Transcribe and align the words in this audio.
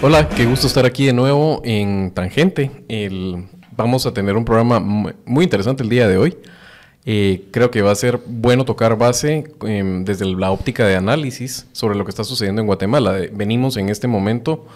Hola, 0.00 0.28
qué 0.28 0.46
gusto 0.46 0.68
estar 0.68 0.86
aquí 0.86 1.06
de 1.06 1.12
nuevo 1.12 1.60
en 1.64 2.12
Tangente. 2.12 2.70
vamos 3.76 4.06
a 4.06 4.14
tener 4.14 4.36
un 4.36 4.44
programa 4.44 4.78
muy 4.78 5.42
interesante 5.42 5.82
el 5.82 5.88
día 5.88 6.06
de 6.06 6.16
hoy. 6.16 6.36
Eh, 7.04 7.48
creo 7.50 7.72
que 7.72 7.82
va 7.82 7.90
a 7.90 7.96
ser 7.96 8.20
bueno 8.24 8.64
tocar 8.64 8.96
base 8.96 9.44
em, 9.62 10.04
desde 10.04 10.24
la 10.26 10.52
óptica 10.52 10.86
de 10.86 10.94
análisis 10.94 11.66
sobre 11.72 11.96
lo 11.96 12.04
que 12.04 12.10
está 12.10 12.22
sucediendo 12.22 12.60
en 12.60 12.66
Guatemala. 12.66 13.18
venimos 13.32 13.76
en 13.76 13.88
este 13.88 14.06
momento 14.06 14.66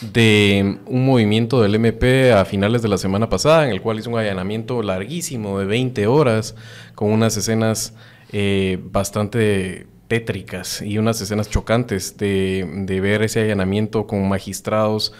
de 0.00 0.78
un 0.86 1.04
movimiento 1.04 1.60
del 1.60 1.74
MP 1.74 2.32
a 2.32 2.46
finales 2.46 2.80
de 2.80 2.88
la 2.88 2.96
semana 2.96 3.28
pasada, 3.28 3.66
en 3.66 3.72
el 3.72 3.82
cual 3.82 3.98
hizo 3.98 4.08
un 4.08 4.18
allanamiento 4.18 4.82
larguísimo 4.82 5.58
de 5.58 5.66
20 5.66 6.06
horas, 6.06 6.54
con 6.94 7.10
unas 7.10 7.36
escenas 7.36 7.92
eh, 8.32 8.78
bastante 8.82 9.86
tétricas 10.10 10.82
y 10.82 10.98
unas 10.98 11.20
escenas 11.20 11.48
chocantes 11.48 12.16
de, 12.16 12.98
ver 13.00 13.22
ese 13.22 13.42
allanamiento 13.42 14.08
con 14.08 14.28
magistrados 14.28 15.12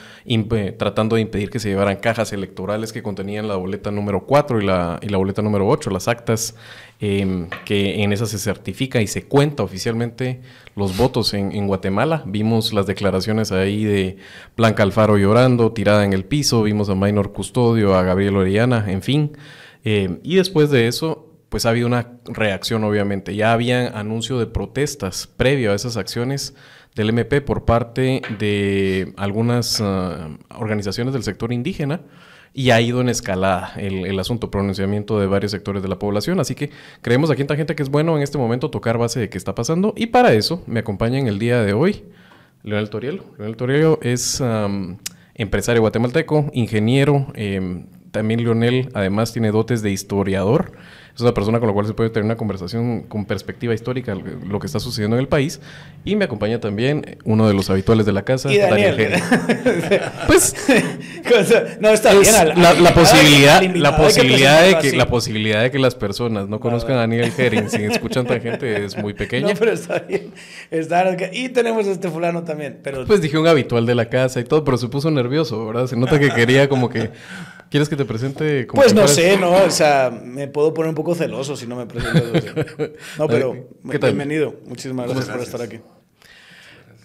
tratando 0.79 1.15
de 1.15 1.23
impedir 1.23 1.49
que 1.49 1.61
se 1.61 1.69
llevaran 1.69 1.99
cajas 1.99 2.33
electorales 2.33 2.93
que 2.93 3.01
contenían 3.01 3.47
la 3.47 3.55
boleta 3.55 3.93
número 3.93 4.27
4 4.27 4.61
y 4.61 4.67
la, 4.67 4.99
y 5.01 5.09
la 5.09 5.19
boleta 5.19 5.43
número 5.43 5.69
8, 5.69 5.91
las 5.91 6.09
actas 6.09 6.57
em, 6.99 7.49
que 7.65 8.03
en 8.03 8.13
esas 8.13 8.31
se 8.31 8.39
certifica 8.39 9.01
y 9.01 9.07
se 9.07 9.23
cuenta 9.23 9.63
oficialmente 9.63 10.41
los 10.75 10.97
votos 10.97 11.35
en, 11.35 11.69
Guatemala. 11.69 12.25
Vimos 12.27 12.73
las 12.73 12.89
declaraciones 12.89 13.53
ahí 13.53 13.85
de 13.85 14.17
Blanca 14.57 14.83
Alfaro 14.83 15.19
llorando, 15.19 15.71
tirada 15.71 16.05
en 16.05 16.13
el 16.13 16.25
piso, 16.25 16.65
vimos 16.65 16.89
a 16.91 16.97
Minor 16.97 17.33
Custodio, 17.33 17.95
a 17.95 18.03
Gabriel 18.03 18.35
Orellana, 18.35 18.91
en 18.91 19.03
fin. 19.03 19.37
Em, 19.85 20.19
y 20.25 20.35
después 20.35 20.71
de 20.71 20.89
eso 20.89 21.30
pues 21.51 21.67
ha 21.67 21.71
habido 21.71 21.87
una 21.87 22.13
reacción 22.25 22.83
obviamente. 22.85 23.37
Ya 23.37 23.53
había 23.53 23.89
anuncio 23.89 24.39
de 24.39 24.47
protestas 24.47 25.27
previo 25.27 25.73
a 25.73 25.75
esas 25.75 25.99
acciones 25.99 26.55
del 26.95 27.11
MP 27.11 27.43
por 27.43 27.65
parte 27.65 28.23
de 28.39 29.13
algunas 29.17 29.81
ah, 29.81 30.31
organizaciones 30.57 31.13
del 31.13 31.23
sector 31.23 31.53
indígena 31.53 32.01
y 32.53 32.71
ha 32.71 32.81
ido 32.81 33.01
en 33.01 33.09
escalada 33.09 33.73
el, 33.77 34.19
asunto, 34.19 34.51
pronunciamiento 34.51 35.21
de 35.21 35.27
varios 35.27 35.53
sectores 35.53 35.83
de 35.83 35.89
la 35.89 35.99
población. 35.99 36.41
Así 36.41 36.55
que 36.55 36.71
creemos 37.01 37.31
aquí 37.31 37.43
en 37.43 37.49
gente 37.49 37.75
que 37.75 37.83
es 37.83 37.91
bueno 37.91 38.17
en 38.17 38.23
este 38.23 38.39
momento 38.39 38.71
tocar 38.71 38.99
base 38.99 39.21
de 39.21 39.29
qué 39.29 39.39
está 39.39 39.55
pasando 39.55 39.93
y 39.97 40.07
para 40.07 40.33
eso 40.33 40.63
me 40.67 40.81
acompaña 40.81 41.19
en 41.19 41.27
el 41.27 41.39
día 41.39 41.63
de 41.63 41.73
hoy 41.73 42.05
Leonel 42.63 42.91
Torielo. 42.91 43.25
Leonel 43.39 43.57
Torielo 43.57 43.99
es 44.03 44.43
empresario 45.35 45.81
guatemalteco, 45.81 46.51
ingeniero. 46.53 47.29
Em, 47.35 47.87
también 48.11 48.43
Leonel 48.43 48.91
además 48.95 49.33
tiene 49.33 49.51
dotes 49.51 49.83
de 49.83 49.91
historiador 49.91 50.73
es 51.21 51.23
una 51.23 51.35
persona 51.35 51.59
con 51.61 51.69
la 51.69 51.75
cual 51.75 51.87
se 51.87 51.95
puede 51.95 52.11
tener 52.11 52.25
una 52.25 52.37
conversación 52.37 53.03
con 53.03 53.27
perspectiva 53.27 53.75
histórica 53.75 54.15
lo 54.15 54.59
que 54.59 54.67
está 54.67 54.81
sucediendo 54.81 55.17
en 55.17 55.21
el 55.21 55.29
país. 55.29 55.61
Y 56.05 56.17
me 56.17 56.25
acompaña 56.25 56.61
también 56.61 57.19
uno 57.25 57.47
de 57.47 57.55
los 57.55 57.69
habituales 57.69 58.07
de 58.07 58.13
la 58.13 58.23
casa, 58.23 58.53
¿Y 58.53 58.59
Daniel. 58.59 58.97
pues 60.27 60.57
no 61.81 61.91
está 61.91 62.15
bien. 62.15 62.35
la, 62.57 62.95
posibilidad, 62.95 63.63
la 63.63 63.97
posibilidad 63.97 64.65
de 64.65 64.79
que 64.79 64.97
la 64.97 65.07
posibilidad 65.09 65.63
de 65.63 65.71
que 65.71 65.79
las 65.79 65.95
personas 65.95 66.49
no 66.49 66.59
conozcan 66.59 66.97
a 66.97 67.01
Daniel 67.01 67.31
Herring 67.37 67.69
si 67.69 67.85
escuchan 67.85 68.27
tan 68.27 68.41
gente 68.41 68.85
es 68.85 68.97
muy 68.97 69.13
pequeña. 69.13 69.49
No, 69.49 69.55
pero 69.59 69.73
está 69.73 69.99
bien. 70.01 70.33
y 71.33 71.49
tenemos 71.51 71.87
a 71.87 71.91
este 71.93 72.09
fulano 72.09 72.45
también. 72.45 72.81
Pero... 72.83 73.05
Pues 73.05 73.21
dije 73.21 73.37
un 73.37 73.47
habitual 73.47 73.85
de 73.85 73.95
la 73.95 74.09
casa 74.09 74.41
y 74.41 74.45
todo, 74.45 74.65
pero 74.65 74.79
se 74.79 74.89
puso 74.89 75.11
nervioso, 75.11 75.67
¿verdad? 75.67 75.87
Se 75.87 75.97
nota 75.97 76.19
que 76.19 76.31
quería 76.31 76.69
como 76.69 76.89
que 76.89 77.11
¿Quieres 77.71 77.89
que 77.89 77.95
te 77.95 78.05
presente? 78.05 78.67
Como 78.67 78.83
pues 78.83 78.93
no 78.93 79.07
sé, 79.07 79.37
¿no? 79.39 79.53
O 79.53 79.71
sea, 79.71 80.11
me 80.11 80.49
puedo 80.49 80.75
poner 80.75 80.89
un 80.89 80.97
poco 80.97 81.15
celoso 81.15 81.57
si 81.57 81.69
no 81.69 81.77
me 81.77 81.87
presento. 81.87 82.21
No, 83.17 83.29
pero 83.29 83.69
bienvenido. 83.85 84.57
Muchísimas 84.67 85.07
gracias, 85.09 85.29
por 85.29 85.41
estar 85.41 85.63
aquí. 85.63 85.79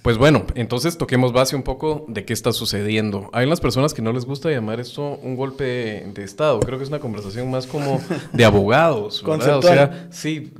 Pues 0.01 0.17
bueno, 0.17 0.45
entonces 0.55 0.97
toquemos 0.97 1.33
base 1.33 1.55
un 1.55 1.63
poco 1.63 2.05
de 2.07 2.25
qué 2.25 2.33
está 2.33 2.51
sucediendo. 2.51 3.29
Hay 3.33 3.45
unas 3.45 3.59
personas 3.59 3.93
que 3.93 4.01
no 4.01 4.11
les 4.11 4.25
gusta 4.25 4.49
llamar 4.49 4.79
esto 4.79 5.19
un 5.21 5.35
golpe 5.35 5.63
de 6.13 6.23
Estado. 6.23 6.59
Creo 6.59 6.77
que 6.77 6.83
es 6.83 6.89
una 6.89 6.99
conversación 6.99 7.49
más 7.49 7.67
como 7.67 8.01
de 8.31 8.45
abogados. 8.45 9.23
¿verdad? 9.23 9.57
O 9.57 9.61
sea, 9.61 10.07
sí. 10.11 10.51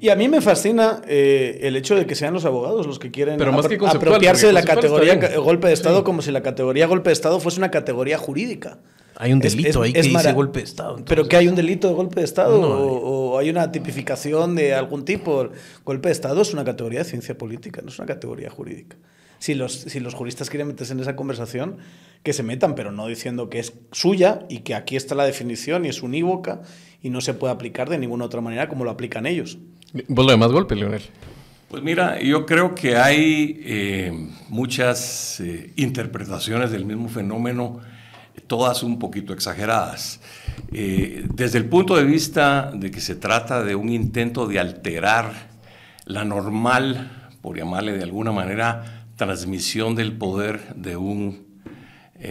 Y 0.00 0.08
a 0.08 0.16
mí 0.16 0.28
me 0.28 0.40
fascina 0.40 1.02
eh, 1.06 1.60
el 1.62 1.76
hecho 1.76 1.94
de 1.94 2.06
que 2.06 2.14
sean 2.16 2.34
los 2.34 2.44
abogados 2.44 2.86
los 2.86 2.98
que 2.98 3.12
quieren 3.12 3.40
apropiarse 3.40 4.48
de 4.48 4.52
la 4.52 4.62
categoría 4.62 5.16
golpe 5.38 5.68
de 5.68 5.74
Estado 5.74 6.02
como 6.02 6.22
si 6.22 6.32
la 6.32 6.42
categoría 6.42 6.86
golpe 6.88 7.10
de 7.10 7.14
Estado 7.14 7.38
fuese 7.38 7.58
una 7.58 7.70
categoría 7.70 8.18
jurídica. 8.18 8.78
Hay 9.16 9.32
un 9.32 9.38
delito 9.38 9.82
ahí 9.82 9.92
que 9.92 10.02
dice 10.02 10.32
golpe 10.32 10.60
de 10.60 10.64
Estado. 10.64 11.04
¿Pero 11.06 11.28
que 11.28 11.36
hay 11.36 11.48
un 11.48 11.54
delito 11.54 11.88
de 11.88 11.94
golpe 11.94 12.20
de 12.20 12.24
Estado? 12.24 12.60
o, 12.60 13.38
hay 13.38 13.50
una 13.50 13.70
tipificación 13.72 14.54
de 14.54 14.74
algún 14.74 15.04
tipo? 15.04 15.48
Golpe 15.84 16.08
de 16.08 16.12
Estado 16.12 16.42
es 16.42 16.52
una 16.52 16.64
categoría 16.64 17.00
de 17.00 17.04
ciencia 17.04 17.36
política, 17.36 17.80
no 17.82 17.88
es 17.88 17.98
una 17.98 18.06
categoría 18.06 18.50
jurídica. 18.50 18.96
Si 19.38 19.54
los, 19.54 19.72
si 19.72 20.00
los 20.00 20.14
juristas 20.14 20.48
quieren 20.48 20.68
meterse 20.68 20.92
en 20.94 21.00
esa 21.00 21.16
conversación, 21.16 21.76
que 22.22 22.32
se 22.32 22.42
metan, 22.42 22.74
pero 22.74 22.90
no 22.92 23.06
diciendo 23.06 23.50
que 23.50 23.58
es 23.58 23.74
suya 23.92 24.40
y 24.48 24.60
que 24.60 24.74
aquí 24.74 24.96
está 24.96 25.14
la 25.14 25.26
definición 25.26 25.84
y 25.84 25.88
es 25.88 26.02
unívoca 26.02 26.62
y 27.02 27.10
no 27.10 27.20
se 27.20 27.34
puede 27.34 27.52
aplicar 27.52 27.90
de 27.90 27.98
ninguna 27.98 28.24
otra 28.24 28.40
manera 28.40 28.68
como 28.68 28.84
lo 28.84 28.90
aplican 28.90 29.26
ellos. 29.26 29.58
¿Vos 30.08 30.24
lo 30.24 30.32
demás 30.32 30.50
golpe, 30.50 30.74
Leonel? 30.74 31.02
Pues 31.68 31.82
mira, 31.82 32.20
yo 32.20 32.46
creo 32.46 32.74
que 32.74 32.96
hay 32.96 33.60
eh, 33.64 34.28
muchas 34.48 35.40
eh, 35.40 35.72
interpretaciones 35.76 36.70
del 36.70 36.86
mismo 36.86 37.08
fenómeno 37.08 37.80
todas 38.56 38.84
un 38.84 39.00
poquito 39.00 39.32
exageradas. 39.32 40.20
Eh, 40.72 41.26
desde 41.34 41.58
el 41.58 41.64
punto 41.64 41.96
de 41.96 42.04
vista 42.04 42.70
de 42.72 42.92
que 42.92 43.00
se 43.00 43.16
trata 43.16 43.64
de 43.64 43.74
un 43.74 43.88
intento 43.88 44.46
de 44.46 44.60
alterar 44.60 45.48
la 46.04 46.24
normal, 46.24 47.32
por 47.42 47.56
llamarle 47.56 47.94
de 47.94 48.04
alguna 48.04 48.30
manera, 48.30 49.08
transmisión 49.16 49.96
del 49.96 50.12
poder 50.12 50.72
de 50.76 50.96
un 50.96 51.44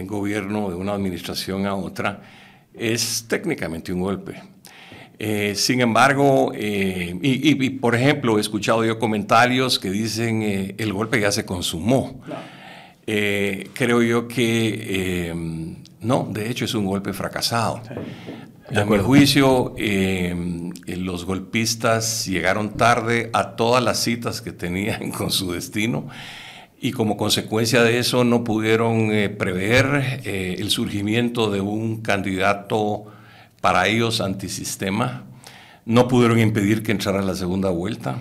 gobierno, 0.06 0.70
de 0.70 0.76
una 0.76 0.94
administración 0.94 1.66
a 1.66 1.74
otra, 1.74 2.22
es 2.72 3.26
técnicamente 3.28 3.92
un 3.92 4.00
golpe. 4.00 4.40
Eh, 5.18 5.52
sin 5.54 5.82
embargo, 5.82 6.52
eh, 6.54 7.18
y, 7.20 7.68
por 7.68 7.94
ejemplo, 7.94 8.38
he 8.38 8.40
escuchado 8.40 8.82
yo 8.82 8.98
comentarios 8.98 9.78
que 9.78 9.90
dicen 9.90 10.74
el 10.78 10.92
golpe 10.94 11.20
ya 11.20 11.30
se 11.30 11.44
consumó. 11.44 12.22
creo 13.04 14.00
yo 14.02 14.26
que 14.26 15.83
no, 16.04 16.28
de 16.30 16.50
hecho 16.50 16.64
es 16.64 16.74
un 16.74 16.86
golpe 16.86 17.12
fracasado. 17.12 17.80
A 18.74 18.84
mi 18.84 18.98
juicio, 18.98 19.74
eh, 19.76 20.34
los 20.86 21.24
golpistas 21.24 22.26
llegaron 22.26 22.76
tarde 22.76 23.30
a 23.32 23.56
todas 23.56 23.82
las 23.82 23.98
citas 23.98 24.40
que 24.40 24.52
tenían 24.52 25.10
con 25.10 25.30
su 25.30 25.52
destino 25.52 26.08
y 26.80 26.92
como 26.92 27.16
consecuencia 27.16 27.82
de 27.82 27.98
eso 27.98 28.24
no 28.24 28.44
pudieron 28.44 29.10
eh, 29.10 29.30
prever 29.30 30.20
eh, 30.24 30.56
el 30.58 30.70
surgimiento 30.70 31.50
de 31.50 31.62
un 31.62 32.02
candidato 32.02 33.06
para 33.62 33.86
ellos 33.86 34.20
antisistema, 34.20 35.24
no 35.86 36.08
pudieron 36.08 36.38
impedir 36.38 36.82
que 36.82 36.92
entrara 36.92 37.22
la 37.22 37.34
segunda 37.34 37.70
vuelta, 37.70 38.18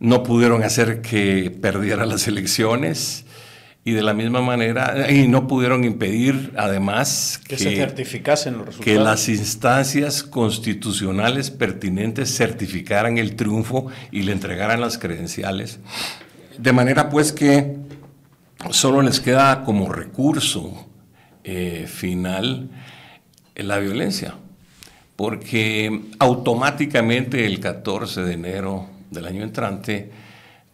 no 0.00 0.22
pudieron 0.22 0.62
hacer 0.62 1.00
que 1.00 1.50
perdiera 1.50 2.04
las 2.04 2.28
elecciones 2.28 3.24
y 3.88 3.92
de 3.92 4.02
la 4.02 4.12
misma 4.12 4.42
manera, 4.42 5.10
y 5.10 5.28
no 5.28 5.46
pudieron 5.46 5.82
impedir 5.82 6.52
además 6.58 7.40
que, 7.48 7.56
se 7.56 7.74
certificasen 7.74 8.58
los 8.58 8.66
resultados. 8.66 8.84
Que 8.84 9.02
las 9.02 9.30
instancias 9.30 10.22
constitucionales 10.22 11.50
pertinentes 11.50 12.36
certificaran 12.36 13.16
el 13.16 13.34
triunfo 13.34 13.86
y 14.12 14.24
le 14.24 14.32
entregaran 14.32 14.82
las 14.82 14.98
credenciales. 14.98 15.80
De 16.58 16.72
manera 16.74 17.08
pues 17.08 17.32
que 17.32 17.76
solo 18.68 19.00
les 19.00 19.20
queda 19.20 19.64
como 19.64 19.90
recurso 19.90 20.86
eh, 21.44 21.86
final 21.88 22.68
la 23.54 23.78
violencia, 23.78 24.34
porque 25.16 26.02
automáticamente 26.18 27.46
el 27.46 27.58
14 27.58 28.20
de 28.20 28.34
enero 28.34 28.86
del 29.10 29.24
año 29.24 29.42
entrante, 29.44 30.10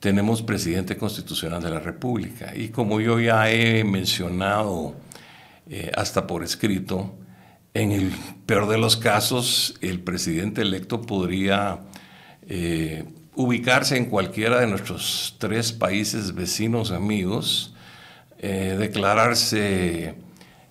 tenemos 0.04 0.42
presidente 0.42 0.98
constitucional 0.98 1.62
de 1.62 1.70
la 1.70 1.80
República. 1.80 2.54
Y 2.54 2.68
como 2.68 3.00
yo 3.00 3.18
ya 3.18 3.50
he 3.50 3.84
mencionado 3.84 4.94
eh, 5.70 5.90
hasta 5.96 6.26
por 6.26 6.44
escrito, 6.44 7.14
en 7.72 7.90
el 7.90 8.12
peor 8.44 8.68
de 8.68 8.76
los 8.76 8.98
casos, 8.98 9.74
el 9.80 10.00
presidente 10.00 10.60
electo 10.60 11.00
podría 11.00 11.78
eh, 12.46 13.04
ubicarse 13.34 13.96
en 13.96 14.04
cualquiera 14.04 14.60
de 14.60 14.66
nuestros 14.66 15.36
tres 15.38 15.72
países 15.72 16.34
vecinos 16.34 16.90
amigos, 16.90 17.74
eh, 18.40 18.76
declararse 18.78 20.16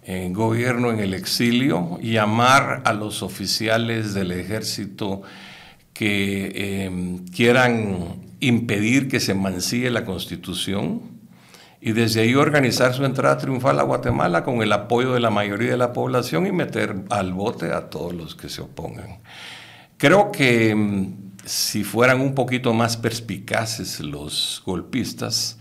en 0.04 0.34
gobierno 0.34 0.92
en 0.92 1.00
el 1.00 1.16
exilio, 1.16 1.98
llamar 2.04 2.84
a 2.86 2.94
los 2.94 3.24
oficiales 3.24 4.14
del 4.14 4.32
ejército 4.32 5.24
que 5.92 7.24
quieran 7.34 8.23
impedir 8.48 9.08
que 9.08 9.20
se 9.20 9.34
mancille 9.34 9.90
la 9.90 10.06
constitución 10.06 11.02
y 11.82 11.92
desde 11.92 12.22
ahí 12.22 12.36
organizar 12.36 12.94
su 12.94 13.04
entrada 13.04 13.38
triunfal 13.38 13.80
a 13.80 13.84
Guatemala 13.84 14.44
con 14.44 14.62
el 14.62 14.72
apoyo 14.72 15.14
de 15.14 15.20
la 15.20 15.30
mayoría 15.30 15.72
de 15.72 15.78
la 15.78 15.92
población 15.92 16.48
y 16.48 16.52
meter 16.52 16.96
al 17.10 17.34
bote 17.34 17.74
a 17.74 17.90
todos 17.90 18.14
los 18.14 18.36
que 18.36 18.48
se 18.48 18.62
opongan. 18.62 19.20
Creo 19.98 20.32
que 20.32 20.74
mm, 20.74 21.34
si 21.46 21.84
fueran 21.84 22.22
un 22.22 22.36
poquito 22.36 22.74
más 22.74 22.96
perspicaces 22.96 24.00
los 24.00 24.62
golpistas, 24.66 25.58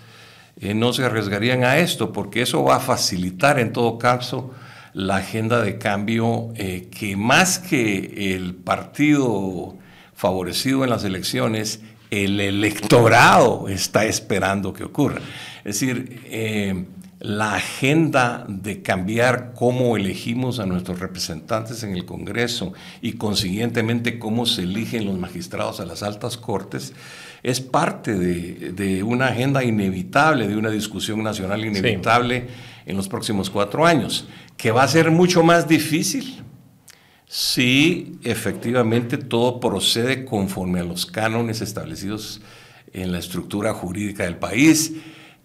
eh, 0.61 0.75
no 0.75 0.93
se 0.93 1.05
arriesgarían 1.05 1.64
a 1.64 1.78
esto, 1.78 2.12
porque 2.12 2.43
eso 2.43 2.62
va 2.62 2.76
a 2.76 2.81
facilitar 2.81 3.58
en 3.58 3.73
todo 3.73 3.99
caso 3.99 4.52
la 4.93 5.17
agenda 5.17 5.61
de 5.61 5.78
cambio 5.78 6.50
eh, 6.55 6.88
que 6.90 7.17
más 7.17 7.58
que 7.58 8.35
el 8.35 8.55
partido 8.55 9.76
favorecido 10.14 10.85
en 10.85 10.90
las 10.90 11.02
elecciones, 11.02 11.81
el 12.12 12.38
electorado 12.41 13.69
está 13.69 14.05
esperando 14.05 14.75
que 14.75 14.85
ocurra. 14.85 15.23
Es 15.64 15.81
decir, 15.81 16.20
eh, 16.26 16.85
la 17.20 17.55
agenda 17.55 18.44
de 18.47 18.82
cambiar 18.82 19.55
cómo 19.55 19.97
elegimos 19.97 20.59
a 20.59 20.67
nuestros 20.67 21.00
representantes 21.00 21.82
en 21.85 21.97
el 21.97 22.05
Congreso 22.05 22.75
y 23.00 23.14
consiguientemente 23.14 24.19
cómo 24.19 24.44
se 24.44 24.64
eligen 24.64 25.06
los 25.06 25.19
magistrados 25.19 25.81
a 25.81 25.87
las 25.87 26.03
altas 26.03 26.37
cortes, 26.37 26.93
es 27.43 27.62
parte 27.62 28.14
de, 28.14 29.03
una 29.03 29.29
agenda 29.29 29.64
inevitable, 29.64 30.49
de 30.49 30.56
una 30.56 30.70
discusión 30.70 31.23
nacional 31.23 31.64
inevitable 31.64 32.49
en 32.85 32.97
los 32.97 33.09
próximos 33.09 33.49
cuatro 33.49 33.87
años, 33.87 34.29
que 34.59 34.70
va 34.70 34.82
a 34.82 34.88
ser 34.88 35.11
mucho 35.11 35.43
más 35.43 35.67
difícil 35.67 36.43
si 37.32 38.19
efectivamente 38.25 39.17
todo 39.17 39.58
procede 39.58 40.26
conforme 40.26 40.81
a 40.81 40.84
los 40.84 41.06
cánones 41.06 41.62
establecidos 41.62 42.43
en 42.93 43.11
la 43.11 43.19
estructura 43.19 43.73
jurídica 43.73 44.25
del 44.25 44.37
país 44.37 44.93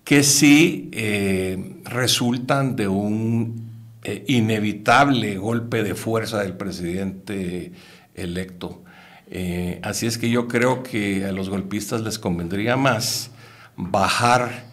que 0.04 0.24
sí 0.24 0.90
eh, 0.92 1.78
resultan 1.86 2.76
de 2.76 2.90
un 2.90 3.72
eh, 4.04 4.26
inevitable 4.28 5.38
golpe 5.38 5.82
de 5.82 5.96
fuerza 5.96 6.42
del 6.42 6.58
presidente 6.58 7.72
electo. 8.16 8.84
Eh, 9.32 9.80
así 9.82 10.08
es 10.08 10.18
que 10.18 10.30
yo 10.30 10.50
creo 10.50 10.84
que 10.84 11.24
a 11.24 11.32
los 11.32 11.50
golpistas 11.50 12.02
les 12.02 12.20
convendría 12.20 12.76
más 12.76 13.32
bajar 13.78 14.66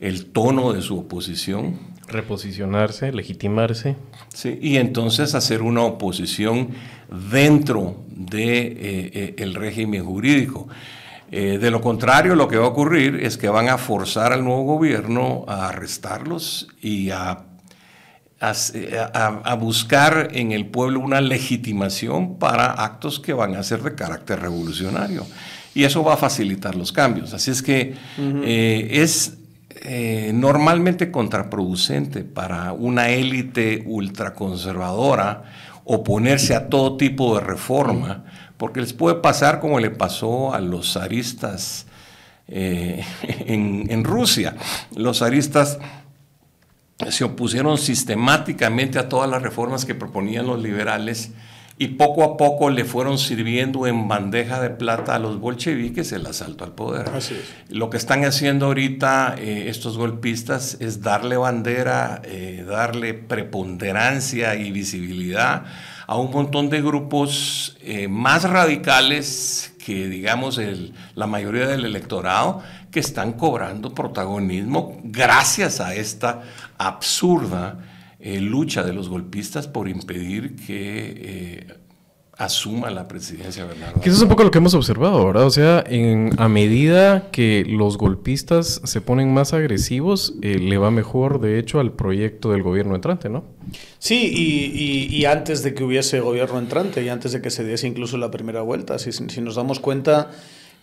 el 0.00 0.26
tono 0.32 0.72
de 0.72 0.82
su 0.82 0.98
oposición. 0.98 1.78
Reposicionarse, 2.08 3.12
legitimarse. 3.12 3.94
Sí, 4.36 4.58
y 4.60 4.76
entonces 4.76 5.34
hacer 5.34 5.62
una 5.62 5.80
oposición 5.80 6.68
dentro 7.30 8.04
del 8.10 8.30
de, 8.30 9.34
el 9.38 9.54
régimen 9.54 10.04
jurídico. 10.04 10.68
Eh, 11.32 11.56
de 11.58 11.70
lo 11.70 11.80
contrario, 11.80 12.34
lo 12.34 12.46
que 12.46 12.58
va 12.58 12.66
a 12.66 12.68
ocurrir 12.68 13.16
es 13.16 13.38
que 13.38 13.48
van 13.48 13.70
a 13.70 13.78
forzar 13.78 14.34
al 14.34 14.44
nuevo 14.44 14.64
gobierno 14.64 15.46
a 15.48 15.68
arrestarlos 15.68 16.68
y 16.82 17.08
a, 17.08 17.44
a, 18.40 19.54
buscar 19.54 20.28
en 20.32 20.52
el 20.52 20.66
pueblo 20.66 21.00
una 21.00 21.22
legitimación 21.22 22.38
para 22.38 22.66
actos 22.66 23.18
que 23.18 23.32
van 23.32 23.56
a 23.56 23.62
ser 23.62 23.82
de 23.82 23.94
carácter 23.94 24.38
revolucionario. 24.40 25.26
Y 25.74 25.84
eso 25.84 26.04
va 26.04 26.12
a 26.12 26.18
facilitar 26.18 26.74
los 26.74 26.92
cambios. 26.92 27.32
Así 27.32 27.50
es 27.50 27.62
que 27.62 27.94
eh, 28.18 28.88
es 28.92 29.38
eh, 29.82 30.30
normalmente 30.34 31.10
contraproducente 31.10 32.24
para 32.24 32.72
una 32.72 33.08
élite 33.10 33.82
ultraconservadora 33.86 35.44
oponerse 35.84 36.54
a 36.54 36.68
todo 36.68 36.96
tipo 36.96 37.36
de 37.36 37.44
reforma 37.44 38.24
porque 38.56 38.80
les 38.80 38.92
puede 38.92 39.16
pasar 39.16 39.60
como 39.60 39.80
le 39.80 39.90
pasó 39.90 40.54
a 40.54 40.60
los 40.60 40.94
zaristas 40.94 41.86
eh, 42.48 43.04
en, 43.46 44.04
Rusia. 44.04 44.56
Los 44.94 45.18
zaristas 45.18 45.78
se 47.08 47.24
opusieron 47.24 47.76
sistemáticamente 47.76 48.98
a 48.98 49.08
todas 49.08 49.28
las 49.28 49.42
reformas 49.42 49.84
que 49.84 49.94
proponían 49.94 50.46
los 50.46 50.62
liberales 50.62 51.32
y 51.78 51.88
poco 51.88 52.24
a 52.24 52.36
poco 52.38 52.70
le 52.70 52.84
fueron 52.84 53.18
sirviendo 53.18 53.86
en 53.86 54.08
bandeja 54.08 54.60
de 54.60 54.70
plata 54.70 55.14
a 55.14 55.18
los 55.18 55.38
bolcheviques 55.38 56.10
el 56.12 56.24
asalto 56.26 56.64
al 56.64 56.72
poder. 56.72 57.10
Lo 57.68 57.90
que 57.90 57.98
están 57.98 58.24
haciendo 58.24 58.66
ahorita 58.66 59.34
eh, 59.38 59.68
estos 59.68 59.98
golpistas 59.98 60.78
es 60.80 61.02
darle 61.02 61.36
bandera, 61.36 62.22
eh, 62.24 62.64
darle 62.66 63.12
preponderancia 63.12 64.54
y 64.54 64.70
visibilidad 64.70 65.64
a 66.06 66.16
un 66.16 66.30
montón 66.30 66.70
de 66.70 66.80
grupos 66.80 67.76
eh, 67.82 68.08
más 68.08 68.44
radicales 68.44 69.74
que, 69.84 70.08
digamos, 70.08 70.58
la 71.14 71.26
mayoría 71.26 71.66
del 71.66 71.84
electorado, 71.84 72.62
que 72.90 73.00
están 73.00 73.34
cobrando 73.34 73.92
protagonismo 73.92 74.98
gracias 75.04 75.80
a 75.80 75.94
esta 75.94 76.42
absurda 76.78 77.78
eh, 78.26 78.40
lucha 78.40 78.82
de 78.82 78.92
los 78.92 79.08
golpistas 79.08 79.68
por 79.68 79.88
impedir 79.88 80.56
que 80.56 81.14
eh, 81.16 81.66
asuma 82.36 82.90
la 82.90 83.06
presidencia 83.06 83.64
Bernardo. 83.64 84.00
Que 84.00 84.08
eso 84.08 84.16
es 84.16 84.22
un 84.24 84.28
poco 84.28 84.42
lo 84.42 84.50
que 84.50 84.58
hemos 84.58 84.74
observado, 84.74 85.24
¿verdad? 85.24 85.44
O 85.46 85.50
sea, 85.50 85.84
en, 85.86 86.32
a 86.38 86.48
medida 86.48 87.30
que 87.30 87.64
los 87.68 87.96
golpistas 87.96 88.80
se 88.82 89.00
ponen 89.00 89.32
más 89.32 89.52
agresivos, 89.52 90.34
eh, 90.42 90.58
le 90.58 90.76
va 90.76 90.90
mejor, 90.90 91.40
de 91.40 91.60
hecho, 91.60 91.78
al 91.78 91.92
proyecto 91.92 92.50
del 92.50 92.64
gobierno 92.64 92.96
entrante, 92.96 93.28
¿no? 93.28 93.44
Sí, 94.00 95.08
y, 95.08 95.24
antes 95.26 95.62
de 95.62 95.74
que 95.74 95.84
hubiese 95.84 96.18
gobierno 96.18 96.58
entrante 96.58 97.04
y 97.04 97.08
antes 97.08 97.30
de 97.30 97.40
que 97.40 97.50
se 97.50 97.64
diese 97.64 97.86
incluso 97.86 98.16
la 98.16 98.32
primera 98.32 98.60
vuelta, 98.62 98.98
si, 98.98 99.12
si 99.12 99.40
nos 99.40 99.54
damos 99.54 99.78
cuenta, 99.78 100.32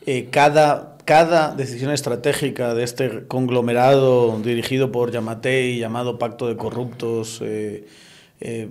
eh, 0.05 0.29
cada, 0.31 0.97
cada 1.05 1.53
decisión 1.55 1.91
estratégica 1.91 2.73
de 2.73 2.83
este 2.83 3.27
conglomerado 3.27 4.39
dirigido 4.39 4.91
por 4.91 5.11
Yamatei, 5.11 5.77
llamado 5.79 6.19
Pacto 6.19 6.47
de 6.47 6.57
Corruptos, 6.57 7.41
eh, 7.44 7.85
eh, 8.45 8.67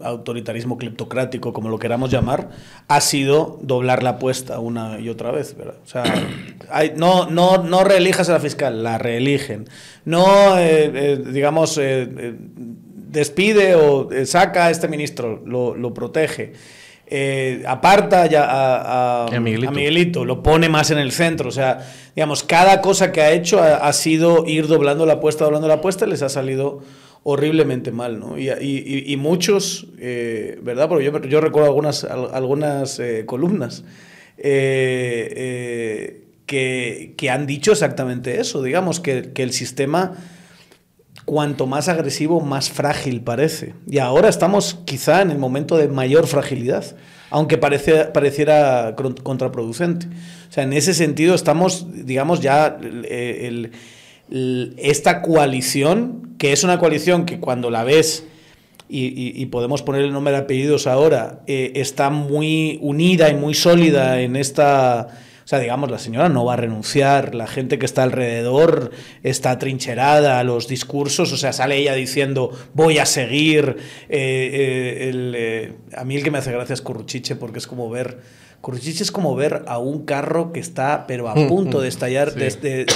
autoritarismo 0.00 0.76
cleptocrático, 0.76 1.54
como 1.54 1.70
lo 1.70 1.78
queramos 1.78 2.10
llamar, 2.10 2.50
ha 2.86 3.00
sido 3.00 3.58
doblar 3.62 4.02
la 4.02 4.10
apuesta 4.10 4.58
una 4.58 5.00
y 5.00 5.08
otra 5.08 5.30
vez. 5.30 5.56
O 5.58 5.88
sea, 5.88 6.04
no, 6.96 7.30
no, 7.30 7.62
no 7.62 7.82
reelijas 7.82 8.28
a 8.28 8.32
la 8.32 8.40
fiscal, 8.40 8.82
la 8.82 8.98
reeligen. 8.98 9.70
No, 10.04 10.58
eh, 10.58 10.90
eh, 10.94 11.24
digamos, 11.32 11.80
despide 13.08 13.74
o 13.76 14.10
saca 14.26 14.66
a 14.66 14.70
este 14.70 14.86
ministro, 14.86 15.42
lo, 15.46 15.94
protege. 15.94 16.52
Aparta 17.66 18.26
ya 18.26 18.46
a, 18.48 19.40
Miguelito. 19.40 20.24
lo 20.24 20.42
pone 20.42 20.68
más 20.68 20.90
en 20.90 20.98
el 20.98 21.12
centro. 21.12 21.48
O 21.48 21.52
sea, 21.52 21.86
digamos, 22.14 22.42
cada 22.42 22.80
cosa 22.80 23.12
que 23.12 23.20
ha 23.20 23.32
hecho 23.32 23.62
ha, 23.62 23.76
ha 23.76 23.92
sido 23.92 24.44
ir 24.46 24.66
doblando 24.66 25.06
la 25.06 25.14
apuesta, 25.14 25.44
doblando 25.44 25.68
la 25.68 25.74
apuesta, 25.74 26.06
les 26.06 26.22
ha 26.22 26.28
salido 26.28 26.82
horriblemente 27.28 27.90
mal, 27.90 28.20
¿no? 28.20 28.38
Y, 28.38 28.48
y, 29.04 29.16
muchos, 29.16 29.88
eh, 29.98 30.60
¿verdad? 30.62 30.88
Porque 30.88 31.04
yo, 31.04 31.20
yo, 31.22 31.40
recuerdo 31.40 31.66
algunas, 31.66 32.04
algunas 32.04 33.00
eh, 33.00 33.24
columnas 33.26 33.82
eh, 34.38 36.22
que, 36.46 37.14
que, 37.16 37.30
han 37.30 37.48
dicho 37.48 37.72
exactamente 37.72 38.38
eso, 38.40 38.62
digamos, 38.62 39.00
que, 39.00 39.32
que, 39.32 39.42
el 39.42 39.52
sistema, 39.52 40.12
cuanto 41.26 41.66
más 41.66 41.88
agresivo, 41.88 42.40
más 42.40 42.70
frágil 42.70 43.20
parece. 43.20 43.74
Y 43.86 43.98
ahora 43.98 44.30
estamos 44.30 44.78
quizá 44.86 45.20
en 45.20 45.30
el 45.30 45.38
momento 45.38 45.76
de 45.76 45.88
mayor 45.88 46.26
fragilidad, 46.26 46.96
aunque 47.28 47.58
pareciera 47.58 48.94
contraproducente. 49.22 50.06
O 50.06 50.52
sea, 50.52 50.64
en 50.64 50.72
ese 50.72 50.94
sentido 50.94 51.34
estamos, 51.34 51.86
digamos, 52.06 52.40
ya 52.40 52.78
el 52.80 53.72
esta 54.28 55.22
coalición, 55.22 56.34
que 56.38 56.52
es 56.52 56.64
una 56.64 56.78
coalición 56.78 57.26
que 57.26 57.38
cuando 57.38 57.70
la 57.70 57.84
ves, 57.84 58.24
y, 58.88 59.44
podemos 59.46 59.82
poner 59.82 60.02
el 60.02 60.12
nombre 60.12 60.32
de 60.32 60.38
apellidos 60.38 60.86
ahora, 60.86 61.40
eh, 61.48 61.72
está 61.74 62.10
muy 62.10 62.78
unida 62.82 63.30
y 63.30 63.34
muy 63.34 63.54
sólida 63.54 64.20
en 64.20 64.36
esta... 64.36 65.08
O 65.46 65.48
sea, 65.48 65.60
digamos, 65.60 65.92
la 65.92 66.00
señora 66.00 66.28
no 66.28 66.44
va 66.44 66.54
a 66.54 66.56
renunciar, 66.56 67.36
la 67.36 67.46
gente 67.46 67.78
que 67.78 67.86
está 67.86 68.02
alrededor 68.02 68.90
está 69.22 69.60
trincherada, 69.60 70.42
los 70.42 70.66
discursos, 70.66 71.32
o 71.32 71.36
sea, 71.36 71.52
sale 71.52 71.76
ella 71.76 71.94
diciendo, 71.94 72.50
voy 72.74 72.98
a 72.98 73.06
seguir. 73.06 73.76
Eh, 74.08 75.12
eh, 75.14 75.72
a 75.96 76.04
mí 76.04 76.16
el 76.16 76.24
que 76.24 76.32
me 76.32 76.38
hace 76.38 76.50
gracia 76.50 76.74
es 76.74 76.82
Curruchiche, 76.82 77.36
porque 77.36 77.58
es 77.60 77.68
como 77.68 77.88
ver 77.88 78.18
Curruchiche 78.66 79.04
es 79.04 79.12
como 79.12 79.36
ver 79.36 79.62
a 79.68 79.78
un 79.78 80.04
carro 80.04 80.52
que 80.52 80.58
está, 80.58 81.06
pero 81.06 81.28
a 81.28 81.36
mm, 81.36 81.46
punto 81.46 81.80
de 81.80 81.86
mm, 81.86 81.88
estallar, 81.88 82.34
de, 82.34 82.86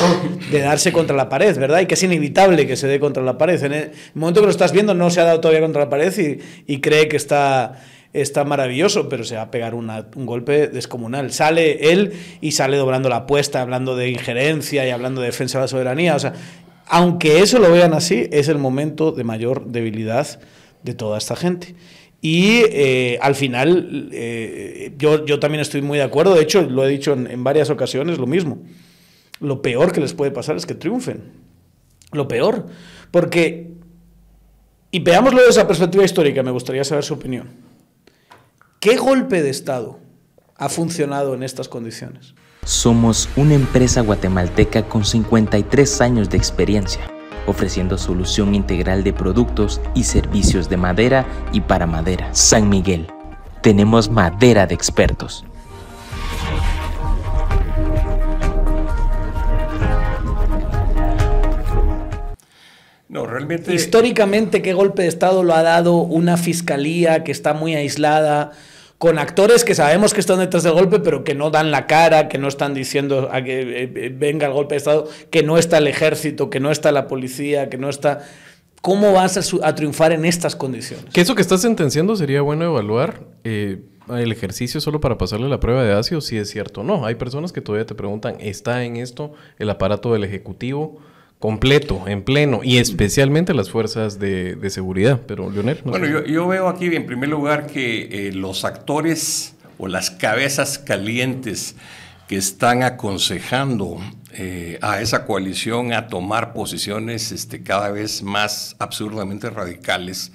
darse 0.50 0.92
contra 0.92 1.14
la 1.14 1.28
pared, 1.28 1.56
¿verdad? 1.56 1.80
Y 1.80 1.86
que 1.86 1.94
es 1.94 2.02
inevitable 2.02 2.66
que 2.66 2.74
se 2.74 2.88
dé 2.88 2.98
contra 2.98 3.22
la 3.22 3.38
pared. 3.38 3.62
En 3.62 3.72
el 3.72 3.90
momento 4.14 4.40
que 4.40 4.46
lo 4.46 4.50
estás 4.50 4.72
viendo, 4.72 4.94
no 4.94 5.10
se 5.10 5.20
ha 5.20 5.24
dado 5.24 5.40
todavía 5.40 5.60
contra 5.60 5.84
la 5.84 5.88
pared 5.88 6.40
y, 6.66 6.80
cree 6.80 7.06
que 7.06 7.16
está, 7.16 7.80
está 8.12 8.44
maravilloso, 8.44 9.08
pero 9.08 9.24
se 9.24 9.36
va 9.36 9.42
a 9.42 9.50
pegar 9.50 9.74
un 9.74 10.26
golpe 10.26 10.68
descomunal. 10.68 11.32
Sale 11.32 11.92
él 11.92 12.12
y 12.40 12.52
sale 12.52 12.76
doblando 12.76 13.08
la 13.08 13.16
apuesta, 13.16 13.60
hablando 13.60 13.96
de 13.96 14.08
injerencia 14.08 14.86
y 14.86 14.90
hablando 14.90 15.20
de 15.20 15.28
defensa 15.28 15.58
de 15.58 15.64
la 15.64 15.68
soberanía. 15.68 16.16
O 16.16 16.18
sea, 16.18 16.34
aunque 16.86 17.40
eso 17.40 17.58
lo 17.58 17.70
vean 17.70 17.94
así, 17.94 18.28
es 18.32 18.48
el 18.48 18.58
momento 18.58 19.12
de 19.12 19.24
mayor 19.24 19.66
debilidad 19.66 20.40
de 20.82 20.94
toda 20.94 21.18
esta 21.18 21.36
gente. 21.36 21.74
Y 22.20 22.62
eh, 22.70 23.18
al 23.22 23.34
final, 23.34 24.10
eh, 24.12 24.92
yo, 24.98 25.24
yo, 25.24 25.38
también 25.38 25.62
estoy 25.62 25.80
muy 25.80 25.98
de 25.98 26.04
acuerdo, 26.04 26.34
de 26.34 26.42
hecho 26.42 26.60
lo 26.62 26.84
he 26.84 26.88
dicho 26.88 27.12
en, 27.14 27.44
varias 27.44 27.70
ocasiones, 27.70 28.18
lo 28.18 28.26
mismo. 28.26 28.58
Lo 29.38 29.62
peor 29.62 29.92
que 29.92 30.00
les 30.00 30.12
puede 30.12 30.30
pasar 30.30 30.56
es 30.56 30.66
que 30.66 30.74
triunfen. 30.74 31.32
Lo 32.12 32.28
peor. 32.28 32.66
Porque, 33.10 33.70
y 34.90 34.98
veámoslo 34.98 35.38
desde 35.38 35.52
esa 35.52 35.66
perspectiva 35.66 36.04
histórica, 36.04 36.42
me 36.42 36.50
gustaría 36.50 36.84
saber 36.84 37.04
su 37.04 37.14
opinión. 37.14 37.69
¿Qué 38.82 38.96
golpe 38.96 39.42
de 39.42 39.50
Estado 39.50 39.98
ha 40.56 40.70
funcionado 40.70 41.34
en 41.34 41.42
estas 41.42 41.68
condiciones. 41.68 42.34
Somos 42.64 43.28
una 43.36 43.52
empresa 43.52 44.00
guatemalteca 44.00 44.88
con 44.88 45.04
53 45.04 46.00
años 46.00 46.30
de 46.30 46.38
experiencia, 46.38 47.02
ofreciendo 47.46 47.98
solución 47.98 48.54
integral 48.54 49.04
de 49.04 49.12
productos 49.12 49.82
y 49.94 50.04
servicios 50.04 50.70
de 50.70 50.78
madera 50.78 51.26
y 51.52 51.60
para 51.60 51.86
madera. 51.86 52.34
San 52.34 52.70
Miguel. 52.70 53.06
Tenemos 53.60 54.08
madera 54.08 54.66
de 54.66 54.76
expertos. 54.76 55.44
No, 63.10 63.26
realmente... 63.26 63.74
Históricamente, 63.74 64.62
¿qué 64.62 64.72
golpe 64.72 65.02
de 65.02 65.08
Estado 65.08 65.42
lo 65.42 65.52
ha 65.54 65.62
dado 65.62 65.96
una 65.96 66.38
fiscalía 66.38 67.24
que 67.24 67.32
está 67.32 67.52
muy 67.52 67.74
aislada? 67.74 68.52
Con 69.00 69.18
actores 69.18 69.64
que 69.64 69.74
sabemos 69.74 70.12
que 70.12 70.20
están 70.20 70.40
detrás 70.40 70.62
del 70.62 70.74
golpe, 70.74 71.00
pero 71.00 71.24
que 71.24 71.34
no 71.34 71.48
dan 71.48 71.70
la 71.70 71.86
cara, 71.86 72.28
que 72.28 72.36
no 72.36 72.48
están 72.48 72.74
diciendo 72.74 73.30
a 73.32 73.42
que 73.42 73.62
eh, 73.62 73.92
eh, 73.94 74.14
venga 74.14 74.46
el 74.46 74.52
golpe 74.52 74.74
de 74.74 74.76
Estado, 74.76 75.08
que 75.30 75.42
no 75.42 75.56
está 75.56 75.78
el 75.78 75.86
ejército, 75.86 76.50
que 76.50 76.60
no 76.60 76.70
está 76.70 76.92
la 76.92 77.08
policía, 77.08 77.70
que 77.70 77.78
no 77.78 77.88
está... 77.88 78.28
¿Cómo 78.82 79.14
vas 79.14 79.54
a, 79.62 79.74
triunfar 79.74 80.12
en 80.12 80.26
estas 80.26 80.54
condiciones? 80.54 81.06
Que 81.14 81.22
eso 81.22 81.34
que 81.34 81.40
estás 81.40 81.62
sentenciando 81.62 82.14
sería 82.14 82.42
bueno 82.42 82.66
evaluar 82.66 83.22
eh, 83.42 83.78
el 84.10 84.32
ejercicio 84.32 84.82
solo 84.82 85.00
para 85.00 85.16
pasarle 85.16 85.48
la 85.48 85.60
prueba 85.60 85.82
de 85.82 85.94
ácido, 85.94 86.20
si 86.20 86.36
es 86.36 86.50
cierto 86.50 86.82
o 86.82 86.84
no. 86.84 87.06
Hay 87.06 87.14
personas 87.14 87.52
que 87.52 87.62
todavía 87.62 87.86
te 87.86 87.94
preguntan, 87.94 88.36
¿está 88.38 88.84
en 88.84 88.96
esto 88.96 89.32
el 89.58 89.70
aparato 89.70 90.12
del 90.12 90.24
Ejecutivo? 90.24 91.00
Completo, 91.40 92.04
en 92.06 92.22
pleno, 92.22 92.60
y 92.62 92.76
especialmente 92.76 93.54
las 93.54 93.70
fuerzas 93.70 94.18
de, 94.18 94.58
seguridad. 94.68 95.22
Pero, 95.26 95.50
Leonel. 95.50 95.80
bueno, 95.84 96.06
yo, 96.26 96.46
veo 96.46 96.68
aquí 96.68 96.94
en 96.94 97.06
primer 97.06 97.30
lugar 97.30 97.66
que 97.66 98.28
eh, 98.28 98.32
los 98.32 98.64
actores 98.64 99.54
o 99.78 99.88
las 99.88 100.10
cabezas 100.10 100.78
calientes 100.78 101.74
que 102.28 102.36
están 102.36 102.82
aconsejando 102.82 103.98
eh, 104.34 104.78
a 104.82 105.00
esa 105.00 105.24
coalición 105.24 105.94
a 105.94 106.08
tomar 106.08 106.52
posiciones 106.52 107.32
este, 107.32 107.62
cada 107.62 107.90
vez 107.90 108.22
más 108.22 108.76
absurdamente 108.78 109.48
radicales, 109.48 110.32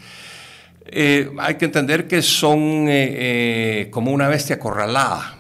eh, 0.87 1.29
hay 1.37 1.55
que 1.55 1.65
entender 1.65 2.07
que 2.07 2.23
son 2.23 2.89
como 3.91 4.11
una 4.11 4.27
bestia 4.27 4.55
acorralada. 4.55 5.34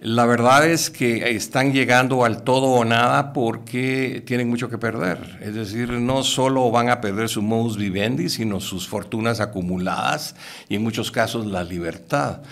La 0.00 0.26
verdad 0.26 0.64
es 0.68 0.90
que 0.90 1.28
están 1.34 1.72
llegando 1.72 2.24
al 2.24 2.42
todo 2.44 2.66
o 2.66 2.84
nada 2.84 3.32
porque 3.32 4.22
tienen 4.24 4.48
mucho 4.48 4.70
que 4.70 4.78
perder. 4.78 5.40
Es 5.42 5.54
decir, 5.54 5.90
no 5.90 6.22
solo 6.22 6.70
van 6.70 6.88
a 6.88 7.00
perder 7.00 7.28
su 7.28 7.42
modus 7.42 7.76
vivendi, 7.76 8.28
sino 8.28 8.60
sus 8.60 8.86
fortunas 8.86 9.40
acumuladas 9.40 10.36
y 10.68 10.76
en 10.76 10.84
muchos 10.84 11.10
casos 11.10 11.46
la 11.46 11.64
libertad. 11.64 12.42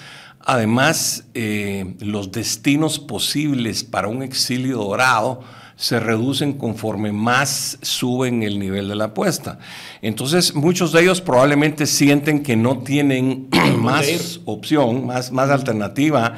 Además, 0.41 1.25
eh, 1.35 1.95
los 2.01 2.33
destinos 2.33 2.99
posibles 2.99 3.85
para 3.85 4.09
un 4.09 4.25
exilio 4.25 4.79
dorado 4.79 5.43
se 5.77 6.01
reducen 6.01 6.55
conforme 6.55 7.13
más 7.13 7.79
suben 7.81 8.43
el 8.43 8.59
nivel 8.59 8.89
de 8.89 8.97
la 8.97 9.05
apuesta. 9.05 9.61
Entonces, 10.03 10.53
muchos 10.55 10.91
de 10.91 11.03
ellos 11.03 11.21
probablemente 11.21 11.87
sienten 11.87 12.43
que 12.43 12.57
no 12.57 12.79
tienen 12.79 13.49
más 13.79 14.41
opción, 14.47 15.07
más, 15.07 15.31
más 15.31 15.51
alternativa 15.51 16.35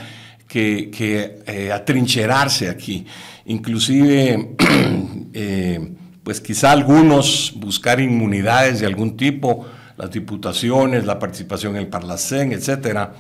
que, 0.48 1.42
eh, 1.46 1.70
atrincherarse 1.70 2.68
aquí. 2.68 3.06
Inclusive, 3.46 4.56
eh, 5.34 5.92
pues 6.22 6.40
quizá 6.40 6.72
algunos 6.72 7.52
buscar 7.56 8.00
inmunidades 8.00 8.80
de 8.80 8.86
algún 8.86 9.16
tipo, 9.16 9.66
las 9.96 10.10
diputaciones, 10.10 11.04
la 11.04 11.18
participación 11.18 11.76
en 11.76 11.82
el 11.82 11.88
Parlacén, 11.88 12.52
etcétera, 12.52 13.14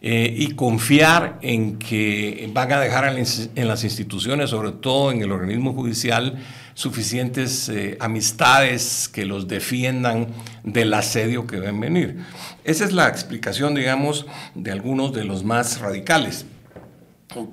eh, 0.00 0.34
y 0.36 0.54
confiar 0.54 1.38
en 1.42 1.78
que 1.78 2.50
van 2.52 2.72
a 2.72 2.80
dejar 2.80 3.16
en 3.16 3.68
las 3.68 3.84
instituciones, 3.84 4.50
sobre 4.50 4.72
todo 4.72 5.12
en 5.12 5.22
el 5.22 5.30
organismo 5.30 5.74
judicial, 5.74 6.38
suficientes 6.74 7.70
amistades 8.00 9.08
que 9.08 9.26
los 9.26 9.46
defiendan 9.46 10.28
del 10.64 10.92
asedio 10.94 11.46
que 11.46 11.60
ven 11.60 11.78
venir. 11.78 12.16
Esa 12.64 12.84
es 12.84 12.92
la 12.92 13.08
explicación, 13.08 13.74
digamos, 13.74 14.26
de 14.54 14.72
algunos 14.72 15.12
de 15.12 15.24
los 15.24 15.44
más 15.44 15.80
radicales. 15.80 16.46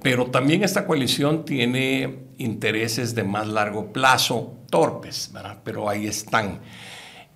Pero 0.01 0.27
también 0.27 0.63
esta 0.63 0.85
coalición 0.85 1.45
tiene 1.45 2.19
intereses 2.37 3.15
de 3.15 3.23
más 3.23 3.47
largo 3.47 3.91
plazo, 3.91 4.57
torpes, 4.69 5.31
¿verdad? 5.33 5.57
pero 5.63 5.89
ahí 5.89 6.07
están. 6.07 6.59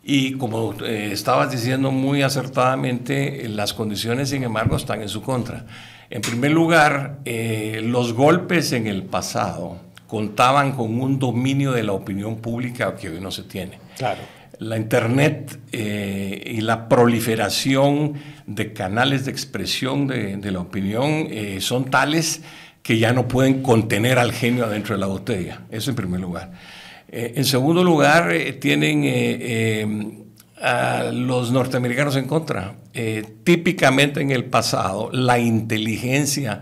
Y 0.03 0.33
como 0.33 0.73
eh, 0.83 1.11
estabas 1.11 1.51
diciendo 1.51 1.91
muy 1.91 2.21
acertadamente, 2.21 3.47
las 3.47 3.73
condiciones, 3.73 4.29
sin 4.29 4.43
embargo, 4.43 4.75
están 4.75 5.01
en 5.01 5.09
su 5.09 5.21
contra. 5.21 5.65
En 6.09 6.21
primer 6.21 6.51
lugar, 6.51 7.19
eh, 7.25 7.81
los 7.83 8.13
golpes 8.13 8.73
en 8.73 8.87
el 8.87 9.03
pasado 9.03 9.77
contaban 10.07 10.73
con 10.73 10.99
un 11.01 11.17
dominio 11.19 11.71
de 11.71 11.83
la 11.83 11.93
opinión 11.93 12.35
pública 12.37 12.95
que 12.95 13.09
hoy 13.09 13.21
no 13.21 13.31
se 13.31 13.43
tiene. 13.43 13.79
Claro 13.97 14.21
la 14.59 14.77
Internet 14.77 15.59
eh, 15.71 16.41
y 16.45 16.61
la 16.61 16.87
proliferación 16.87 18.13
de 18.45 18.73
canales 18.73 19.25
de 19.25 19.31
expresión 19.31 20.07
de, 20.07 20.51
la 20.51 20.59
opinión 20.59 21.27
eh, 21.29 21.59
son 21.61 21.85
tales 21.85 22.41
que 22.81 22.97
ya 22.97 23.13
no 23.13 23.27
pueden 23.27 23.61
contener 23.61 24.19
al 24.19 24.33
genio 24.33 24.65
adentro 24.65 24.95
de 24.95 24.99
la 24.99 25.07
botella. 25.07 25.61
Eso 25.71 25.89
en 25.89 25.95
primer 25.95 26.19
lugar. 26.19 26.51
Eh, 27.07 27.33
en 27.35 27.45
segundo 27.45 27.83
lugar, 27.83 28.33
tienen 28.59 30.25
a 30.61 31.11
los 31.11 31.51
norteamericanos 31.51 32.15
en 32.15 32.25
contra. 32.25 32.75
típicamente 33.43 34.21
en 34.21 34.31
el 34.31 34.45
pasado, 34.45 35.09
la 35.11 35.39
inteligencia 35.39 36.61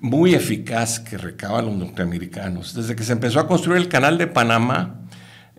muy 0.00 0.34
eficaz 0.34 0.98
que 0.98 1.16
recaban 1.16 1.66
los 1.66 1.76
norteamericanos, 1.76 2.74
desde 2.74 2.96
que 2.96 3.04
se 3.04 3.12
empezó 3.12 3.38
a 3.38 3.46
construir 3.46 3.80
el 3.80 3.88
canal 3.88 4.18
de 4.18 4.26
Panamá, 4.26 5.01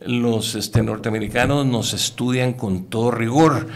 los 0.05 0.55
este, 0.55 0.83
norteamericanos 0.83 1.65
nos 1.65 1.93
estudian 1.93 2.53
con 2.53 2.85
todo 2.85 3.11
rigor 3.11 3.67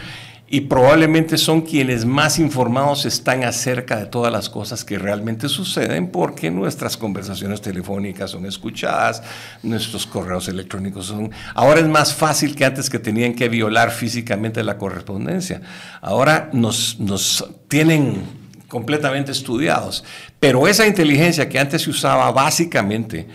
y 0.50 0.62
probablemente 0.62 1.36
son 1.36 1.60
quienes 1.60 2.06
más 2.06 2.38
informados 2.38 3.04
están 3.04 3.44
acerca 3.44 3.96
de 3.96 4.06
todas 4.06 4.32
las 4.32 4.48
cosas 4.48 4.82
que 4.82 4.98
realmente 4.98 5.48
suceden 5.48 6.10
porque 6.10 6.50
nuestras 6.50 6.96
conversaciones 6.96 7.60
telefónicas 7.60 8.30
son 8.30 8.46
escuchadas, 8.46 9.22
nuestros 9.62 10.06
correos 10.06 10.48
electrónicos 10.48 11.06
son... 11.06 11.30
Ahora 11.54 11.80
es 11.80 11.86
más 11.86 12.14
fácil 12.14 12.56
que 12.56 12.64
antes 12.64 12.88
que 12.88 12.98
tenían 12.98 13.34
que 13.34 13.48
violar 13.50 13.90
físicamente 13.90 14.64
la 14.64 14.78
correspondencia. 14.78 15.60
Ahora 16.00 16.48
nos, 16.54 16.98
nos 16.98 17.44
tienen 17.68 18.22
completamente 18.68 19.32
estudiados, 19.32 20.02
pero 20.40 20.66
esa 20.66 20.86
inteligencia 20.86 21.48
que 21.48 21.58
antes 21.58 21.82
se 21.82 21.90
usaba 21.90 22.30
básicamente 22.32 23.26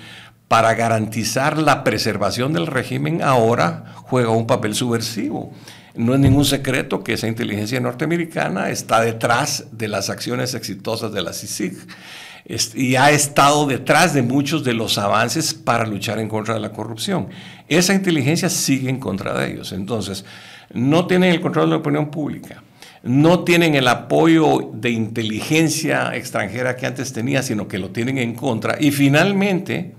para 0.47 0.73
garantizar 0.75 1.57
la 1.57 1.83
preservación 1.83 2.53
del 2.53 2.67
régimen 2.67 3.21
ahora 3.21 3.93
juega 4.03 4.29
un 4.29 4.47
papel 4.47 4.75
subversivo. 4.75 5.51
No 5.95 6.13
es 6.13 6.19
ningún 6.19 6.45
secreto 6.45 7.03
que 7.03 7.13
esa 7.13 7.27
inteligencia 7.27 7.79
norteamericana 7.79 8.69
está 8.69 9.01
detrás 9.01 9.65
de 9.71 9.88
las 9.88 10.09
acciones 10.09 10.53
exitosas 10.55 11.12
de 11.12 11.21
la 11.21 11.33
CICIG 11.33 11.77
y 12.75 12.95
ha 12.95 13.12
estado 13.12 13.67
detrás 13.67 14.13
de 14.13 14.21
muchos 14.21 14.63
de 14.63 14.73
los 14.73 14.97
avances 14.97 15.53
para 15.53 15.85
luchar 15.85 16.19
en 16.19 16.27
contra 16.27 16.55
de 16.55 16.59
la 16.59 16.71
corrupción. 16.71 17.29
Esa 17.69 17.93
inteligencia 17.93 18.50
sigue 18.50 18.89
en 18.89 19.00
contra 19.00 19.33
de 19.33 19.51
ellos. 19.53 19.71
Entonces, 19.71 20.25
no 20.73 21.07
tienen 21.07 21.31
el 21.31 21.41
control 21.41 21.65
de 21.65 21.71
la 21.71 21.77
opinión 21.77 22.09
pública, 22.09 22.63
no 23.03 23.43
tienen 23.43 23.75
el 23.75 23.88
apoyo 23.88 24.71
de 24.73 24.89
inteligencia 24.89 26.15
extranjera 26.15 26.75
que 26.75 26.85
antes 26.85 27.13
tenía, 27.13 27.43
sino 27.43 27.67
que 27.67 27.77
lo 27.77 27.91
tienen 27.91 28.17
en 28.17 28.33
contra. 28.33 28.77
Y 28.79 28.91
finalmente, 28.91 29.93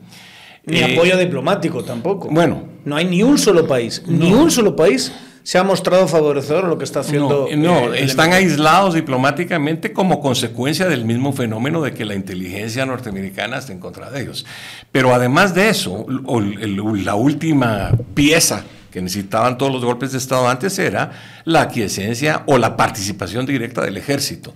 ni 0.67 0.79
eh, 0.79 0.95
apoyo 0.95 1.17
diplomático 1.17 1.85
tampoco. 1.85 2.29
Bueno. 2.31 2.75
No 2.85 2.97
hay 2.97 3.07
ni 3.07 3.23
un 3.23 3.39
solo 3.39 3.67
país, 3.67 4.03
ni 4.07 4.33
un 4.33 4.51
solo 4.51 4.77
país 4.77 5.11
se 5.45 5.59
ha 5.59 5.63
mostrado 5.63 6.09
favorecedor 6.09 6.65
a 6.65 6.69
lo 6.69 6.79
que 6.79 6.85
está 6.85 7.01
haciendo. 7.01 7.49
No, 7.57 7.93
eh, 7.93 8.03
están 8.03 8.33
aislados 8.33 8.95
diplomáticamente 8.95 9.93
como 9.93 10.21
consecuencia 10.21 10.89
del 10.89 11.05
mismo 11.05 11.35
fenómeno 11.35 11.83
de 11.83 11.93
que 11.93 12.07
la 12.07 12.15
inteligencia 12.15 12.87
norteamericana 12.87 13.59
está 13.59 13.73
en 13.73 13.79
contra 13.79 14.11
de 14.11 14.23
ellos. 14.23 14.47
Pero 14.91 15.15
además 15.15 15.55
de 15.55 15.69
eso, 15.69 16.07
la 16.09 17.15
última 17.15 17.93
pieza 18.15 18.65
que 18.91 19.03
necesitaban 19.03 19.59
todos 19.59 19.71
los 19.73 19.85
golpes 19.85 20.13
de 20.13 20.19
Estado 20.19 20.49
antes 20.49 20.79
era 20.79 21.13
la 21.45 21.63
aquiescencia 21.63 22.43
o 22.47 22.57
la 22.57 22.77
participación 22.77 23.45
directa 23.45 23.83
del 23.83 23.99
ejército. 23.99 24.55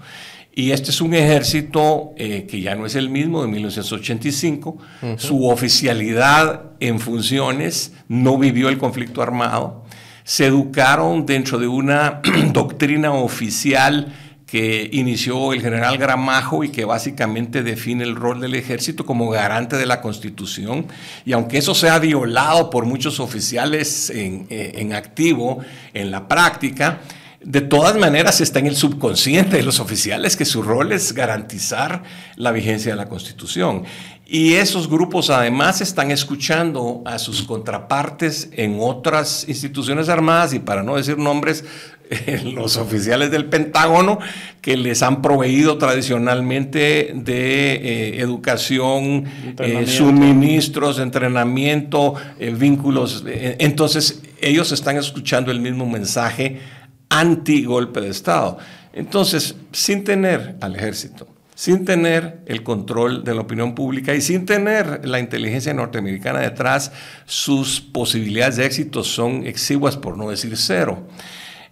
Y 0.58 0.72
este 0.72 0.90
es 0.90 1.00
un 1.00 1.14
ejército 1.14 2.14
eh, 2.16 2.44
que 2.50 2.60
ya 2.60 2.74
no 2.74 2.84
es 2.84 2.96
el 2.96 3.10
mismo 3.10 3.42
de 3.42 3.46
1985. 3.46 4.76
Su 5.16 5.46
oficialidad 5.46 6.72
en 6.80 6.98
funciones 6.98 7.92
no 8.08 8.38
vivió 8.38 8.68
el 8.68 8.76
conflicto 8.76 9.22
armado. 9.22 9.84
Se 10.24 10.46
educaron 10.46 11.26
dentro 11.26 11.60
de 11.60 11.68
una 11.68 12.22
doctrina 12.52 13.12
oficial 13.12 14.12
que 14.46 14.90
inició 14.92 15.52
el 15.52 15.60
general 15.60 15.96
Gramajo 15.96 16.64
y 16.64 16.70
que 16.70 16.84
básicamente 16.84 17.62
define 17.62 18.02
el 18.02 18.16
rol 18.16 18.40
del 18.40 18.56
ejército 18.56 19.06
como 19.06 19.30
garante 19.30 19.76
de 19.76 19.86
la 19.86 20.00
constitución. 20.00 20.86
Y 21.24 21.34
aunque 21.34 21.58
eso 21.58 21.72
sea 21.72 22.00
violado 22.00 22.68
por 22.68 22.84
muchos 22.84 23.20
oficiales 23.20 24.10
en, 24.10 24.48
eh, 24.50 24.72
en 24.74 24.92
activo, 24.92 25.60
en 25.94 26.10
la 26.10 26.26
práctica, 26.26 26.98
de 27.40 27.60
todas 27.60 27.96
maneras 27.96 28.40
está 28.40 28.58
en 28.58 28.66
el 28.66 28.76
subconsciente 28.76 29.56
de 29.56 29.62
los 29.62 29.78
oficiales 29.78 30.36
que 30.36 30.44
su 30.44 30.62
rol 30.62 30.92
es 30.92 31.12
garantizar 31.12 32.02
la 32.36 32.50
vigencia 32.50 32.92
de 32.92 32.96
la 32.96 33.08
Constitución. 33.08 33.84
Y 34.26 34.54
esos 34.54 34.90
grupos 34.90 35.30
además 35.30 35.80
están 35.80 36.10
escuchando 36.10 37.02
a 37.06 37.18
sus 37.18 37.42
contrapartes 37.42 38.50
en 38.52 38.76
otras 38.80 39.48
instituciones 39.48 40.08
armadas 40.08 40.52
y 40.52 40.58
para 40.58 40.82
no 40.82 40.96
decir 40.96 41.16
nombres, 41.16 41.64
los 42.44 42.76
oficiales 42.76 43.30
del 43.30 43.46
Pentágono 43.46 44.18
que 44.60 44.76
les 44.76 45.02
han 45.02 45.22
proveído 45.22 45.78
tradicionalmente 45.78 47.12
de 47.14 47.72
eh, 47.72 48.20
educación, 48.20 49.24
eh, 49.58 49.86
suministros, 49.86 50.98
entrenamiento, 50.98 52.14
eh, 52.38 52.54
vínculos. 52.54 53.24
entonces 53.26 54.22
ellos 54.40 54.72
están 54.72 54.96
escuchando 54.96 55.50
el 55.50 55.60
mismo 55.60 55.86
mensaje 55.86 56.60
anti 57.08 57.64
golpe 57.64 58.00
de 58.00 58.08
Estado. 58.08 58.58
Entonces, 58.92 59.56
sin 59.72 60.04
tener 60.04 60.56
al 60.60 60.76
ejército, 60.76 61.28
sin 61.54 61.84
tener 61.84 62.40
el 62.46 62.62
control 62.62 63.24
de 63.24 63.34
la 63.34 63.40
opinión 63.40 63.74
pública 63.74 64.14
y 64.14 64.20
sin 64.20 64.46
tener 64.46 65.06
la 65.06 65.18
inteligencia 65.18 65.74
norteamericana 65.74 66.40
detrás, 66.40 66.92
sus 67.26 67.80
posibilidades 67.80 68.56
de 68.56 68.66
éxito 68.66 69.02
son 69.02 69.46
exiguas, 69.46 69.96
por 69.96 70.16
no 70.16 70.30
decir 70.30 70.56
cero. 70.56 71.06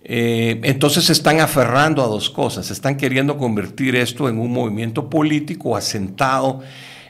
Eh, 0.02 0.60
entonces 0.62 1.04
se 1.04 1.12
están 1.12 1.40
aferrando 1.40 2.02
a 2.02 2.06
dos 2.06 2.30
cosas, 2.30 2.70
están 2.70 2.96
queriendo 2.96 3.38
convertir 3.38 3.96
esto 3.96 4.28
en 4.28 4.38
un 4.38 4.52
movimiento 4.52 5.10
político 5.10 5.76
asentado 5.76 6.62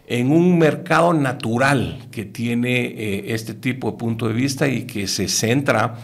en 0.06 0.30
un 0.30 0.58
mercado 0.58 1.12
natural 1.12 1.98
que 2.10 2.24
tiene 2.24 2.86
eh, 2.86 3.34
este 3.34 3.54
tipo 3.54 3.90
de 3.90 3.98
punto 3.98 4.28
de 4.28 4.34
vista 4.34 4.68
y 4.68 4.84
que 4.84 5.08
se 5.08 5.28
centra 5.28 5.96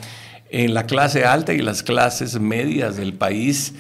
en 0.52 0.75
la 0.75 0.87
clase 0.87 1.25
alta 1.25 1.52
y 1.52 1.59
las 1.59 1.82
clases 1.82 2.38
medias 2.38 2.97
del 2.97 3.14
país 3.14 3.75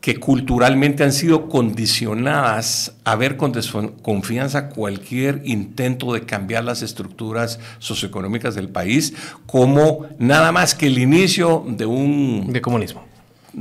que 0.00 0.16
culturalmente 0.20 1.02
han 1.02 1.12
sido 1.12 1.48
condicionadas 1.48 2.92
a 3.04 3.16
ver 3.16 3.36
con 3.36 3.52
desconfianza 3.52 4.68
cualquier 4.68 5.42
intento 5.44 6.12
de 6.12 6.22
cambiar 6.22 6.64
las 6.64 6.82
estructuras 6.82 7.58
socioeconómicas 7.78 8.54
del 8.54 8.68
país 8.68 9.14
como 9.46 10.06
nada 10.18 10.52
más 10.52 10.74
que 10.74 10.86
el 10.88 10.98
inicio 10.98 11.64
de 11.66 11.86
un... 11.86 12.52
De 12.52 12.60
comunismo. 12.60 13.04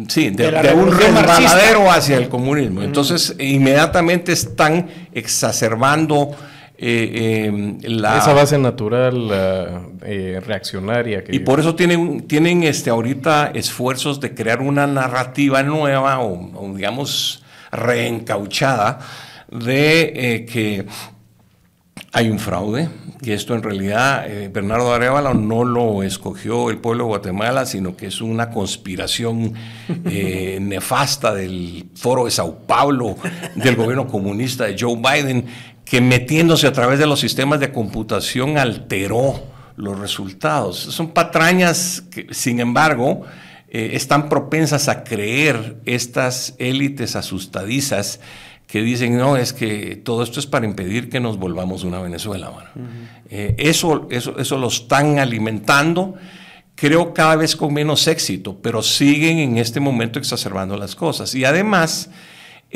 Sí, 0.07 0.29
de, 0.29 0.73
un 0.73 0.91
resbaladero 0.91 1.89
hacia 1.89 2.17
el 2.17 2.27
comunismo. 2.27 2.83
Entonces, 2.83 3.33
inmediatamente 3.39 4.33
están 4.33 4.87
exacerbando 5.13 6.35
eh, 6.77 7.45
em, 7.45 7.77
esa 7.85 8.33
base 8.33 8.57
natural 8.57 9.29
eh, 10.03 10.41
reaccionaria. 10.45 11.23
y 11.29 11.39
por 11.39 11.61
eso 11.61 11.73
tienen, 11.75 12.27
tienen 12.27 12.63
este, 12.63 12.89
ahorita 12.89 13.51
esfuerzos 13.53 14.19
de 14.19 14.33
crear 14.33 14.61
una 14.61 14.85
narrativa 14.85 15.63
nueva 15.63 16.19
o, 16.19 16.73
digamos 16.75 17.43
reencauchada 17.71 18.99
de 19.49 20.13
eh, 20.15 20.45
que 20.45 20.85
hay 22.11 22.29
un 22.29 22.39
fraude, 22.39 22.89
que 23.21 23.33
esto 23.33 23.55
en 23.55 23.63
realidad 23.63 24.25
Bernardo 24.51 24.93
Arevalo 24.93 25.33
no 25.33 25.65
lo 25.65 26.01
escogió 26.01 26.69
el 26.69 26.77
pueblo 26.77 27.03
de 27.03 27.07
Guatemala, 27.09 27.65
sino 27.65 27.97
que 27.97 28.07
es 28.07 28.21
una 28.21 28.51
conspiración 28.51 29.53
nefasta 30.05 31.33
del 31.33 31.89
foro 31.95 32.23
de 32.23 32.31
Sao 32.31 32.59
Paulo, 32.59 33.17
del 33.55 33.75
gobierno 33.75 34.07
comunista 34.07 34.63
de 34.63 34.77
Joe 34.79 34.95
Biden, 34.95 35.45
que 35.85 36.01
metiéndose 36.01 36.67
a 36.67 36.73
través 36.73 36.99
de 36.99 37.05
los 37.05 37.19
sistemas 37.19 37.59
de 37.59 37.71
computación 37.71 38.57
alteró 38.57 39.43
los 39.77 39.99
resultados. 39.99 40.77
Son 40.77 41.09
patrañas 41.11 42.03
que, 42.11 42.27
sin 42.31 42.59
embargo, 42.59 43.21
eh, 43.69 43.91
están 43.93 44.27
propensas 44.27 44.89
a 44.89 45.03
creer 45.03 45.77
estas 45.85 46.55
élites 46.57 47.15
asustadizas 47.15 48.19
que 48.67 48.81
dicen, 48.81 49.15
no, 49.17 49.37
es 49.37 49.53
que 49.53 49.95
todo 49.95 50.23
esto 50.23 50.39
es 50.39 50.47
para 50.47 50.65
impedir 50.65 51.09
que 51.09 51.19
nos 51.19 51.37
volvamos 51.37 51.83
una 51.83 52.01
Venezuela. 52.01 52.51
Eh, 53.29 53.55
eso, 53.59 54.07
eso, 54.09 54.39
eso 54.39 54.57
lo 54.57 54.67
están 54.67 55.19
alimentando, 55.19 56.15
creo 56.73 57.13
cada 57.13 57.35
vez 57.35 57.55
con 57.55 57.73
menos 57.73 58.07
éxito, 58.07 58.57
pero 58.61 58.81
siguen 58.81 59.37
en 59.37 59.57
este 59.59 59.79
momento 59.79 60.17
exacerbando 60.17 60.77
las 60.77 60.95
cosas. 60.95 61.35
Y 61.35 61.45
además, 61.45 62.09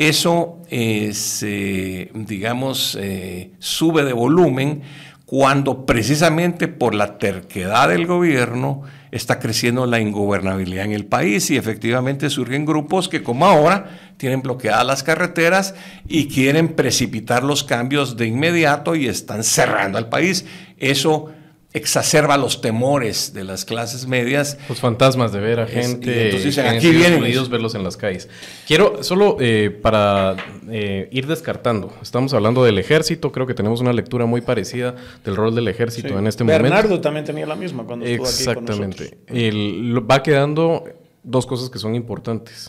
eso, 0.08 0.62
se, 0.70 2.10
digamos, 2.14 2.96
eh, 2.98 3.50
sube 3.58 4.02
de 4.02 4.14
volumen 4.14 4.80
cuando 5.26 5.84
precisamente 5.84 6.68
por 6.68 6.94
la 6.94 7.18
terquedad 7.18 7.90
del 7.90 8.06
gobierno 8.06 8.80
está 9.10 9.38
creciendo 9.38 9.84
la 9.84 10.00
ingobernabilidad 10.00 10.86
en 10.86 10.92
el 10.92 11.04
país 11.04 11.50
y 11.50 11.58
efectivamente 11.58 12.30
surgen 12.30 12.64
grupos 12.64 13.10
que 13.10 13.22
como 13.22 13.44
ahora 13.44 14.14
tienen 14.16 14.40
bloqueadas 14.40 14.86
las 14.86 15.02
carreteras 15.02 15.74
y 16.08 16.28
quieren 16.28 16.68
precipitar 16.68 17.44
los 17.44 17.62
cambios 17.62 18.16
de 18.16 18.26
inmediato 18.26 18.94
y 18.94 19.06
están 19.06 19.44
cerrando 19.44 19.98
al 19.98 20.08
país. 20.08 20.46
Eso 20.78 21.30
exacerba 21.72 22.36
los 22.36 22.60
temores 22.60 23.32
de 23.32 23.44
las 23.44 23.64
clases 23.64 24.06
medias. 24.06 24.58
Los 24.68 24.80
fantasmas 24.80 25.32
de 25.32 25.40
ver 25.40 25.60
a 25.60 25.66
gente 25.66 26.30
entonces 26.30 26.58
aquí 26.58 26.90
vienen 26.90 27.20
Unidos 27.22 27.48
verlos 27.48 27.74
en 27.74 27.84
las 27.84 27.96
calles. 27.96 28.28
Quiero 28.66 29.02
solo 29.02 29.36
eh, 29.40 29.70
para 29.70 30.36
eh, 30.68 31.08
ir 31.12 31.26
descartando, 31.26 31.92
estamos 32.02 32.34
hablando 32.34 32.64
del 32.64 32.78
ejército, 32.78 33.30
creo 33.30 33.46
que 33.46 33.54
tenemos 33.54 33.80
una 33.80 33.92
lectura 33.92 34.26
muy 34.26 34.40
parecida 34.40 34.94
del 35.24 35.36
rol 35.36 35.54
del 35.54 35.68
ejército 35.68 36.18
en 36.18 36.26
este 36.26 36.44
momento. 36.44 36.62
Bernardo 36.62 37.00
también 37.00 37.24
tenía 37.24 37.46
la 37.46 37.56
misma 37.56 37.84
cuando 37.84 38.04
estuvo 38.04 38.26
Exactamente. 38.26 39.04
aquí 39.04 39.14
Exactamente. 39.28 40.00
Va 40.10 40.22
quedando 40.22 40.84
dos 41.22 41.46
cosas 41.46 41.70
que 41.70 41.78
son 41.78 41.94
importantes. 41.94 42.68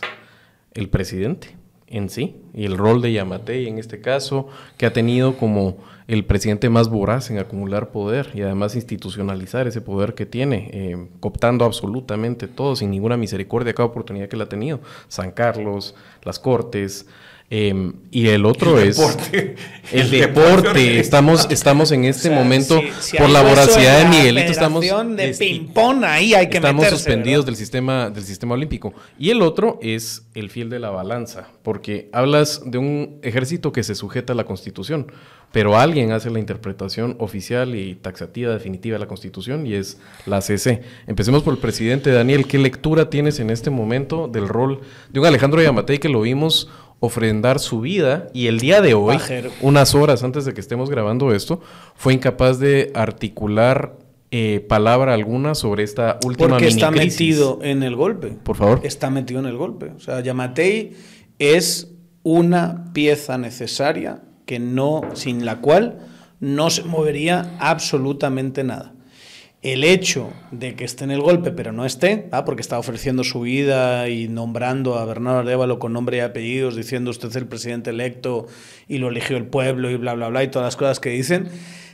El 0.74 0.88
presidente 0.88 1.61
en 1.92 2.08
sí 2.08 2.36
y 2.54 2.64
el 2.64 2.76
rol 2.76 3.00
de 3.00 3.12
Yamatei 3.12 3.68
en 3.68 3.78
este 3.78 4.00
caso, 4.00 4.48
que 4.76 4.86
ha 4.86 4.92
tenido 4.92 5.36
como 5.36 5.76
el 6.08 6.24
presidente 6.24 6.68
más 6.68 6.88
voraz 6.88 7.30
en 7.30 7.38
acumular 7.38 7.90
poder 7.90 8.30
y 8.34 8.42
además 8.42 8.74
institucionalizar 8.74 9.66
ese 9.66 9.80
poder 9.80 10.14
que 10.14 10.26
tiene, 10.26 10.70
eh, 10.72 11.08
cooptando 11.20 11.64
absolutamente 11.64 12.48
todo, 12.48 12.76
sin 12.76 12.90
ninguna 12.90 13.16
misericordia 13.16 13.72
cada 13.72 13.88
oportunidad 13.88 14.28
que 14.28 14.36
le 14.36 14.42
ha 14.42 14.48
tenido. 14.48 14.80
San 15.08 15.30
Carlos, 15.30 15.94
las 16.22 16.38
Cortes, 16.38 17.06
Em, 17.54 17.92
y 18.10 18.28
el 18.28 18.46
otro 18.46 18.80
es 18.80 18.98
el, 19.92 20.10
deporte. 20.10 20.98
Estamos, 20.98 21.46
estamos 21.50 21.92
en 21.92 22.06
este 22.06 22.30
momento 22.30 22.80
por 23.18 23.28
la 23.28 23.42
voracidad 23.42 23.98
de 23.98 24.08
Miguelito. 24.08 24.50
Estamos 24.50 24.80
de 24.80 24.90
-pong, 25.74 26.02
ahí 26.02 26.32
hay 26.32 26.48
que 26.48 26.56
Estamos 26.56 26.86
suspendidos 26.86 27.44
del 27.44 27.56
sistema, 27.56 28.08
del 28.08 28.24
sistema 28.24 28.54
olímpico. 28.54 28.94
Y 29.18 29.28
el 29.28 29.42
otro 29.42 29.78
es 29.82 30.22
el 30.32 30.48
fiel 30.48 30.70
de 30.70 30.78
la 30.78 30.88
balanza, 30.88 31.48
porque 31.62 32.08
hablas 32.14 32.62
de 32.64 32.78
un 32.78 33.18
ejército 33.20 33.70
que 33.70 33.82
se 33.82 33.94
sujeta 33.94 34.32
a 34.32 34.36
la 34.36 34.44
Constitución, 34.44 35.12
pero 35.52 35.78
alguien 35.78 36.12
hace 36.12 36.30
la 36.30 36.38
interpretación 36.38 37.16
oficial 37.18 37.74
y 37.74 37.94
taxativa 37.96 38.54
definitiva 38.54 38.94
de 38.94 39.00
la 39.00 39.08
Constitución 39.08 39.66
y 39.66 39.74
es 39.74 40.00
la 40.24 40.40
CC. 40.40 40.80
Empecemos 41.06 41.42
por 41.42 41.52
el 41.52 41.60
presidente 41.60 42.10
Daniel. 42.10 42.46
¿Qué 42.46 42.56
lectura 42.56 43.10
tienes 43.10 43.38
en 43.40 43.50
este 43.50 43.68
momento 43.68 44.26
del 44.26 44.48
rol 44.48 44.80
de 45.10 45.20
un 45.20 45.26
Alejandro 45.26 45.60
Yamatei 45.60 45.98
que 45.98 46.08
lo 46.08 46.22
vimos 46.22 46.70
ofrendar 47.04 47.58
su 47.58 47.80
vida 47.80 48.28
y 48.32 48.46
el 48.46 48.60
día 48.60 48.80
de 48.80 48.94
hoy, 48.94 49.18
unas 49.60 49.92
horas 49.96 50.22
antes 50.22 50.44
de 50.44 50.54
que 50.54 50.60
estemos 50.60 50.88
grabando 50.88 51.34
esto, 51.34 51.60
fue 51.96 52.14
incapaz 52.14 52.60
de 52.60 52.92
articular 52.94 53.98
eh, 54.30 54.64
palabra 54.68 55.12
alguna 55.12 55.56
sobre 55.56 55.82
esta 55.82 56.20
última 56.24 56.50
Porque 56.50 56.68
está 56.68 56.92
metido 56.92 57.58
en 57.60 57.82
el 57.82 57.96
golpe. 57.96 58.28
Por 58.28 58.54
favor. 58.54 58.80
Está 58.84 59.10
metido 59.10 59.40
en 59.40 59.46
el 59.46 59.56
golpe. 59.56 59.90
O 59.96 59.98
sea, 59.98 60.20
Yamatei 60.20 60.92
es 61.40 61.92
una 62.22 62.92
pieza 62.92 63.36
necesaria 63.36 64.22
que 64.46 64.60
no, 64.60 65.00
sin 65.14 65.44
la 65.44 65.60
cual 65.60 66.06
no 66.38 66.70
se 66.70 66.84
movería 66.84 67.56
absolutamente 67.58 68.62
nada 68.62 68.94
el 69.62 69.84
hecho 69.84 70.32
de 70.50 70.74
que 70.74 70.84
esté 70.84 71.04
en 71.04 71.12
el 71.12 71.20
golpe, 71.20 71.52
pero 71.52 71.72
no 71.72 71.86
esté, 71.86 72.28
porque 72.44 72.60
está 72.60 72.80
ofreciendo 72.80 73.22
su 73.22 73.42
vida 73.42 74.08
y 74.08 74.26
nombrando 74.26 74.98
a 74.98 75.04
Bernardo 75.04 75.38
Arevalo 75.38 75.78
con 75.78 75.92
nombre 75.92 76.16
y 76.16 76.20
apellidos, 76.20 76.74
diciendo 76.74 77.12
usted 77.12 77.28
es 77.28 77.36
el 77.36 77.46
presidente 77.46 77.90
electo 77.90 78.48
y 78.88 78.98
lo 78.98 79.08
eligió 79.08 79.36
el 79.36 79.46
pueblo 79.46 79.88
y 79.88 79.96
bla, 79.96 80.14
bla, 80.14 80.28
bla, 80.28 80.42
y 80.42 80.48
todas 80.48 80.66
las 80.66 80.76
cosas 80.76 80.98
que 80.98 81.10
dicen, 81.10 81.48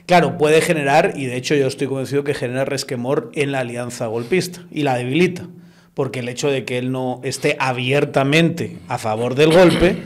claro, 0.07 0.35
puede 0.39 0.61
generar, 0.61 1.13
y 1.15 1.27
de 1.27 1.37
hecho 1.37 1.53
yo 1.53 1.67
estoy 1.67 1.85
convencido 1.85 2.23
que 2.23 2.33
genera 2.33 2.65
resquemor 2.65 3.29
en 3.35 3.51
la 3.51 3.59
alianza 3.59 4.07
golpista 4.07 4.65
y 4.71 4.81
la 4.81 4.95
debilita, 4.95 5.47
porque 5.93 6.21
el 6.21 6.29
hecho 6.29 6.49
de 6.49 6.65
que 6.65 6.79
él 6.79 6.91
no 6.91 7.21
esté 7.23 7.55
abiertamente 7.59 8.77
a 8.87 8.97
favor 8.97 9.35
del 9.35 9.53
golpe 9.53 9.97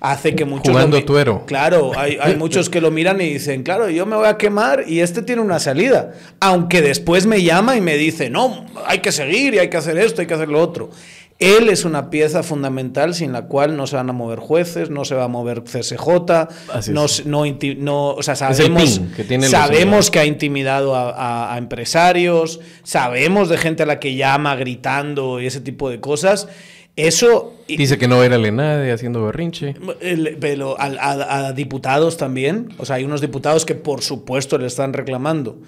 hace 0.00 0.34
que 0.34 0.44
muchos... 0.44 0.72
Jugando 0.72 1.04
tuero. 1.04 1.44
Claro, 1.46 1.92
hay, 1.96 2.18
hay, 2.20 2.36
muchos 2.36 2.70
que 2.70 2.80
lo 2.80 2.90
miran 2.90 3.20
y 3.20 3.32
dicen, 3.32 3.62
claro, 3.62 3.88
yo 3.90 4.06
me 4.06 4.16
voy 4.16 4.26
a 4.26 4.36
quemar 4.36 4.84
y 4.86 5.00
este 5.00 5.22
tiene 5.22 5.42
una 5.42 5.58
salida. 5.58 6.12
Aunque 6.40 6.82
después 6.82 7.26
me 7.26 7.42
llama 7.42 7.76
y 7.76 7.80
me 7.80 7.96
dice, 7.96 8.30
no, 8.30 8.66
hay 8.86 8.98
que 8.98 9.12
seguir 9.12 9.54
y 9.54 9.58
hay 9.58 9.70
que 9.70 9.76
hacer 9.76 9.98
esto, 9.98 10.20
hay 10.20 10.26
que 10.26 10.34
hacer 10.34 10.48
lo 10.48 10.60
otro. 10.60 10.90
Él 11.38 11.68
es 11.68 11.84
una 11.84 12.10
pieza 12.10 12.42
fundamental 12.42 13.14
sin 13.14 13.32
la 13.32 13.42
cual 13.42 13.76
no 13.76 13.86
se 13.86 13.94
van 13.94 14.10
a 14.10 14.12
mover 14.12 14.40
jueces, 14.40 14.90
no 14.90 15.04
se 15.04 15.14
va 15.14 15.24
a 15.24 15.28
mover 15.28 15.62
CSJ, 15.62 16.02
no, 16.90 17.06
no, 17.26 17.44
no, 17.76 18.08
o 18.10 18.22
sea, 18.24 18.34
sabemos, 18.34 19.00
que, 19.16 19.40
sabemos 19.42 20.10
que 20.10 20.18
ha 20.18 20.24
intimidado 20.24 20.96
a, 20.96 21.54
empresarios, 21.56 22.58
sabemos 22.82 23.48
de 23.48 23.56
gente 23.56 23.84
a 23.84 23.86
la 23.86 24.00
que 24.00 24.16
llama 24.16 24.56
gritando 24.56 25.40
y 25.40 25.46
ese 25.46 25.60
tipo 25.60 25.88
de 25.90 26.00
cosas. 26.00 26.48
Eso. 26.98 27.54
Dice 27.68 27.98
que 27.98 28.08
no 28.08 28.22
era 28.24 28.38
nadie 28.38 28.92
haciendo 28.92 29.24
berrinche. 29.24 29.74
pero 30.40 30.78
a, 30.80 31.46
a, 31.46 31.52
diputados 31.52 32.16
también. 32.16 32.68
O 32.78 32.86
sea, 32.86 32.96
hay 32.96 33.04
unos 33.04 33.20
diputados 33.20 33.64
que 33.64 33.74
por 33.74 34.02
supuesto 34.02 34.58
le 34.58 34.66
están 34.66 34.92
reclamando 34.92 35.58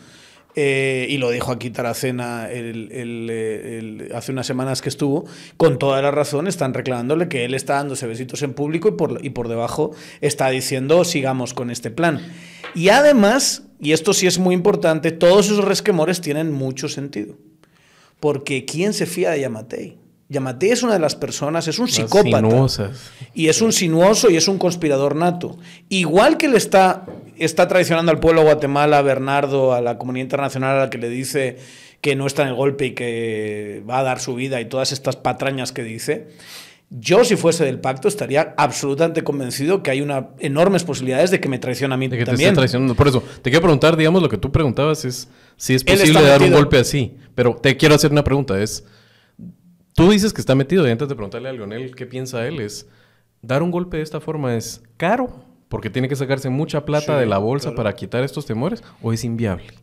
eh, 0.57 1.07
y 1.09 1.19
lo 1.19 1.31
dijo 1.31 1.53
aquí 1.53 1.71
Taracena 1.71 2.49
hace 4.15 4.33
unas 4.33 4.47
semanas 4.47 4.83
que 4.83 4.89
estuvo, 4.89 5.25
con 5.57 5.79
toda 5.79 6.03
la 6.03 6.11
razón 6.11 6.49
están 6.49 6.75
reclamándole 6.75 7.29
que 7.29 7.45
él 7.45 7.55
está 7.55 7.75
dándose 7.75 8.07
besitos 8.07 8.43
en 8.43 8.55
público 8.55 8.89
y 8.89 8.93
por, 8.93 9.25
y 9.25 9.31
por 9.31 9.49
debajo 9.49 9.93
está 10.21 10.51
diciendo 10.51 11.05
sigamos 11.05 11.55
con 11.55 11.71
este 11.71 11.91
plan. 11.91 12.21
Y 12.75 12.89
además, 12.89 13.63
y 13.81 13.93
esto 13.93 14.13
sí 14.13 14.27
es 14.27 14.39
muy 14.39 14.55
importante, 14.55 15.13
todos 15.13 15.47
esos 15.47 15.65
resquemores 15.65 16.21
tienen 16.21 16.51
mucho 16.51 16.89
sentido. 16.89 17.37
Porque 18.19 18.65
¿quién 18.65 18.93
se 18.93 19.07
fía 19.07 19.31
de 19.31 19.41
Yamatei? 19.41 19.99
Yamatei 20.31 20.71
es 20.71 20.85
una 20.85 20.93
de 20.93 21.01
las 21.01 21.17
personas, 21.17 21.67
es 21.67 21.81
un 21.81 21.89
psicópata. 21.89 22.41
Y 23.35 23.49
es 23.49 23.61
un 23.61 23.73
sinuoso 23.73 24.31
y 24.31 24.37
es 24.37 24.47
un 24.47 24.59
conspirador 24.59 25.17
nato. 25.17 25.59
Igual 25.89 26.37
que 26.37 26.47
le 26.47 26.57
está, 26.57 27.05
está 27.37 27.67
traicionando 27.67 28.13
al 28.13 28.21
pueblo 28.21 28.43
de 28.43 28.47
Guatemala, 28.47 28.99
a 28.99 29.03
Bernardo, 29.03 29.75
a 29.75 29.81
la 29.81 29.99
comunidad 29.99 30.23
internacional 30.23 30.77
a 30.77 30.81
la 30.83 30.91
que 30.91 30.99
le 30.99 31.09
dice 31.09 31.59
que 32.01 32.15
no 32.15 32.29
está 32.29 32.43
en 32.43 32.49
el 32.49 32.55
golpe 32.55 32.87
y 32.87 32.95
que 32.95 33.83
va 33.91 33.99
a 33.99 34.03
dar 34.05 34.21
su 34.21 34.37
vida 34.37 34.61
y 34.61 34.67
todas 34.67 34.93
estas 34.93 35.17
patrañas 35.17 35.73
que 35.73 35.83
dice. 35.83 36.29
Yo, 36.91 37.25
si 37.25 37.35
fuese 37.35 37.65
del 37.65 37.81
pacto, 37.81 38.07
estaría 38.07 38.55
absolutamente 38.57 39.25
convencido 39.25 39.83
que 39.83 39.91
hay 39.91 40.01
una 40.01 40.29
enormes 40.39 40.85
posibilidades 40.85 41.33
de 41.33 41.41
que 41.41 41.49
me 41.49 41.59
traicione 41.59 41.95
a 41.95 41.97
mí 41.97 42.07
de 42.07 42.19
que 42.19 42.25
también. 42.25 42.51
Te 42.51 42.57
traicionando. 42.57 42.95
Por 42.95 43.09
eso, 43.09 43.23
te 43.43 43.51
quiero 43.51 43.63
preguntar, 43.63 43.97
digamos, 43.97 44.23
lo 44.23 44.29
que 44.29 44.39
tú 44.39 44.53
preguntabas 44.53 45.05
es 45.05 45.29
si 45.57 45.75
es 45.75 45.83
posible 45.83 46.23
dar 46.23 46.41
un 46.41 46.53
golpe 46.53 46.79
así. 46.79 47.17
Pero 47.35 47.57
te 47.61 47.77
quiero 47.77 47.97
hacer 47.97 48.13
una 48.13 48.23
pregunta, 48.23 48.61
es 48.61 48.85
Tú 50.01 50.11
dices 50.11 50.33
que 50.33 50.41
está 50.41 50.55
metido 50.55 50.89
y 50.89 50.91
antes 50.91 51.11
de 51.11 51.15
preguntarle 51.15 51.51
a 51.51 51.53
Leonel 51.53 51.95
qué 51.95 52.07
piensa 52.07 52.47
él, 52.47 52.59
es 52.61 52.87
dar 53.43 53.63
un 53.63 53.71
golpe 53.71 53.99
de 53.99 54.03
esta 54.03 54.19
forma 54.19 54.57
es 54.57 54.81
caro 54.97 55.45
porque 55.69 55.91
tiene 55.91 56.09
que 56.09 56.17
sacarse 56.17 56.49
mucha 56.49 56.87
plata 56.87 57.19
de 57.19 57.27
la 57.27 57.37
bolsa 57.37 57.75
para 57.75 57.95
quitar 57.95 58.25
estos 58.25 58.47
temores 58.47 58.83
o 59.03 59.13
es 59.13 59.25
inviable. 59.25 59.75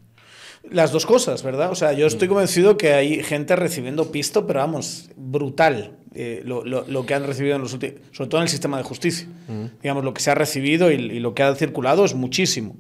Las 0.72 0.92
dos 0.92 1.06
cosas, 1.06 1.44
¿verdad? 1.44 1.70
O 1.70 1.76
sea, 1.76 1.94
yo 1.94 2.08
estoy 2.08 2.28
convencido 2.28 2.78
que 2.78 2.94
hay 2.94 3.22
gente 3.22 3.56
recibiendo 3.56 4.12
pisto, 4.12 4.48
pero 4.48 4.62
vamos, 4.62 5.12
brutal 5.16 6.00
eh, 6.16 6.42
lo, 6.44 7.06
que 7.06 7.14
han 7.14 7.24
recibido 7.24 7.56
en 7.56 7.62
los 7.62 7.74
últimos, 7.74 8.02
sobre 8.12 8.28
todo 8.32 8.42
en 8.42 8.46
el 8.46 8.50
sistema 8.50 8.78
de 8.78 8.84
justicia. 8.84 9.28
Digamos, 9.84 10.04
lo 10.04 10.16
que 10.16 10.22
se 10.22 10.32
ha 10.32 10.36
recibido 10.36 10.90
y 10.90 11.20
lo 11.20 11.36
que 11.36 11.44
ha 11.44 11.54
circulado 11.54 12.04
es 12.06 12.16
muchísimo 12.16 12.76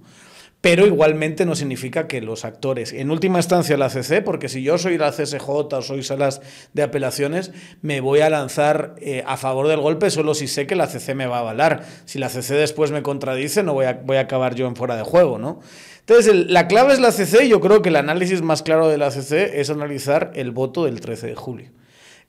pero 0.67 0.85
igualmente 0.85 1.45
no 1.45 1.55
significa 1.55 2.09
que 2.09 2.19
los 2.19 2.43
actores, 2.43 2.91
en 2.91 3.09
última 3.09 3.39
instancia 3.39 3.77
la 3.77 3.89
CC, 3.89 4.21
porque 4.21 4.49
si 4.49 4.63
yo 4.63 4.77
soy 4.77 4.97
la 4.97 5.11
CSJ 5.11 5.47
o 5.47 5.81
soy 5.81 6.03
salas 6.03 6.41
de 6.73 6.83
apelaciones, 6.83 7.53
me 7.81 8.01
voy 8.01 8.19
a 8.19 8.29
lanzar 8.29 8.95
eh, 8.99 9.23
a 9.25 9.37
favor 9.37 9.69
del 9.69 9.79
golpe 9.79 10.09
solo 10.09 10.33
si 10.33 10.47
sé 10.47 10.67
que 10.67 10.75
la 10.75 10.87
CC 10.87 11.15
me 11.15 11.25
va 11.25 11.37
a 11.37 11.39
avalar. 11.39 11.85
Si 12.03 12.19
la 12.19 12.27
CC 12.27 12.55
después 12.55 12.91
me 12.91 13.01
contradice, 13.01 13.63
no 13.63 13.75
voy 13.75 13.85
a, 13.85 13.93
voy 13.93 14.17
a 14.17 14.21
acabar 14.21 14.55
yo 14.55 14.67
en 14.67 14.75
fuera 14.75 14.97
de 14.97 15.03
juego, 15.03 15.37
¿no? 15.37 15.61
Entonces, 16.01 16.35
la 16.35 16.67
clave 16.67 16.91
es 16.91 16.99
la 16.99 17.13
CC 17.13 17.45
y 17.45 17.49
yo 17.49 17.61
creo 17.61 17.81
que 17.81 17.87
el 17.87 17.95
análisis 17.95 18.41
más 18.41 18.61
claro 18.61 18.89
de 18.89 18.97
la 18.97 19.09
CC 19.09 19.61
es 19.61 19.69
analizar 19.69 20.33
el 20.35 20.51
voto 20.51 20.83
del 20.83 20.99
13 20.99 21.27
de 21.27 21.35
julio. 21.35 21.71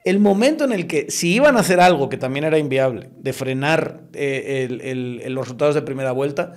El 0.04 0.20
momento 0.20 0.62
en 0.62 0.70
el 0.70 0.86
que, 0.86 1.10
si 1.10 1.34
iban 1.34 1.56
a 1.56 1.60
hacer 1.60 1.80
algo 1.80 2.08
que 2.08 2.18
también 2.18 2.44
era 2.44 2.58
inviable, 2.58 3.10
de 3.16 3.32
frenar 3.32 4.02
eh, 4.14 5.24
los 5.26 5.44
resultados 5.44 5.74
de 5.74 5.82
primera 5.82 6.12
vuelta, 6.12 6.54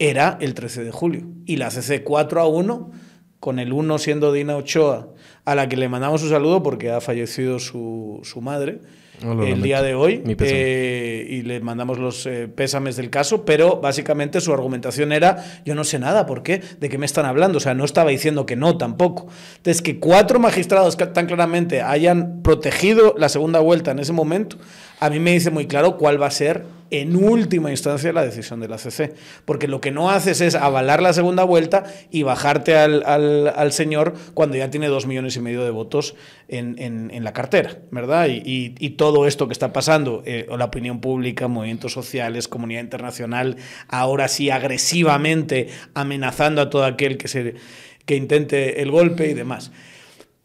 era 0.00 0.38
el 0.40 0.54
13 0.54 0.82
de 0.82 0.90
julio. 0.90 1.28
Y 1.46 1.56
la 1.56 1.70
CC 1.70 2.02
4 2.02 2.40
a 2.40 2.48
1, 2.48 2.90
con 3.38 3.60
el 3.60 3.72
1 3.72 3.98
siendo 3.98 4.32
Dina 4.32 4.56
Ochoa, 4.56 5.10
a 5.44 5.54
la 5.54 5.68
que 5.68 5.76
le 5.76 5.88
mandamos 5.88 6.22
un 6.24 6.30
saludo 6.30 6.62
porque 6.62 6.90
ha 6.90 7.00
fallecido 7.00 7.60
su, 7.60 8.20
su 8.24 8.40
madre 8.40 8.80
el 9.22 9.60
día 9.60 9.82
de 9.82 9.94
hoy 9.94 10.22
eh, 10.26 11.26
y 11.28 11.42
le 11.42 11.60
mandamos 11.60 11.98
los 11.98 12.24
eh, 12.24 12.48
pésames 12.48 12.96
del 12.96 13.10
caso, 13.10 13.44
pero 13.44 13.76
básicamente 13.76 14.40
su 14.40 14.52
argumentación 14.52 15.12
era, 15.12 15.44
yo 15.64 15.74
no 15.74 15.84
sé 15.84 15.98
nada, 15.98 16.24
¿por 16.24 16.42
qué? 16.42 16.62
¿De 16.80 16.88
qué 16.88 16.96
me 16.96 17.04
están 17.04 17.26
hablando? 17.26 17.58
O 17.58 17.60
sea, 17.60 17.74
no 17.74 17.84
estaba 17.84 18.10
diciendo 18.10 18.46
que 18.46 18.56
no 18.56 18.78
tampoco. 18.78 19.26
Entonces, 19.56 19.82
que 19.82 19.98
cuatro 19.98 20.40
magistrados 20.40 20.96
tan 20.96 21.26
claramente 21.26 21.82
hayan 21.82 22.40
protegido 22.42 23.14
la 23.18 23.28
segunda 23.28 23.60
vuelta 23.60 23.90
en 23.90 23.98
ese 23.98 24.14
momento, 24.14 24.56
a 25.00 25.10
mí 25.10 25.18
me 25.18 25.32
dice 25.32 25.50
muy 25.50 25.66
claro 25.66 25.98
cuál 25.98 26.20
va 26.20 26.26
a 26.26 26.30
ser 26.30 26.64
en 26.90 27.16
última 27.16 27.70
instancia 27.70 28.12
la 28.12 28.24
decisión 28.24 28.60
de 28.60 28.68
la 28.68 28.78
CC. 28.78 29.14
Porque 29.44 29.68
lo 29.68 29.80
que 29.80 29.90
no 29.90 30.10
haces 30.10 30.40
es 30.40 30.54
avalar 30.54 31.02
la 31.02 31.12
segunda 31.12 31.44
vuelta 31.44 31.84
y 32.10 32.22
bajarte 32.22 32.76
al, 32.76 33.72
señor 33.72 34.14
cuando 34.34 34.56
ya 34.56 34.70
tiene 34.70 34.88
dos 34.88 35.06
millones 35.06 35.36
y 35.36 35.40
medio 35.40 35.64
de 35.64 35.70
votos 35.70 36.14
en, 36.48 37.24
la 37.24 37.32
cartera, 37.32 37.78
¿verdad? 37.90 38.28
Y, 38.30 38.90
todo 39.00 39.26
esto 39.26 39.46
que 39.46 39.52
está 39.52 39.72
pasando, 39.72 40.22
eh, 40.26 40.46
la 40.56 40.66
opinión 40.66 41.00
pública, 41.00 41.48
movimientos 41.48 41.92
sociales, 41.92 42.48
comunidad 42.48 42.82
internacional, 42.82 43.56
ahora 43.88 44.28
sí 44.28 44.50
agresivamente 44.50 45.68
amenazando 45.94 46.60
a 46.60 46.70
todo 46.70 46.84
aquel 46.84 47.16
que, 47.16 47.28
se, 47.28 47.54
que 48.04 48.16
intente 48.16 48.82
el 48.82 48.90
golpe 48.90 49.30
y 49.30 49.34
demás. 49.34 49.70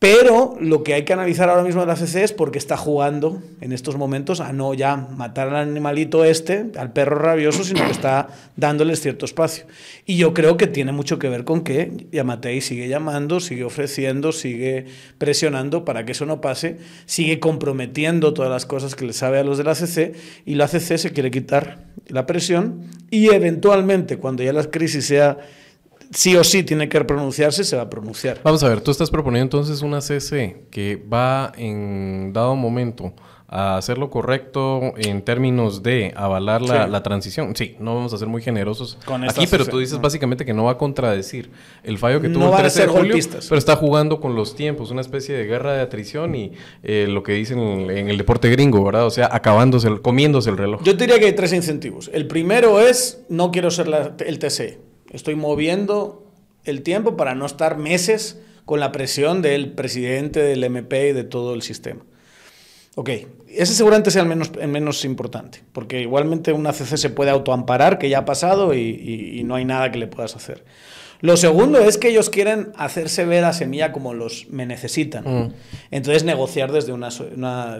Pero 0.05 0.55
lo 0.61 0.83
que 0.83 0.93
hay 0.93 1.03
que 1.03 1.13
analizar 1.13 1.49
ahora 1.49 1.63
mismo 1.63 1.81
de 1.81 1.87
la 1.87 1.95
CC 1.95 2.23
es 2.23 2.31
porque 2.31 2.59
está 2.59 2.77
jugando 2.77 3.41
en 3.59 3.71
estos 3.71 3.97
momentos 3.97 4.39
a 4.39 4.53
no 4.53 4.75
ya 4.75 4.95
matar 4.97 5.47
al 5.47 5.55
animalito 5.55 6.23
este, 6.23 6.67
al 6.77 6.93
perro 6.93 7.17
rabioso, 7.17 7.63
sino 7.63 7.83
que 7.83 7.91
está 7.91 8.27
dándoles 8.55 9.01
cierto 9.01 9.25
espacio. 9.25 9.65
Y 10.05 10.17
yo 10.17 10.35
creo 10.35 10.57
que 10.57 10.67
tiene 10.67 10.91
mucho 10.91 11.17
que 11.17 11.27
ver 11.27 11.43
con 11.43 11.63
que 11.63 12.05
Yamatei 12.11 12.61
sigue 12.61 12.87
llamando, 12.87 13.39
sigue 13.39 13.63
ofreciendo, 13.63 14.31
sigue 14.31 14.85
presionando 15.17 15.85
para 15.85 16.05
que 16.05 16.11
eso 16.11 16.27
no 16.27 16.39
pase, 16.39 16.77
sigue 17.07 17.39
comprometiendo 17.39 18.31
todas 18.35 18.51
las 18.51 18.67
cosas 18.67 18.93
que 18.93 19.07
le 19.07 19.13
sabe 19.13 19.39
a 19.39 19.43
los 19.43 19.57
de 19.57 19.63
la 19.63 19.73
CC 19.73 20.13
y 20.45 20.53
la 20.53 20.67
CC 20.67 20.99
se 20.99 21.13
quiere 21.13 21.31
quitar 21.31 21.79
la 22.09 22.27
presión 22.27 22.83
y 23.09 23.29
eventualmente 23.29 24.17
cuando 24.17 24.43
ya 24.43 24.53
la 24.53 24.65
crisis 24.65 25.07
sea 25.07 25.39
sí 26.11 26.35
o 26.35 26.43
sí 26.43 26.63
tiene 26.63 26.89
que 26.89 27.03
pronunciarse, 27.03 27.63
se 27.63 27.75
va 27.75 27.83
a 27.83 27.89
pronunciar. 27.89 28.39
Vamos 28.43 28.63
a 28.63 28.69
ver, 28.69 28.81
tú 28.81 28.91
estás 28.91 29.09
proponiendo 29.09 29.43
entonces 29.43 29.81
una 29.81 30.01
CC 30.01 30.65
que 30.71 30.95
va 30.95 31.51
en 31.57 32.31
dado 32.33 32.55
momento 32.55 33.13
a 33.47 33.77
hacer 33.77 33.97
lo 33.97 34.09
correcto 34.09 34.93
en 34.97 35.21
términos 35.21 35.83
de 35.83 36.11
avalar 36.15 36.61
la, 36.61 37.03
transición. 37.03 37.55
Sí, 37.55 37.75
no 37.79 37.93
vamos 37.95 38.13
a 38.13 38.17
ser 38.17 38.27
muy 38.27 38.41
generosos 38.41 38.97
aquí, 39.27 39.45
pero 39.49 39.65
tú 39.65 39.79
dices 39.79 40.01
básicamente 40.01 40.45
que 40.45 40.53
no 40.53 40.63
va 40.63 40.71
a 40.71 40.77
contradecir 40.77 41.51
el 41.83 41.97
fallo 41.97 42.21
que 42.21 42.29
tuvo 42.29 42.49
el 42.49 42.57
13 42.57 42.81
de 42.81 42.87
julio, 42.87 43.17
pero 43.47 43.57
está 43.57 43.75
jugando 43.75 44.19
con 44.19 44.35
los 44.35 44.55
tiempos, 44.55 44.91
una 44.91 45.01
especie 45.01 45.35
de 45.35 45.45
guerra 45.45 45.73
de 45.73 45.81
atrición 45.81 46.35
y 46.35 46.53
eh, 46.83 47.05
lo 47.07 47.21
que 47.21 47.33
dicen 47.33 47.59
en 47.59 48.09
el 48.09 48.17
deporte 48.17 48.49
gringo, 48.49 48.83
¿verdad? 48.83 49.05
O 49.05 49.11
sea, 49.11 49.29
acabándose, 49.31 49.89
comiéndose 50.01 50.49
el 50.49 50.57
reloj. 50.57 50.81
Yo 50.83 50.93
diría 50.93 51.19
que 51.19 51.25
hay 51.25 51.33
tres 51.33 51.53
incentivos. 51.53 52.09
El 52.13 52.27
primero 52.27 52.79
es, 52.79 53.23
no 53.29 53.51
quiero 53.51 53.69
ser 53.69 53.87
el 54.25 54.39
TC. 54.39 54.84
Estoy 55.15 55.35
moviendo 55.35 56.29
el 56.65 56.81
tiempo 56.81 57.15
para 57.15 57.35
no 57.35 57.45
estar 57.45 57.77
meses 57.77 58.41
con 58.65 58.81
la 58.81 58.91
presión 58.91 59.41
del 59.41 59.71
presidente, 59.71 60.41
del 60.41 60.63
MP 60.63 61.09
y 61.09 61.13
de 61.13 61.23
todo 61.23 61.53
el 61.53 61.61
sistema. 61.61 62.03
Ok, 62.95 63.09
ese 63.47 63.73
seguramente 63.73 64.11
sea 64.11 64.23
el 64.23 64.27
menos, 64.27 64.51
menos 64.55 65.05
importante, 65.05 65.63
porque 65.71 66.01
igualmente 66.01 66.51
una 66.51 66.73
CC 66.73 66.97
se 66.97 67.09
puede 67.09 67.31
autoamparar, 67.31 67.97
que 67.97 68.09
ya 68.09 68.19
ha 68.19 68.25
pasado 68.25 68.73
y 68.73 69.41
no 69.45 69.55
hay 69.55 69.63
nada 69.63 69.89
que 69.91 69.99
le 69.99 70.07
puedas 70.07 70.35
hacer. 70.35 70.65
Lo 71.25 71.37
segundo 71.37 71.79
es 71.79 71.97
que 71.97 72.09
ellos 72.09 72.29
quieren 72.29 72.71
hacerse 72.77 73.25
ver 73.25 73.45
a 73.45 73.51
Semilla 73.51 73.91
como 73.91 74.13
los 74.13 74.47
me 74.49 74.67
necesitan. 74.67 75.23
Mm. 75.23 75.53
Entonces 75.89 76.23
negociar 76.23 76.71
desde 76.71 76.93
una, 76.93 77.09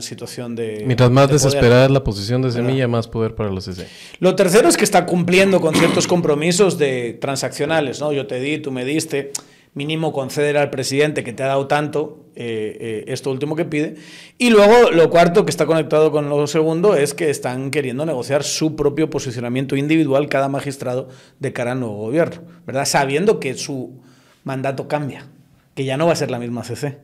situación 0.02 0.56
de... 0.56 0.84
Mientras 0.86 1.12
más 1.12 1.30
desesperada 1.30 1.86
es 1.86 1.92
la 1.92 2.04
posición 2.04 2.42
de 2.42 2.52
Semilla, 2.52 2.88
más 2.88 3.08
poder 3.08 3.36
para 3.36 3.52
los 3.52 3.68
EC. 3.68 3.88
Lo 4.20 4.36
tercero 4.36 4.68
es 4.68 4.78
que 4.78 4.84
está 4.84 5.06
cumpliendo 5.06 5.62
con 5.62 5.76
ciertos 5.76 6.08
compromisos 6.08 6.80
de 6.80 7.14
transaccionales, 7.22 8.02
¿no? 8.02 8.12
Yo 8.12 8.26
te 8.26 8.40
di, 8.40 8.58
tú 8.58 8.72
me 8.72 8.84
diste 8.84 9.32
mínimo 9.76 10.12
conceder 10.12 10.58
al 10.58 10.72
presidente 10.72 11.24
que 11.24 11.34
te 11.34 11.44
ha 11.44 11.48
dado 11.48 11.68
tanto, 11.68 12.25
eh, 12.36 12.78
eh, 12.80 13.06
esto 13.08 13.32
último 13.32 13.56
que 13.56 13.66
pide. 13.66 13.96
Y 14.38 14.50
luego 14.50 14.92
lo 14.92 15.10
cuarto 15.10 15.46
que 15.46 15.50
está 15.50 15.66
conectado 15.66 16.12
con 16.12 16.30
lo 16.30 16.48
segundo 16.48 16.96
es 16.96 17.14
que 17.14 17.30
están 17.30 17.72
queriendo 17.72 18.06
negociar 18.06 18.44
su 18.44 18.76
propio 18.76 19.10
posicionamiento 19.10 19.76
individual 19.76 20.28
cada 20.28 20.50
magistrado 20.50 21.10
de 21.40 21.54
cara 21.54 21.72
al 21.72 21.80
nuevo 21.80 21.96
gobierno, 21.96 22.42
¿verdad? 22.66 22.86
Sabiendo 22.86 23.40
que 23.40 23.56
su 23.56 24.02
mandato 24.44 24.88
cambia, 24.88 25.28
que 25.76 25.86
ya 25.86 25.98
no 25.98 26.08
va 26.08 26.14
a 26.14 26.18
ser 26.18 26.30
la 26.30 26.40
misma 26.40 26.64
CC. 26.64 26.98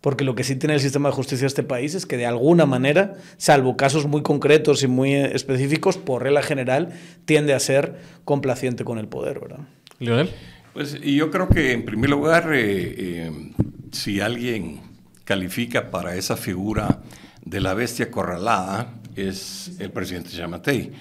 Porque 0.00 0.24
lo 0.24 0.34
que 0.34 0.44
sí 0.44 0.56
tiene 0.56 0.74
el 0.74 0.80
sistema 0.80 1.08
de 1.08 1.14
justicia 1.14 1.44
de 1.44 1.48
este 1.48 1.62
país 1.62 1.94
es 1.94 2.06
que 2.06 2.16
de 2.16 2.26
alguna 2.26 2.66
manera, 2.66 3.14
salvo 3.38 3.76
casos 3.76 4.06
muy 4.06 4.22
concretos 4.22 4.82
y 4.82 4.86
muy 4.86 5.14
específicos, 5.14 5.96
por 5.96 6.22
regla 6.22 6.42
general, 6.42 6.90
tiende 7.24 7.54
a 7.54 7.60
ser 7.60 7.96
complaciente 8.24 8.84
con 8.84 8.98
el 8.98 9.08
poder, 9.08 9.40
¿verdad? 9.40 9.60
Lionel. 9.98 10.30
Pues 10.76 11.00
yo 11.00 11.30
creo 11.30 11.48
que 11.48 11.72
en 11.72 11.86
primer 11.86 12.10
lugar, 12.10 12.52
eh, 12.52 12.94
eh, 12.98 13.32
si 13.92 14.20
alguien 14.20 14.82
califica 15.24 15.90
para 15.90 16.16
esa 16.16 16.36
figura 16.36 17.00
de 17.42 17.62
la 17.62 17.72
bestia 17.72 18.10
corralada 18.10 18.92
es 19.14 19.72
el 19.78 19.90
presidente 19.90 20.32
Yamatei. 20.32 20.92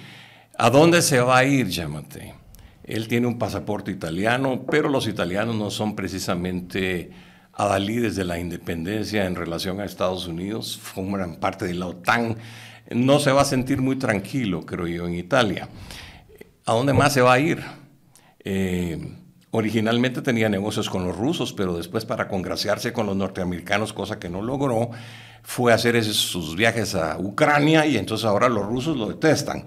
¿A 0.57 0.69
dónde 0.69 1.01
se 1.01 1.19
va 1.19 1.39
a 1.39 1.43
ir 1.43 1.67
Yamatei? 1.67 2.31
Él 2.85 3.09
tiene 3.09 3.27
un 3.27 3.37
pasaporte 3.37 3.91
italiano, 3.91 4.65
pero 4.65 4.87
los 4.87 5.09
italianos 5.09 5.57
no 5.57 5.69
son 5.69 5.93
precisamente 5.93 7.11
adalides 7.51 8.15
de 8.15 8.23
la 8.23 8.39
independencia 8.39 9.25
en 9.25 9.35
relación 9.35 9.81
a 9.81 9.83
Estados 9.83 10.25
Unidos, 10.25 10.79
forman 10.81 11.35
parte 11.35 11.65
de 11.65 11.73
la 11.73 11.87
OTAN. 11.87 12.37
No 12.91 13.19
se 13.19 13.33
va 13.33 13.41
a 13.41 13.45
sentir 13.45 13.81
muy 13.81 13.97
tranquilo, 13.97 14.65
creo 14.65 14.87
yo, 14.87 15.05
en 15.05 15.15
Italia. 15.15 15.67
¿A 16.65 16.71
dónde 16.71 16.93
más 16.93 17.11
se 17.11 17.19
va 17.19 17.33
a 17.33 17.39
ir? 17.39 17.61
Eh, 18.39 19.24
originalmente 19.55 20.21
tenía 20.21 20.49
negocios 20.49 20.89
con 20.89 21.05
los 21.05 21.15
rusos, 21.15 21.53
pero 21.53 21.77
después 21.77 22.05
para 22.05 22.27
congraciarse 22.27 22.93
con 22.93 23.05
los 23.05 23.15
norteamericanos, 23.15 23.93
cosa 23.93 24.19
que 24.19 24.29
no 24.29 24.41
logró, 24.41 24.91
fue 25.43 25.71
a 25.71 25.75
hacer 25.75 26.03
sus 26.03 26.55
viajes 26.55 26.95
a 26.95 27.17
Ucrania 27.17 27.85
y 27.85 27.97
entonces 27.97 28.25
ahora 28.25 28.49
los 28.49 28.65
rusos 28.65 28.97
lo 28.97 29.07
detestan. 29.07 29.65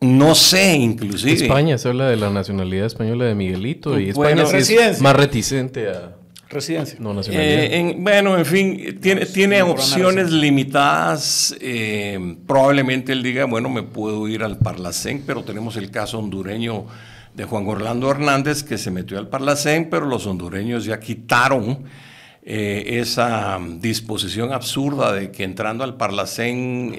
No 0.00 0.34
sé, 0.34 0.74
inclusive. 0.74 1.32
España 1.32 1.76
se 1.78 1.88
habla 1.88 2.08
de 2.08 2.16
la 2.16 2.30
nacionalidad 2.30 2.86
española 2.86 3.26
de 3.26 3.34
Miguelito 3.34 3.98
y 3.98 4.10
España 4.10 4.44
es 4.44 5.00
más 5.00 5.16
reticente 5.16 5.90
a 5.90 6.16
residencia. 6.48 6.98
No 7.00 7.14
nacionalidad. 7.14 7.64
Eh, 7.64 7.94
bueno, 7.98 8.36
en 8.36 8.46
fin, 8.46 8.98
tiene, 9.00 9.26
tiene 9.26 9.62
opciones 9.62 10.30
limitadas. 10.30 11.54
Eh, 11.60 12.36
probablemente 12.46 13.12
él 13.12 13.22
diga, 13.22 13.44
bueno, 13.44 13.68
me 13.68 13.82
puedo 13.82 14.26
ir 14.28 14.42
al 14.42 14.58
Parlacén, 14.58 15.22
pero 15.26 15.44
tenemos 15.44 15.76
el 15.76 15.90
caso 15.90 16.18
hondureño 16.18 16.86
de 17.34 17.44
Juan 17.44 17.66
Orlando 17.66 18.10
Hernández 18.10 18.62
que 18.62 18.78
se 18.78 18.90
metió 18.90 19.18
al 19.18 19.28
Parlacén, 19.28 19.88
pero 19.90 20.06
los 20.06 20.26
hondureños 20.26 20.84
ya 20.84 21.00
quitaron 21.00 21.84
eh, 22.42 22.98
esa 23.00 23.58
disposición 23.78 24.52
absurda 24.52 25.12
de 25.12 25.30
que 25.30 25.44
entrando 25.44 25.84
al 25.84 25.96
Parlacén 25.96 26.94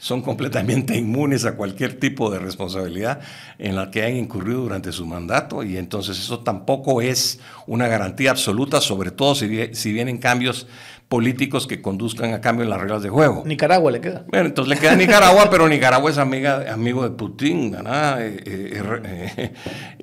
son 0.00 0.22
completamente 0.22 0.96
inmunes 0.96 1.44
a 1.44 1.56
cualquier 1.56 2.00
tipo 2.00 2.30
de 2.30 2.38
responsabilidad 2.38 3.20
en 3.58 3.76
la 3.76 3.90
que 3.90 4.02
hayan 4.02 4.16
incurrido 4.16 4.62
durante 4.62 4.92
su 4.92 5.04
mandato. 5.04 5.62
Y 5.62 5.76
entonces 5.76 6.18
eso 6.18 6.40
tampoco 6.40 7.02
es 7.02 7.38
una 7.66 7.86
garantía 7.86 8.30
absoluta, 8.30 8.80
sobre 8.80 9.10
todo 9.10 9.34
si, 9.34 9.74
si 9.74 9.92
vienen 9.92 10.16
cambios 10.16 10.66
políticos 11.10 11.66
que 11.66 11.82
conduzcan 11.82 12.34
a 12.34 12.40
cambio 12.40 12.64
las 12.66 12.80
reglas 12.80 13.02
de 13.02 13.08
juego. 13.08 13.42
Nicaragua 13.44 13.90
le 13.90 14.00
queda. 14.00 14.24
Bueno, 14.28 14.46
entonces 14.46 14.72
le 14.72 14.80
queda 14.80 14.94
Nicaragua, 14.94 15.50
pero 15.50 15.68
Nicaragua 15.68 16.08
es 16.08 16.18
amiga, 16.18 16.72
amigo 16.72 17.02
de 17.02 17.10
Putin, 17.10 17.72
¿verdad? 17.72 18.24
Eh, 18.24 18.40
eh, 18.46 19.52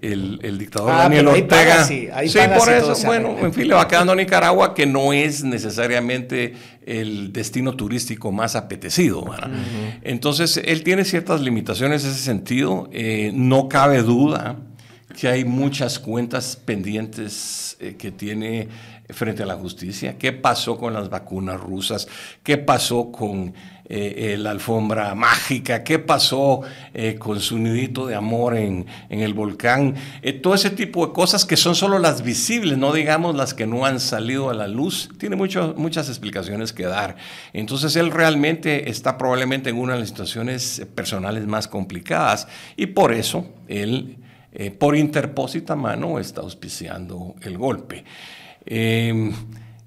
eh, 0.01 0.39
el, 0.41 0.57
dictador 0.57 0.91
ah, 0.91 1.03
Daniel 1.03 1.29
Ortega. 1.29 1.85
sí, 1.85 2.09
por 2.59 2.69
eso, 2.73 2.93
bueno, 3.05 3.37
en 3.39 3.53
fin, 3.53 3.69
le 3.69 3.75
va 3.75 3.87
quedando 3.87 4.11
a 4.11 4.15
Nicaragua, 4.17 4.75
que 4.75 4.85
no 4.85 5.13
es 5.13 5.45
necesariamente 5.45 6.55
el 6.85 7.31
destino 7.31 7.77
turístico 7.77 8.33
más 8.33 8.57
apetecido. 8.57 9.23
¿verdad? 9.23 9.49
Entonces, 10.01 10.61
él 10.65 10.83
tiene 10.83 11.05
ciertas 11.05 11.39
limitaciones 11.39 12.03
en 12.03 12.11
ese 12.11 12.19
sentido. 12.19 12.89
no 13.31 13.69
cabe 13.69 14.01
duda 14.01 14.57
que 15.17 15.29
hay 15.29 15.45
muchas 15.45 15.99
cuentas 15.99 16.57
pendientes 16.57 17.77
que 17.97 18.11
tiene 18.11 18.67
frente 19.09 19.43
a 19.43 19.45
la 19.45 19.55
justicia. 19.55 20.17
¿Qué 20.17 20.33
pasó 20.33 20.77
con 20.77 20.93
las 20.93 21.09
vacunas 21.09 21.59
rusas? 21.59 22.07
¿Qué 22.43 22.57
pasó 22.57 23.11
con 23.11 23.53
eh, 23.85 24.35
la 24.37 24.51
alfombra 24.51 25.15
mágica? 25.15 25.83
¿Qué 25.83 25.97
pasó 25.97 26.61
eh, 26.93 27.15
con 27.15 27.39
su 27.39 27.57
nidito 27.57 28.05
de 28.05 28.15
amor 28.15 28.57
en, 28.57 28.85
el 29.09 29.33
volcán? 29.33 29.95
Eh, 30.21 30.33
todo 30.33 30.55
ese 30.55 30.71
tipo 30.71 31.07
de 31.07 31.13
cosas 31.13 31.45
que 31.45 31.55
son 31.55 31.73
solo 31.73 31.99
las 31.99 32.21
visibles, 32.21 32.77
no 32.77 32.91
digamos 32.91 33.35
las 33.35 33.53
que 33.53 33.65
no 33.65 33.85
han 33.85 34.01
salido 34.01 34.49
a 34.49 34.53
la 34.53 34.67
luz. 34.67 35.09
Tiene 35.17 35.37
muchas 35.37 36.09
explicaciones 36.09 36.73
que 36.73 36.83
dar. 36.83 37.15
Entonces 37.53 37.95
él 37.95 38.11
realmente 38.11 38.89
está 38.89 39.17
probablemente 39.17 39.69
en 39.69 39.77
una 39.77 39.93
de 39.93 40.01
las 40.01 40.09
situaciones 40.09 40.85
personales 40.95 41.47
más 41.47 41.67
complicadas 41.67 42.47
y 42.75 42.87
por 42.87 43.13
eso 43.13 43.47
él... 43.67 44.17
por 44.79 44.95
interpósita 44.95 45.75
mano 45.75 46.19
está 46.19 46.41
auspiciando 46.41 47.35
el 47.41 47.57
golpe. 47.57 48.03
Em, 48.69 49.33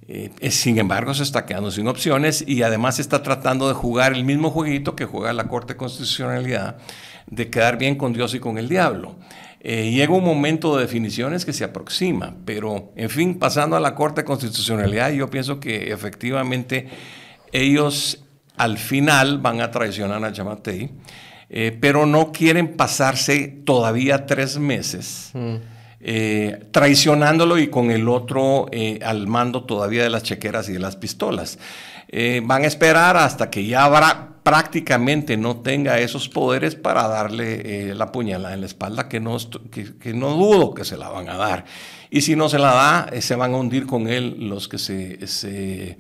eh, 0.09 0.51
sin 0.51 0.79
embargo, 0.79 1.13
se 1.13 1.23
está 1.23 1.45
quedando 1.45 1.71
sin 1.71 1.87
opciones 1.87 2.43
y 2.47 2.63
además 2.63 2.99
está 2.99 3.23
tratando 3.23 3.69
de 3.69 3.75
jugar 3.75 4.15
el 4.15 4.25
mismo 4.25 4.51
jueguito 4.51 4.97
que 4.97 5.05
juega 5.05 5.33
la 5.35 5.49
Corte 5.49 5.75
de 5.75 5.77
Constitucionalidad, 5.77 6.79
de 7.27 7.51
quedar 7.51 7.79
bien 7.79 7.97
con 7.97 8.15
Dios 8.15 8.35
y 8.35 8.41
con 8.41 8.59
el 8.59 8.69
diablo. 8.69 9.17
Eh, 9.61 9.91
llega 9.91 10.15
un 10.15 10.25
momento 10.25 10.75
de 10.75 10.83
definiciones 10.83 11.45
que 11.45 11.53
se 11.53 11.65
aproxima, 11.65 12.35
pero 12.47 12.93
en 12.97 13.11
fin, 13.11 13.39
pasando 13.39 13.77
a 13.77 13.81
la 13.81 13.95
Corte 13.95 14.23
de 14.23 14.25
Constitucionalidad, 14.25 15.11
yo 15.13 15.29
pienso 15.29 15.61
que 15.61 15.93
efectivamente 15.93 16.89
ellos 17.53 18.25
al 18.57 18.79
final 18.79 19.39
van 19.39 19.61
a 19.61 19.71
traicionar 19.71 20.25
a 20.25 20.33
Chamatei, 20.33 20.91
eh, 21.51 21.77
pero 21.79 22.07
no 22.07 22.33
quieren 22.33 22.77
pasarse 22.77 23.49
todavía 23.65 24.25
tres 24.25 24.59
meses. 24.59 25.31
Mm. 25.35 25.57
Eh, 26.03 26.65
traicionándolo 26.71 27.59
y 27.59 27.69
con 27.69 27.91
el 27.91 28.09
otro 28.09 28.69
eh, 28.73 29.01
al 29.05 29.27
mando 29.27 29.65
todavía 29.65 30.03
de 30.03 30.09
las 30.09 30.23
chequeras 30.23 30.67
y 30.71 30.73
de 30.73 30.79
las 30.79 30.97
pistolas. 30.97 31.59
Eh, 32.09 32.41
van 32.43 32.65
a 32.65 32.67
esperar 32.67 33.19
hasta 33.19 33.51
que 33.51 33.67
ya 33.67 33.85
habrá, 33.85 34.37
prácticamente 34.43 35.37
no 35.37 35.59
tenga 35.59 35.99
esos 35.99 36.31
poderes 36.31 36.75
para 36.75 37.07
darle 37.07 37.95
la 37.95 38.11
puñalada 38.13 38.55
en 38.55 38.61
la 38.61 38.67
espalda, 38.67 39.11
que 39.11 39.21
no, 39.21 39.37
que, 39.71 40.15
no 40.15 40.31
dudo 40.31 40.73
que 40.73 40.87
se 40.87 40.97
la 40.97 41.11
van 41.11 41.29
a 41.29 41.37
dar. 41.37 41.67
Y 42.09 42.23
si 42.23 42.35
no 42.35 42.49
se 42.49 42.59
la 42.59 42.73
da, 43.13 43.21
se 43.21 43.37
van 43.37 43.53
a 43.53 43.59
hundir 43.59 43.87
con 43.87 44.09
él 44.09 44.49
los 44.49 44.69
que 44.69 44.79
se, 44.79 45.99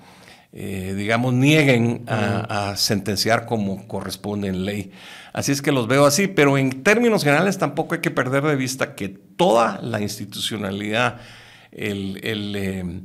digamos, 0.52 1.34
nieguen 1.34 2.04
a, 2.08 2.70
a 2.70 2.76
sentenciar 2.76 3.44
como 3.44 3.86
corresponde 3.86 4.48
en 4.48 4.64
ley. 4.64 4.90
Así 5.32 5.52
es 5.52 5.62
que 5.62 5.72
los 5.72 5.86
veo 5.86 6.06
así, 6.06 6.26
pero 6.26 6.58
en 6.58 6.82
términos 6.82 7.22
generales 7.22 7.58
tampoco 7.58 7.94
hay 7.94 8.00
que 8.00 8.10
perder 8.10 8.44
de 8.44 8.56
vista 8.56 8.94
que 8.94 9.08
toda 9.08 9.80
la 9.80 10.00
institucionalidad, 10.00 11.18
eh, 11.72 13.00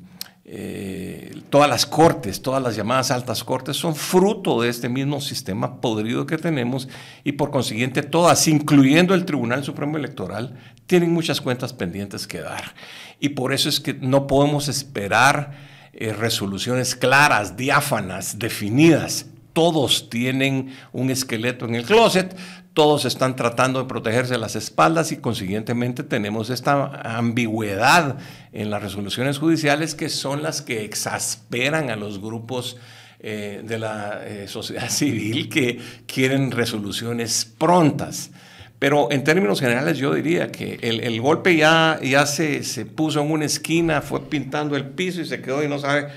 eh, 0.48 1.42
todas 1.50 1.70
las 1.70 1.86
cortes, 1.86 2.42
todas 2.42 2.62
las 2.62 2.76
llamadas 2.76 3.12
altas 3.12 3.44
cortes 3.44 3.78
son 3.78 3.96
fruto 3.96 4.62
de 4.62 4.70
este 4.70 4.90
mismo 4.90 5.22
sistema 5.22 5.82
podrido 5.82 6.26
que 6.26 6.38
tenemos 6.38 6.88
y 7.24 7.34
por 7.34 7.52
consiguiente 7.52 8.04
todas, 8.04 8.48
incluyendo 8.48 9.14
el 9.14 9.26
Tribunal 9.26 9.64
Supremo 9.64 9.98
Electoral, 9.98 10.56
tienen 10.88 11.12
muchas 11.14 11.42
cuentas 11.42 11.74
pendientes 11.74 12.28
que 12.28 12.42
dar. 12.42 12.76
Y 13.20 13.30
por 13.30 13.54
eso 13.54 13.70
es 13.70 13.80
que 13.80 13.94
no 13.94 14.28
podemos 14.28 14.68
esperar 14.68 15.52
eh, 15.94 16.12
resoluciones 16.12 16.96
claras, 16.96 17.56
diáfanas, 17.56 18.38
definidas 18.40 19.28
todos 19.56 20.10
tienen 20.10 20.76
un 20.92 21.10
esqueleto 21.10 21.66
en 21.66 21.76
el 21.76 21.86
closet, 21.86 22.36
todos 22.74 23.06
están 23.06 23.38
tratando 23.38 23.80
de 23.80 23.88
protegerse 23.88 24.38
las 24.38 24.58
espaldas 24.58 25.14
y 25.14 25.18
consiguientemente 25.18 26.04
tenemos 26.04 26.50
esta 26.50 27.18
ambigüedad 27.18 28.18
en 28.52 28.70
las 28.70 28.84
resoluciones 28.84 29.38
judiciales 29.38 29.96
que 29.96 30.10
son 30.10 30.44
las 30.44 30.62
que 30.62 30.84
exasperan 30.84 31.90
a 31.90 31.96
los 31.96 32.20
grupos 32.20 32.76
eh, 33.22 33.62
de 33.64 33.80
la 33.80 34.22
eh, 34.26 34.50
sociedad 34.50 34.90
civil 34.90 35.48
que 35.48 35.80
quieren 36.06 36.52
resoluciones 36.52 37.46
prontas. 37.58 38.32
Pero 38.78 39.10
en 39.10 39.24
términos 39.24 39.62
generales 39.62 39.98
yo 39.98 40.14
diría 40.14 40.52
que 40.52 40.80
el, 40.82 41.22
golpe 41.22 41.56
ya, 41.56 41.98
ya 42.04 42.26
se, 42.26 42.62
se 42.66 42.86
puso 42.86 43.22
en 43.22 43.32
una 43.32 43.46
esquina, 43.46 44.02
fue 44.02 44.20
pintando 44.30 44.76
el 44.76 44.86
piso 44.86 45.22
y 45.22 45.26
se 45.26 45.42
quedó 45.42 45.64
y 45.64 45.70
no 45.70 45.80
sabe 45.80 46.10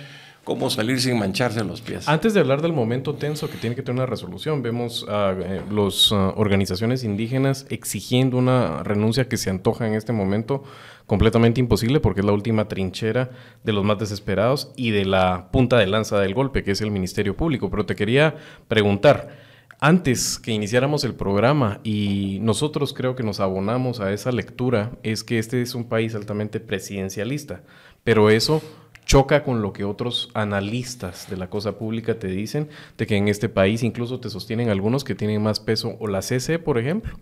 cómo 0.49 0.71
salir 0.71 0.99
sin 0.99 1.19
mancharse 1.19 1.63
los 1.63 1.83
pies. 1.83 2.09
Antes 2.09 2.33
de 2.33 2.41
hablar 2.41 2.63
del 2.63 2.73
momento 2.73 3.15
tenso 3.15 3.51
que 3.51 3.59
tiene 3.59 3.77
que 3.77 3.83
tener 3.83 4.01
una 4.01 4.07
resolución, 4.07 4.63
vemos 4.63 5.05
a 5.07 5.33
eh, 5.39 5.61
las 5.71 6.11
ah, 6.11 6.33
organizaciones 6.37 7.05
indígenas 7.05 7.67
exigiendo 7.69 8.39
una 8.39 8.83
renuncia 8.83 9.29
que 9.29 9.37
se 9.37 9.51
antoja 9.51 9.87
en 9.87 9.93
este 9.93 10.15
momento 10.15 10.65
completamente 11.05 11.61
imposible 11.61 12.01
porque 12.01 12.21
es 12.21 12.27
la 12.27 12.33
última 12.33 12.67
trinchera 12.67 13.29
de 13.63 13.73
los 13.75 13.85
más 13.85 13.99
desesperados 13.99 14.73
y 14.75 14.91
de 14.91 15.05
la 15.05 15.51
punta 15.53 15.77
de 15.77 15.87
lanza 15.87 16.19
del 16.19 16.33
golpe, 16.33 16.63
que 16.63 16.71
es 16.71 16.81
el 16.81 16.91
Ministerio 16.91 17.37
Público. 17.37 17.69
Pero 17.69 17.85
te 17.85 17.95
quería 17.95 18.35
preguntar, 18.69 19.29
antes 19.81 20.39
que 20.39 20.53
iniciáramos 20.53 21.05
el 21.05 21.15
programa 21.15 21.81
y 21.85 22.39
nosotros 22.41 22.95
creo 22.95 23.15
que 23.15 23.23
nos 23.23 23.39
abonamos 23.39 24.01
a 24.01 24.15
esa 24.15 24.33
lectura, 24.33 24.93
es 25.03 25.25
que 25.25 25.39
este 25.39 25.61
es 25.61 25.75
un 25.75 25.91
país 25.91 26.15
altamente 26.15 26.59
presidencialista, 26.59 27.61
pero 28.03 28.31
eso 28.31 28.63
choca 29.09 29.43
con 29.43 29.63
lo 29.63 29.73
que 29.73 29.85
otros 29.85 30.29
analistas 30.35 31.29
de 31.31 31.39
la 31.39 31.49
cosa 31.49 31.79
pública 31.79 32.19
te 32.19 32.29
dicen, 32.29 32.69
de 32.99 33.07
que 33.07 33.17
en 33.17 33.27
este 33.27 33.49
país 33.49 33.83
incluso 33.83 34.21
te 34.21 34.29
sostienen 34.29 34.69
algunos 34.69 35.03
que 35.03 35.15
tienen 35.15 35.43
más 35.43 35.61
peso, 35.61 35.97
o 35.99 36.07
la 36.07 36.21
CC, 36.21 36.59
por 36.59 36.79
ejemplo, 36.79 37.19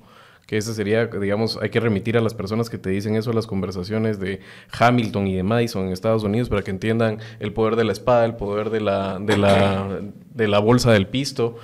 que 0.46 0.56
esa 0.56 0.74
sería, 0.74 1.06
digamos, 1.06 1.58
hay 1.62 1.70
que 1.70 1.78
remitir 1.78 2.18
a 2.18 2.20
las 2.20 2.34
personas 2.34 2.68
que 2.68 2.76
te 2.76 2.90
dicen 2.90 3.14
eso 3.14 3.30
a 3.30 3.34
las 3.34 3.46
conversaciones 3.46 4.18
de 4.18 4.40
Hamilton 4.76 5.28
y 5.28 5.36
de 5.36 5.44
Madison 5.44 5.86
en 5.86 5.92
Estados 5.92 6.24
Unidos 6.24 6.48
para 6.48 6.62
que 6.62 6.72
entiendan 6.72 7.20
el 7.38 7.52
poder 7.52 7.76
de 7.76 7.84
la 7.84 7.92
espada, 7.92 8.24
el 8.24 8.34
poder 8.34 8.70
de 8.70 8.80
la, 8.80 9.20
de 9.20 9.36
la, 9.36 10.00
de 10.34 10.48
la 10.48 10.58
bolsa 10.58 10.92
del 10.92 11.06
pisto. 11.06 11.56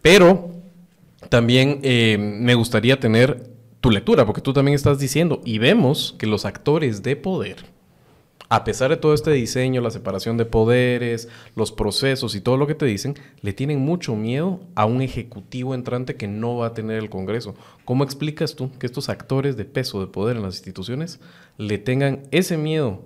Pero 0.00 0.52
también 1.28 1.80
eh, 1.82 2.16
me 2.18 2.54
gustaría 2.54 2.98
tener 2.98 3.50
tu 3.82 3.90
lectura, 3.90 4.24
porque 4.24 4.40
tú 4.40 4.54
también 4.54 4.74
estás 4.74 4.98
diciendo, 4.98 5.42
y 5.44 5.58
vemos 5.58 6.14
que 6.18 6.26
los 6.26 6.46
actores 6.46 7.02
de 7.02 7.16
poder, 7.16 7.75
a 8.48 8.64
pesar 8.64 8.90
de 8.90 8.96
todo 8.96 9.12
este 9.12 9.32
diseño, 9.32 9.80
la 9.80 9.90
separación 9.90 10.36
de 10.36 10.44
poderes, 10.44 11.28
los 11.56 11.72
procesos 11.72 12.34
y 12.34 12.40
todo 12.40 12.56
lo 12.56 12.66
que 12.66 12.74
te 12.74 12.86
dicen, 12.86 13.14
le 13.40 13.52
tienen 13.52 13.80
mucho 13.80 14.14
miedo 14.14 14.60
a 14.74 14.86
un 14.86 15.02
ejecutivo 15.02 15.74
entrante 15.74 16.16
que 16.16 16.28
no 16.28 16.56
va 16.56 16.68
a 16.68 16.74
tener 16.74 16.98
el 16.98 17.10
Congreso. 17.10 17.54
¿Cómo 17.84 18.04
explicas 18.04 18.54
tú 18.54 18.70
que 18.78 18.86
estos 18.86 19.08
actores 19.08 19.56
de 19.56 19.64
peso, 19.64 20.00
de 20.00 20.06
poder 20.06 20.36
en 20.36 20.42
las 20.42 20.56
instituciones, 20.56 21.20
le 21.58 21.78
tengan 21.78 22.22
ese 22.30 22.56
miedo 22.56 23.04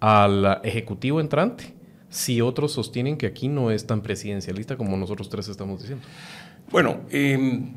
al 0.00 0.60
ejecutivo 0.62 1.20
entrante 1.20 1.74
si 2.08 2.40
otros 2.40 2.72
sostienen 2.72 3.16
que 3.16 3.26
aquí 3.26 3.48
no 3.48 3.70
es 3.70 3.86
tan 3.86 4.00
presidencialista 4.00 4.76
como 4.76 4.96
nosotros 4.96 5.28
tres 5.28 5.48
estamos 5.48 5.80
diciendo? 5.80 6.06
Bueno, 6.70 7.00
em, 7.10 7.72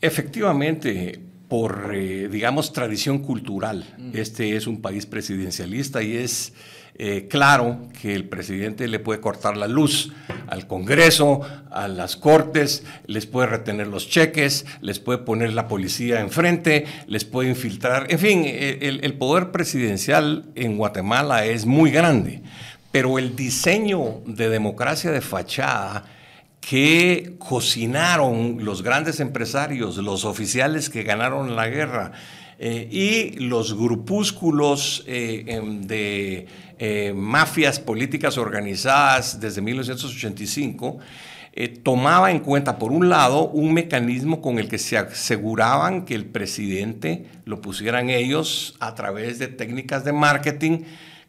efectivamente, 0.00 1.20
por, 1.48 1.92
eh, 1.94 2.28
digamos, 2.28 2.72
tradición 2.72 3.20
cultural. 3.20 3.86
Este 4.12 4.56
es 4.56 4.66
un 4.66 4.82
país 4.82 5.06
presidencialista 5.06 6.02
y 6.02 6.16
es 6.16 6.52
eh, 7.00 7.26
claro 7.30 7.88
que 8.00 8.14
el 8.14 8.28
presidente 8.28 8.86
le 8.86 8.98
puede 8.98 9.20
cortar 9.20 9.56
la 9.56 9.66
luz 9.66 10.12
al 10.48 10.66
Congreso, 10.66 11.40
a 11.70 11.88
las 11.88 12.16
Cortes, 12.16 12.84
les 13.06 13.24
puede 13.24 13.46
retener 13.46 13.86
los 13.86 14.10
cheques, 14.10 14.66
les 14.82 14.98
puede 14.98 15.20
poner 15.20 15.52
la 15.54 15.68
policía 15.68 16.20
enfrente, 16.20 16.84
les 17.06 17.24
puede 17.24 17.48
infiltrar. 17.48 18.06
En 18.10 18.18
fin, 18.18 18.44
el, 18.44 19.00
el 19.02 19.14
poder 19.14 19.50
presidencial 19.50 20.44
en 20.54 20.76
Guatemala 20.76 21.46
es 21.46 21.64
muy 21.64 21.90
grande, 21.90 22.42
pero 22.90 23.18
el 23.18 23.36
diseño 23.36 24.20
de 24.26 24.50
democracia 24.50 25.10
de 25.10 25.20
fachada 25.20 26.04
que 26.68 27.36
cocinaron 27.38 28.58
los 28.62 28.82
grandes 28.82 29.20
empresarios, 29.20 29.96
los 29.96 30.26
oficiales 30.26 30.90
que 30.90 31.02
ganaron 31.02 31.56
la 31.56 31.66
guerra 31.68 32.12
eh, 32.58 32.86
y 32.90 33.38
los 33.38 33.74
grupúsculos 33.74 35.02
eh, 35.06 35.44
em, 35.46 35.80
de 35.86 36.46
eh, 36.78 37.14
mafias 37.16 37.80
políticas 37.80 38.36
organizadas 38.36 39.40
desde 39.40 39.62
1985, 39.62 40.98
tomaba 41.82 42.30
en 42.30 42.40
cuenta, 42.40 42.78
por 42.78 42.92
un 42.92 43.08
lado, 43.08 43.48
un 43.48 43.72
mecanismo 43.72 44.40
con 44.42 44.58
el 44.58 44.68
que 44.68 44.78
se 44.78 44.96
aseguraban 44.96 46.04
que 46.04 46.14
el 46.14 46.26
presidente 46.26 47.24
lo 47.46 47.62
pusieran 47.62 48.10
ellos 48.10 48.76
a 48.78 48.94
través 48.94 49.40
de 49.40 49.48
técnicas 49.48 50.04
de 50.04 50.12
marketing 50.12 50.82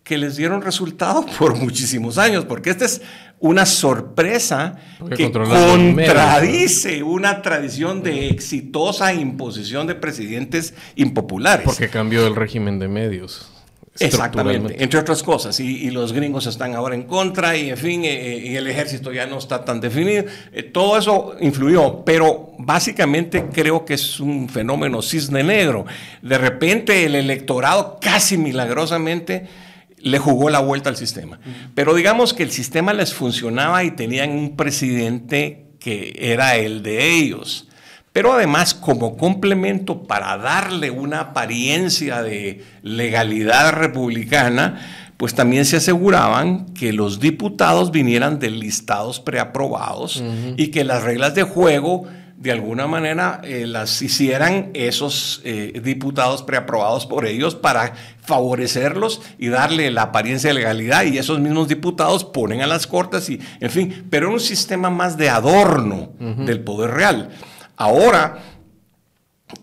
que 0.10 0.17
les 0.17 0.38
dieron 0.38 0.63
resultado 0.63 1.24
por 1.38 1.56
muchísimos 1.56 2.17
años, 2.17 2.43
porque 2.45 2.72
esta 2.72 2.86
es 2.86 3.04
una 3.39 3.67
sorpresa 3.67 4.76
que 5.15 5.32
contradice 5.32 7.04
una 7.04 7.43
tradición 7.43 8.02
de 8.02 8.30
exitosa 8.30 9.13
imposición 9.13 9.86
de 9.86 9.93
presidentes 9.93 10.74
impopulares. 10.95 11.63
Porque 11.63 11.89
cambió 11.89 12.26
el 12.26 12.36
régimen 12.36 12.80
de 12.80 12.88
medios. 12.88 13.52
Exactamente, 14.00 14.84
entre 14.84 15.00
otras 15.00 15.22
cosas. 15.22 15.60
Y, 15.60 15.91
los 15.91 16.12
gringos 16.12 16.48
están 16.48 16.74
ahora 16.74 16.95
en 16.95 17.04
contra 17.04 17.56
y, 17.56 17.69
en 17.69 17.78
fin, 17.78 18.04
eh, 18.04 18.10
eh, 18.10 18.48
y 18.48 18.56
el 18.56 18.65
ejército 18.67 19.12
ya 19.12 19.28
no 19.28 19.38
está 19.38 19.63
tan 19.63 19.80
definido. 19.80 20.26
Eh, 20.52 20.63
todo 20.63 20.98
eso 20.98 21.36
influyó, 21.39 22.04
pero 22.04 22.54
básicamente 22.58 23.45
creo 23.54 23.86
que 23.86 23.93
es 23.93 24.19
un 24.19 24.50
fenómeno 24.50 25.04
cisne 25.04 25.43
negro. 25.43 25.86
De 26.24 26.38
repente 26.38 27.06
el 27.06 27.13
electorado 27.13 28.00
casi 28.02 28.38
milagrosamente 28.38 29.69
le 30.02 30.20
jugó 30.20 30.50
la 30.50 30.60
vuelta 30.60 30.90
al 30.90 30.98
sistema. 30.98 31.40
Pero 31.76 31.94
digamos 31.94 32.34
que 32.34 32.44
el 32.44 32.52
sistema 32.52 32.94
les 32.94 33.14
funcionaba 33.14 33.84
y 33.84 33.92
tenían 33.92 34.32
un 34.32 34.56
presidente 34.56 35.68
que 35.80 36.14
era 36.18 36.56
el 36.56 36.84
de 36.84 37.16
ellos. 37.18 37.68
Pero 38.12 38.34
además, 38.34 38.74
como 38.74 39.18
complemento 39.18 40.04
para 40.04 40.38
darle 40.38 40.90
una 40.90 41.20
apariencia 41.20 42.24
de 42.24 42.64
legalidad 42.82 43.74
republicana, 43.74 44.82
pues 45.18 45.36
también 45.36 45.66
se 45.66 45.78
aseguraban 45.78 46.74
que 46.74 46.94
los 46.94 47.20
diputados 47.20 47.92
vinieran 47.92 48.40
de 48.40 48.50
listados 48.50 49.20
preaprobados 49.20 50.24
y 50.58 50.68
que 50.68 50.84
las 50.84 51.04
reglas 51.04 51.36
de 51.36 51.44
juego 51.44 52.08
de 52.39 52.54
alguna 52.54 52.88
manera 52.88 53.41
eh, 53.43 53.67
las 53.67 54.02
hicieran 54.02 54.71
esos 54.73 55.41
eh, 55.43 55.82
diputados 55.84 56.41
preaprobados 56.41 57.06
por 57.06 57.25
ellos 57.25 57.54
para 57.54 57.93
favorecerlos 58.21 59.21
y 59.38 59.49
darle 59.49 59.91
la 59.91 60.04
apariencia 60.04 60.49
de 60.49 60.54
legalidad 60.54 61.04
y 61.04 61.17
esos 61.17 61.41
mismos 61.41 61.67
diputados 61.67 62.23
ponen 62.23 62.62
a 62.62 62.67
las 62.67 62.88
cortes 62.88 63.30
y 63.30 63.41
en 63.60 63.69
fin, 63.69 64.08
pero 64.10 64.28
era 64.28 64.34
un 64.34 64.39
sistema 64.39 64.89
más 64.89 65.17
de 65.17 65.30
adorno 65.30 66.13
del 66.19 66.62
poder 66.62 66.91
real. 66.91 67.30
Ahora 67.75 68.39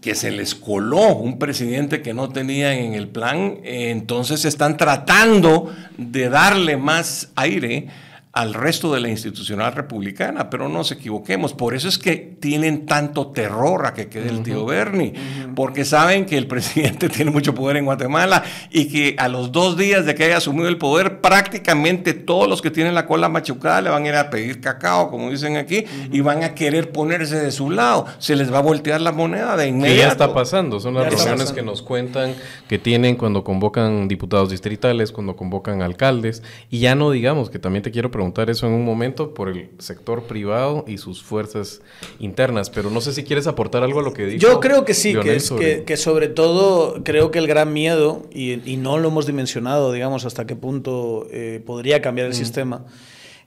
que 0.03 0.15
se 0.15 0.31
les 0.31 0.55
coló 0.55 1.15
un 1.15 1.39
presidente 1.39 2.03
que 2.03 2.13
no 2.13 2.29
tenían 2.29 2.73
en 2.73 2.95
el 2.95 3.09
plan, 3.09 3.59
entonces 3.63 4.45
están 4.45 4.77
tratando 4.77 5.73
de 5.97 6.29
darle 6.29 6.77
más 6.77 7.31
aire 7.37 7.89
al 8.37 8.53
resto 8.53 8.93
de 8.93 9.01
la 9.01 9.09
institucional 9.09 9.73
republicana, 9.73 10.51
pero 10.51 10.69
no 10.69 10.75
nos 10.77 10.93
equivoquemos, 10.93 11.55
por 11.55 11.75
eso 11.75 11.89
es 11.89 11.97
que 11.97 12.17
tienen 12.17 12.85
tanto 12.85 13.29
terror 13.29 13.87
a 13.87 13.95
que 13.95 14.09
quede 14.09 14.29
el 14.29 14.43
tío 14.43 14.67
Bernie, 14.67 15.15
porque 15.55 15.87
saben 15.87 16.27
que 16.27 16.37
el 16.37 16.47
presidente 16.57 17.09
tiene 17.09 17.31
mucho 17.31 17.55
poder 17.55 17.79
en 17.79 17.87
Guatemala 17.87 18.45
y 18.71 18.89
que 18.89 19.17
a 19.19 19.29
los 19.29 19.53
dos 19.53 19.79
días 19.79 20.05
de 20.05 20.15
que 20.15 20.25
haya 20.25 20.37
asumido 20.37 20.69
el 20.69 20.77
poder, 20.77 21.23
prácticamente 21.23 22.13
todos 22.13 22.47
los 22.47 22.61
que 22.61 22.71
tienen 22.71 22.95
la 22.95 23.07
cola 23.07 23.31
machucada 23.31 23.81
le 23.81 23.89
van 23.89 24.05
a 24.05 24.09
ir 24.09 24.15
a 24.17 24.29
pedir 24.29 24.61
cacao, 24.61 25.11
como 25.11 25.31
dicen 25.31 25.57
aquí, 25.57 25.87
y 26.13 26.21
van 26.21 26.45
a 26.45 26.55
querer 26.55 26.93
ponerse 26.93 27.37
de 27.37 27.51
su 27.51 27.71
lado, 27.71 28.05
se 28.19 28.37
les 28.37 28.53
va 28.53 28.59
a 28.59 28.63
voltear 28.63 29.01
la 29.01 29.13
moneda 29.13 29.57
de 29.57 29.69
inmediato. 29.69 29.95
Que 29.95 29.99
ya 30.03 30.09
está 30.09 30.35
pasando, 30.35 30.79
son 30.79 30.93
las 30.93 31.07
reuniones 31.07 31.53
que 31.53 31.63
nos 31.63 31.81
cuentan 31.81 32.35
que 32.69 32.79
tienen 32.79 33.17
cuando 33.17 33.43
convocan 33.45 34.09
diputados 34.09 34.51
distritales, 34.51 35.11
cuando 35.11 35.37
convocan 35.37 35.81
alcaldes, 35.81 36.43
y 36.69 36.81
ya 36.81 36.95
no 36.95 37.11
digamos 37.11 37.49
que 37.49 37.59
también 37.59 37.83
te 37.83 37.91
quiero 37.91 38.11
preguntar, 38.11 38.26
eso 38.49 38.67
en 38.67 38.73
un 38.73 38.85
momento 38.85 39.35
por 39.35 39.49
el 39.49 39.71
sector 39.79 40.25
privado 40.25 40.85
y 40.87 40.99
sus 40.99 41.23
fuerzas 41.23 41.81
internas, 42.19 42.71
pero 42.71 42.91
no 42.91 43.01
sé 43.01 43.13
si 43.13 43.25
quieres 43.25 43.47
aportar 43.47 43.83
algo 43.83 44.01
a 44.01 44.03
lo 44.03 44.13
que 44.13 44.27
dijo. 44.27 44.39
Yo 44.39 44.61
creo 44.61 44.85
que 44.85 44.95
sí, 44.95 45.15
que, 45.15 45.41
sobre... 45.41 45.85
Que, 45.85 45.97
sobre 45.97 46.29
todo 46.29 47.03
creo 47.05 47.31
que 47.31 47.39
el 47.39 47.47
gran 47.47 47.73
miedo, 47.73 48.27
y, 48.33 48.57
no 48.77 48.99
lo 48.99 49.09
hemos 49.09 49.27
dimensionado, 49.27 49.93
digamos, 49.93 50.25
hasta 50.25 50.47
qué 50.47 50.57
punto 50.57 51.27
eh, 51.31 51.63
podría 51.65 52.03
cambiar 52.03 52.27
el 52.27 52.33
mm. 52.33 52.37
sistema, 52.37 52.85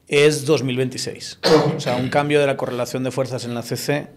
es 0.08 0.46
2026. 0.46 1.40
o 1.78 1.80
sea, 1.80 1.96
un 1.96 2.10
cambio 2.10 2.40
de 2.40 2.48
la 2.48 2.58
correlación 2.58 3.04
de 3.04 3.12
fuerzas 3.12 3.46
en 3.46 3.54
la 3.54 3.62
CC 3.62 4.08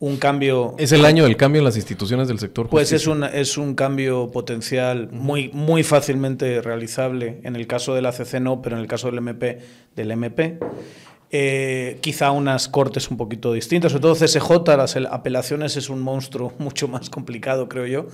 un 0.00 0.16
cambio... 0.16 0.74
Es 0.78 0.92
el 0.92 1.04
año 1.04 1.24
del 1.24 1.36
cambio 1.36 1.60
en 1.60 1.64
las 1.64 1.76
instituciones 1.76 2.28
del 2.28 2.38
sector 2.38 2.68
Pues 2.68 2.92
es 2.92 3.06
un, 3.06 3.24
es 3.24 3.58
un 3.58 3.74
cambio 3.74 4.30
potencial 4.30 5.08
muy, 5.10 5.50
muy 5.52 5.82
fácilmente 5.82 6.62
realizable. 6.62 7.40
En 7.42 7.56
el 7.56 7.66
caso 7.66 7.94
de 7.94 8.02
la 8.02 8.12
CC 8.12 8.40
no, 8.40 8.62
pero 8.62 8.76
en 8.76 8.82
el 8.82 8.88
caso 8.88 9.08
del 9.08 9.18
MP, 9.18 9.58
del 9.96 10.10
MP. 10.12 10.58
Eh, 11.30 11.98
quizá 12.00 12.30
unas 12.30 12.68
cortes 12.68 13.10
un 13.10 13.18
poquito 13.18 13.52
distintas, 13.52 13.92
sobre 13.92 14.02
todo 14.02 14.14
CSJ, 14.14 14.76
las 14.76 14.96
apelaciones 14.96 15.76
es 15.76 15.90
un 15.90 16.00
monstruo 16.00 16.54
mucho 16.58 16.88
más 16.88 17.10
complicado, 17.10 17.68
creo 17.68 17.86
yo. 17.86 18.06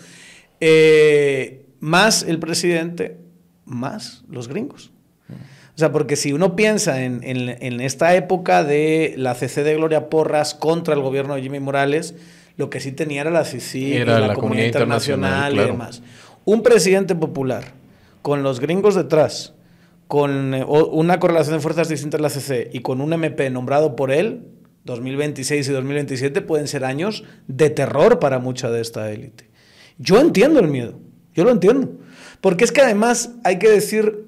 Eh, 0.60 1.66
más 1.80 2.22
el 2.22 2.38
presidente, 2.38 3.20
más 3.66 4.24
los 4.28 4.48
gringos. 4.48 4.90
O 5.74 5.78
sea, 5.78 5.90
porque 5.90 6.14
si 6.14 6.32
uno 6.32 6.54
piensa 6.54 7.02
en, 7.02 7.80
esta 7.80 8.14
época 8.14 8.62
de 8.62 9.14
la 9.16 9.34
CC 9.34 9.64
de 9.64 9.74
Gloria 9.74 10.08
Porras 10.08 10.54
contra 10.54 10.94
el 10.94 11.00
gobierno 11.00 11.34
de 11.34 11.42
Jimmy 11.42 11.58
Morales, 11.58 12.14
lo 12.56 12.70
que 12.70 12.78
sí 12.78 12.92
tenía 12.92 13.22
era 13.22 13.30
la 13.32 13.44
CICI, 13.44 14.04
la, 14.04 14.34
comunidad 14.34 14.66
internacional, 14.66 15.54
y 15.56 15.58
demás. 15.58 16.02
Un 16.44 16.62
presidente 16.62 17.16
popular 17.16 17.72
con 18.22 18.44
los 18.44 18.60
gringos 18.60 18.94
detrás, 18.94 19.54
con 20.06 20.54
una 20.54 21.18
correlación 21.18 21.56
de 21.56 21.60
fuerzas 21.60 21.88
distintas 21.88 22.18
en 22.18 22.22
la 22.22 22.30
CC 22.30 22.70
y 22.72 22.80
con 22.80 23.00
un 23.00 23.12
MP 23.12 23.50
nombrado 23.50 23.96
por 23.96 24.12
él, 24.12 24.42
2026 24.84 25.68
y 25.68 25.72
2027 25.72 26.40
pueden 26.42 26.68
ser 26.68 26.84
años 26.84 27.24
de 27.48 27.70
terror 27.70 28.20
para 28.20 28.38
mucha 28.38 28.70
de 28.70 28.80
esta 28.80 29.10
élite. 29.10 29.50
Yo 29.98 30.20
entiendo 30.20 30.60
el 30.60 30.68
miedo, 30.68 31.00
yo 31.34 31.42
lo 31.42 31.50
entiendo. 31.50 31.90
Porque 32.40 32.64
es 32.64 32.70
que 32.70 32.82
además 32.82 33.30
hay 33.42 33.58
que 33.58 33.70
decir 33.70 34.26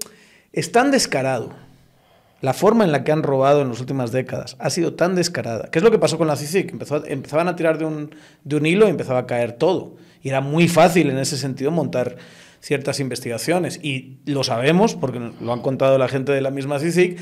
es 0.56 0.72
tan 0.72 0.90
descarado. 0.90 1.50
La 2.40 2.52
forma 2.52 2.84
en 2.84 2.92
la 2.92 3.04
que 3.04 3.12
han 3.12 3.22
robado 3.22 3.62
en 3.62 3.68
las 3.68 3.80
últimas 3.80 4.10
décadas 4.10 4.56
ha 4.58 4.70
sido 4.70 4.94
tan 4.94 5.14
descarada. 5.14 5.68
¿Qué 5.70 5.78
es 5.78 5.82
lo 5.84 5.90
que 5.90 5.98
pasó 5.98 6.18
con 6.18 6.26
la 6.26 6.36
CICIC? 6.36 6.72
Empezó, 6.72 7.06
empezaban 7.06 7.48
a 7.48 7.56
tirar 7.56 7.78
de 7.78 7.84
un, 7.84 8.14
de 8.42 8.56
un 8.56 8.66
hilo 8.66 8.86
y 8.86 8.90
empezaba 8.90 9.20
a 9.20 9.26
caer 9.26 9.52
todo. 9.52 9.96
Y 10.22 10.30
era 10.30 10.40
muy 10.40 10.66
fácil 10.68 11.10
en 11.10 11.18
ese 11.18 11.36
sentido 11.36 11.70
montar 11.70 12.16
ciertas 12.60 13.00
investigaciones. 13.00 13.78
Y 13.82 14.18
lo 14.26 14.44
sabemos, 14.44 14.94
porque 14.94 15.20
lo 15.40 15.52
han 15.52 15.60
contado 15.60 15.98
la 15.98 16.08
gente 16.08 16.32
de 16.32 16.40
la 16.40 16.50
misma 16.50 16.78
CICIC. 16.78 17.18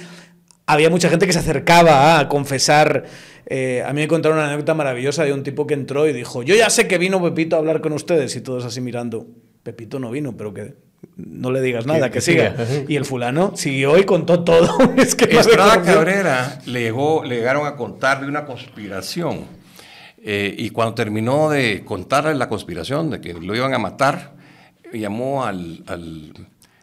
Había 0.67 0.89
mucha 0.91 1.11
gente 1.11 1.27
que 1.27 1.33
se 1.33 1.41
acercaba 1.41 2.19
a 2.19 2.29
confesar. 2.29 3.05
Eh, 3.47 3.83
a 3.87 3.93
mí 3.93 4.01
me 4.01 4.09
contaron 4.09 4.39
una 4.39 4.47
anécdota 4.47 4.75
maravillosa 4.75 5.25
de 5.25 5.33
un 5.33 5.43
tipo 5.43 5.67
que 5.67 5.75
entró 5.75 6.09
y 6.09 6.13
dijo: 6.13 6.43
Yo 6.43 6.55
ya 6.55 6.71
sé 6.71 6.89
que 6.89 6.99
vino 6.99 7.23
Pepito 7.23 7.57
a 7.57 7.59
hablar 7.59 7.81
con 7.81 7.93
ustedes. 7.93 8.35
Y 8.37 8.41
todos 8.41 8.65
así 8.65 8.81
mirando. 8.81 9.27
Pepito 9.63 9.99
no 9.99 10.11
vino, 10.11 10.37
pero 10.37 10.55
que 10.55 10.75
no 11.17 11.51
le 11.51 11.61
digas 11.61 11.87
nada, 11.87 12.11
que, 12.11 12.21
siga. 12.21 12.55
Y 12.89 12.97
el 12.97 13.05
fulano 13.05 13.53
siguió 13.57 13.99
y 13.99 14.05
contó 14.05 14.45
todo. 14.45 14.79
es 14.97 15.15
que 15.15 15.25
Estrada 15.25 15.83
Cabrera 15.83 16.61
le, 16.67 16.83
llegó, 16.83 17.25
le 17.25 17.37
llegaron 17.37 17.67
a 17.67 17.77
contar 17.77 18.21
de 18.21 18.27
una 18.27 18.45
conspiración. 18.45 19.45
Eh, 20.23 20.55
y 20.57 20.71
cuando 20.71 20.95
terminó 20.95 21.51
de 21.51 21.85
contarle 21.85 22.35
la 22.35 22.49
conspiración 22.49 23.11
de 23.11 23.21
que 23.21 23.35
lo 23.35 23.55
iban 23.55 23.75
a 23.75 23.79
matar, 23.79 24.33
llamó 24.93 25.45
al, 25.45 25.85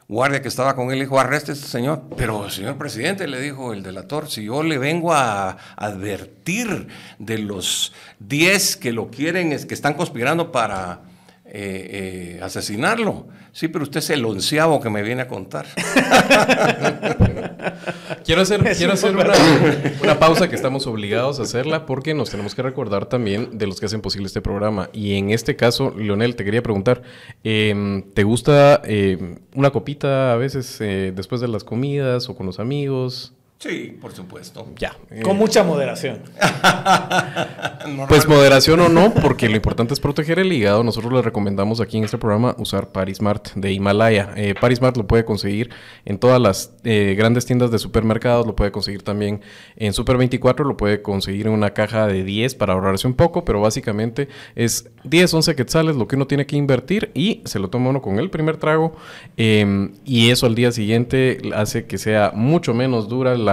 guardia 0.07 0.41
que 0.41 0.49
estaba 0.49 0.75
con 0.75 0.91
él 0.91 0.99
dijo, 0.99 1.19
arreste 1.19 1.51
a 1.51 1.53
este 1.55 1.67
señor. 1.67 2.03
Pero, 2.17 2.49
señor 2.49 2.77
presidente, 2.77 3.27
le 3.27 3.39
dijo 3.39 3.73
el 3.73 3.81
delator, 3.81 4.29
si 4.29 4.45
yo 4.45 4.61
le 4.61 4.77
vengo 4.77 5.13
a 5.13 5.57
advertir 5.75 6.87
de 7.17 7.37
los 7.37 7.93
10 8.19 8.77
que 8.77 8.91
lo 8.91 9.09
quieren, 9.09 9.53
es 9.53 9.65
que 9.65 9.73
están 9.73 9.93
conspirando 9.93 10.51
para 10.51 11.10
eh, 11.53 12.37
eh, 12.37 12.39
asesinarlo. 12.41 13.27
Sí, 13.51 13.67
pero 13.67 13.83
usted 13.83 13.99
es 13.99 14.09
el 14.11 14.23
onceavo 14.23 14.79
que 14.79 14.89
me 14.89 15.03
viene 15.03 15.23
a 15.23 15.27
contar. 15.27 15.65
quiero 18.23 18.41
hacer, 18.41 18.63
quiero 18.77 18.93
hacer 18.93 19.13
una, 19.13 20.17
pausa 20.17 20.47
que 20.47 20.55
estamos 20.55 20.87
obligados 20.87 21.41
a 21.41 21.43
hacerla 21.43 21.85
porque 21.85 22.13
nos 22.13 22.29
tenemos 22.29 22.55
que 22.55 22.61
recordar 22.61 23.07
también 23.07 23.57
de 23.57 23.67
los 23.67 23.81
que 23.81 23.87
hacen 23.87 23.99
posible 23.99 24.27
este 24.27 24.39
programa. 24.39 24.89
Y 24.93 25.15
en 25.15 25.31
este 25.31 25.57
caso, 25.57 25.93
Leonel, 25.97 26.37
te 26.37 26.45
quería 26.45 26.63
preguntar, 26.63 27.01
em, 27.43 28.03
¿te 28.13 28.23
gusta 28.23 28.79
em, 28.85 29.39
una 29.53 29.71
copita 29.71 30.31
a 30.31 30.37
veces 30.37 30.79
eh, 30.79 31.11
después 31.13 31.41
de 31.41 31.49
las 31.49 31.65
comidas 31.65 32.29
o 32.29 32.35
con 32.37 32.45
los 32.45 32.61
amigos? 32.61 33.33
Sí, 33.61 33.95
por 34.01 34.11
supuesto. 34.11 34.65
Ya. 34.75 34.97
Con 35.21 35.37
mucha 35.37 35.63
moderación. 35.63 36.23
pues 38.09 38.27
moderación 38.27 38.79
o 38.79 38.89
no, 38.89 39.13
porque 39.13 39.49
lo 39.49 39.55
importante 39.55 39.93
es 39.93 39.99
proteger 39.99 40.39
el 40.39 40.51
hígado. 40.51 40.83
Nosotros 40.83 41.13
le 41.13 41.21
recomendamos 41.21 41.79
aquí 41.79 41.99
en 41.99 42.03
este 42.03 42.17
programa 42.17 42.55
usar 42.57 42.91
Parismart 42.91 43.53
de 43.53 43.71
Himalaya. 43.71 44.31
Eh, 44.35 44.55
Parismart 44.59 44.97
lo 44.97 45.05
puede 45.05 45.25
conseguir 45.25 45.69
en 46.05 46.17
todas 46.17 46.41
las 46.41 46.73
eh, 46.83 47.13
grandes 47.15 47.45
tiendas 47.45 47.69
de 47.69 47.77
supermercados, 47.77 48.47
lo 48.47 48.55
puede 48.55 48.71
conseguir 48.71 49.03
también 49.03 49.41
en 49.75 49.93
Super 49.93 50.17
24, 50.17 50.65
lo 50.65 50.75
puede 50.75 51.03
conseguir 51.03 51.45
en 51.45 51.53
una 51.53 51.75
caja 51.75 52.07
de 52.07 52.23
10 52.23 52.55
para 52.55 52.73
ahorrarse 52.73 53.05
un 53.05 53.13
poco, 53.13 53.45
pero 53.45 53.61
básicamente 53.61 54.27
es 54.55 54.89
10, 55.03 55.35
11 55.35 55.55
quetzales 55.55 55.95
lo 55.95 56.07
que 56.07 56.15
uno 56.15 56.25
tiene 56.25 56.47
que 56.47 56.55
invertir 56.55 57.11
y 57.13 57.43
se 57.45 57.59
lo 57.59 57.69
toma 57.69 57.91
uno 57.91 58.01
con 58.01 58.17
el 58.17 58.31
primer 58.31 58.57
trago 58.57 58.95
em, 59.37 59.91
y 60.03 60.31
eso 60.31 60.47
al 60.47 60.55
día 60.55 60.71
siguiente 60.71 61.37
hace 61.53 61.85
que 61.85 61.99
sea 61.99 62.31
mucho 62.33 62.73
menos 62.73 63.07
dura 63.07 63.37
la 63.37 63.50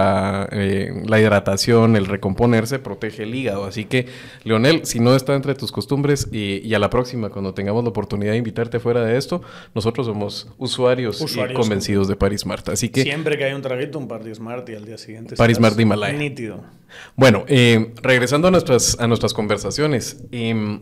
eh, 0.51 1.03
la, 1.07 1.19
hidratación, 1.19 1.95
el 1.95 2.05
recomponerse, 2.05 2.79
protege 2.79 3.23
el 3.23 3.35
hígado. 3.35 3.65
Así 3.65 3.85
que, 3.85 4.07
Leonel, 4.43 4.85
si 4.85 4.99
no 4.99 5.15
está 5.15 5.35
entre 5.35 5.55
tus 5.55 5.71
costumbres 5.71 6.27
y, 6.31 6.73
a 6.73 6.79
la 6.79 6.89
próxima, 6.89 7.29
cuando 7.29 7.53
tengamos 7.53 7.83
la 7.83 7.89
oportunidad 7.89 8.31
de 8.31 8.37
invitarte 8.37 8.79
fuera 8.79 9.03
de 9.03 9.17
esto, 9.17 9.41
nosotros 9.75 10.07
somos 10.07 10.47
usuarios, 10.57 11.21
y 11.21 11.53
convencidos 11.53 12.07
de 12.07 12.15
Paris 12.15 12.41
Smart. 12.41 12.69
Así 12.69 12.89
que... 12.89 13.03
Siempre 13.03 13.37
que 13.37 13.45
hay 13.45 13.53
un 13.53 13.61
traguito, 13.61 13.99
un 13.99 14.07
Paris 14.07 14.37
Smart 14.37 14.67
y 14.69 14.75
al 14.75 14.85
día 14.85 14.97
siguiente... 14.97 15.35
Paris 15.35 15.57
Smart 15.57 15.75
de 15.75 15.83
Himalaya. 15.83 16.17
Nítido. 16.17 16.63
Bueno, 17.15 17.45
eh, 17.47 17.93
regresando 18.01 18.47
a 18.47 18.51
nuestras, 18.51 18.99
a 18.99 19.07
nuestras 19.07 19.33
conversaciones. 19.33 20.23
Eh, 20.31 20.79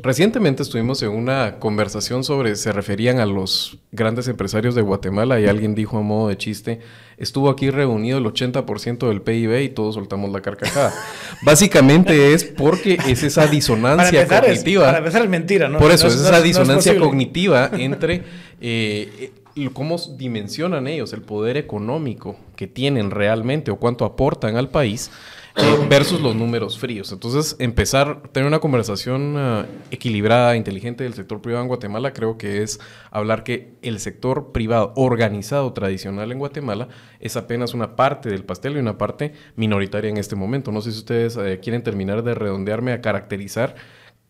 Recientemente 0.00 0.62
estuvimos 0.62 1.02
en 1.02 1.08
una 1.08 1.58
conversación 1.58 2.22
sobre, 2.22 2.54
se 2.54 2.70
referían 2.70 3.18
a 3.18 3.26
los 3.26 3.78
grandes 3.90 4.28
empresarios 4.28 4.76
de 4.76 4.82
Guatemala 4.82 5.40
y 5.40 5.46
alguien 5.46 5.74
dijo 5.74 5.98
a 5.98 6.02
modo 6.02 6.28
de 6.28 6.36
chiste, 6.36 6.78
estuvo 7.16 7.50
aquí 7.50 7.68
reunido 7.70 8.18
el 8.18 8.24
80% 8.24 9.08
del 9.08 9.22
PIB 9.22 9.60
y 9.60 9.68
todos 9.70 9.96
soltamos 9.96 10.30
la 10.30 10.40
carcajada. 10.40 10.94
Básicamente 11.42 12.32
es 12.32 12.44
porque 12.44 12.96
es 13.08 13.24
esa 13.24 13.48
disonancia 13.48 14.28
cognitiva. 14.28 14.84
para 14.84 14.98
empezar 14.98 15.22
es 15.22 15.28
mentira, 15.28 15.68
¿no? 15.68 15.80
Por 15.80 15.90
eso, 15.90 16.06
es 16.06 16.14
esa 16.14 16.40
disonancia 16.42 16.96
cognitiva 16.96 17.68
entre 17.76 18.22
eh, 18.60 19.32
eh, 19.56 19.70
cómo 19.72 19.96
dimensionan 20.16 20.86
ellos 20.86 21.12
el 21.12 21.22
poder 21.22 21.56
económico 21.56 22.36
que 22.54 22.68
tienen 22.68 23.10
realmente 23.10 23.72
o 23.72 23.76
cuánto 23.76 24.04
aportan 24.04 24.56
al 24.56 24.68
país 24.68 25.10
versus 25.88 26.20
los 26.20 26.34
números 26.34 26.78
fríos. 26.78 27.12
Entonces, 27.12 27.56
empezar 27.58 28.22
tener 28.32 28.46
una 28.46 28.58
conversación 28.58 29.34
eh, 29.36 29.64
equilibrada, 29.90 30.56
inteligente 30.56 31.04
del 31.04 31.14
sector 31.14 31.40
privado 31.40 31.62
en 31.62 31.68
Guatemala, 31.68 32.12
creo 32.12 32.38
que 32.38 32.62
es 32.62 32.80
hablar 33.10 33.44
que 33.44 33.74
el 33.82 33.98
sector 34.00 34.52
privado 34.52 34.92
organizado 34.96 35.72
tradicional 35.72 36.30
en 36.32 36.38
Guatemala 36.38 36.88
es 37.20 37.36
apenas 37.36 37.74
una 37.74 37.96
parte 37.96 38.28
del 38.28 38.44
pastel 38.44 38.76
y 38.76 38.80
una 38.80 38.98
parte 38.98 39.32
minoritaria 39.56 40.10
en 40.10 40.16
este 40.16 40.36
momento. 40.36 40.72
No 40.72 40.80
sé 40.80 40.92
si 40.92 40.98
ustedes 40.98 41.36
eh, 41.36 41.60
quieren 41.62 41.82
terminar 41.82 42.22
de 42.22 42.34
redondearme 42.34 42.92
a 42.92 43.00
caracterizar 43.00 43.74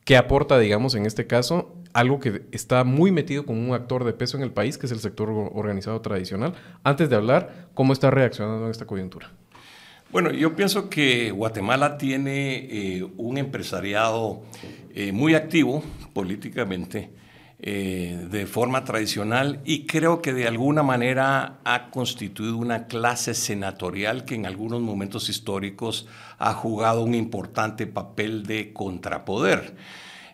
qué 0.05 0.17
aporta, 0.17 0.59
digamos, 0.59 0.95
en 0.95 1.05
este 1.05 1.27
caso, 1.27 1.75
algo 1.93 2.19
que 2.19 2.47
está 2.53 2.85
muy 2.85 3.13
metido 3.13 3.45
como 3.45 3.61
un 3.61 3.75
actor 3.75 4.05
de 4.05 4.13
peso 4.13 4.37
en 4.37 4.43
el 4.43 4.53
país, 4.53 4.79
que 4.79 4.87
es 4.87 4.93
el 4.93 5.01
sector 5.01 5.29
organizado 5.31 6.01
tradicional, 6.01 6.55
antes 6.83 7.11
de 7.11 7.17
hablar 7.17 7.69
cómo 7.75 7.93
está 7.93 8.11
reaccionando 8.11 8.65
en 8.65 8.71
esta 8.71 8.87
coyuntura. 8.87 9.33
Bueno, 10.11 10.31
yo 10.33 10.57
pienso 10.57 10.89
que 10.89 11.31
Guatemala 11.33 11.99
tiene 11.99 12.57
eh, 12.71 13.07
un 13.19 13.37
empresariado 13.37 14.43
eh, 14.95 15.13
muy 15.13 15.35
activo 15.35 15.83
políticamente, 16.15 17.11
eh, 17.61 18.27
de 18.31 18.47
forma 18.47 18.85
tradicional, 18.85 19.61
y 19.67 19.85
creo 19.85 20.23
que 20.23 20.33
de 20.33 20.49
alguna 20.49 20.83
manera 20.83 21.59
ha 21.63 21.91
constituido 21.91 22.57
una 22.57 22.87
clase 22.87 23.35
senatorial 23.35 24.25
que 24.25 24.35
en 24.35 24.47
algunos 24.47 24.81
momentos 24.81 25.29
históricos 25.29 26.07
ha 26.39 26.55
jugado 26.55 27.03
un 27.03 27.15
importante 27.15 27.87
papel 27.87 28.47
de 28.47 28.73
contrapoder. 28.73 29.77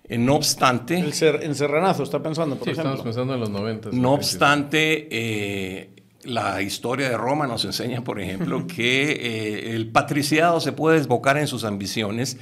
No 0.08 0.36
obstante... 0.36 1.00
El 1.00 1.42
encerranazo, 1.42 2.02
está 2.04 2.22
pensando, 2.22 2.56
por 2.56 2.68
ejemplo. 2.68 2.92
estamos 2.92 3.02
pensando 3.02 3.34
en 3.34 3.40
los 3.40 3.50
90. 3.50 3.88
No 3.92 4.12
obstante, 4.12 5.93
la 6.24 6.62
historia 6.62 7.08
de 7.08 7.16
Roma 7.16 7.46
nos 7.46 7.64
enseña, 7.64 8.02
por 8.02 8.20
ejemplo, 8.20 8.66
que 8.68 9.12
eh, 9.12 9.74
el 9.74 9.88
patriciado 9.88 10.60
se 10.60 10.72
puede 10.72 10.98
desbocar 10.98 11.36
en 11.36 11.46
sus 11.46 11.64
ambiciones 11.64 12.38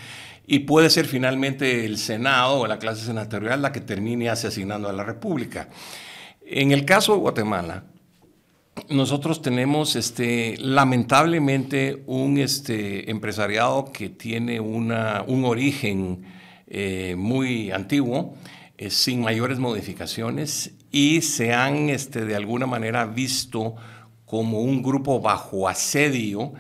y 0.47 0.61
puede 0.61 0.91
ser 0.91 1.07
finalmente 1.07 1.85
el 1.85 1.99
Senado 1.99 2.61
o 2.61 2.67
la 2.67 2.79
clase 2.79 3.05
senatorial 3.05 3.63
la 3.63 3.73
que 3.73 3.81
termine 3.81 4.29
asesinando 4.29 4.89
a 4.89 4.93
la 4.93 5.05
República. 5.05 5.69
En 6.45 6.73
el 6.73 6.85
caso 6.85 7.13
de 7.13 7.21
Guatemala, 7.21 7.85
nosotros 8.89 9.43
tenemos 9.43 9.97
este, 9.97 10.57
lamentablemente 10.59 12.03
un 12.07 12.39
este, 12.39 13.11
empresariado 13.11 13.93
que 13.93 14.09
tiene 14.09 14.61
una, 14.61 15.25
un 15.27 15.45
origen 15.45 16.25
eh, 16.67 17.15
muy 17.17 17.71
antiguo, 17.71 18.35
eh, 18.79 18.91
sin 18.91 19.21
mayores 19.21 19.59
modificaciones 19.59 20.73
y 20.93 21.23
se 21.23 21.55
han 21.55 21.89
este, 21.89 22.25
de 22.25 22.37
alguna 22.37 22.67
manera 22.67 23.07
visto 23.07 23.75
como 24.27 24.61
un 24.61 24.83
grupo 24.83 25.21
bajo 25.21 25.69
asedio 25.69 26.53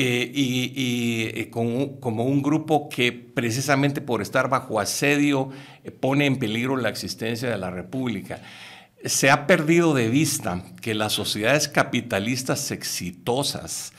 eh, 0.00 0.30
y, 0.32 1.24
eh, 1.34 1.50
como, 1.50 2.22
un 2.24 2.40
grupo 2.40 2.88
que 2.88 3.10
precisamente 3.10 4.00
por 4.00 4.22
estar 4.22 4.48
bajo 4.48 4.78
asedio 4.78 5.50
eh, 5.82 5.90
pone 5.90 6.26
en 6.26 6.38
peligro 6.38 6.76
la 6.76 6.88
existencia 6.88 7.50
de 7.50 7.58
la 7.58 7.70
República. 7.70 8.40
Se 9.04 9.28
ha 9.28 9.48
perdido 9.48 9.94
de 9.94 10.08
vista 10.08 10.62
que 10.80 10.94
las 10.94 11.14
sociedades 11.14 11.66
capitalistas 11.66 12.70
exitosas, 12.70 13.92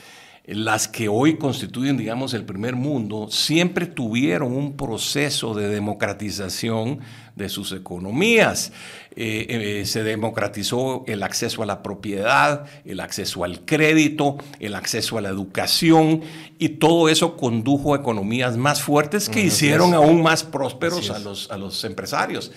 las 0.52 0.88
que 0.88 1.10
hoy 1.10 1.38
constituyen, 1.38 1.96
digamos, 1.96 2.34
el 2.34 2.44
primer 2.44 2.76
mundo, 2.76 3.28
siempre 3.30 3.86
tuvieron 3.86 4.52
un 4.52 4.76
proceso 4.76 5.54
de 5.54 5.68
democratización 5.68 7.00
de 7.36 7.50
sus 7.50 7.72
economías. 7.72 8.72
Eh, 9.16 9.46
eh, 9.82 9.86
se 9.86 10.04
democratizó 10.04 11.04
el 11.08 11.22
acceso 11.22 11.62
a 11.62 11.68
la 11.68 11.84
propiedad, 11.84 12.66
el 12.84 13.00
acceso 13.00 13.44
al 13.44 13.64
crédito, 13.64 14.38
el 14.60 14.74
acceso 14.74 15.20
a 15.20 15.22
la 15.22 15.30
educación 15.30 16.22
y 16.58 16.70
todo 16.70 17.10
eso 17.10 17.38
condujo 17.38 17.94
a 17.94 17.98
economías 17.98 18.58
más 18.58 18.82
fuertes 18.82 19.30
que 19.30 19.42
hicieron 19.42 19.94
aún 19.94 20.24
más 20.24 20.44
prósperos 20.44 21.12
a 21.12 21.20
los, 21.20 21.52
a 21.52 21.58
los 21.58 21.84
empresarios. 21.84 22.52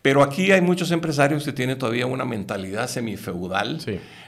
Pero 0.00 0.22
aquí 0.22 0.50
hay 0.50 0.60
muchos 0.60 0.90
empresarios 0.92 1.44
que 1.44 1.52
tienen 1.52 1.78
todavía 1.78 2.06
una 2.06 2.24
mentalidad 2.24 2.88
semifeudal, 2.88 3.80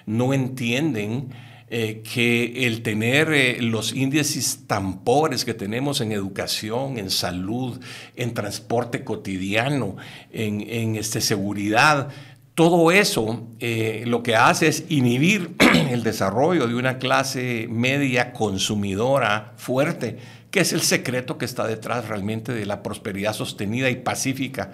no 0.07 0.35
entienden 0.35 1.31
eh, 1.69 2.05
que 2.15 2.65
el 2.69 2.83
tener 2.83 3.33
eh, 3.33 3.61
los 3.61 3.93
índices 3.93 4.69
tan 4.69 5.01
pobres 5.01 5.45
que 5.45 5.53
tenemos 5.53 6.01
en 6.01 6.13
educación, 6.13 6.97
en 6.97 7.11
salud, 7.11 7.81
en 8.15 8.35
transporte 8.35 9.03
cotidiano, 9.03 9.97
en, 10.31 10.95
este, 10.95 11.21
seguridad, 11.21 12.11
todo 12.55 12.93
eso 12.93 13.49
eh, 13.59 14.05
lo 14.07 14.23
que 14.23 14.37
hace 14.37 14.69
es 14.69 14.85
inhibir 14.91 15.57
el 15.91 16.05
desarrollo 16.05 16.69
de 16.69 16.77
una 16.77 16.99
clase 16.99 17.67
media 17.69 18.33
consumidora 18.33 19.53
fuerte, 19.57 20.19
que 20.53 20.61
es 20.61 20.73
el 20.73 20.83
secreto 20.83 21.37
que 21.37 21.47
está 21.47 21.67
detrás 21.67 22.07
realmente 22.07 22.53
de 22.53 22.65
la 22.65 22.81
prosperidad 22.85 23.33
sostenida 23.33 23.91
y 23.91 23.97
pacífica 23.97 24.71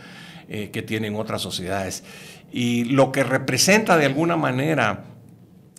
que 0.47 0.83
tienen 0.83 1.15
otras 1.17 1.41
sociedades. 1.41 2.05
Y 2.53 2.85
lo 2.85 3.11
que 3.11 3.25
representa 3.25 3.97
de 3.97 4.05
alguna 4.05 4.37
manera 4.37 5.12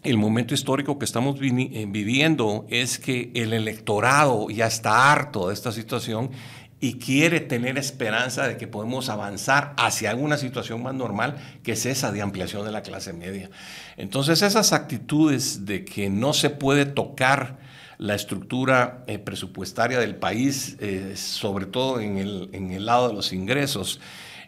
el 0.04 0.18
momento 0.18 0.54
histórico 0.54 1.00
que 1.00 1.06
estamos 1.06 1.40
eh, 1.42 1.86
viviendo 1.88 2.66
es 2.70 3.00
que 3.00 3.32
el 3.36 3.54
electorado 3.54 4.50
ya 4.50 4.68
está 4.68 5.12
harto 5.12 5.48
de 5.48 5.54
esta 5.54 5.72
situación 5.72 6.32
y 6.80 6.96
quiere 6.96 7.40
tener 7.40 7.78
esperanza 7.78 8.46
de 8.46 8.58
que 8.58 8.68
podemos 8.68 9.08
avanzar 9.08 9.74
hacia 9.78 10.14
una 10.16 10.36
situación 10.38 10.84
más 10.84 10.94
normal, 10.94 11.38
que 11.64 11.72
es 11.72 11.86
esa 11.86 12.12
de 12.12 12.22
ampliación 12.22 12.66
de 12.66 12.74
la 12.74 12.82
clase 12.82 13.14
media. 13.14 13.50
Entonces 13.96 14.42
esas 14.42 14.74
actitudes 14.74 15.66
de 15.66 15.86
que 15.86 16.10
no 16.10 16.34
se 16.34 16.50
puede 16.50 16.86
tocar 16.86 17.58
la 17.98 18.16
estructura 18.16 19.06
eh, 19.08 19.18
presupuestaria 19.18 19.98
del 20.00 20.16
país, 20.16 20.76
eh, 20.82 21.14
sobre 21.16 21.66
todo 21.66 22.02
en 22.02 22.18
el, 22.18 22.50
en 22.52 22.72
el 22.72 22.86
lado 22.86 23.08
de 23.08 23.14
los 23.14 23.32
ingresos, 23.32 24.02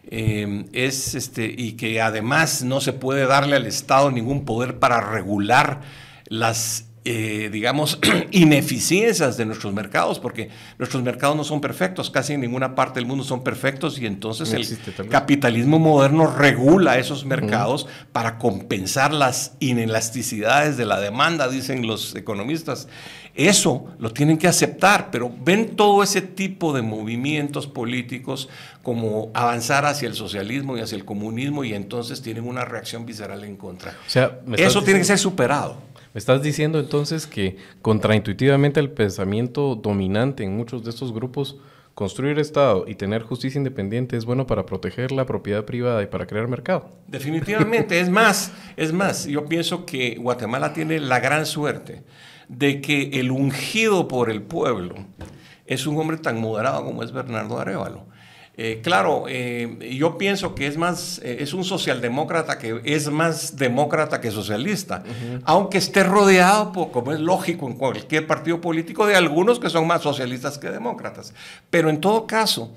eh, 0.08 0.66
es 0.72 1.14
este, 1.14 1.52
y 1.56 1.72
que 1.72 2.00
además 2.00 2.62
no 2.62 2.80
se 2.80 2.92
puede 2.92 3.26
darle 3.26 3.56
al 3.56 3.66
Estado 3.66 4.10
ningún 4.10 4.44
poder 4.44 4.78
para 4.78 5.00
regular 5.00 5.82
las 6.28 6.85
eh, 7.08 7.50
digamos, 7.52 8.00
ineficiencias 8.32 9.36
de 9.36 9.46
nuestros 9.46 9.72
mercados, 9.72 10.18
porque 10.18 10.48
nuestros 10.76 11.04
mercados 11.04 11.36
no 11.36 11.44
son 11.44 11.60
perfectos, 11.60 12.10
casi 12.10 12.32
en 12.32 12.40
ninguna 12.40 12.74
parte 12.74 12.98
del 12.98 13.06
mundo 13.06 13.22
son 13.22 13.44
perfectos 13.44 14.00
y 14.00 14.06
entonces 14.06 14.52
el 14.52 15.08
capitalismo 15.08 15.78
moderno 15.78 16.26
regula 16.26 16.98
esos 16.98 17.24
mercados 17.24 17.86
para 18.10 18.38
compensar 18.38 19.12
las 19.12 19.52
inelasticidades 19.60 20.76
de 20.76 20.84
la 20.84 20.98
demanda, 20.98 21.46
dicen 21.48 21.86
los 21.86 22.16
economistas. 22.16 22.88
Eso 23.36 23.86
lo 24.00 24.12
tienen 24.12 24.36
que 24.36 24.48
aceptar, 24.48 25.12
pero 25.12 25.32
ven 25.44 25.76
todo 25.76 26.02
ese 26.02 26.22
tipo 26.22 26.72
de 26.72 26.82
movimientos 26.82 27.68
políticos 27.68 28.48
como 28.82 29.30
avanzar 29.32 29.86
hacia 29.86 30.08
el 30.08 30.14
socialismo 30.14 30.76
y 30.76 30.80
hacia 30.80 30.96
el 30.96 31.04
comunismo 31.04 31.62
y 31.62 31.72
entonces 31.72 32.20
tienen 32.20 32.48
una 32.48 32.64
reacción 32.64 33.06
visceral 33.06 33.44
en 33.44 33.54
contra. 33.54 33.92
O 33.92 34.10
sea, 34.10 34.40
Eso 34.56 34.82
tiene 34.82 34.98
que 34.98 35.04
ser 35.04 35.18
superado. 35.18 35.86
Estás 36.16 36.42
diciendo 36.42 36.80
entonces 36.80 37.26
que 37.26 37.58
contraintuitivamente 37.82 38.80
el 38.80 38.88
pensamiento 38.88 39.74
dominante 39.74 40.44
en 40.44 40.56
muchos 40.56 40.82
de 40.82 40.88
estos 40.88 41.12
grupos, 41.12 41.58
construir 41.92 42.38
Estado 42.38 42.86
y 42.88 42.94
tener 42.94 43.20
justicia 43.20 43.58
independiente 43.58 44.16
es 44.16 44.24
bueno 44.24 44.46
para 44.46 44.64
proteger 44.64 45.12
la 45.12 45.26
propiedad 45.26 45.66
privada 45.66 46.02
y 46.02 46.06
para 46.06 46.26
crear 46.26 46.48
mercado. 46.48 46.88
Definitivamente, 47.06 48.00
es 48.00 48.08
más, 48.08 48.50
es 48.78 48.94
más, 48.94 49.26
yo 49.26 49.44
pienso 49.44 49.84
que 49.84 50.16
Guatemala 50.16 50.72
tiene 50.72 51.00
la 51.00 51.20
gran 51.20 51.44
suerte 51.44 52.02
de 52.48 52.80
que 52.80 53.20
el 53.20 53.30
ungido 53.30 54.08
por 54.08 54.30
el 54.30 54.40
pueblo 54.40 54.94
es 55.66 55.86
un 55.86 55.98
hombre 55.98 56.16
tan 56.16 56.40
moderado 56.40 56.82
como 56.82 57.02
es 57.02 57.12
Bernardo 57.12 57.58
Arevalo. 57.58 58.06
Eh, 58.58 58.80
claro, 58.82 59.26
eh, 59.28 59.94
yo 59.98 60.16
pienso 60.16 60.54
que 60.54 60.66
es 60.66 60.78
más, 60.78 61.20
eh, 61.22 61.38
es 61.40 61.52
un 61.52 61.62
socialdemócrata 61.62 62.56
que 62.56 62.80
es 62.84 63.10
más 63.10 63.56
demócrata 63.56 64.18
que 64.18 64.30
socialista, 64.30 65.04
aunque 65.44 65.76
esté 65.76 66.02
rodeado, 66.02 66.90
como 66.90 67.12
es 67.12 67.20
lógico 67.20 67.68
en 67.68 67.74
cualquier 67.74 68.26
partido 68.26 68.62
político, 68.62 69.06
de 69.06 69.14
algunos 69.14 69.60
que 69.60 69.68
son 69.68 69.86
más 69.86 70.00
socialistas 70.00 70.56
que 70.56 70.70
demócratas. 70.70 71.34
Pero 71.68 71.90
en 71.90 72.00
todo 72.00 72.26
caso, 72.26 72.72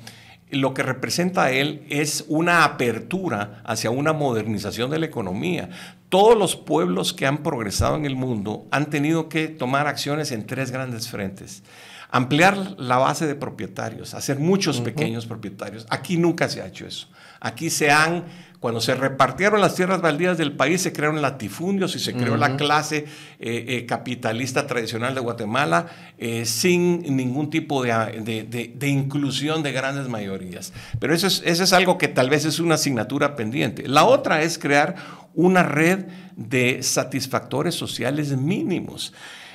lo 0.49 0.73
que 0.73 0.83
representa 0.83 1.51
él 1.51 1.85
es 1.89 2.25
una 2.27 2.65
apertura 2.65 3.61
hacia 3.63 3.89
una 3.89 4.11
modernización 4.11 4.89
de 4.89 4.99
la 4.99 5.05
economía. 5.05 5.69
Todos 6.09 6.37
los 6.37 6.57
pueblos 6.57 7.13
que 7.13 7.25
han 7.25 7.37
progresado 7.37 7.95
en 7.95 8.05
el 8.05 8.17
mundo 8.17 8.65
han 8.71 8.89
tenido 8.89 9.29
que 9.29 9.47
tomar 9.47 9.87
acciones 9.87 10.33
en 10.33 10.45
tres 10.45 10.71
grandes 10.71 11.07
frentes 11.07 11.63
ampliar 12.11 12.75
la 12.79 12.97
base 12.97 13.27
de 13.27 13.35
propietarios, 13.35 14.13
hacer 14.13 14.39
muchos 14.39 14.81
pequeños 14.81 15.25
propietarios. 15.25 15.85
Aquí 15.89 16.17
nunca 16.17 16.49
se 16.49 16.61
ha 16.61 16.67
hecho 16.67 16.87
eso. 16.87 17.07
Aquí 17.39 17.69
se 17.69 17.91
han, 17.91 18.25
cuando 18.59 18.81
se 18.81 18.95
repartieron 18.95 19.61
las 19.61 19.75
tierras 19.75 20.01
baldías 20.01 20.37
del 20.37 20.53
país, 20.53 20.81
se 20.81 20.91
crearon 20.91 21.21
latifundios 21.21 21.95
y 21.95 21.99
se 21.99 22.13
creó 22.13 22.35
la 22.35 22.57
clase 22.57 23.05
eh, 23.39 23.65
eh, 23.67 23.85
capitalista 23.85 24.65
tradicional 24.65 25.13
de 25.13 25.21
Guatemala 25.21 25.85
eh, 26.17 26.45
sin 26.45 27.15
ningún 27.15 27.49
tipo 27.49 27.83
de, 27.83 28.73
inclusión 28.81 29.61
de 29.61 29.71
grandes 29.71 30.09
mayorías. 30.09 30.73
Pero 30.99 31.13
eso 31.13 31.27
es, 31.27 31.43
eso 31.45 31.63
es 31.63 31.73
algo 31.73 31.97
que 31.97 32.07
tal 32.07 32.29
vez 32.29 32.43
es 32.43 32.59
una 32.59 32.75
asignatura 32.75 33.35
pendiente. 33.35 33.87
La 33.87 34.03
otra 34.03 34.41
es 34.41 34.57
crear 34.57 34.95
una 35.35 35.63
red 35.63 36.07
de 36.35 36.81
satisfactores 36.81 37.75
sociales 37.75 38.35
mínimos. 38.35 39.13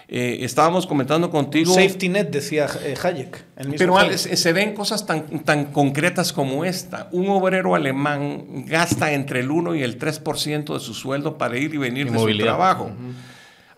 Eh, 0.08 0.38
estábamos 0.40 0.86
comentando 0.86 1.30
contigo. 1.30 1.74
Safety 1.74 2.08
net, 2.08 2.28
decía 2.30 2.66
eh, 2.82 2.94
Hayek. 3.02 3.44
pero 3.78 3.96
se 4.16 4.52
ven 4.52 4.74
cosas 4.74 5.06
tan, 5.06 5.40
tan 5.44 5.66
concretas 5.66 6.32
como 6.32 6.64
esta. 6.64 7.08
Un 7.12 7.28
obrero 7.28 7.74
alemán 7.74 8.64
gasta 8.66 9.12
entre 9.12 9.40
el 9.40 9.50
1 9.50 9.74
y 9.76 9.82
el 9.82 9.98
3% 9.98 10.74
de 10.74 10.80
su 10.80 10.94
sueldo 10.94 11.38
para 11.38 11.56
ir 11.56 11.74
y 11.74 11.78
venir 11.78 12.10
de 12.10 12.18
su 12.18 12.38
trabajo. 12.38 12.90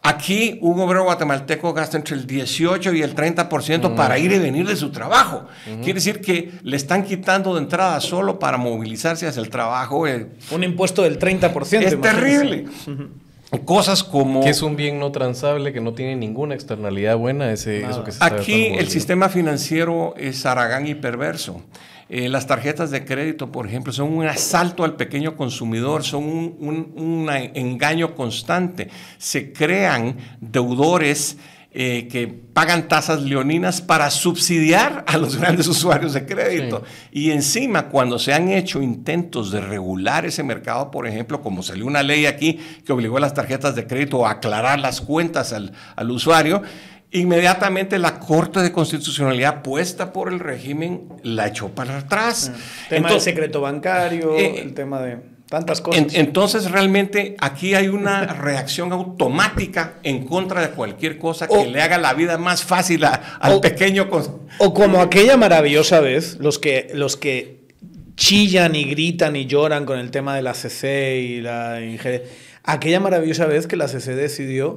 Aquí 0.03 0.59
un 0.62 0.79
obrero 0.79 1.03
guatemalteco 1.03 1.72
gasta 1.72 1.97
entre 1.97 2.14
el 2.14 2.29
18 2.29 2.93
y 2.93 3.03
el 3.03 3.16
30% 3.16 3.97
para 3.97 4.18
ir 4.20 4.31
y 4.31 4.39
venir 4.39 4.64
de 4.64 4.77
su 4.77 4.91
trabajo. 4.91 5.47
Quiere 5.64 5.95
decir 5.95 6.20
que 6.20 6.53
le 6.62 6.77
están 6.77 7.03
quitando 7.03 7.55
de 7.55 7.62
entrada 7.62 8.01
solo 8.01 8.39
para 8.39 8.57
movilizarse 8.57 9.27
hacia 9.27 9.43
el 9.43 9.51
trabajo. 9.51 10.07
Eh, 10.07 10.29
un 10.53 10.62
impuesto 10.62 11.03
del 11.03 11.18
30%. 11.18 11.83
Es 11.83 12.01
terrible. 12.01 12.66
Cosas 13.64 14.04
como... 14.04 14.42
Que 14.42 14.50
es 14.50 14.62
un 14.62 14.76
bien 14.76 14.98
no 14.98 15.12
transable, 15.12 15.72
que 15.72 15.80
no 15.80 15.94
tiene 15.94 16.16
ninguna 16.16 16.54
externalidad 16.54 17.16
buena, 17.16 17.52
ese, 17.52 17.84
eso 17.84 18.04
que 18.04 18.12
se 18.12 18.24
Aquí 18.24 18.66
el 18.66 18.88
sistema 18.88 19.28
financiero 19.28 20.14
es 20.16 20.44
aragán 20.46 20.86
y 20.86 20.94
perverso. 20.94 21.62
Eh, 22.09 22.28
las 22.28 22.46
tarjetas 22.46 22.90
de 22.92 23.04
crédito, 23.04 23.50
por 23.50 23.66
ejemplo, 23.66 23.92
son 23.92 24.12
un 24.12 24.26
asalto 24.26 24.84
al 24.84 24.94
pequeño 24.94 25.36
consumidor, 25.36 26.04
son 26.04 26.24
un 26.24 27.28
engaño 27.54 28.14
constante. 28.14 28.88
Se 29.18 29.52
crean 29.52 30.16
deudores 30.40 31.36
eh, 31.79 32.09
que 32.09 32.27
pagan 32.27 32.89
tasas 32.89 33.20
leoninas 33.20 33.83
para 33.83 34.09
subsidiar 34.11 35.05
a 35.07 35.18
los 35.18 35.37
grandes 35.37 35.68
usuarios 35.68 36.14
de 36.14 36.24
crédito. 36.24 36.83
Y 37.12 37.33
encima, 37.33 37.91
cuando 37.91 38.18
se 38.18 38.33
han 38.33 38.49
hecho 38.49 38.81
intentos 38.81 39.51
de 39.51 39.61
regular 39.61 40.24
ese 40.24 40.43
mercado, 40.43 40.91
por 40.91 41.07
ejemplo, 41.07 41.43
como 41.43 41.62
salió 41.62 41.85
una 41.85 42.03
ley 42.03 42.24
aquí 42.24 42.59
que 42.87 42.95
obligó 42.95 43.18
a 43.18 43.20
las 43.20 43.35
tarjetas 43.35 43.74
de 43.77 43.87
crédito 43.87 44.27
a 44.27 44.31
aclarar 44.31 44.79
las 44.79 45.03
cuentas 45.03 45.53
al, 45.53 45.72
al 45.97 46.11
usuario, 46.11 46.62
inmediatamente 47.11 47.99
la 47.99 48.20
Corte 48.20 48.61
de 48.61 48.72
Constitucionalidad 48.72 49.61
puesta 49.61 50.14
por 50.14 50.33
el 50.33 50.41
régimen 50.41 51.09
la 51.24 51.47
echó 51.49 51.68
para 51.74 51.99
atrás. 51.99 52.53
El 52.85 52.97
tema 52.97 53.11
del 53.11 53.20
secreto 53.20 53.61
bancario, 53.61 54.35
eh, 54.35 54.62
el 54.62 54.72
tema 54.72 55.03
de... 55.03 55.36
Tantas 55.49 55.80
cosas. 55.80 56.14
entonces, 56.14 56.70
realmente 56.70 57.36
aquí 57.38 57.74
hay 57.74 57.88
una 57.88 58.26
reacción 58.34 58.92
automática 58.92 59.94
en 60.03 60.26
contra 60.26 60.61
de 60.61 60.70
cualquier 60.70 61.18
cosa 61.18 61.47
que 61.47 61.66
le 61.66 61.80
haga 61.80 61.99
la 61.99 62.14
vida 62.14 62.36
más 62.36 62.64
fácil 62.64 63.05
al 63.05 63.61
pequeño. 63.61 64.09
O 64.59 64.74
como 64.74 65.01
aquella 65.01 65.36
maravillosa 65.36 66.01
vez, 66.01 66.38
los 66.40 66.59
que, 66.59 66.88
los 66.94 67.16
que 67.16 67.61
chillan 68.16 68.74
y 68.74 68.84
gritan 68.84 69.36
y 69.36 69.47
lloran 69.47 69.84
con 69.84 69.99
el 69.99 70.11
tema 70.11 70.34
de 70.34 70.42
la 70.42 70.55
CC 70.55 71.20
y 71.20 71.40
la 71.40 71.78
Aquella 72.64 72.99
maravillosa 72.99 73.47
vez 73.47 73.68
que 73.68 73.76
la 73.76 73.86
CC 73.86 74.16
decidió 74.16 74.74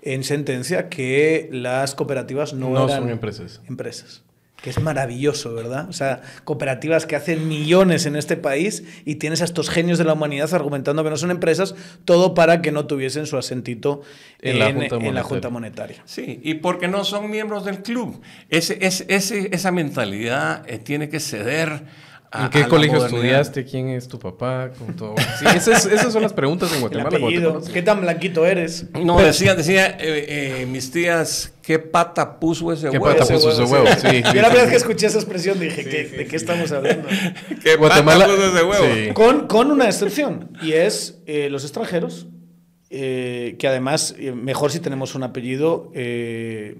en 0.00 0.24
sentencia 0.24 0.88
que 0.88 1.50
las 1.52 1.94
cooperativas 1.94 2.54
no, 2.54 2.70
no 2.70 2.88
son 2.88 3.10
empresas. 3.10 3.60
empresas 3.68 4.22
que 4.62 4.70
es 4.70 4.80
maravilloso, 4.80 5.54
¿verdad? 5.54 5.88
O 5.88 5.92
sea, 5.92 6.20
cooperativas 6.44 7.06
que 7.06 7.16
hacen 7.16 7.46
millones 7.46 8.06
en 8.06 8.16
este 8.16 8.36
país 8.36 8.82
y 9.04 9.16
tienes 9.16 9.40
a 9.40 9.44
estos 9.44 9.70
genios 9.70 9.98
de 9.98 10.04
la 10.04 10.14
humanidad 10.14 10.52
argumentando 10.52 11.04
que 11.04 11.10
no 11.10 11.16
son 11.16 11.30
empresas, 11.30 11.74
todo 12.04 12.34
para 12.34 12.60
que 12.60 12.72
no 12.72 12.86
tuviesen 12.86 13.26
su 13.26 13.36
asentito 13.36 14.02
en, 14.40 14.58
la, 14.58 15.22
junta 15.22 15.48
monetaria. 15.48 16.02
Sí, 16.06 16.40
y 16.42 16.54
porque 16.54 16.88
no 16.88 17.04
son 17.04 17.30
miembros 17.30 17.64
del 17.64 17.82
club. 17.82 18.20
Ese, 18.48 18.78
ese, 18.80 19.48
esa 19.52 19.70
mentalidad 19.70 20.68
eh, 20.68 20.78
tiene 20.78 21.08
que 21.08 21.20
ceder 21.20 21.84
¿En 22.32 22.50
qué 22.50 22.68
colegio 22.68 23.04
estudiaste? 23.04 23.64
¿Quién 23.64 23.88
es 23.88 24.06
tu 24.06 24.18
papá? 24.18 24.70
esas, 25.56 26.12
son 26.12 26.22
las 26.22 26.32
preguntas 26.32 26.72
en 26.74 26.80
Guatemala. 26.80 27.60
¿Qué 27.72 27.82
tan 27.82 28.02
blanquito 28.02 28.44
eres? 28.44 28.86
No, 28.92 29.18
decía, 29.18 29.54
decía 29.54 29.96
eh, 29.98 30.62
eh, 30.62 30.66
mis 30.66 30.90
tías, 30.90 31.54
¿qué 31.68 31.78
pata 31.78 32.40
puso 32.40 32.72
ese 32.72 32.88
huevo? 32.88 33.04
¿Qué 33.04 33.18
pata 33.18 33.30
puso 33.30 33.50
ese 33.50 33.62
huevo? 33.62 33.86
Sí. 34.00 34.22
Yo 34.22 34.40
la 34.40 34.48
primera 34.48 34.62
vez 34.62 34.70
que 34.70 34.76
escuché 34.76 35.06
esa 35.06 35.18
expresión 35.18 35.60
dije, 35.60 35.84
¿de 35.84 36.26
qué 36.26 36.36
estamos 36.36 36.72
hablando? 36.72 37.06
¿Qué 37.62 37.76
Guatemala, 37.76 38.24
pata 38.24 38.36
puso 38.36 38.56
ese 38.56 38.64
huevo? 38.64 39.12
Con, 39.14 39.46
con 39.46 39.70
una 39.70 39.84
excepción, 39.84 40.50
y 40.62 40.72
es 40.72 41.18
eh, 41.26 41.50
los 41.50 41.64
extranjeros 41.64 42.26
eh, 42.88 43.56
que 43.58 43.68
además, 43.68 44.14
eh, 44.18 44.32
mejor 44.32 44.72
si 44.72 44.80
tenemos 44.80 45.14
un 45.14 45.22
apellido 45.22 45.92
eh, 45.94 46.74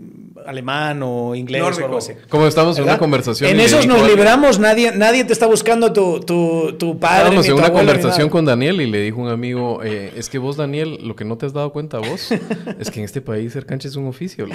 alemán 0.47 1.01
o 1.03 1.35
inglés 1.35 1.63
o 1.63 1.85
algo 1.85 1.99
así. 1.99 2.13
Como 2.29 2.47
estamos 2.47 2.79
en 2.79 2.85
una 2.85 2.99
conversación. 2.99 3.51
En 3.51 3.61
esos 3.61 3.87
nos 3.87 4.07
libramos, 4.07 4.59
nadie, 4.59 4.93
nadie 4.93 5.25
te 5.25 5.33
está 5.33 5.47
buscando 5.47 5.93
tu, 5.93 6.21
tu, 6.21 6.77
tu 6.79 6.99
padre. 6.99 7.19
Estábamos 7.19 7.47
en 7.47 7.55
una 7.55 7.73
conversación 7.73 8.29
con 8.29 8.45
Daniel 8.45 8.81
y 8.81 8.87
le 8.87 9.01
dijo 9.01 9.21
un 9.21 9.29
amigo: 9.29 9.83
Es 9.83 10.29
que 10.29 10.39
vos, 10.39 10.57
Daniel, 10.57 10.99
lo 11.03 11.17
que 11.17 11.25
no 11.25 11.39
te 11.39 11.47
has 11.47 11.53
dado 11.53 11.73
cuenta 11.73 11.99
vos 11.99 12.31
es 12.79 12.91
que 12.91 13.01
en 13.01 13.05
este 13.05 13.21
país 13.21 13.53
ser 13.53 13.67
cancha 13.67 13.89
es 13.89 13.97
un 13.97 14.07
oficio. 14.07 14.47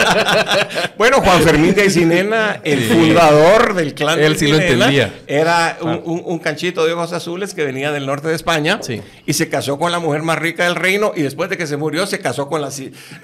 bueno, 0.98 1.20
Juan 1.20 1.42
Fermín 1.42 1.74
de 1.74 1.86
Isinena, 1.86 2.60
el 2.64 2.80
fundador 2.80 3.74
del 3.74 3.94
clan 3.94 4.20
Él 4.20 4.36
sí 4.36 4.48
lo 4.48 4.58
entendía. 4.58 5.14
Era 5.26 5.78
un, 5.80 6.22
un, 6.24 6.38
canchito 6.38 6.86
de 6.86 6.92
ojos 6.92 7.12
azules 7.12 7.54
que 7.54 7.64
venía 7.64 7.92
del 7.92 8.06
norte 8.06 8.28
de 8.28 8.34
España 8.34 8.80
y 9.26 9.32
se 9.34 9.48
casó 9.48 9.78
con 9.78 9.92
la 9.92 9.98
mujer 9.98 10.22
más 10.22 10.38
rica 10.38 10.64
del 10.64 10.74
reino 10.74 11.12
y 11.14 11.22
después 11.22 11.50
de 11.50 11.56
que 11.56 11.66
se 11.66 11.76
murió 11.76 12.06
se 12.06 12.18
casó 12.18 12.48
con 12.48 12.60
la 12.60 12.70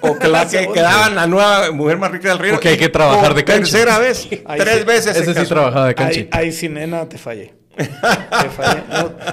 o 0.00 0.18
que 0.18 0.28
la 0.28 0.48
que 0.48 0.68
quedaba 0.72 1.08
la 1.10 1.26
nueva 1.26 1.55
mujer 1.72 1.98
más 1.98 2.10
rica 2.10 2.28
del 2.30 2.38
reino. 2.38 2.56
Porque 2.56 2.70
hay 2.70 2.76
que 2.76 2.88
trabajar 2.88 3.34
de 3.34 3.44
cancha. 3.44 3.62
Tercera 3.62 3.98
vez, 3.98 4.28
tres 4.28 4.84
veces. 4.84 5.16
Ese 5.16 5.34
sí 5.34 5.46
trabajaba 5.46 5.88
de 5.88 5.94
cancha. 5.94 6.20
Ahí, 6.30 6.52
sin 6.52 6.74
nena 6.74 7.08
te 7.08 7.18
fallé. 7.18 7.54
te 7.76 7.84
fallé. 7.84 8.82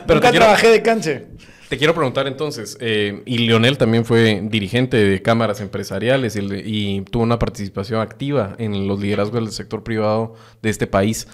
Pero 0.07 0.19
nunca 0.19 0.31
trabajé 0.31 0.69
de 0.69 0.81
cancha. 0.81 1.21
Te 1.69 1.77
quiero 1.77 1.95
preguntar 1.95 2.27
entonces, 2.27 2.77
eh, 2.81 3.23
y 3.25 3.39
Leonel 3.39 3.79
también 3.79 4.05
fue 4.05 4.41
dirigente 4.43 4.97
de 4.97 5.21
cámaras 5.23 5.59
empresariales 5.59 6.35
y, 6.35 6.41
y, 6.41 7.01
tuvo 7.01 7.23
una 7.23 7.39
participación 7.39 7.99
activa 7.99 8.53
en 8.59 8.87
los 8.87 8.99
liderazgos 8.99 9.43
del 9.43 9.51
sector 9.51 9.81
privado 9.81 10.35
de 10.61 10.69
este 10.69 10.85
país. 10.85 11.27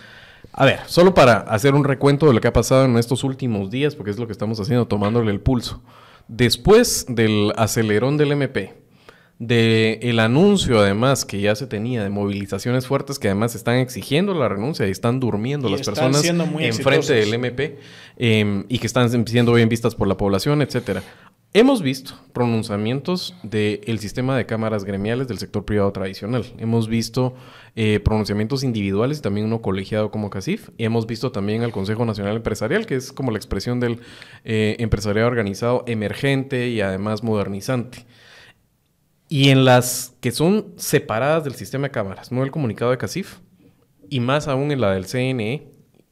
A 0.54 0.66
ver, 0.66 0.80
solo 0.86 1.14
para 1.14 1.40
hacer 1.40 1.74
un 1.74 1.84
recuento 1.84 2.26
de 2.26 2.34
lo 2.34 2.42
que 2.42 2.48
ha 2.48 2.54
pasado 2.54 2.86
en 2.86 2.98
estos 2.98 3.26
últimos 3.26 3.70
días, 3.70 3.96
porque 3.96 4.12
es 4.12 4.18
lo 4.18 4.28
que 4.28 4.32
estamos 4.32 4.60
haciendo, 4.62 4.88
tomándole 4.88 5.32
el 5.32 5.42
pulso. 5.42 5.82
Después 6.30 7.06
del 7.10 7.52
acelerón 7.58 8.18
del 8.18 8.32
MP, 8.32 8.76
de 9.40 10.00
el 10.04 10.20
anuncio 10.20 10.80
además 10.80 11.24
que 11.24 11.40
ya 11.40 11.56
se 11.56 11.66
tenía 11.66 12.04
de 12.04 12.10
movilizaciones 12.10 12.86
fuertes 12.86 13.20
que 13.20 13.30
además 13.30 13.56
están 13.56 13.78
exigiendo 13.78 14.34
la 14.34 14.50
renuncia 14.50 14.86
y 14.86 14.92
están 14.92 15.22
durmiendo 15.22 15.70
las 15.70 15.82
personas 15.82 16.26
enfrente 16.26 17.14
del 17.14 17.34
MP 17.34 17.80
em, 18.18 18.66
y 18.68 18.80
que 18.80 18.88
están 18.88 19.26
siendo 19.26 19.54
bien 19.54 19.70
vistas 19.70 19.96
por 19.96 20.10
la 20.10 20.18
población, 20.18 20.62
etcétera. 20.62 21.02
Hemos 21.52 21.82
visto 21.82 22.14
pronunciamientos 22.32 23.34
del 23.42 23.98
sistema 23.98 24.38
de 24.38 24.46
cámaras 24.46 24.84
gremiales 24.84 25.28
del 25.28 25.40
sector 25.40 25.66
privado 25.66 25.92
tradicional. 25.92 26.46
Hemos 26.60 26.88
visto 26.88 27.34
eh, 27.76 28.00
pronunciamientos 28.02 28.64
individuales 28.64 29.18
y 29.18 29.22
también 29.22 29.48
uno 29.48 29.60
colegiado 29.60 30.12
como 30.12 30.30
CACIF. 30.30 30.70
Y 30.78 30.84
hemos 30.84 31.08
visto 31.08 31.32
también 31.32 31.64
al 31.64 31.72
Consejo 31.72 32.06
Nacional 32.06 32.36
Empresarial, 32.36 32.86
que 32.86 32.98
es 32.98 33.12
como 33.12 33.32
la 33.32 33.38
expresión 33.38 33.80
del 33.80 34.00
eh, 34.46 34.76
empresariado 34.78 35.28
organizado 35.28 35.84
emergente 35.88 36.70
y 36.70 36.82
además 36.82 37.24
modernizante. 37.24 38.06
Y 39.30 39.50
en 39.50 39.64
las 39.64 40.16
que 40.20 40.32
son 40.32 40.74
separadas 40.76 41.46
del 41.46 41.56
sistema 41.56 41.88
de 41.88 41.92
cámaras, 41.92 42.32
no 42.32 42.44
el 42.44 42.52
comunicado 42.52 42.92
de 42.92 42.98
CACIF, 42.98 43.38
y 44.10 44.20
más 44.20 44.48
aún 44.48 44.72
en 44.72 44.82
la 44.82 44.92
del 44.92 45.06
CNE, 45.06 45.68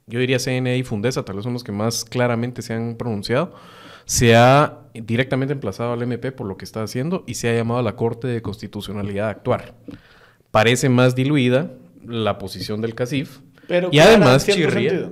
yo 0.05 0.20
diría 0.20 0.39
CNE 0.39 0.78
y 0.78 0.84
Fundesa, 0.84 1.26
tal 1.26 1.36
vez 1.36 1.43
son 1.43 1.53
los 1.53 1.63
que 1.63 1.72
más 1.72 2.05
claramente 2.05 2.61
se 2.61 2.74
han 2.74 2.95
pronunciado 2.95 3.53
se 4.07 4.38
ha 4.38 4.80
directamente 4.93 5.53
emplazado 5.53 5.91
al 5.91 6.01
MP 6.01 6.32
por 6.32 6.47
lo 6.47 6.55
que 6.55 6.63
está 6.63 6.82
haciendo 6.82 7.26
y 7.28 7.36
se 7.36 7.49
ha 7.49 7.53
llamado 7.53 7.82
a 7.82 7.84
la 7.84 7.97
Corte 7.97 8.26
de 8.28 8.41
Constitucionalidad 8.41 9.28
a 9.28 9.32
actuar. 9.32 9.76
Parece 10.49 10.88
más 10.88 11.13
diluida 11.13 11.72
la 12.05 12.38
posición 12.38 12.82
del 12.82 12.95
CACIF 12.95 13.39
pero 13.68 13.89
y 13.91 13.99
además 13.99 14.45
chirría. 14.45 15.11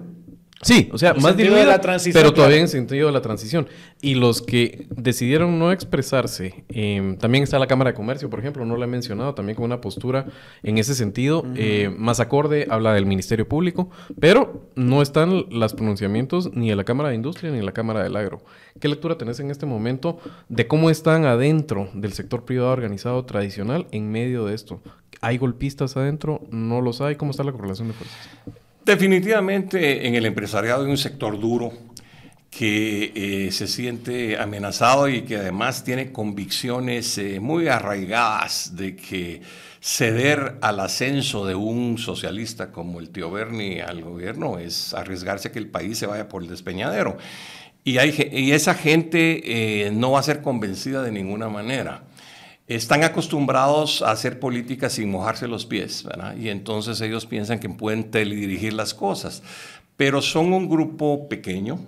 Sí, 0.65 0.89
o 0.91 0.97
sea, 0.97 1.13
más 1.13 1.37
diluida, 1.37 1.79
pero 2.11 2.33
todavía 2.33 2.57
en 2.57 2.67
sentido 2.67 3.05
de 3.05 3.13
la 3.13 3.21
transición. 3.21 3.67
Y 4.01 4.15
los 4.15 4.41
que 4.41 4.87
decidieron 4.89 5.59
no 5.59 5.71
expresarse, 5.71 6.65
em, 6.69 7.17
también 7.17 7.43
está 7.43 7.59
la 7.59 7.67
Cámara 7.67 7.91
de 7.91 7.95
Comercio, 7.95 8.31
por 8.31 8.39
ejemplo, 8.39 8.65
no 8.65 8.75
la 8.75 8.85
he 8.85 8.87
mencionado, 8.87 9.35
también 9.35 9.55
con 9.55 9.65
una 9.65 9.79
postura 9.79 10.25
en 10.63 10.79
ese 10.79 10.95
sentido, 10.95 11.45
eh, 11.55 11.93
más 11.95 12.19
acorde, 12.19 12.65
habla 12.67 12.95
del 12.95 13.05
Ministerio 13.05 13.47
Público, 13.47 13.91
pero 14.19 14.71
no 14.73 15.03
están 15.03 15.45
los 15.51 15.75
pronunciamientos 15.75 16.51
ni 16.55 16.69
de 16.69 16.75
la 16.75 16.83
Cámara 16.83 17.09
de 17.09 17.15
Industria 17.15 17.51
ni 17.51 17.57
de 17.57 17.63
la 17.63 17.71
Cámara 17.71 18.01
del 18.01 18.15
Agro. 18.15 18.41
¿Qué 18.79 18.87
lectura 18.87 19.19
tenés 19.19 19.39
en 19.39 19.51
este 19.51 19.67
momento 19.67 20.17
de 20.49 20.65
cómo 20.65 20.89
están 20.89 21.25
adentro 21.25 21.89
del 21.93 22.13
sector 22.13 22.43
privado 22.43 22.71
organizado 22.71 23.23
tradicional 23.25 23.85
en 23.91 24.11
medio 24.11 24.45
de 24.45 24.55
esto? 24.55 24.81
¿Hay 25.21 25.37
golpistas 25.37 25.95
adentro? 25.95 26.41
¿No 26.49 26.81
los 26.81 27.01
hay? 27.01 27.17
¿Cómo 27.17 27.29
está 27.29 27.43
la 27.43 27.51
correlación 27.51 27.89
de 27.89 27.93
fuerzas? 27.93 28.64
Definitivamente 28.85 30.05
en 30.07 30.13
el 30.13 30.27
empresariado 30.27 30.85
hay 30.85 30.91
un 30.91 30.97
sector 30.99 31.39
duro 31.39 31.73
que 32.51 33.11
eh, 33.15 33.51
se 33.51 33.65
siente 33.65 34.37
amenazado 34.37 35.09
y 35.09 35.23
que 35.23 35.37
además 35.37 35.83
tiene 35.83 36.11
convicciones 36.11 37.17
eh, 37.17 37.39
muy 37.39 37.67
arraigadas 37.67 38.75
de 38.75 38.95
que 38.95 39.41
ceder 39.81 40.59
al 40.61 40.79
ascenso 40.79 41.47
de 41.47 41.55
un 41.55 41.97
socialista 41.97 42.71
como 42.71 42.99
el 42.99 43.09
tío 43.09 43.31
Bernie 43.31 43.81
al 43.81 44.03
gobierno 44.03 44.59
es 44.59 44.93
arriesgarse 44.93 45.47
a 45.47 45.51
que 45.51 45.59
el 45.59 45.67
país 45.67 45.97
se 45.97 46.05
vaya 46.05 46.29
por 46.29 46.43
el 46.43 46.47
despeñadero. 46.47 47.17
Y 47.83 48.51
esa 48.51 48.75
gente 48.75 49.85
eh, 49.85 49.91
no 49.91 50.11
va 50.11 50.19
a 50.19 50.23
ser 50.23 50.43
convencida 50.43 51.01
de 51.01 51.11
ninguna 51.11 51.49
manera 51.49 52.03
están 52.67 53.03
acostumbrados 53.03 54.01
a 54.01 54.11
hacer 54.11 54.39
política 54.39 54.89
sin 54.89 55.11
mojarse 55.11 55.47
los 55.47 55.65
pies, 55.65 56.03
¿verdad? 56.03 56.35
Y 56.35 56.49
entonces 56.49 56.99
ellos 57.01 57.25
piensan 57.25 57.59
que 57.59 57.69
pueden 57.69 58.09
teledirigir 58.09 58.73
las 58.73 58.93
cosas. 58.93 59.43
Pero 59.97 60.21
son 60.21 60.51
un 60.51 60.67
grupo 60.67 61.29
pequeño, 61.29 61.79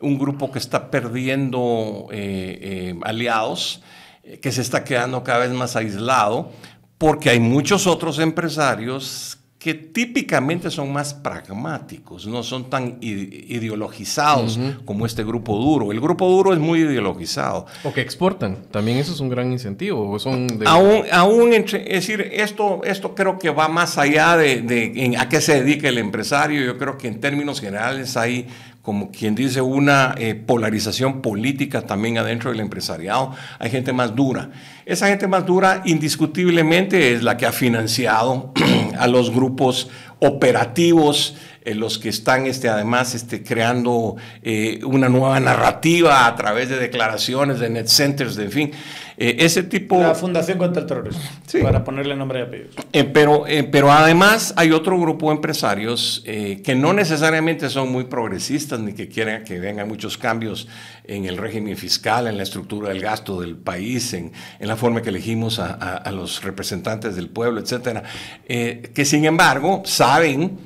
un 0.00 0.18
grupo 0.18 0.50
que 0.50 0.58
está 0.58 0.90
perdiendo 0.90 2.08
eh, 2.10 2.58
eh, 2.60 3.00
aliados, 3.02 3.82
eh, 4.24 4.38
que 4.40 4.50
se 4.50 4.62
está 4.62 4.82
quedando 4.82 5.22
cada 5.22 5.40
vez 5.40 5.50
más 5.50 5.76
aislado, 5.76 6.50
porque 6.96 7.30
hay 7.30 7.40
muchos 7.40 7.86
otros 7.86 8.18
empresarios 8.18 9.37
que 9.58 9.74
típicamente 9.74 10.70
son 10.70 10.92
más 10.92 11.14
pragmáticos, 11.14 12.28
no 12.28 12.44
son 12.44 12.70
tan 12.70 12.98
ideologizados 13.00 14.58
como 14.84 15.04
este 15.04 15.24
grupo 15.24 15.56
duro. 15.58 15.90
El 15.90 16.00
grupo 16.00 16.28
duro 16.30 16.52
es 16.52 16.60
muy 16.60 16.80
ideologizado. 16.80 17.66
O 17.82 17.92
que 17.92 18.00
exportan, 18.00 18.58
también 18.70 18.98
eso 18.98 19.12
es 19.12 19.18
un 19.18 19.28
gran 19.28 19.50
incentivo. 19.50 20.16
son 20.20 20.46
Aún, 20.64 21.02
aún 21.10 21.52
entre, 21.52 21.82
es 21.82 22.06
decir, 22.06 22.20
esto, 22.32 22.82
esto 22.84 23.16
creo 23.16 23.36
que 23.36 23.50
va 23.50 23.66
más 23.66 23.98
allá 23.98 24.36
de, 24.36 24.62
de 24.62 25.16
a 25.18 25.28
qué 25.28 25.40
se 25.40 25.64
dedica 25.64 25.88
el 25.88 25.98
empresario. 25.98 26.64
Yo 26.64 26.78
creo 26.78 26.96
que 26.96 27.08
en 27.08 27.20
términos 27.20 27.60
generales 27.60 28.16
hay 28.16 28.46
como 28.88 29.10
quien 29.10 29.34
dice, 29.34 29.60
una 29.60 30.14
eh, 30.16 30.34
polarización 30.34 31.20
política 31.20 31.82
también 31.82 32.16
adentro 32.16 32.50
del 32.50 32.60
empresariado. 32.60 33.34
Hay 33.58 33.70
gente 33.70 33.92
más 33.92 34.16
dura. 34.16 34.48
Esa 34.86 35.08
gente 35.08 35.26
más 35.26 35.44
dura 35.44 35.82
indiscutiblemente 35.84 37.12
es 37.12 37.22
la 37.22 37.36
que 37.36 37.44
ha 37.44 37.52
financiado 37.52 38.54
a 38.98 39.06
los 39.06 39.30
grupos 39.30 39.88
operativos, 40.20 41.36
los 41.74 41.98
que 41.98 42.08
están 42.08 42.46
este, 42.46 42.68
además 42.68 43.14
este, 43.14 43.42
creando 43.42 44.16
eh, 44.42 44.80
una 44.84 45.08
nueva 45.08 45.38
narrativa 45.40 46.26
a 46.26 46.34
través 46.36 46.68
de 46.68 46.78
declaraciones 46.78 47.58
de 47.58 47.70
net 47.70 47.88
centers, 47.88 48.36
de 48.36 48.44
en 48.44 48.52
fin. 48.52 48.72
Eh, 49.20 49.44
ese 49.44 49.64
tipo... 49.64 50.00
La 50.00 50.14
Fundación 50.14 50.58
contra 50.58 50.82
el 50.82 50.86
Terrorismo, 50.86 51.20
para 51.60 51.82
ponerle 51.82 52.14
nombre 52.14 52.38
y 52.38 52.42
apellidos. 52.42 52.76
Eh, 52.92 53.02
pero, 53.02 53.48
eh, 53.48 53.64
pero 53.64 53.90
además 53.90 54.54
hay 54.56 54.70
otro 54.70 54.98
grupo 54.98 55.28
de 55.30 55.36
empresarios 55.36 56.22
que 56.24 56.74
no 56.76 56.92
necesariamente 56.92 57.68
son 57.68 57.90
muy 57.90 58.04
progresistas 58.04 58.78
ni 58.78 58.92
que 58.92 59.08
quieren 59.08 59.42
que 59.42 59.58
vengan 59.58 59.88
muchos 59.88 60.16
cambios 60.16 60.68
en 61.04 61.24
el 61.24 61.36
régimen 61.36 61.76
fiscal, 61.76 62.28
en 62.28 62.36
la 62.36 62.44
estructura 62.44 62.90
del 62.90 63.00
gasto 63.00 63.40
del 63.40 63.56
país, 63.56 64.12
en, 64.12 64.30
en 64.60 64.68
la 64.68 64.76
forma 64.76 65.02
que 65.02 65.08
elegimos 65.08 65.58
a, 65.58 65.72
a, 65.72 66.12
los 66.12 66.44
representantes 66.44 67.16
del 67.16 67.28
pueblo, 67.28 67.60
etcétera, 67.60 68.04
que 68.46 69.04
sin 69.04 69.24
embargo 69.24 69.82
saben 69.84 70.58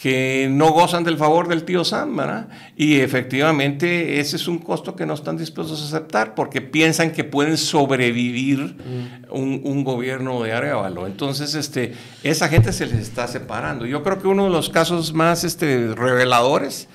que 0.00 0.48
no 0.50 0.72
gozan 0.72 1.04
del 1.04 1.18
favor 1.18 1.46
del 1.46 1.64
tío 1.64 1.84
Sam, 1.84 2.16
¿verdad? 2.16 2.48
Y 2.74 3.00
efectivamente 3.00 4.18
ese 4.18 4.36
es 4.36 4.48
un 4.48 4.58
costo 4.58 4.96
que 4.96 5.04
no 5.04 5.12
están 5.12 5.36
dispuestos 5.36 5.82
a 5.82 5.84
aceptar 5.84 6.34
porque 6.34 6.62
piensan 6.62 7.10
que 7.10 7.22
pueden 7.22 7.58
sobrevivir 7.58 8.60
mm. 8.60 9.30
un, 9.30 9.84
gobierno 9.84 10.42
de 10.42 10.52
Arevalo. 10.52 11.06
Entonces, 11.06 11.54
este, 11.54 11.92
esa 12.22 12.48
gente 12.48 12.72
se 12.72 12.86
les 12.86 12.96
está 12.96 13.28
separando. 13.28 13.84
Yo 13.84 14.02
creo 14.02 14.18
que 14.18 14.26
uno 14.26 14.44
de 14.44 14.50
los 14.50 14.70
casos 14.70 15.12
más 15.12 15.44
este, 15.44 15.94
reveladores 15.94 16.88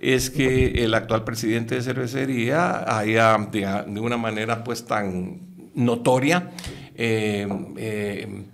es 0.00 0.30
que 0.30 0.84
el 0.84 0.94
actual 0.94 1.24
presidente 1.24 1.74
de 1.74 1.82
cervecería 1.82 2.98
haya, 2.98 3.36
de, 3.52 4.00
una 4.00 4.16
manera 4.16 4.64
pues 4.64 4.86
tan 4.86 5.40
notoria, 5.74 6.50
eh, 6.94 7.46
eh, 7.76 8.46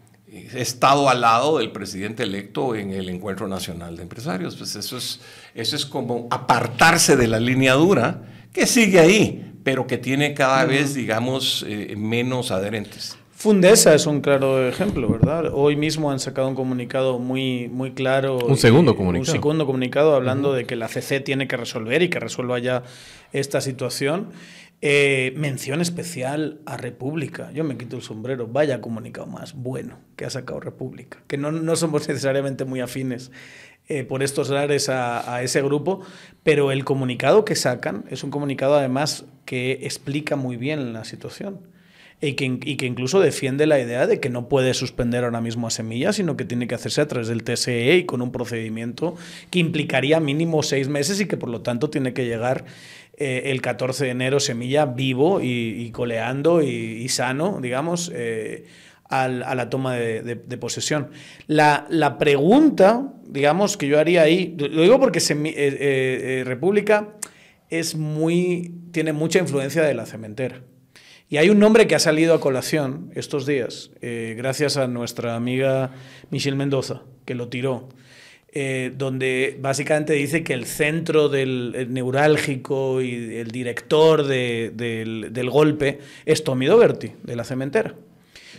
estado 0.55 1.09
al 1.09 1.21
lado 1.21 1.59
del 1.59 1.71
presidente 1.71 2.23
electo 2.23 2.75
en 2.75 2.91
el 2.93 3.09
Encuentro 3.09 3.49
Nacional 3.49 3.97
de 3.97 4.03
Empresarios. 4.03 4.57
Pues 4.57 4.77
eso 4.77 4.97
es, 4.97 5.21
eso 5.55 5.77
es 5.77 5.87
como 5.87 6.29
apartarse 6.31 7.17
de 7.17 7.29
la 7.29 7.41
línea 7.41 7.75
dura 7.75 8.23
que 8.53 8.67
sigue 8.67 9.01
ahí, 9.01 9.53
pero 9.65 9.87
que 9.87 9.99
tiene 9.99 10.35
cada 10.35 10.65
vez, 10.65 10.95
digamos, 10.95 11.65
eh, 11.69 11.95
menos 11.97 12.51
adherentes. 12.51 13.17
Fundesa 13.45 13.95
es 13.95 14.07
un 14.07 14.21
claro 14.23 14.67
ejemplo, 14.67 15.07
¿verdad? 15.07 15.51
Hoy 15.53 15.77
mismo 15.77 16.11
han 16.11 16.19
sacado 16.19 16.49
un 16.49 16.55
comunicado 16.55 17.19
muy, 17.19 17.69
muy 17.69 17.91
claro. 17.91 18.39
Un 18.39 18.57
segundo 18.57 18.97
comunicado. 18.97 19.31
Un 19.31 19.39
segundo 19.39 19.67
comunicado 19.67 20.15
hablando 20.15 20.55
de 20.55 20.65
que 20.65 20.77
la 20.77 20.89
CC 20.89 21.21
tiene 21.21 21.47
que 21.47 21.59
resolver 21.59 22.01
y 22.01 22.09
que 22.09 22.21
resuelva 22.21 22.59
ya 22.59 22.85
esta 23.33 23.61
situación. 23.61 24.29
Eh, 24.87 25.33
mención 25.35 25.81
especial 25.81 26.61
a 26.67 26.77
República. 26.77 27.51
Yo 27.53 27.65
me 27.65 27.79
quito 27.79 27.97
el 27.97 28.03
sombrero. 28.03 28.49
Vaya 28.49 28.83
comunicado 28.83 29.27
más 29.27 29.55
bueno 29.55 29.99
que 30.15 30.27
ha 30.27 30.31
sacado 30.31 30.61
República. 30.61 31.23
Que 31.27 31.39
no, 31.39 31.51
no 31.51 31.75
somos 31.75 32.07
necesariamente 32.09 32.67
muy 32.67 32.81
afines 32.81 33.33
eh, 33.89 34.05
por 34.05 34.23
estos 34.23 34.51
lares 34.51 34.91
a, 34.91 35.43
ese 35.43 35.63
grupo, 35.63 36.03
pero 36.43 36.71
el 36.71 36.85
comunicado 36.85 37.47
que 37.47 37.55
sacan 37.55 38.05
es 38.11 38.25
un 38.25 38.31
comunicado 38.31 38.75
además 38.75 39.25
que 39.47 39.73
explica 39.85 40.37
muy 40.37 40.59
bien 40.59 40.93
la 40.93 41.07
situación. 41.07 41.61
Y 42.21 42.35
que, 42.35 42.45
y 42.45 42.77
que, 42.77 42.87
incluso 42.87 43.21
defiende 43.21 43.67
la 43.67 43.81
idea 43.81 44.07
de 44.07 44.21
que 44.21 44.31
no 44.31 44.49
puede 44.49 44.73
suspender 44.73 45.25
ahora 45.25 45.41
mismo 45.41 45.67
a 45.67 45.71
Semilla, 45.71 46.13
sino 46.13 46.37
que 46.37 46.45
tiene 46.45 46.67
que 46.67 46.75
hacerse 46.75 47.01
a 47.01 47.09
través 47.09 47.29
del 47.29 47.43
TSE 47.43 47.97
y 47.97 48.05
con 48.05 48.23
un 48.23 48.33
procedimiento 48.33 49.17
que 49.51 49.59
implicaría 49.59 50.21
mínimo 50.21 50.63
seis 50.63 50.89
meses 50.89 51.21
y 51.21 51.27
que 51.27 51.37
por 51.37 51.49
lo 51.49 51.63
tanto 51.63 51.91
tiene 51.91 52.15
que 52.15 52.25
llegar 52.25 52.65
eh, 53.17 53.53
el 53.53 53.63
14 53.63 54.07
de 54.07 54.11
enero 54.11 54.41
Semilla 54.41 54.87
vivo 54.87 55.41
y, 55.41 55.91
coleando 55.93 56.63
y, 56.63 57.09
sano, 57.09 57.61
digamos, 57.63 58.11
eh, 58.13 58.65
a 59.09 59.29
la 59.29 59.71
toma 59.71 59.95
de, 59.95 60.37
posesión. 60.59 61.11
La, 61.47 62.17
pregunta, 62.19 63.13
digamos, 63.29 63.77
que 63.77 63.87
yo 63.87 64.01
haría 64.01 64.23
ahí, 64.23 64.57
lo 64.59 64.83
digo 64.83 64.99
porque 64.99 65.21
eh, 65.31 66.43
República 66.45 67.15
es 67.71 67.95
muy, 67.95 68.75
tiene 68.91 69.13
mucha 69.13 69.39
influencia 69.39 69.83
de 69.83 69.95
la 69.95 70.07
cementera. 70.07 70.63
Y 71.29 71.37
hay 71.37 71.51
un 71.51 71.59
nombre 71.59 71.87
que 71.87 71.95
ha 71.95 72.01
salido 72.01 72.35
a 72.35 72.41
colación 72.41 73.11
estos 73.15 73.47
días, 73.47 73.91
gracias 74.01 74.77
a 74.77 74.89
nuestra 74.89 75.37
amiga 75.37 75.93
Michelle 76.31 76.57
Mendoza, 76.57 77.03
que 77.25 77.35
lo 77.35 77.49
tiró. 77.49 77.89
Eh, 78.55 78.93
donde 78.97 79.57
básicamente 79.61 80.13
dice 80.13 80.45
que 80.45 80.55
el 80.55 80.65
centro 80.65 81.29
del 81.29 81.89
neurálgico 81.91 83.03
y 83.03 83.37
el 83.37 83.51
director 83.51 84.25
del, 84.27 85.33
del, 85.33 85.51
golpe 85.51 85.99
es 86.25 86.45
Tommy 86.45 86.67
Dougherty, 86.67 87.13
de 87.23 87.37
la 87.37 87.43
cementera. 87.43 87.95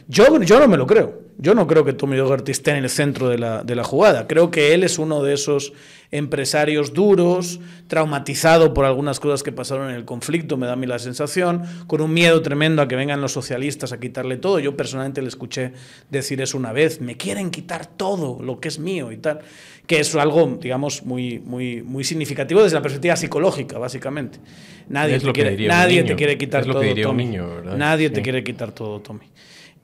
Yo, 0.07 0.41
yo 0.41 0.59
no 0.59 0.67
me 0.67 0.77
lo 0.77 0.85
creo. 0.85 1.25
Yo 1.37 1.53
no 1.53 1.67
creo 1.67 1.83
que 1.83 1.91
Tommy 1.91 2.15
Dougherty 2.15 2.51
esté 2.51 2.71
en 2.71 2.83
el 2.83 2.89
centro 2.89 3.27
de 3.27 3.37
la, 3.37 3.61
de 3.63 3.75
la, 3.75 3.83
jugada. 3.83 4.25
Creo 4.25 4.51
que 4.51 4.73
él 4.73 4.83
es 4.83 4.97
uno 4.97 5.21
de 5.21 5.33
esos 5.33 5.73
empresarios 6.11 6.93
duros, 6.93 7.59
traumatizado 7.87 8.73
por 8.73 8.85
algunas 8.85 9.19
cosas 9.19 9.43
que 9.43 9.51
pasaron 9.51 9.89
en 9.89 9.95
el 9.97 10.05
conflicto, 10.05 10.55
me 10.55 10.65
da 10.65 10.73
a 10.73 10.75
mí 10.77 10.87
la 10.87 10.97
sensación, 10.97 11.63
con 11.87 11.99
un 11.99 12.13
miedo 12.13 12.41
tremendo 12.41 12.81
a 12.81 12.87
que 12.87 12.95
vengan 12.95 13.19
los 13.19 13.33
socialistas 13.33 13.91
a 13.91 13.99
quitarle 13.99 14.37
todo. 14.37 14.59
Yo 14.59 14.77
personalmente 14.77 15.21
le 15.21 15.27
escuché 15.27 15.73
decir 16.09 16.39
eso 16.39 16.57
una 16.57 16.71
vez, 16.71 17.01
me 17.01 17.17
quieren 17.17 17.51
quitar 17.51 17.85
todo 17.85 18.41
lo 18.41 18.61
que 18.61 18.69
es 18.69 18.79
mío 18.79 19.11
y 19.11 19.17
tal, 19.17 19.39
que 19.87 19.99
es 19.99 20.15
algo, 20.15 20.57
digamos, 20.61 21.03
muy, 21.03 21.39
muy, 21.39 21.81
muy 21.81 22.05
significativo 22.05 22.63
desde 22.63 22.75
la 22.75 22.81
perspectiva 22.81 23.17
psicológica, 23.17 23.77
básicamente. 23.77 24.39
Nadie, 24.87 25.19
te 25.19 25.31
quiere, 25.33 25.67
nadie 25.67 26.03
te 26.03 26.15
quiere 26.15 26.37
quitar 26.37 26.63
todo, 26.65 26.81
Tommy. 26.95 27.37
nadie 27.75 28.09
te 28.09 28.21
quiere 28.21 28.41
quitar 28.41 28.71
todo, 28.71 29.01
Tommy. 29.01 29.25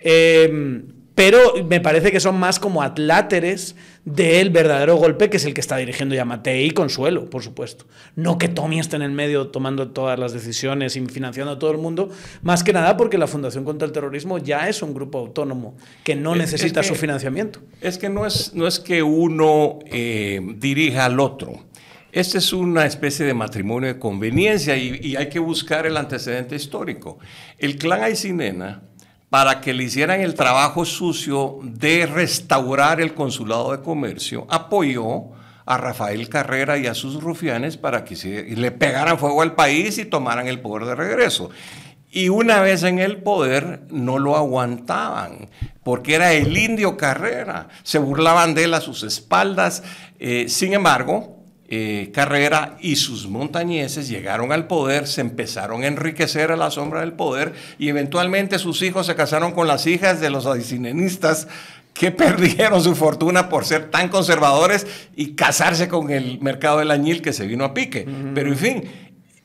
Eh, 0.01 0.81
pero 1.21 1.53
me 1.69 1.81
parece 1.81 2.11
que 2.11 2.19
son 2.19 2.39
más 2.39 2.59
como 2.59 2.81
atláteres 2.81 3.75
del 4.05 4.49
verdadero 4.49 4.95
golpe, 4.95 5.29
que 5.29 5.37
es 5.37 5.45
el 5.45 5.53
que 5.53 5.61
está 5.61 5.77
dirigiendo 5.77 6.15
Yamate 6.15 6.63
y 6.63 6.71
Consuelo, 6.71 7.29
por 7.29 7.43
supuesto. 7.43 7.85
No 8.15 8.37
que 8.37 8.47
Tommy 8.47 8.79
esté 8.79 8.95
en 8.95 9.01
el 9.01 9.11
medio 9.11 9.49
tomando 9.49 9.91
todas 9.91 10.17
las 10.17 10.33
decisiones 10.33 10.95
y 10.95 11.05
financiando 11.05 11.53
a 11.53 11.59
todo 11.59 11.71
el 11.71 11.77
mundo, 11.77 12.09
más 12.41 12.63
que 12.63 12.73
nada 12.73 12.97
porque 12.97 13.17
la 13.17 13.27
Fundación 13.27 13.65
contra 13.65 13.85
el 13.85 13.91
Terrorismo 13.91 14.37
ya 14.37 14.69
es 14.69 14.81
un 14.81 14.93
grupo 14.93 15.19
autónomo 15.19 15.75
que 16.03 16.15
no 16.15 16.33
necesita 16.35 16.81
su 16.81 16.95
financiamiento. 16.95 17.59
Es 17.81 17.97
que 17.97 18.09
no 18.09 18.25
es, 18.25 18.55
no 18.55 18.65
es 18.65 18.79
que 18.79 19.03
uno 19.03 19.79
eh, 19.85 20.39
dirija 20.57 21.05
al 21.05 21.19
otro. 21.19 21.65
Este 22.11 22.39
es 22.39 22.51
una 22.51 22.85
especie 22.85 23.25
de 23.25 23.33
matrimonio 23.33 23.93
de 23.93 23.99
conveniencia 23.99 24.75
y, 24.75 24.99
y 25.01 25.15
hay 25.15 25.29
que 25.29 25.39
buscar 25.39 25.85
el 25.85 25.95
antecedente 25.95 26.55
histórico. 26.55 27.19
El 27.57 27.77
clan 27.77 28.01
Aycinena 28.01 28.81
para 29.31 29.61
que 29.61 29.73
le 29.73 29.85
hicieran 29.85 30.19
el 30.19 30.35
trabajo 30.35 30.83
sucio 30.83 31.59
de 31.63 32.05
restaurar 32.05 32.99
el 32.99 33.13
consulado 33.13 33.71
de 33.71 33.81
comercio, 33.81 34.45
apoyó 34.49 35.29
a 35.65 35.77
Rafael 35.77 36.27
Carrera 36.27 36.77
y 36.77 36.87
a 36.87 36.93
sus 36.93 37.23
rufianes 37.23 37.77
para 37.77 38.03
que 38.03 38.15
le 38.57 38.71
pegaran 38.71 39.17
fuego 39.17 39.41
al 39.41 39.55
país 39.55 39.97
y 39.99 40.03
tomaran 40.03 40.49
el 40.49 40.59
poder 40.59 40.85
de 40.85 40.95
regreso. 40.95 41.49
Y 42.11 42.27
una 42.27 42.59
vez 42.59 42.83
en 42.83 42.99
el 42.99 43.23
poder 43.23 43.83
no 43.89 44.19
lo 44.19 44.35
aguantaban, 44.35 45.49
porque 45.81 46.15
era 46.15 46.33
el 46.33 46.57
indio 46.57 46.97
Carrera, 46.97 47.69
se 47.83 47.99
burlaban 47.99 48.53
de 48.53 48.65
él 48.65 48.73
a 48.73 48.81
sus 48.81 49.01
espaldas. 49.03 49.81
Eh, 50.19 50.47
sin 50.49 50.73
embargo, 50.73 51.40
eh, 51.73 52.11
Carrera 52.13 52.75
y 52.81 52.97
sus 52.97 53.29
montañeses 53.29 54.09
llegaron 54.09 54.51
al 54.51 54.67
poder, 54.67 55.07
se 55.07 55.21
empezaron 55.21 55.83
a 55.83 55.87
enriquecer 55.87 56.51
a 56.51 56.57
la 56.57 56.69
sombra 56.69 56.99
del 56.99 57.13
poder 57.13 57.53
y 57.79 57.87
eventualmente 57.87 58.59
sus 58.59 58.81
hijos 58.81 59.05
se 59.05 59.15
casaron 59.15 59.53
con 59.53 59.69
las 59.69 59.87
hijas 59.87 60.19
de 60.19 60.29
los 60.29 60.45
adicinenistas 60.45 61.47
que 61.93 62.11
perdieron 62.11 62.83
su 62.83 62.93
fortuna 62.93 63.47
por 63.47 63.63
ser 63.63 63.89
tan 63.89 64.09
conservadores 64.09 64.85
y 65.15 65.35
casarse 65.35 65.87
con 65.87 66.09
el 66.09 66.41
mercado 66.41 66.79
del 66.79 66.91
añil 66.91 67.21
que 67.21 67.31
se 67.31 67.47
vino 67.47 67.63
a 67.63 67.73
pique. 67.73 68.05
Pero 68.35 68.49
en 68.49 68.57
fin, 68.57 68.83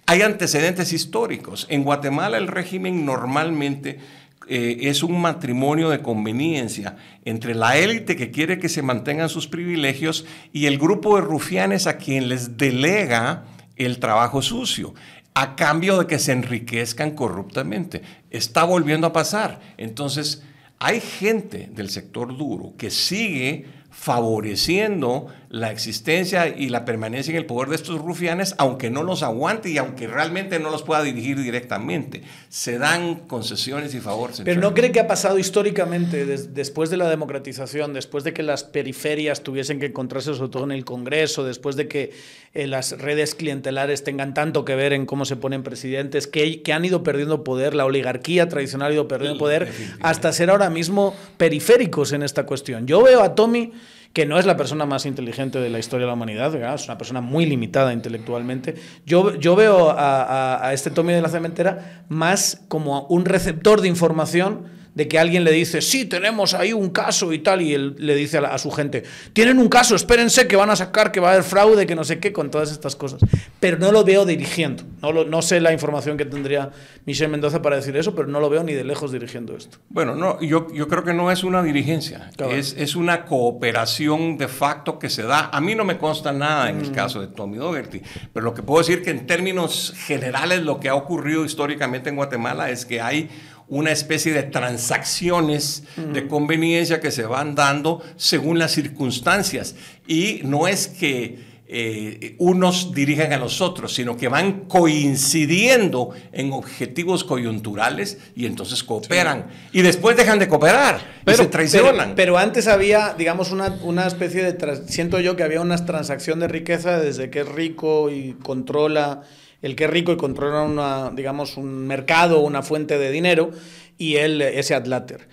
hay 0.07 0.23
antecedentes 0.23 0.93
históricos. 0.93 1.69
En 1.71 1.85
Guatemala 1.85 2.39
el 2.39 2.49
régimen 2.49 3.07
normalmente 3.07 4.01
eh, 4.49 4.79
es 4.83 5.03
un 5.03 5.21
matrimonio 5.21 5.91
de 5.91 6.03
conveniencia 6.03 6.97
entre 7.25 7.55
la 7.55 7.77
élite 7.77 8.17
que 8.17 8.31
quiere 8.31 8.59
que 8.59 8.69
se 8.69 8.83
mantengan 8.83 9.29
sus 9.29 9.49
privilegios 9.49 10.25
y 10.53 10.67
el 10.67 10.79
grupo 10.79 11.17
de 11.17 11.23
rufianes 11.23 11.87
a 11.87 11.99
quien 11.99 12.29
les 12.29 12.57
delega 12.57 13.45
el 13.77 13.99
trabajo 13.99 14.43
sucio 14.43 14.95
a 15.35 15.55
cambio 15.55 15.99
de 15.99 16.07
que 16.07 16.19
se 16.19 16.33
enriquezcan 16.33 17.11
corruptamente. 17.11 18.01
Está 18.31 18.65
volviendo 18.65 19.07
a 19.07 19.13
pasar. 19.13 19.61
Entonces, 19.77 20.43
hay 20.79 21.01
gente 21.01 21.69
del 21.73 21.91
sector 21.91 22.37
duro 22.37 22.73
que 22.79 22.91
sigue 22.91 23.67
favoreciendo 23.91 25.27
la 25.49 25.71
existencia 25.71 26.49
y 26.49 26.69
la 26.69 26.85
permanencia 26.85 27.31
en 27.31 27.37
el 27.37 27.47
poder 27.47 27.69
de 27.69 27.77
estos 27.77 28.01
rufianes, 28.01 28.55
aunque 28.59 28.91
no 28.91 29.03
los 29.03 29.23
aguante 29.23 29.71
y 29.71 29.79
aunque 29.79 30.07
realmente 30.07 30.59
no 30.59 30.71
los 30.71 30.83
pueda 30.83 31.03
dirigir 31.03 31.41
directamente. 31.41 32.23
Se 32.49 32.79
dan 32.79 33.27
concesiones 33.27 33.95
y 33.95 34.01
favores. 34.01 34.43
Pero 34.45 34.61
¿no 34.61 34.75
cree 34.75 34.93
que 34.93 35.01
ha 35.01 35.07
pasado 35.07 35.39
históricamente, 35.39 36.27
después 36.27 36.91
de 36.91 36.97
la 36.97 37.09
democratización, 37.09 37.95
después 37.95 38.25
de 38.25 38.33
que 38.33 38.43
las 38.43 38.65
periferias 38.65 39.43
tuviesen 39.43 39.79
que 39.79 39.87
encontrarse 39.87 40.35
sobre 40.35 40.51
todo 40.51 40.65
en 40.65 40.73
el 40.73 40.85
Congreso, 40.85 41.45
después 41.45 41.77
de 41.77 41.89
que 41.89 42.13
eh, 42.55 42.67
las 42.67 42.99
redes 42.99 43.35
clientelares 43.35 44.05
tengan 44.05 44.35
tanto 44.35 44.65
que 44.65 44.75
ver 44.75 44.93
en 44.93 45.07
cómo 45.07 45.25
se 45.25 45.37
ponen 45.37 45.63
presidentes, 45.63 46.27
que, 46.27 46.63
que 46.63 46.73
han 46.73 46.85
ido 46.85 47.03
perdiendo 47.03 47.45
poder, 47.45 47.75
la 47.75 47.85
oligarquía 47.85 48.49
tradicional 48.49 48.91
ha 48.91 48.95
ido 48.95 49.09
perdiendo 49.09 49.39
poder, 49.39 49.73
hasta 50.01 50.33
ser 50.33 50.51
ahora 50.51 50.71
mismo 50.71 51.15
periféricos 51.37 52.13
en 52.13 52.23
esta 52.23 52.47
cuestión? 52.47 52.87
Yo 52.87 53.03
veo 53.03 53.23
a 53.23 53.35
Tommy 53.35 53.73
que 54.17 54.25
no 54.25 54.39
es 54.39 54.47
la 54.47 54.57
persona 54.57 54.87
más 54.87 55.05
inteligente 55.05 55.61
de 55.61 55.69
la 55.69 55.79
historia 55.79 56.07
de 56.07 56.09
la 56.09 56.15
humanidad, 56.15 56.55
es 56.75 56.87
una 56.87 56.97
persona 56.97 57.21
muy 57.21 57.45
limitada 57.45 57.93
intelectualmente. 57.93 58.75
Yo, 59.05 59.35
yo 59.35 59.55
veo 59.55 59.91
a, 59.91 60.67
a 60.67 60.73
este 60.73 60.91
Tommy 60.91 61.13
de 61.13 61.21
la 61.21 61.29
Cementera 61.29 62.05
más 62.09 62.63
como 62.69 63.03
un 63.09 63.27
receptor 63.27 63.83
de 63.83 63.89
información 63.89 64.69
de 64.97 65.07
que 65.07 65.19
alguien 65.19 65.45
le 65.45 65.53
dice, 65.53 65.83
sí, 65.83 66.07
tenemos 66.07 66.55
ahí 66.55 66.73
un 66.73 66.89
caso 66.89 67.35
y 67.35 67.41
tal, 67.41 67.61
y 67.61 67.75
él 67.75 67.95
le 67.99 68.15
dice 68.15 68.39
a, 68.39 68.57
su 68.57 68.71
gente, 68.71 69.05
tienen 69.35 69.59
un 69.59 69.69
caso, 69.69 69.95
espérense 69.95 70.49
que 70.49 70.57
van 70.57 70.71
a 70.71 70.77
sacar, 70.77 71.13
que 71.13 71.21
va 71.21 71.29
a 71.29 71.33
haber 71.33 71.45
fraude, 71.45 71.87
que 71.87 71.95
no 71.95 72.03
sé 72.03 72.19
qué, 72.19 72.33
con 72.33 72.51
todas 72.51 72.73
estas 72.73 72.97
cosas. 72.97 73.21
Pero 73.61 73.79
no 73.79 73.93
lo 73.93 74.05
veo 74.05 74.25
dirigiendo. 74.25 74.85
No, 75.03 75.13
no 75.25 75.43
sé 75.43 75.61
la 75.61 75.71
información 75.71 76.17
que 76.17 76.25
tendría 76.25 76.71
Michel 77.05 77.29
Mendoza 77.29 77.61
para 77.61 77.77
decir 77.77 77.95
eso, 77.95 78.15
pero 78.15 78.27
no 78.27 78.41
lo 78.41 78.49
veo 78.49 78.65
ni 78.65 78.73
de 78.73 78.85
lejos 78.85 79.13
dirigiendo 79.13 79.55
esto. 79.55 79.77
Bueno, 79.91 80.15
no, 80.15 80.41
yo, 80.41 80.69
yo 80.73 80.89
creo 80.89 81.05
que 81.05 81.13
no 81.13 81.31
es 81.31 81.45
una 81.45 81.63
dirigencia, 81.63 82.31
es, 82.51 82.75
es, 82.79 82.97
una 82.97 83.27
cooperación 83.27 84.39
de 84.39 84.49
facto 84.49 84.99
que 84.99 85.11
se 85.11 85.25
da. 85.25 85.51
A 85.53 85.61
mí 85.61 85.75
no 85.75 85.85
me 85.85 85.99
consta 85.99 86.33
nada 86.33 86.71
en 86.71 86.81
el 86.81 86.91
mm. 86.91 86.95
caso 86.95 87.21
de 87.21 87.27
Tommy 87.27 87.59
Dougherty, 87.59 88.01
pero 88.33 88.47
lo 88.47 88.55
que 88.55 88.63
puedo 88.63 88.79
decir 88.79 89.03
que 89.03 89.11
en 89.11 89.27
términos 89.27 89.93
generales 90.07 90.63
lo 90.63 90.81
que 90.81 90.89
ha 90.89 90.95
ocurrido 90.95 91.45
históricamente 91.45 92.09
en 92.09 92.17
Guatemala 92.17 92.71
es 92.71 92.87
que 92.87 93.03
hay 93.03 93.29
una 93.69 93.91
especie 93.91 94.33
de 94.33 94.45
transacciones 94.45 95.83
de 95.97 96.27
conveniencia 96.29 97.01
que 97.01 97.11
se 97.11 97.25
van 97.25 97.55
dando 97.55 98.03
según 98.17 98.59
las 98.59 98.73
circunstancias. 98.73 99.75
Y 100.07 100.41
no 100.45 100.69
es 100.69 100.87
que 100.87 101.57
eh, 101.69 102.37
unos 102.39 102.95
dirigen 102.95 103.33
a 103.33 103.39
los 103.39 103.61
otros, 103.61 103.93
sino 103.93 104.17
que 104.17 104.29
van 104.29 104.67
coincidiendo 104.69 106.11
en 106.31 106.53
objetivos 106.53 107.25
coyunturales 107.25 108.19
y 108.37 108.47
entonces 108.47 108.85
cooperan. 108.85 109.49
Y 109.73 109.83
después 109.83 110.17
dejan 110.17 110.39
de 110.39 110.47
cooperar 110.47 111.01
pero, 111.25 111.39
se 111.39 111.47
traicionan. 111.47 112.15
Pero, 112.15 112.39
antes 112.39 112.69
había, 112.69 113.15
digamos, 113.19 113.51
una, 113.51 113.77
una 113.83 114.07
especie 114.07 114.45
de... 114.45 114.77
Siento 114.87 115.19
yo 115.19 115.35
que 115.35 115.43
había 115.43 115.61
una 115.61 115.85
transacción 115.85 116.39
de 116.39 116.47
riqueza 116.47 117.01
desde 117.01 117.31
que 117.31 117.41
es 117.41 117.49
rico 117.49 118.11
y 118.11 118.37
controla 118.45 119.23
el 119.63 119.77
que 119.77 119.85
es 119.85 119.91
rico 119.91 120.13
y 120.13 120.17
controla 120.17 120.63
una, 120.63 121.11
digamos, 121.11 121.57
un 121.57 121.87
mercado, 121.87 122.41
una 122.41 122.63
fuente 122.63 122.99
de 122.99 123.11
dinero, 123.11 123.51
y 123.99 124.17
él, 124.17 124.43
ese 124.43 124.75
adláter. 124.75 125.29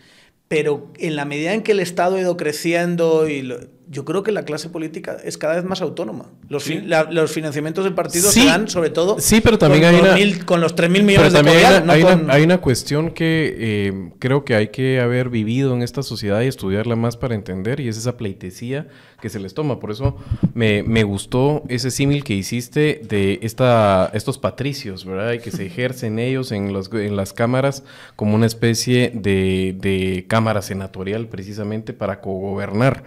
Pero 0.47 0.91
en 0.97 1.15
la 1.15 1.25
medida 1.25 1.53
en 1.53 1.63
que 1.63 1.71
el 1.71 1.79
Estado 1.79 2.15
ha 2.15 2.21
ido 2.21 2.37
creciendo 2.37 3.27
y 3.27 3.53
yo 3.89 4.05
creo 4.05 4.23
que 4.23 4.31
la 4.31 4.45
clase 4.45 4.69
política 4.69 5.17
es 5.23 5.37
cada 5.37 5.55
vez 5.55 5.65
más 5.65 5.81
autónoma. 5.81 6.31
Los, 6.49 6.67
los 6.67 7.31
financiamientos 7.31 7.83
del 7.83 7.93
partido 7.93 8.31
se 8.31 8.45
dan 8.45 8.67
sobre 8.67 8.89
todo 8.89 9.19
sí, 9.19 9.41
pero 9.41 9.57
también 9.57 9.83
con, 9.83 10.09
hay 10.09 10.33
los 10.33 10.43
con 10.45 10.61
los 10.61 10.75
3.000 10.75 11.03
millones 11.03 11.33
de 11.33 11.39
hay, 11.39 12.03
una, 12.03 12.33
hay, 12.33 12.43
una, 12.43 12.59
cuestión 12.59 13.11
que 13.11 13.55
eh, 13.57 14.11
creo 14.19 14.45
que 14.45 14.55
hay 14.55 14.69
que 14.69 14.99
haber 14.99 15.29
vivido 15.29 15.73
en 15.73 15.81
esta 15.81 16.03
sociedad 16.03 16.41
y 16.41 16.47
estudiarla 16.47 16.95
más 16.95 17.17
para 17.17 17.35
entender, 17.35 17.79
y 17.79 17.87
es 17.87 17.97
esa 17.97 18.17
pleitesía 18.17 18.87
que 19.21 19.29
se 19.29 19.39
les 19.39 19.53
toma. 19.53 19.79
Por 19.79 19.91
eso 19.91 20.17
me, 20.53 20.83
me 20.83 21.03
gustó 21.03 21.63
ese 21.69 21.91
símil 21.91 22.23
que 22.23 22.33
hiciste 22.33 23.01
de 23.07 23.39
esta, 23.41 24.11
estos 24.13 24.37
patricios, 24.37 25.05
¿verdad? 25.05 25.33
Y 25.33 25.39
que 25.39 25.51
se 25.51 25.65
ejercen 25.67 26.19
ellos 26.19 26.51
en, 26.51 26.73
los, 26.73 26.91
en 26.93 27.15
las 27.15 27.33
cámaras 27.33 27.83
como 28.15 28.35
una 28.35 28.45
especie 28.45 29.11
de, 29.13 29.75
de 29.79 30.25
cámara 30.27 30.61
senatorial 30.61 31.27
precisamente 31.27 31.93
para 31.93 32.21
cogobernar. 32.21 33.03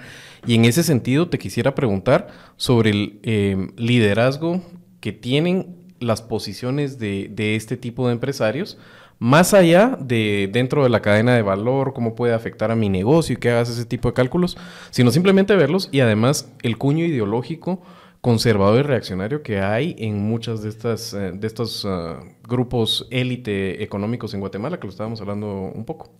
Y 0.46 0.54
en 0.54 0.64
ese 0.64 0.82
sentido 0.82 1.28
te 1.28 1.38
quisiera 1.38 1.74
preguntar 1.74 2.28
sobre 2.56 2.90
el 2.90 3.20
em, 3.22 3.70
liderazgo 3.76 4.62
que 5.00 5.12
tienen 5.12 5.76
las 5.98 6.22
posiciones 6.22 6.98
de, 6.98 7.28
de, 7.32 7.56
este 7.56 7.76
tipo 7.76 8.06
de 8.06 8.12
empresarios, 8.12 8.78
más 9.18 9.54
allá 9.54 9.98
de 10.00 10.48
dentro 10.52 10.82
de 10.82 10.90
la 10.90 11.00
cadena 11.00 11.34
de 11.34 11.42
valor, 11.42 11.94
cómo 11.94 12.14
puede 12.14 12.34
afectar 12.34 12.70
a 12.70 12.76
mi 12.76 12.88
negocio 12.88 13.34
y 13.34 13.36
que 13.38 13.50
hagas 13.50 13.70
ese 13.70 13.86
tipo 13.86 14.08
de 14.08 14.14
cálculos, 14.14 14.56
sino 14.90 15.10
simplemente 15.10 15.56
verlos 15.56 15.88
y 15.90 16.00
además 16.00 16.52
el 16.62 16.76
cuño 16.76 17.04
ideológico 17.04 17.82
conservador 18.20 18.80
y 18.80 18.82
reaccionario 18.82 19.42
que 19.42 19.60
hay 19.60 19.94
en 19.98 20.18
muchas 20.18 20.60
de 20.60 20.68
estas 20.68 21.14
eh, 21.14 21.30
de 21.32 21.46
estos 21.46 21.84
ah, 21.86 22.18
grupos 22.42 23.06
élite 23.10 23.82
económicos 23.84 24.34
en 24.34 24.40
Guatemala 24.40 24.80
que 24.80 24.86
lo 24.86 24.90
estábamos 24.90 25.20
hablando 25.20 25.46
un 25.72 25.84
poco. 25.84 26.10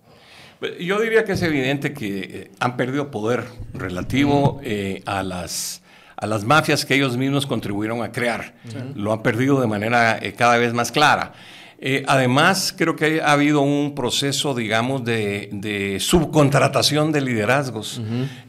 Yo 0.79 0.99
diría 0.99 1.23
que 1.23 1.33
es 1.33 1.41
evidente 1.41 1.93
que 1.93 2.19
eh, 2.19 2.51
han 2.59 2.77
perdido 2.77 3.11
poder 3.11 3.45
relativo 3.73 4.59
eh, 4.63 5.03
a 5.05 5.23
las 5.23 5.81
a 6.17 6.25
las 6.25 6.43
mafias 6.43 6.83
que 6.83 6.95
ellos 6.95 7.15
mismos 7.15 7.45
contribuyeron 7.45 8.03
a 8.03 8.11
crear. 8.11 8.55
Lo 8.95 9.13
han 9.13 9.21
perdido 9.21 9.61
de 9.61 9.67
manera 9.67 10.17
eh, 10.19 10.33
cada 10.33 10.57
vez 10.57 10.73
más 10.73 10.91
clara. 10.91 11.33
Eh, 11.79 12.03
además, 12.07 12.73
creo 12.75 12.95
que 12.95 13.21
ha 13.21 13.33
habido 13.33 13.61
un 13.61 13.93
proceso, 13.93 14.55
digamos, 14.55 15.05
de, 15.05 15.97
subcontratación 15.99 17.11
de 17.11 17.21
liderazgos 17.21 18.01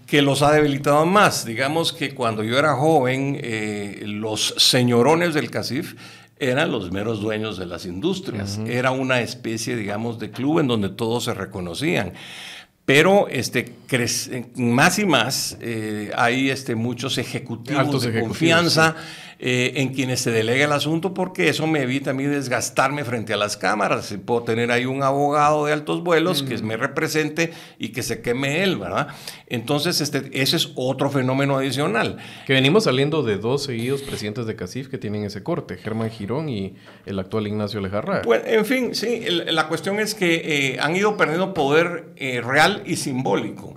que 0.06 0.22
los 0.22 0.40
ha 0.40 0.50
debilitado 0.50 1.04
más. 1.04 1.44
Digamos 1.44 1.92
que 1.92 2.14
cuando 2.14 2.42
yo 2.42 2.58
era 2.58 2.74
joven, 2.74 3.38
eh, 3.42 4.02
los 4.06 4.54
señorones 4.56 5.34
del 5.34 5.50
CACIF 5.50 5.94
eran 6.40 6.70
los 6.70 6.90
meros 6.90 7.20
dueños 7.20 7.58
de 7.58 7.66
las 7.66 7.86
industrias. 7.86 8.58
Era 8.66 8.90
una 8.90 9.20
especie, 9.20 9.76
digamos, 9.76 10.18
de 10.18 10.30
club 10.30 10.60
en 10.60 10.68
donde 10.68 10.88
todos 10.88 11.24
se 11.24 11.34
reconocían. 11.34 12.12
Pero 12.84 13.28
este, 13.28 13.74
más 14.56 14.98
y 14.98 15.04
más 15.04 15.58
eh, 15.60 16.10
hay 16.16 16.48
este, 16.48 16.74
muchos 16.74 17.18
ejecutivos 17.18 18.02
de 18.02 18.20
confianza. 18.20 18.96
Eh, 19.40 19.74
en 19.76 19.94
quienes 19.94 20.18
se 20.18 20.32
delega 20.32 20.64
el 20.64 20.72
asunto 20.72 21.14
porque 21.14 21.48
eso 21.48 21.64
me 21.68 21.82
evita 21.82 22.10
a 22.10 22.12
mí 22.12 22.24
desgastarme 22.24 23.04
frente 23.04 23.32
a 23.32 23.36
las 23.36 23.56
cámaras. 23.56 24.12
Puedo 24.24 24.42
tener 24.42 24.72
ahí 24.72 24.84
un 24.84 25.04
abogado 25.04 25.66
de 25.66 25.72
altos 25.72 26.02
vuelos 26.02 26.42
que 26.42 26.58
me 26.58 26.76
represente 26.76 27.52
y 27.78 27.90
que 27.90 28.02
se 28.02 28.20
queme 28.20 28.64
él, 28.64 28.78
¿verdad? 28.78 29.06
Entonces, 29.46 30.00
este, 30.00 30.28
ese 30.42 30.56
es 30.56 30.72
otro 30.74 31.08
fenómeno 31.08 31.56
adicional. 31.56 32.18
Que 32.48 32.52
venimos 32.52 32.84
saliendo 32.84 33.22
de 33.22 33.38
dos 33.38 33.62
seguidos 33.62 34.02
presidentes 34.02 34.44
de 34.46 34.56
CACIF 34.56 34.88
que 34.88 34.98
tienen 34.98 35.22
ese 35.22 35.44
corte, 35.44 35.76
Germán 35.76 36.10
Girón 36.10 36.48
y 36.48 36.74
el 37.06 37.20
actual 37.20 37.46
Ignacio 37.46 37.80
Lejarra. 37.80 38.22
Pues, 38.22 38.42
en 38.44 38.66
fin, 38.66 38.94
sí, 38.96 39.24
la 39.28 39.68
cuestión 39.68 40.00
es 40.00 40.16
que 40.16 40.34
eh, 40.34 40.78
han 40.80 40.96
ido 40.96 41.16
perdiendo 41.16 41.54
poder 41.54 42.12
eh, 42.16 42.40
real 42.40 42.82
y 42.86 42.96
simbólico. 42.96 43.76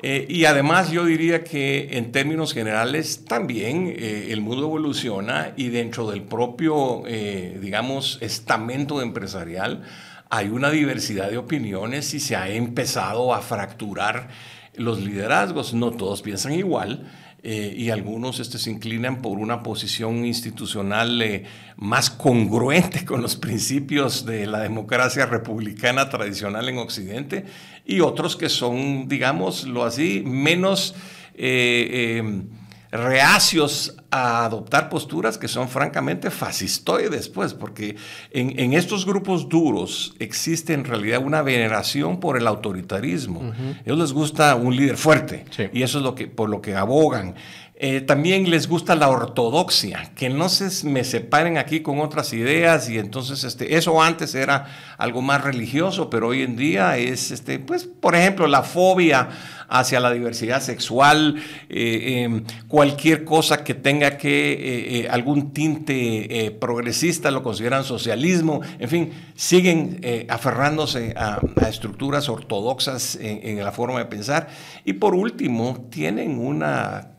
Eh, 0.00 0.26
y 0.28 0.44
además 0.44 0.92
yo 0.92 1.04
diría 1.04 1.42
que 1.42 1.96
en 1.98 2.12
términos 2.12 2.54
generales 2.54 3.24
también 3.24 3.88
eh, 3.88 4.28
el 4.30 4.40
mundo 4.40 4.62
evoluciona 4.62 5.52
y 5.56 5.70
dentro 5.70 6.08
del 6.08 6.22
propio, 6.22 7.02
eh, 7.06 7.58
digamos, 7.60 8.18
estamento 8.20 9.02
empresarial 9.02 9.82
hay 10.30 10.50
una 10.50 10.70
diversidad 10.70 11.30
de 11.30 11.38
opiniones 11.38 12.14
y 12.14 12.20
se 12.20 12.36
ha 12.36 12.48
empezado 12.48 13.34
a 13.34 13.40
fracturar 13.40 14.28
los 14.76 15.00
liderazgos. 15.00 15.74
No 15.74 15.90
todos 15.90 16.22
piensan 16.22 16.52
igual. 16.52 17.10
Eh, 17.44 17.72
y 17.76 17.90
algunos 17.90 18.40
este, 18.40 18.58
se 18.58 18.70
inclinan 18.70 19.22
por 19.22 19.38
una 19.38 19.62
posición 19.62 20.24
institucional 20.24 21.22
eh, 21.22 21.44
más 21.76 22.10
congruente 22.10 23.04
con 23.04 23.22
los 23.22 23.36
principios 23.36 24.26
de 24.26 24.46
la 24.46 24.58
democracia 24.58 25.24
republicana 25.24 26.10
tradicional 26.10 26.68
en 26.68 26.78
Occidente, 26.78 27.44
y 27.86 28.00
otros 28.00 28.34
que 28.36 28.48
son, 28.48 29.06
digámoslo 29.06 29.84
así, 29.84 30.22
menos 30.26 30.96
eh, 31.34 32.42
reacios 32.90 33.96
a 34.10 34.44
adoptar 34.44 34.88
posturas 34.88 35.36
que 35.36 35.48
son 35.48 35.68
francamente 35.68 36.30
fascistoides, 36.30 37.28
pues, 37.28 37.52
porque 37.52 37.96
en, 38.30 38.72
estos 38.72 39.04
grupos 39.04 39.48
duros 39.48 40.14
existe 40.18 40.72
en 40.72 40.84
realidad 40.84 41.22
una 41.22 41.42
veneración 41.42 42.20
por 42.20 42.38
el 42.38 42.46
autoritarismo. 42.46 43.52
A 43.52 43.82
ellos 43.84 43.98
les 43.98 44.12
gusta 44.12 44.54
un 44.54 44.74
líder 44.74 44.96
fuerte 44.96 45.44
y 45.72 45.82
eso 45.82 45.98
es 45.98 46.04
lo 46.04 46.14
que, 46.14 46.26
por 46.26 46.48
lo 46.48 46.62
que 46.62 46.74
abogan. 46.74 47.34
Eh, 47.80 48.00
también 48.00 48.50
les 48.50 48.66
gusta 48.66 48.96
la 48.96 49.08
ortodoxia, 49.08 50.10
que 50.16 50.28
no 50.28 50.48
se 50.48 50.84
me 50.88 51.04
separen 51.04 51.58
aquí 51.58 51.78
con 51.78 52.00
otras 52.00 52.32
ideas 52.32 52.90
y 52.90 52.98
entonces 52.98 53.44
este, 53.44 53.76
eso 53.76 54.02
antes 54.02 54.34
era 54.34 54.66
algo 54.98 55.22
más 55.22 55.44
religioso, 55.44 56.10
pero 56.10 56.26
hoy 56.26 56.42
en 56.42 56.56
día 56.56 56.96
es, 56.96 57.30
este, 57.30 57.60
pues, 57.60 57.84
por 57.84 58.16
ejemplo, 58.16 58.48
la 58.48 58.64
fobia 58.64 59.28
hacia 59.68 60.00
la 60.00 60.10
diversidad 60.10 60.60
sexual, 60.60 61.36
eh, 61.68 62.24
em, 62.24 62.42
cualquier 62.66 63.24
cosa 63.24 63.62
que 63.62 63.74
tenga 63.74 64.18
que 64.18 65.02
eh, 65.02 65.08
algún 65.08 65.52
tinte 65.52 66.56
progresista 66.58 67.30
lo 67.30 67.44
consideran 67.44 67.84
socialismo, 67.84 68.60
en 68.80 68.88
fin, 68.88 69.12
siguen 69.36 70.00
aferrándose 70.28 71.14
a, 71.16 71.38
estructuras 71.68 72.28
ortodoxas 72.28 73.16
en 73.20 73.62
la 73.62 73.70
forma 73.70 74.00
de 74.00 74.06
pensar. 74.06 74.48
Y 74.84 74.94
por 74.94 75.14
último, 75.14 75.86
tienen 75.90 76.38
una 76.38 77.17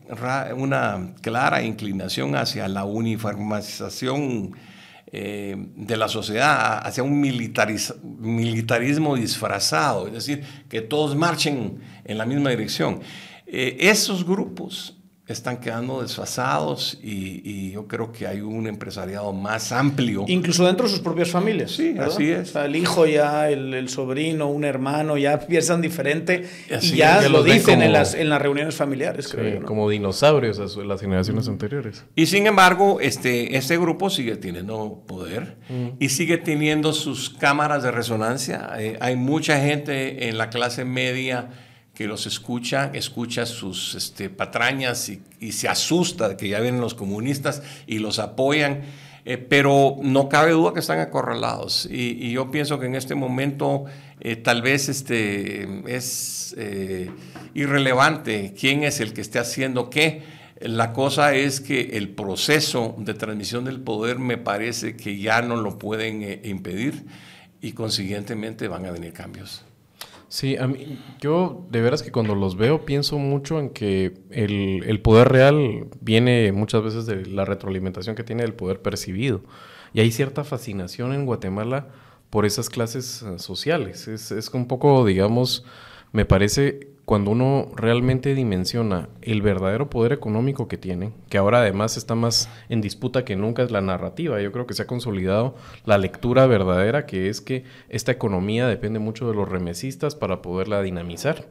una 0.56 1.14
clara 1.20 1.62
inclinación 1.62 2.34
hacia 2.36 2.68
la 2.68 2.84
uniformización 2.84 4.52
eh, 5.12 5.56
de 5.74 5.96
la 5.96 6.08
sociedad, 6.08 6.86
hacia 6.86 7.02
un 7.02 7.20
militarismo 7.20 9.16
disfrazado, 9.16 10.06
es 10.06 10.12
decir, 10.12 10.44
que 10.68 10.82
todos 10.82 11.16
marchen 11.16 11.80
en 12.04 12.18
la 12.18 12.26
misma 12.26 12.50
dirección. 12.50 13.00
Eh, 13.46 13.76
esos 13.80 14.24
grupos 14.24 14.99
están 15.32 15.58
quedando 15.58 16.02
desfasados 16.02 16.98
y, 17.02 17.70
yo 17.70 17.86
creo 17.86 18.10
que 18.10 18.26
hay 18.26 18.40
un 18.40 18.66
empresariado 18.66 19.32
más 19.32 19.70
amplio. 19.70 20.24
Incluso 20.26 20.66
dentro 20.66 20.86
de 20.86 20.92
sus 20.92 21.00
propias 21.00 21.30
familias. 21.30 21.70
Sí, 21.70 21.94
así 21.98 22.30
es. 22.30 22.54
el 22.56 22.74
hijo 22.74 23.06
ya, 23.06 23.48
el, 23.48 23.88
sobrino, 23.88 24.48
un 24.48 24.64
hermano 24.64 25.16
ya 25.16 25.38
piensan 25.46 25.80
diferente 25.80 26.48
y 26.68 26.96
ya, 26.96 27.28
lo 27.28 27.42
dicen 27.44 27.82
en, 27.82 27.92
las, 27.92 28.14
en 28.14 28.28
las 28.28 28.42
reuniones 28.42 28.74
familiares, 28.74 29.28
creo 29.28 29.64
Como 29.64 29.88
dinosaurios 29.88 30.58
a 30.58 30.84
las 30.84 31.00
generaciones 31.00 31.48
anteriores. 31.48 32.04
Y 32.16 32.26
sin 32.26 32.46
embargo, 32.46 32.98
este, 33.00 33.56
este 33.56 33.78
grupo 33.78 34.10
sigue 34.10 34.36
teniendo 34.36 35.04
poder 35.06 35.56
y 35.98 36.08
sigue 36.08 36.38
teniendo 36.38 36.92
sus 36.92 37.30
cámaras 37.30 37.82
de 37.82 37.90
resonancia. 37.90 38.70
Eh, 38.78 38.96
hay 39.00 39.16
mucha 39.16 39.60
gente 39.60 40.28
en 40.28 40.38
la 40.38 40.50
clase 40.50 40.84
media 40.84 41.50
que 42.00 42.06
los 42.06 42.26
escucha, 42.26 42.90
escucha 42.94 43.44
sus 43.44 43.94
este, 43.94 44.30
patrañas 44.30 45.10
y, 45.10 45.52
se 45.52 45.68
asusta 45.68 46.34
que 46.34 46.48
ya 46.48 46.58
vienen 46.58 46.80
los 46.80 46.94
comunistas 46.94 47.62
y 47.86 47.98
los 47.98 48.18
apoyan, 48.18 48.84
eh, 49.26 49.36
pero 49.36 49.98
no 50.00 50.30
cabe 50.30 50.52
duda 50.52 50.72
que 50.72 50.80
están 50.80 50.98
acorralados. 50.98 51.86
Y, 51.90 52.30
yo 52.30 52.50
pienso 52.50 52.80
que 52.80 52.86
en 52.86 52.94
este 52.94 53.14
momento 53.14 53.84
eh, 54.18 54.36
tal 54.36 54.62
vez 54.62 54.88
este, 54.88 55.68
es 55.94 56.54
eh, 56.56 57.10
irrelevante 57.52 58.54
quién 58.58 58.82
es 58.82 59.00
el 59.00 59.12
que 59.12 59.20
esté 59.20 59.38
haciendo 59.38 59.90
qué. 59.90 60.22
La 60.58 60.94
cosa 60.94 61.34
es 61.34 61.60
que 61.60 61.98
el 61.98 62.08
proceso 62.08 62.94
de 62.96 63.12
transmisión 63.12 63.66
del 63.66 63.78
poder 63.78 64.18
me 64.18 64.38
parece 64.38 64.96
que 64.96 65.18
ya 65.18 65.42
no 65.42 65.56
lo 65.56 65.78
pueden 65.78 66.40
impedir 66.46 67.04
y 67.60 67.72
consiguientemente 67.72 68.68
van 68.68 68.86
a 68.86 68.90
venir 68.90 69.12
cambios. 69.12 69.66
Sí, 70.30 70.56
a 70.56 70.68
mí, 70.68 70.96
yo 71.20 71.66
de 71.70 71.80
veras 71.80 72.04
que 72.04 72.12
cuando 72.12 72.36
los 72.36 72.56
veo 72.56 72.86
pienso 72.86 73.18
mucho 73.18 73.58
en 73.58 73.70
que 73.70 74.14
el, 74.30 74.84
el, 74.86 75.00
poder 75.00 75.28
real 75.28 75.88
viene 76.00 76.52
muchas 76.52 76.84
veces 76.84 77.04
de 77.04 77.26
la 77.26 77.44
retroalimentación 77.44 78.14
que 78.14 78.22
tiene 78.22 78.44
del 78.44 78.54
poder 78.54 78.80
percibido. 78.80 79.42
Y 79.92 79.98
hay 79.98 80.12
cierta 80.12 80.44
fascinación 80.44 81.12
en 81.14 81.26
Guatemala 81.26 81.88
por 82.30 82.46
esas 82.46 82.70
clases 82.70 83.22
eh, 83.22 83.40
sociales. 83.40 84.06
Es, 84.06 84.30
es 84.30 84.48
un 84.50 84.68
poco, 84.68 85.04
digamos, 85.04 85.64
me 86.12 86.24
parece 86.24 86.89
cuando 87.10 87.32
uno 87.32 87.72
realmente 87.74 88.36
dimensiona 88.36 89.08
el 89.20 89.42
verdadero 89.42 89.90
poder 89.90 90.12
económico 90.12 90.68
que 90.68 90.78
tienen, 90.78 91.12
que 91.28 91.38
ahora 91.38 91.58
además 91.58 91.96
está 91.96 92.14
más 92.14 92.48
en 92.68 92.80
disputa 92.80 93.24
que 93.24 93.34
nunca 93.34 93.64
es 93.64 93.72
la 93.72 93.80
narrativa. 93.80 94.40
Yo 94.40 94.52
creo 94.52 94.64
que 94.68 94.74
se 94.74 94.82
ha 94.82 94.86
consolidado 94.86 95.56
la 95.84 95.98
lectura 95.98 96.46
verdadera, 96.46 97.06
que 97.06 97.28
es 97.28 97.40
que 97.40 97.64
esta 97.88 98.12
economía 98.12 98.68
depende 98.68 99.00
mucho 99.00 99.26
de 99.28 99.34
los 99.34 99.48
remesistas 99.48 100.14
para 100.14 100.40
poderla 100.40 100.82
dinamizar. 100.82 101.48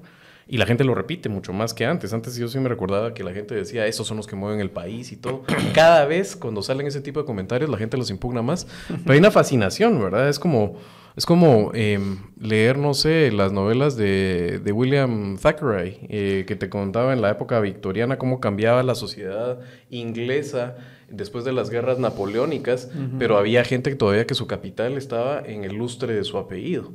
Y 0.48 0.60
la 0.60 0.66
gente 0.66 0.86
lo 0.86 0.96
repite 0.96 1.28
mucho 1.28 1.52
más 1.52 1.74
que 1.74 1.86
antes. 1.86 2.14
Antes 2.14 2.38
yo 2.38 2.48
sí 2.48 2.58
me 2.60 2.70
recordaba 2.70 3.14
que 3.14 3.26
la 3.26 3.34
gente 3.34 3.54
decía, 3.54 3.86
esos 3.86 4.08
son 4.08 4.16
los 4.16 4.28
que 4.28 4.38
mueven 4.38 4.62
el 4.62 4.72
país 4.72 5.12
y 5.12 5.18
todo. 5.18 5.44
Cada 5.76 6.06
vez 6.06 6.38
cuando 6.38 6.62
salen 6.62 6.88
ese 6.88 7.02
tipo 7.02 7.20
de 7.20 7.26
comentarios, 7.26 7.70
la 7.70 7.78
gente 7.78 7.98
los 7.98 8.10
impugna 8.10 8.42
más. 8.42 8.66
Pero 8.88 9.12
hay 9.12 9.20
una 9.20 9.30
fascinación, 9.30 10.00
¿verdad? 10.00 10.30
Es 10.30 10.40
como 10.40 10.78
es 11.16 11.26
como 11.26 11.72
em, 11.74 12.18
leer, 12.40 12.78
no 12.78 12.94
sé, 12.94 13.32
las 13.32 13.52
novelas 13.52 13.96
de, 13.96 14.62
William 14.74 15.38
Thackeray, 15.38 16.00
eh, 16.10 16.46
que 16.48 16.56
te 16.56 16.70
contaba 16.70 17.14
en 17.14 17.22
la 17.22 17.30
época 17.30 17.60
victoriana 17.60 18.18
cómo 18.18 18.40
cambiaba 18.40 18.84
la 18.84 18.96
sociedad 18.96 19.60
inglesa 19.90 20.78
después 21.10 21.44
de 21.44 21.54
las 21.54 21.70
guerras 21.70 21.98
napoleónicas, 22.00 22.90
pero 23.18 23.38
había 23.38 23.64
gente 23.64 23.90
que 23.90 23.96
todavía 23.96 24.28
que 24.28 24.36
su 24.36 24.48
capital 24.48 24.98
estaba 24.98 25.42
en 25.42 25.64
el 25.64 25.76
lustre 25.76 26.14
de 26.14 26.24
su 26.24 26.38
apellido. 26.38 26.92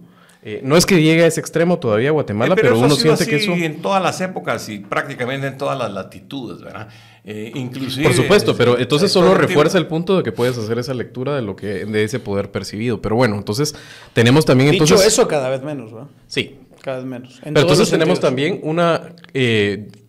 Eh, 0.46 0.60
no 0.62 0.76
es 0.76 0.84
que 0.84 1.02
llegue 1.02 1.24
a 1.24 1.26
ese 1.26 1.40
extremo 1.40 1.78
todavía 1.78 2.10
Guatemala, 2.10 2.54
eh, 2.54 2.58
pero, 2.60 2.78
uno 2.78 2.90
siente 2.90 3.26
que 3.26 3.36
eso... 3.36 3.52
en 3.52 3.80
todas 3.80 4.02
las 4.02 4.20
épocas 4.20 4.68
y 4.68 4.78
prácticamente 4.78 5.46
en 5.46 5.56
todas 5.56 5.78
las 5.78 5.90
latitudes, 5.90 6.60
¿verdad? 6.60 6.88
Eh, 7.24 7.52
inclusive... 7.54 8.04
Por 8.04 8.14
supuesto, 8.14 8.54
pero 8.56 8.78
entonces 8.78 9.10
solo 9.10 9.34
refuerza 9.34 9.78
el 9.78 9.86
punto 9.86 10.18
de 10.18 10.22
que 10.22 10.32
puedes 10.32 10.58
hacer 10.58 10.78
esa 10.78 10.92
lectura 10.92 11.34
de 11.34 11.42
lo 11.42 11.56
que 11.56 11.86
de 11.86 12.04
ese 12.04 12.20
poder 12.20 12.50
percibido. 12.50 13.00
Pero 13.00 13.16
bueno, 13.16 13.36
entonces 13.36 13.74
tenemos 14.12 14.44
también 14.44 14.72
Dicho 14.72 14.84
entonces... 14.84 15.06
eso 15.06 15.26
cada 15.26 15.48
vez 15.48 15.62
menos, 15.62 15.92
¿verdad? 15.92 16.08
Sí. 16.26 16.58
Cada 16.82 16.98
vez 16.98 17.06
menos. 17.06 17.40
pero 17.42 17.60
entonces 17.60 17.88
tenemos 17.88 18.20
también 18.20 18.60
una 18.62 19.14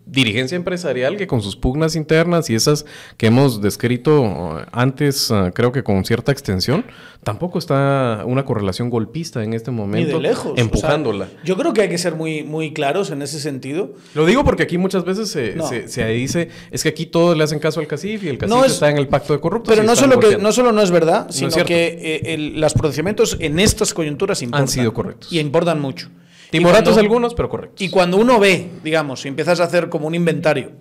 dirigencia 0.06 0.56
empresarial 0.56 1.18
que 1.18 1.26
con 1.28 1.42
sus 1.42 1.56
pugnas 1.56 1.96
internas 1.96 2.50
y 2.50 2.56
esas 2.56 2.86
que 3.18 3.28
hemos 3.28 3.62
descrito 3.62 4.64
antes, 4.72 5.32
uh, 5.32 5.52
creo 5.54 5.72
que 5.72 5.84
con 5.84 6.06
cierta 6.06 6.32
extensión, 6.32 6.86
tampoco 7.24 7.58
está 7.58 8.24
una 8.26 8.46
correlación 8.46 8.90
golpista 8.90 9.44
en 9.44 9.54
este 9.54 9.72
momento. 9.72 10.08
Ni 10.08 10.14
de 10.14 10.20
lejos. 10.30 10.54
Empujándola. 10.58 11.26
O 11.26 11.28
sea, 11.28 11.40
yo 11.44 11.58
creo 11.58 11.74
que 11.74 11.82
hay 11.82 11.90
que 11.90 11.98
ser 11.98 12.16
muy, 12.16 12.44
muy 12.44 12.72
claros 12.74 13.10
en 13.10 13.22
ese 13.24 13.40
sentido. 13.40 13.94
Lo 14.14 14.26
digo 14.26 14.44
porque 14.44 14.64
aquí 14.64 14.78
muchas 14.78 15.04
veces 15.06 15.30
se, 15.30 15.56
no. 15.56 15.68
se, 15.68 15.88
se 15.88 16.06
dice, 16.08 16.50
es 16.72 16.84
que 16.84 16.90
aquí 16.90 17.08
todos 17.08 17.36
le 17.36 17.44
hacen 17.44 17.60
caso 17.60 17.80
al 17.80 17.88
CACIF 17.88 18.24
y 18.24 18.30
el 18.30 18.38
CACIF 18.38 18.56
No 18.56 18.64
es- 18.64 18.74
está 18.74 18.90
en 18.92 18.98
el 18.98 19.08
pacto 19.08 19.34
de 19.34 19.40
corruptos. 19.40 19.74
Pero 19.74 19.86
no 19.86 19.96
solo, 19.96 20.20
que, 20.20 20.38
no 20.38 20.52
solo 20.52 20.72
no 20.72 20.82
es 20.82 20.92
verdad, 20.92 21.28
sino 21.32 21.50
que 21.66 21.88
eh, 22.00 22.34
el- 22.36 22.62
los 22.62 22.74
procedimientos 22.74 23.38
en 23.40 23.60
estas 23.60 23.94
coyunturas 23.94 24.42
importan. 24.44 24.68
sido 24.68 24.94
correctos. 24.94 25.32
Y 25.34 25.40
importan 25.40 25.80
mucho. 25.82 26.10
Timoratos 26.52 26.94
cuando- 26.94 27.02
algunos, 27.02 27.34
pero 27.34 27.50
correctos. 27.50 27.82
Y 27.82 27.90
cuando 27.90 28.18
uno 28.18 28.40
ve, 28.40 28.70
digamos, 28.84 29.26
y 29.26 29.28
empiezas 29.28 29.60
a 29.60 29.64
hacer 29.66 29.90
como 29.90 30.08
un 30.08 30.16
inventario, 30.16 30.72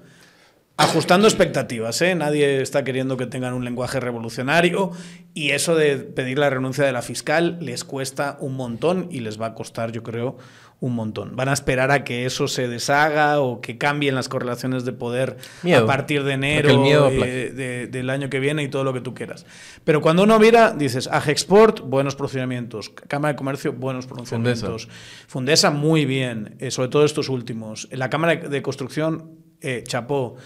ajustando 0.76 1.28
expectativas, 1.28 2.02
¿eh? 2.02 2.14
nadie 2.16 2.60
está 2.60 2.82
queriendo 2.82 3.16
que 3.16 3.26
tengan 3.26 3.54
un 3.54 3.64
lenguaje 3.64 4.00
revolucionario 4.00 4.90
y 5.32 5.50
eso 5.50 5.76
de 5.76 5.98
pedir 5.98 6.38
la 6.38 6.50
renuncia 6.50 6.84
de 6.84 6.90
la 6.92 7.00
fiscal 7.02 7.58
les 7.60 7.84
cuesta 7.84 8.36
un 8.40 8.54
montón 8.54 9.06
y 9.10 9.20
les 9.20 9.40
va 9.40 9.46
a 9.46 9.54
costar, 9.54 9.92
yo 9.92 10.02
creo, 10.02 10.36
un 10.80 10.94
montón. 10.94 11.34
Van 11.34 11.48
a 11.48 11.54
esperar 11.54 11.90
a 11.90 12.04
que 12.04 12.26
eso 12.26 12.46
se 12.46 12.68
deshaga 12.68 13.40
o 13.40 13.60
que 13.62 13.78
cambien 13.78 14.14
las 14.14 14.28
correlaciones 14.28 14.84
de 14.84 14.92
poder 14.92 15.36
Miedo. 15.62 15.84
a 15.84 15.86
partir 15.86 16.24
de 16.24 16.32
enero 16.34 16.78
miedo 16.82 17.08
eh, 17.10 17.52
de- 17.54 17.86
del 17.86 18.10
año 18.10 18.28
que 18.28 18.38
viene 18.38 18.62
y 18.62 18.68
todo 18.68 18.84
lo 18.84 18.92
que 18.92 19.00
tú 19.00 19.14
quieras. 19.14 19.46
Pero 19.84 20.02
cuando 20.02 20.24
uno 20.24 20.38
mira, 20.38 20.72
dices, 20.72 21.06
Agexport, 21.06 21.80
buenos 21.80 22.16
procedimientos. 22.16 22.90
Cámara 22.90 23.32
de 23.32 23.36
Comercio, 23.36 23.72
buenos 23.72 24.06
pronunciamientos. 24.06 24.88
Fundesa, 25.26 25.70
muy 25.70 26.04
bien. 26.04 26.56
eh, 26.58 26.70
sobre 26.70 26.88
todo 26.88 27.04
estos 27.06 27.28
últimos. 27.30 27.88
La 27.90 28.10
Cámara 28.10 28.36
de 28.36 28.62
Construcción, 28.62 29.30
eh, 29.62 29.84
chapó. 29.86 30.36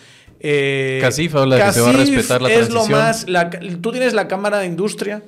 Eh, 0.40 0.98
Casif 1.02 1.34
habla 1.34 1.56
de 1.56 1.62
que 1.64 1.72
se 1.72 1.80
va 1.80 1.90
a 1.90 1.92
respetar 1.94 2.42
la 2.42 2.48
es 2.52 2.68
lo 2.68 2.84
transición. 2.84 3.00
más, 3.00 3.28
la- 3.28 3.50
tú 3.50 3.90
tienes 3.90 4.14
la 4.14 4.28
Cámara 4.28 4.58
de 4.58 4.66
Industria, 4.66 5.22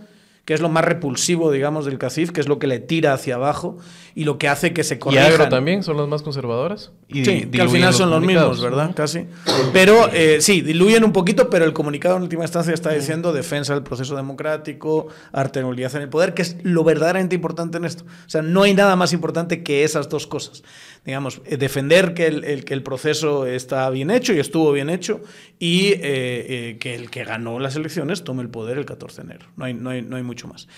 que 0.50 0.54
es 0.54 0.60
lo 0.60 0.68
más 0.68 0.84
repulsivo, 0.84 1.52
digamos, 1.52 1.84
del 1.84 1.96
CACIF, 1.96 2.32
que 2.32 2.40
es 2.40 2.48
lo 2.48 2.58
que 2.58 2.66
le 2.66 2.80
tira 2.80 3.12
hacia 3.12 3.36
abajo 3.36 3.78
y 4.16 4.24
lo 4.24 4.36
que 4.36 4.48
hace 4.48 4.72
que 4.72 4.82
se 4.82 4.96
Y 4.96 4.98
corrijan. 4.98 5.26
agro 5.26 5.48
también 5.48 5.84
son 5.84 5.96
las 5.96 6.08
más 6.08 6.22
conservadoras. 6.22 6.90
Y 7.06 7.24
Sí, 7.24 7.42
que 7.46 7.62
al 7.62 7.68
final 7.68 7.94
son 7.94 8.10
los 8.10 8.20
mismos, 8.20 8.60
¿verdad? 8.60 8.92
Casi. 8.92 9.26
Pero 9.72 10.08
eh, 10.12 10.38
sí, 10.40 10.60
diluyen 10.60 11.04
un 11.04 11.12
poquito, 11.12 11.50
pero 11.50 11.64
el 11.64 11.72
comunicado 11.72 12.16
en 12.16 12.22
última 12.22 12.42
instancia 12.42 12.74
está 12.74 12.90
diciendo 12.90 13.32
defensa 13.32 13.74
del 13.74 13.84
proceso 13.84 14.16
democrático, 14.16 15.06
artenualidad 15.30 15.94
en 15.94 16.02
el 16.02 16.08
poder, 16.08 16.34
que 16.34 16.42
es 16.42 16.56
lo 16.64 16.82
verdaderamente 16.82 17.36
importante 17.36 17.78
en 17.78 17.84
esto. 17.84 18.02
O 18.02 18.28
sea, 18.28 18.42
no 18.42 18.64
hay 18.64 18.74
nada 18.74 18.96
más 18.96 19.12
importante 19.12 19.62
que 19.62 19.84
esas 19.84 20.08
dos 20.08 20.26
cosas. 20.26 20.64
Digamos, 21.04 21.40
eh, 21.46 21.56
defender 21.56 22.12
que 22.14 22.26
el, 22.26 22.44
el- 22.44 22.64
que 22.64 22.74
el 22.74 22.82
proceso 22.82 23.46
está 23.46 23.88
bien 23.90 24.10
hecho 24.10 24.34
y 24.34 24.38
estuvo 24.38 24.70
bien 24.72 24.90
hecho 24.90 25.20
y 25.58 25.88
eh, 25.92 25.98
eh, 26.02 26.76
que 26.78 26.94
el 26.94 27.10
que 27.10 27.24
ganó 27.24 27.58
las 27.58 27.74
elecciones 27.76 28.22
tome 28.22 28.42
el 28.42 28.50
poder 28.50 28.76
el 28.78 28.84
14 28.84 29.22
de 29.22 29.26
enero. 29.30 29.46
No 29.56 29.64
hay, 29.64 29.74
no 29.74 29.90
hay, 29.90 30.02
no 30.02 30.16
hay 30.16 30.22
mucho 30.22 30.46
más. 30.46 30.68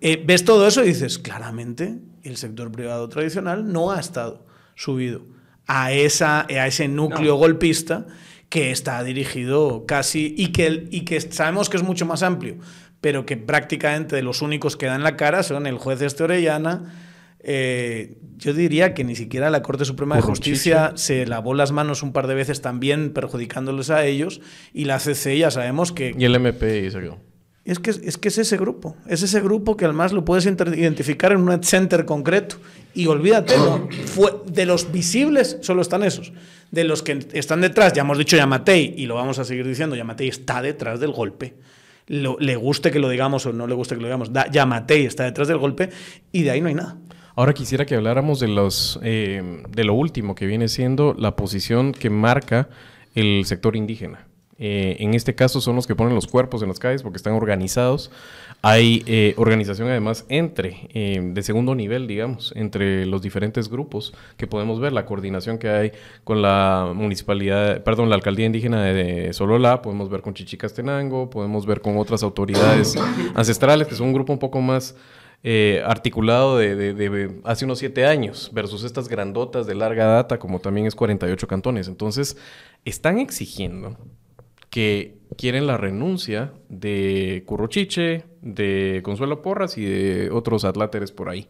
Eh, 0.00 0.22
ves 0.24 0.44
todo 0.44 0.66
eso 0.66 0.82
y 0.84 0.88
dices, 0.88 1.18
claramente 1.18 1.94
el 2.22 2.36
sector 2.36 2.70
privado 2.70 3.08
tradicional 3.08 3.72
no 3.72 3.92
ha 3.92 4.00
estado 4.00 4.44
subido 4.74 5.24
a, 5.66 5.92
esa, 5.92 6.40
a 6.42 6.66
ese 6.66 6.88
núcleo 6.88 7.36
golpista 7.36 8.06
que 8.48 8.72
está 8.72 9.02
dirigido 9.04 9.86
casi 9.86 10.34
y 10.36 10.48
que, 10.48 10.88
y 10.90 11.02
que 11.06 11.20
sabemos 11.20 11.70
que 11.70 11.78
es 11.78 11.82
mucho 11.82 12.04
más 12.04 12.22
amplio, 12.22 12.56
pero 13.00 13.24
que 13.24 13.36
prácticamente 13.38 14.16
de 14.16 14.22
los 14.22 14.42
únicos 14.42 14.76
que 14.76 14.86
dan 14.86 15.02
la 15.02 15.16
cara 15.16 15.42
son 15.42 15.66
el 15.66 15.78
juez 15.78 16.02
este 16.02 16.24
Orellana. 16.24 17.08
Eh, 17.42 18.18
yo 18.36 18.52
diría 18.54 18.94
que 18.94 19.04
ni 19.04 19.14
siquiera 19.16 19.50
la 19.50 19.62
Corte 19.62 19.84
Suprema 19.84 20.16
de. 20.16 20.22
Justicia 20.22 20.92
se 20.96 21.26
lavó 21.26 21.54
las 21.54 21.72
manos 21.72 22.02
un 22.02 22.12
par 22.12 22.26
de 22.26 22.34
veces 22.34 22.60
también 22.60 23.12
perjudicándoles 23.12 23.90
a 23.90 24.04
ellos 24.04 24.40
y 24.72 24.84
la 24.84 24.98
CC 24.98 25.36
ya 25.38 25.50
sabemos 25.50 25.92
que 25.92 26.14
Y 26.18 26.24
el 26.24 26.34
MP 26.34 26.86
y 26.86 26.90
se 26.90 27.00
quedó. 27.00 27.18
es 27.64 27.78
que, 27.78 27.90
es 27.90 28.18
que 28.18 28.28
es 28.28 28.38
ese 28.38 28.56
grupo, 28.56 28.96
es 29.06 29.22
ese 29.22 29.40
grupo 29.40 29.76
que 29.76 29.84
además 29.84 30.12
lo 30.12 30.24
puedes 30.24 30.44
identificar 30.46 31.32
en 31.32 31.38
un 31.48 31.62
center 31.62 32.04
concreto. 32.04 32.56
Y 32.94 33.06
olvídate, 33.06 33.56
¿no? 33.56 33.88
Fue, 34.06 34.32
de 34.46 34.66
los 34.66 34.92
visibles 34.92 35.58
solo 35.62 35.80
están 35.82 36.02
esos. 36.02 36.32
De 36.70 36.84
los 36.84 37.02
que 37.02 37.18
están 37.32 37.60
detrás, 37.60 37.92
ya 37.94 38.02
hemos 38.02 38.18
dicho 38.18 38.36
Yamatei, 38.36 38.94
y 38.96 39.06
lo 39.06 39.14
vamos 39.14 39.38
a 39.38 39.44
seguir 39.44 39.66
diciendo, 39.66 39.94
Yamatei 39.96 40.28
está 40.28 40.60
detrás 40.62 41.00
del 41.00 41.12
golpe. 41.12 41.54
Lo- 42.08 42.36
le 42.40 42.56
guste 42.56 42.90
que 42.90 42.98
lo 42.98 43.08
digamos 43.08 43.46
o 43.46 43.52
no 43.52 43.66
le 43.66 43.74
guste 43.74 43.94
que 43.94 44.00
lo 44.00 44.08
digamos, 44.08 44.32
da- 44.32 44.50
Yamatei 44.50 45.06
está 45.06 45.24
detrás 45.24 45.48
del 45.48 45.56
golpe 45.58 45.88
y 46.32 46.42
de 46.42 46.50
ahí 46.50 46.60
no 46.60 46.68
hay 46.68 46.74
nada. 46.74 46.98
Ahora 47.34 47.54
quisiera 47.54 47.86
que 47.86 47.94
habláramos 47.94 48.40
de 48.40 48.48
los 48.48 48.98
eh, 49.02 49.62
de 49.68 49.84
lo 49.84 49.94
último 49.94 50.34
que 50.34 50.46
viene 50.46 50.68
siendo 50.68 51.14
la 51.18 51.36
posición 51.36 51.92
que 51.92 52.10
marca 52.10 52.68
el 53.14 53.44
sector 53.46 53.76
indígena. 53.76 54.26
Eh, 54.64 55.02
en 55.02 55.14
este 55.14 55.34
caso 55.34 55.60
son 55.60 55.74
los 55.74 55.88
que 55.88 55.96
ponen 55.96 56.14
los 56.14 56.28
cuerpos 56.28 56.62
en 56.62 56.68
las 56.68 56.78
calles 56.78 57.02
porque 57.02 57.16
están 57.16 57.32
organizados. 57.32 58.12
Hay 58.60 59.02
eh, 59.06 59.34
organización 59.36 59.88
además 59.88 60.24
entre, 60.28 60.88
eh, 60.94 61.20
de 61.20 61.42
segundo 61.42 61.74
nivel, 61.74 62.06
digamos, 62.06 62.52
entre 62.54 63.04
los 63.06 63.22
diferentes 63.22 63.68
grupos 63.68 64.14
que 64.36 64.46
podemos 64.46 64.78
ver, 64.78 64.92
la 64.92 65.04
coordinación 65.04 65.58
que 65.58 65.68
hay 65.68 65.92
con 66.22 66.42
la 66.42 66.92
municipalidad, 66.94 67.82
perdón, 67.82 68.08
la 68.08 68.14
alcaldía 68.14 68.46
indígena 68.46 68.84
de, 68.84 69.32
Sololá, 69.32 69.82
podemos 69.82 70.08
ver 70.08 70.20
con 70.20 70.32
Chichicastenango, 70.32 71.28
podemos 71.28 71.66
ver 71.66 71.80
con 71.80 71.96
otras 71.96 72.22
autoridades 72.22 72.94
ancestrales, 73.34 73.88
que 73.88 73.96
son 73.96 74.08
un 74.08 74.12
grupo 74.12 74.32
un 74.32 74.38
poco 74.38 74.60
más 74.60 74.94
eh, 75.44 75.82
articulado 75.84 76.58
de, 76.58 77.40
hace 77.44 77.64
unos 77.64 77.78
siete 77.78 78.06
años 78.06 78.50
versus 78.52 78.84
estas 78.84 79.08
grandotas 79.08 79.66
de 79.66 79.74
larga 79.74 80.06
data, 80.06 80.38
como 80.38 80.60
también 80.60 80.86
es 80.86 80.94
48 80.94 81.46
cantones. 81.48 81.88
Entonces, 81.88 82.36
están 82.84 83.18
exigiendo 83.18 83.96
que 84.70 85.18
quieren 85.36 85.66
la 85.66 85.76
renuncia 85.76 86.52
de 86.68 87.42
Currochiche, 87.46 88.24
de 88.40 89.00
Consuelo 89.04 89.42
Porras 89.42 89.76
y 89.76 89.84
de 89.84 90.30
otros 90.30 90.64
atláteres 90.64 91.12
por 91.12 91.28
ahí. 91.28 91.48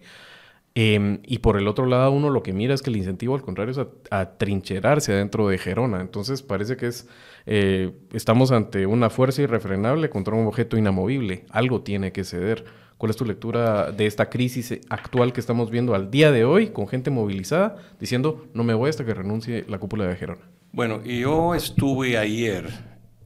Em, 0.75 1.21
y 1.27 1.39
por 1.39 1.59
el 1.59 1.69
otro 1.69 1.85
lado, 1.85 2.13
uno 2.13 2.31
lo 2.31 2.43
que 2.43 2.55
mira 2.55 2.73
es 2.73 2.81
que 2.81 2.89
el 2.89 2.97
incentivo, 2.97 3.35
al 3.35 3.43
contrario, 3.43 3.73
es 3.73 3.79
a, 3.79 3.89
a 4.11 4.39
trincherarse 4.39 5.13
adentro 5.13 5.47
de 5.49 5.59
Gerona. 5.59 6.01
Entonces, 6.01 6.43
parece 6.43 6.77
que 6.79 6.87
es 6.87 7.07
eh, 7.47 7.93
estamos 8.13 8.53
ante 8.53 8.87
una 8.87 9.11
fuerza 9.11 9.43
irrefrenable 9.43 10.11
contra 10.11 10.35
un 10.35 10.47
objeto 10.47 10.77
inamovible. 10.77 11.45
Algo 11.51 11.83
tiene 11.83 12.13
que 12.13 12.25
ceder. 12.25 12.65
¿Cuál 13.03 13.11
es 13.11 13.17
tu 13.17 13.25
lectura 13.25 13.91
de 13.91 14.07
esta 14.07 14.31
crisis 14.31 14.79
actual 14.89 15.33
que 15.33 15.41
estamos 15.41 15.73
viendo 15.73 15.97
al 15.97 16.09
día 16.09 16.31
de 16.31 16.45
hoy 16.45 16.69
con 16.69 16.87
gente 16.87 17.11
movilizada 17.11 17.75
diciendo 17.99 18.47
no 18.55 18.63
me 18.63 18.75
voy 18.75 18.91
hasta 18.91 19.05
que 19.05 19.13
renuncie 19.13 19.65
la 19.67 19.81
cúpula 19.81 20.07
de 20.07 20.15
Gerona? 20.15 20.43
Bueno, 20.71 21.03
yo 21.03 21.57
estuve 21.57 22.17
ayer 22.17 22.71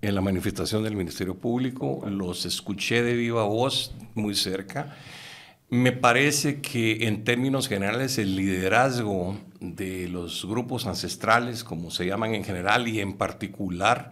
en 0.01 0.15
la 0.15 0.23
manifestación 0.23 0.83
del 0.83 0.97
Ministerio 0.97 1.35
Público, 1.35 2.03
los 2.09 2.47
escuché 2.47 3.03
de 3.03 3.17
viva 3.17 3.43
voz 3.43 3.95
muy 4.15 4.35
cerca. 4.35 4.97
Me 5.69 5.93
parece 5.93 6.63
que 6.63 7.07
en 7.07 7.25
términos 7.25 7.69
generales 7.69 8.17
el 8.17 8.35
liderazgo 8.35 9.37
de 9.61 10.09
los 10.09 10.47
grupos 10.47 10.87
ancestrales, 10.87 11.65
como 11.65 11.91
se 11.91 12.07
llaman 12.07 12.35
en 12.35 12.45
general, 12.45 12.89
y 12.89 13.01
en 13.01 13.19
particular 13.19 14.11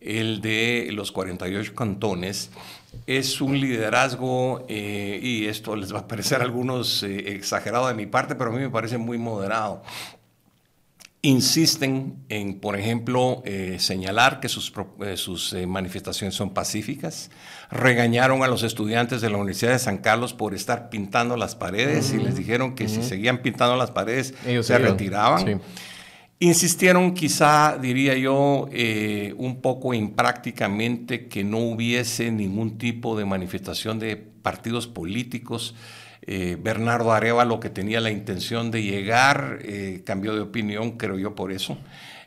el 0.00 0.40
de 0.40 0.90
los 0.92 1.12
48 1.12 1.74
cantones, 1.74 2.50
es 3.06 3.40
un 3.40 3.58
liderazgo, 3.60 4.64
eh, 4.68 5.18
y 5.22 5.46
esto 5.46 5.76
les 5.76 5.94
va 5.94 6.00
a 6.00 6.08
parecer 6.08 6.40
a 6.40 6.44
algunos 6.44 7.02
eh, 7.02 7.32
exagerado 7.32 7.88
de 7.88 7.94
mi 7.94 8.06
parte, 8.06 8.34
pero 8.34 8.50
a 8.50 8.52
mí 8.52 8.60
me 8.60 8.70
parece 8.70 8.98
muy 8.98 9.18
moderado 9.18 9.82
insisten 11.20 12.14
en, 12.28 12.60
por 12.60 12.78
ejemplo, 12.78 13.42
eh, 13.44 13.78
señalar 13.80 14.38
que 14.38 14.48
sus, 14.48 14.72
sus 15.16 15.52
manifestaciones 15.66 16.36
son 16.36 16.54
pacíficas. 16.54 17.30
Regañaron 17.72 18.44
a 18.44 18.46
los 18.46 18.62
estudiantes 18.62 19.20
de 19.20 19.28
la 19.28 19.36
Universidad 19.36 19.72
de 19.72 19.80
San 19.80 19.98
Carlos 19.98 20.32
por 20.32 20.54
estar 20.54 20.90
pintando 20.90 21.36
las 21.36 21.56
paredes 21.56 22.12
y 22.12 22.18
les 22.18 22.36
dijeron 22.36 22.76
que 22.76 22.88
si 22.88 23.02
seguían 23.02 23.38
pintando 23.42 23.76
las 23.76 23.90
paredes 23.90 24.32
Ellos 24.46 24.66
se 24.66 24.74
se 24.74 24.80
iban. 24.80 24.92
retiraban. 24.92 25.44
Sí. 25.44 25.54
Insistieron 26.40 27.14
quizá, 27.14 27.78
diría 27.78 28.16
yo, 28.16 28.68
eh, 28.70 29.34
un 29.38 29.60
poco 29.60 29.92
imprácticamente 29.92 31.26
que 31.26 31.42
no 31.42 31.58
hubiese 31.58 32.30
ningún 32.30 32.78
tipo 32.78 33.18
de 33.18 33.24
manifestación 33.24 33.98
de 33.98 34.16
partidos 34.16 34.86
políticos. 34.86 35.74
Eh, 36.30 36.58
Bernardo 36.60 37.12
Arevalo, 37.12 37.58
que 37.58 37.70
tenía 37.70 38.02
la 38.02 38.10
intención 38.10 38.70
de 38.70 38.82
llegar, 38.82 39.60
eh, 39.62 40.02
cambió 40.04 40.34
de 40.34 40.42
opinión, 40.42 40.98
creo 40.98 41.18
yo, 41.18 41.34
por 41.34 41.52
eso, 41.52 41.78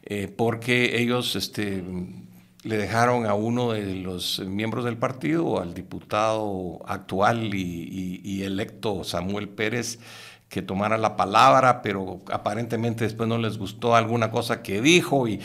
eh, 0.03 0.27
porque 0.27 0.99
ellos 0.99 1.35
este, 1.35 1.83
le 2.63 2.77
dejaron 2.77 3.27
a 3.27 3.35
uno 3.35 3.73
de 3.73 3.95
los 3.95 4.39
miembros 4.39 4.85
del 4.85 4.97
partido, 4.97 5.61
al 5.61 5.75
diputado 5.75 6.79
actual 6.87 7.53
y, 7.53 8.41
electo 8.43 9.03
Samuel 9.03 9.49
Pérez, 9.49 9.99
que 10.51 10.61
tomara 10.61 10.97
la 10.97 11.15
palabra, 11.15 11.81
pero 11.81 12.19
aparentemente 12.29 13.05
después 13.05 13.29
no 13.29 13.37
les 13.37 13.57
gustó 13.57 13.95
alguna 13.95 14.29
cosa 14.29 14.61
que 14.61 14.81
dijo. 14.81 15.25
Y, 15.25 15.39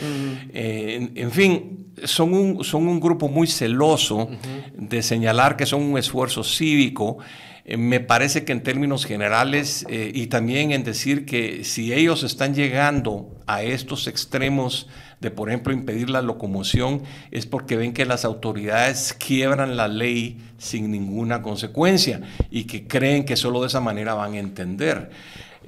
eh, 0.53 0.95
en, 0.97 1.11
en 1.15 1.31
fin, 1.31 1.87
son 2.03 2.33
un, 2.33 2.63
son 2.65 2.89
un 2.89 2.99
grupo 2.99 3.29
muy 3.29 3.47
celoso 3.47 4.29
de 4.75 5.01
señalar 5.01 5.55
que 5.55 5.65
son 5.65 5.81
un 5.81 5.97
esfuerzo 5.97 6.43
cívico. 6.43 7.19
eh, 7.63 7.77
me 7.77 8.01
parece 8.01 8.43
que 8.43 8.51
en 8.51 8.63
términos 8.63 9.05
generales 9.05 9.85
eh, 9.89 10.11
y 10.13 10.27
también 10.27 10.73
en 10.73 10.83
decir 10.83 11.25
que 11.25 11.63
si 11.63 11.93
ellos 11.93 12.23
están 12.23 12.53
llegando 12.53 13.29
a 13.47 13.63
estos 13.63 14.07
extremos 14.07 14.87
de, 15.19 15.31
por 15.31 15.49
ejemplo, 15.49 15.73
impedir 15.73 16.09
la 16.09 16.21
locomoción, 16.21 17.01
es 17.31 17.45
porque 17.45 17.75
ven 17.75 17.93
que 17.93 18.05
las 18.05 18.25
autoridades 18.25 19.13
quiebran 19.13 19.77
la 19.77 19.87
ley 19.87 20.39
sin 20.57 20.91
ninguna 20.91 21.41
consecuencia 21.41 22.21
y 22.51 22.65
que 22.65 22.87
creen 22.87 23.25
que 23.25 23.35
solo 23.35 23.61
de 23.61 23.67
esa 23.67 23.81
manera 23.81 24.13
van 24.13 24.33
a 24.33 24.39
entender. 24.39 25.09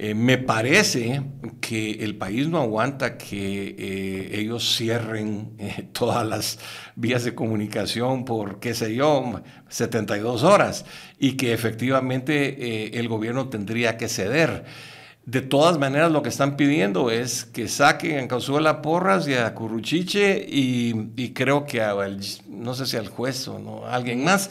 Eh, 0.02 0.14
me 0.14 0.38
parece 0.38 1.22
que 1.60 1.90
el 1.90 2.16
país 2.16 2.48
no 2.48 2.58
aguanta 2.58 3.18
que 3.18 3.74
eh, 3.78 4.30
ellos 4.40 4.76
cierren 4.78 5.50
eh, 5.58 5.88
todas 5.92 6.26
las 6.26 6.58
vías 6.96 7.22
de 7.22 7.34
comunicación 7.34 8.24
por, 8.24 8.60
qué 8.60 8.72
sé 8.72 8.94
yo, 8.94 9.42
72 9.68 10.42
horas 10.42 10.86
y 11.18 11.32
que 11.32 11.52
efectivamente 11.52 12.98
el 12.98 13.08
gobierno 13.08 13.50
tendría 13.50 13.98
que 13.98 14.08
ceder. 14.08 14.64
De 15.26 15.42
todas 15.42 15.78
maneras, 15.78 16.10
lo 16.10 16.22
que 16.22 16.28
están 16.28 16.56
pidiendo 16.56 17.10
es 17.10 17.44
que 17.44 17.68
saquen 17.68 18.24
a 18.24 18.28
Cazuela 18.28 18.82
Porras 18.82 19.28
y 19.28 19.34
a 19.34 19.54
Curruchiche 19.54 20.44
y, 20.48 21.32
creo 21.34 21.66
que 21.66 21.82
a, 21.82 21.94
no 22.48 22.74
sé 22.74 22.86
si 22.86 22.96
al 22.96 23.08
juez 23.08 23.46
o 23.46 23.58
no, 23.58 23.84
a 23.86 23.94
alguien 23.94 24.24
más 24.24 24.50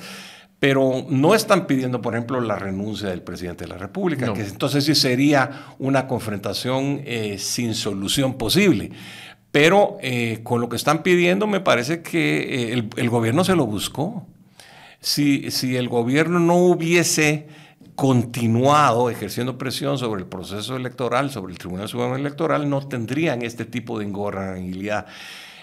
pero 0.60 1.06
no 1.10 1.36
están 1.36 1.68
pidiendo, 1.68 2.02
por 2.02 2.14
ejemplo, 2.14 2.42
la 2.42 2.58
renuncia 2.58 3.10
del 3.10 3.22
presidente 3.22 3.64
de 3.64 3.70
la 3.70 3.78
República, 3.78 4.34
que 4.34 4.42
entonces 4.42 4.84
sí 4.84 4.94
sería 4.94 5.68
una 5.80 6.06
confrontación 6.06 7.02
eh, 7.06 7.38
sin 7.40 7.74
solución 7.74 8.34
posible. 8.34 8.92
Pero 9.52 9.98
eh, 10.02 10.42
con 10.44 10.60
lo 10.60 10.68
que 10.68 10.76
están 10.76 11.02
pidiendo 11.02 11.48
me 11.48 11.62
parece 11.62 12.02
que 12.02 12.74
eh, 12.74 12.84
el, 12.98 13.10
gobierno 13.10 13.46
se 13.46 13.56
lo 13.56 13.66
buscó. 13.66 14.28
Si, 15.00 15.50
si 15.50 15.78
el 15.78 15.88
gobierno 15.88 16.40
no 16.40 16.58
hubiese 16.58 17.48
continuado 18.00 19.10
ejerciendo 19.10 19.58
presión 19.58 19.98
sobre 19.98 20.22
el 20.22 20.28
proceso 20.30 20.78
electoral, 20.78 21.32
sobre 21.32 21.52
el 21.52 21.60
Tribunal 21.60 21.90
Supremo 21.90 22.16
Electoral, 22.16 22.70
no 22.70 22.88
tendrían 22.88 23.42
este 23.42 23.66
tipo 23.66 24.00
de 24.00 24.06
ingobernabilidad. 24.06 25.06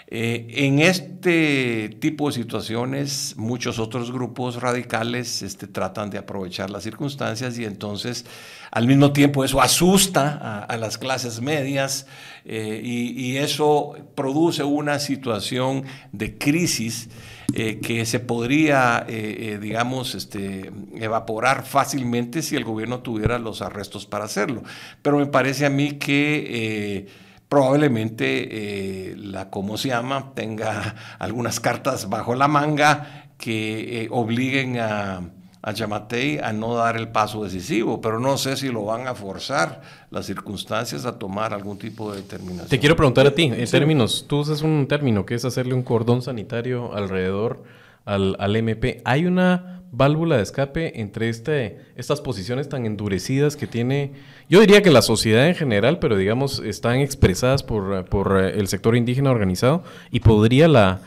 Eh, 0.05 0.45
en 0.51 0.77
este 0.77 1.97
tipo 1.99 2.27
de 2.27 2.35
situaciones, 2.35 3.33
muchos 3.37 3.79
otros 3.79 4.11
grupos 4.11 4.61
radicales 4.61 5.41
este, 5.41 5.65
tratan 5.65 6.11
de 6.11 6.19
aprovechar 6.19 6.69
las 6.69 6.83
circunstancias 6.83 7.57
y 7.57 7.65
entonces 7.65 8.23
al 8.69 8.85
mismo 8.85 9.13
tiempo 9.13 9.43
eso 9.43 9.59
asusta 9.59 10.63
a, 10.63 10.77
las 10.77 10.99
clases 10.99 11.41
medias 11.41 12.05
eh, 12.45 12.79
y, 12.83 13.35
eso 13.37 13.95
produce 14.13 14.63
una 14.63 14.99
situación 14.99 15.85
de 16.11 16.37
crisis 16.37 17.09
eh, 17.53 17.79
que 17.79 18.05
se 18.05 18.19
podría, 18.19 19.05
digamos, 19.07 20.15
este, 20.15 20.71
evaporar 20.95 21.65
fácilmente 21.65 22.41
si 22.41 22.55
el 22.55 22.63
gobierno 22.63 22.99
tuviera 22.99 23.39
los 23.39 23.61
arrestos 23.61 24.05
para 24.05 24.25
hacerlo. 24.25 24.63
Pero 25.01 25.17
me 25.17 25.27
parece 25.27 25.65
a 25.65 25.69
mí 25.69 25.93
que 25.93 27.07
probablemente 27.49 29.11
eh, 29.11 29.15
la 29.17 29.49
como 29.49 29.77
se 29.77 29.89
llama 29.89 30.33
tenga 30.35 30.95
algunas 31.19 31.59
cartas 31.59 32.09
bajo 32.09 32.35
la 32.35 32.47
manga 32.47 33.31
que 33.37 34.03
eh, 34.03 34.07
obliguen 34.11 34.79
a, 34.79 35.21
a 35.67 35.73
Yamatei 35.73 36.39
a 36.39 36.53
no 36.53 36.75
dar 36.75 36.95
el 36.95 37.09
paso 37.09 37.43
decisivo, 37.43 37.99
pero 37.99 38.21
no 38.21 38.37
sé 38.37 38.55
si 38.55 38.69
lo 38.69 38.85
van 38.85 39.05
a 39.05 39.13
forzar 39.13 39.81
las 40.11 40.25
circunstancias 40.25 41.05
a 41.05 41.19
tomar 41.19 41.53
algún 41.53 41.77
tipo 41.77 42.09
de 42.09 42.21
determinación. 42.21 42.69
Te 42.69 42.79
quiero 42.79 42.95
preguntar 42.95 43.27
a 43.27 43.35
ti, 43.35 43.51
en 43.53 43.69
términos, 43.69 44.23
tú 44.29 44.39
usas 44.39 44.61
un 44.61 44.87
término 44.87 45.25
que 45.25 45.35
es 45.35 45.43
hacerle 45.43 45.73
un 45.73 45.83
cordón 45.83 46.21
sanitario 46.21 46.93
alrededor 46.95 47.65
al, 48.05 48.37
al 48.39 48.55
MP. 48.55 49.01
¿Hay 49.03 49.25
una 49.25 49.81
válvula 49.91 50.37
de 50.37 50.43
escape 50.43 51.01
entre 51.01 51.27
este, 51.27 51.79
estas 51.97 52.21
posiciones 52.21 52.69
tan 52.69 52.85
endurecidas 52.85 53.57
que 53.57 53.67
tiene, 53.67 54.13
yo 54.47 54.61
diría 54.61 54.81
que 54.81 54.89
la 54.89 55.01
sociedad 55.01 55.49
en 55.49 55.55
general, 55.55 55.99
pero 55.99 56.15
digamos, 56.15 56.59
están 56.59 57.01
expresadas 57.01 57.63
por, 57.63 58.05
por 58.05 58.41
eh, 58.41 58.57
el 58.57 58.69
sector 58.69 58.95
indígena 58.95 59.31
organizado 59.31 59.83
y 60.11 60.21
podría 60.21 60.69
la... 60.69 61.01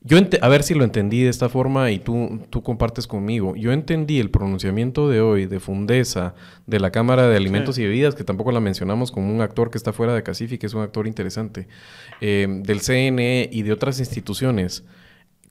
Yo 0.00 0.16
a 0.40 0.48
ver 0.48 0.62
si 0.62 0.74
lo 0.74 0.84
entendí 0.84 1.22
de 1.22 1.28
esta 1.28 1.48
forma 1.48 1.90
y 1.90 1.98
tú, 1.98 2.40
tú 2.50 2.62
compartes 2.62 3.08
conmigo. 3.08 3.56
Yo 3.56 3.72
entendí 3.72 4.20
el 4.20 4.30
pronunciamiento 4.30 5.08
de 5.08 5.20
hoy 5.20 5.46
de 5.46 5.58
Fundesa, 5.58 6.34
de 6.66 6.78
la 6.78 6.92
Cámara 6.92 7.26
de 7.26 7.36
Alimentos 7.36 7.78
y 7.78 7.82
Bebidas, 7.82 8.14
que 8.14 8.22
tampoco 8.22 8.52
la 8.52 8.60
mencionamos 8.60 9.10
como 9.10 9.32
un 9.32 9.40
actor 9.40 9.70
que 9.70 9.78
está 9.78 9.92
fuera 9.92 10.14
de 10.14 10.22
Cacifi, 10.22 10.56
que 10.56 10.66
es 10.66 10.74
un 10.74 10.82
actor 10.82 11.08
interesante, 11.08 11.66
eh, 12.20 12.46
del 12.48 12.80
CNE 12.80 13.50
y 13.52 13.62
de 13.62 13.72
otras 13.72 13.98
instituciones, 13.98 14.84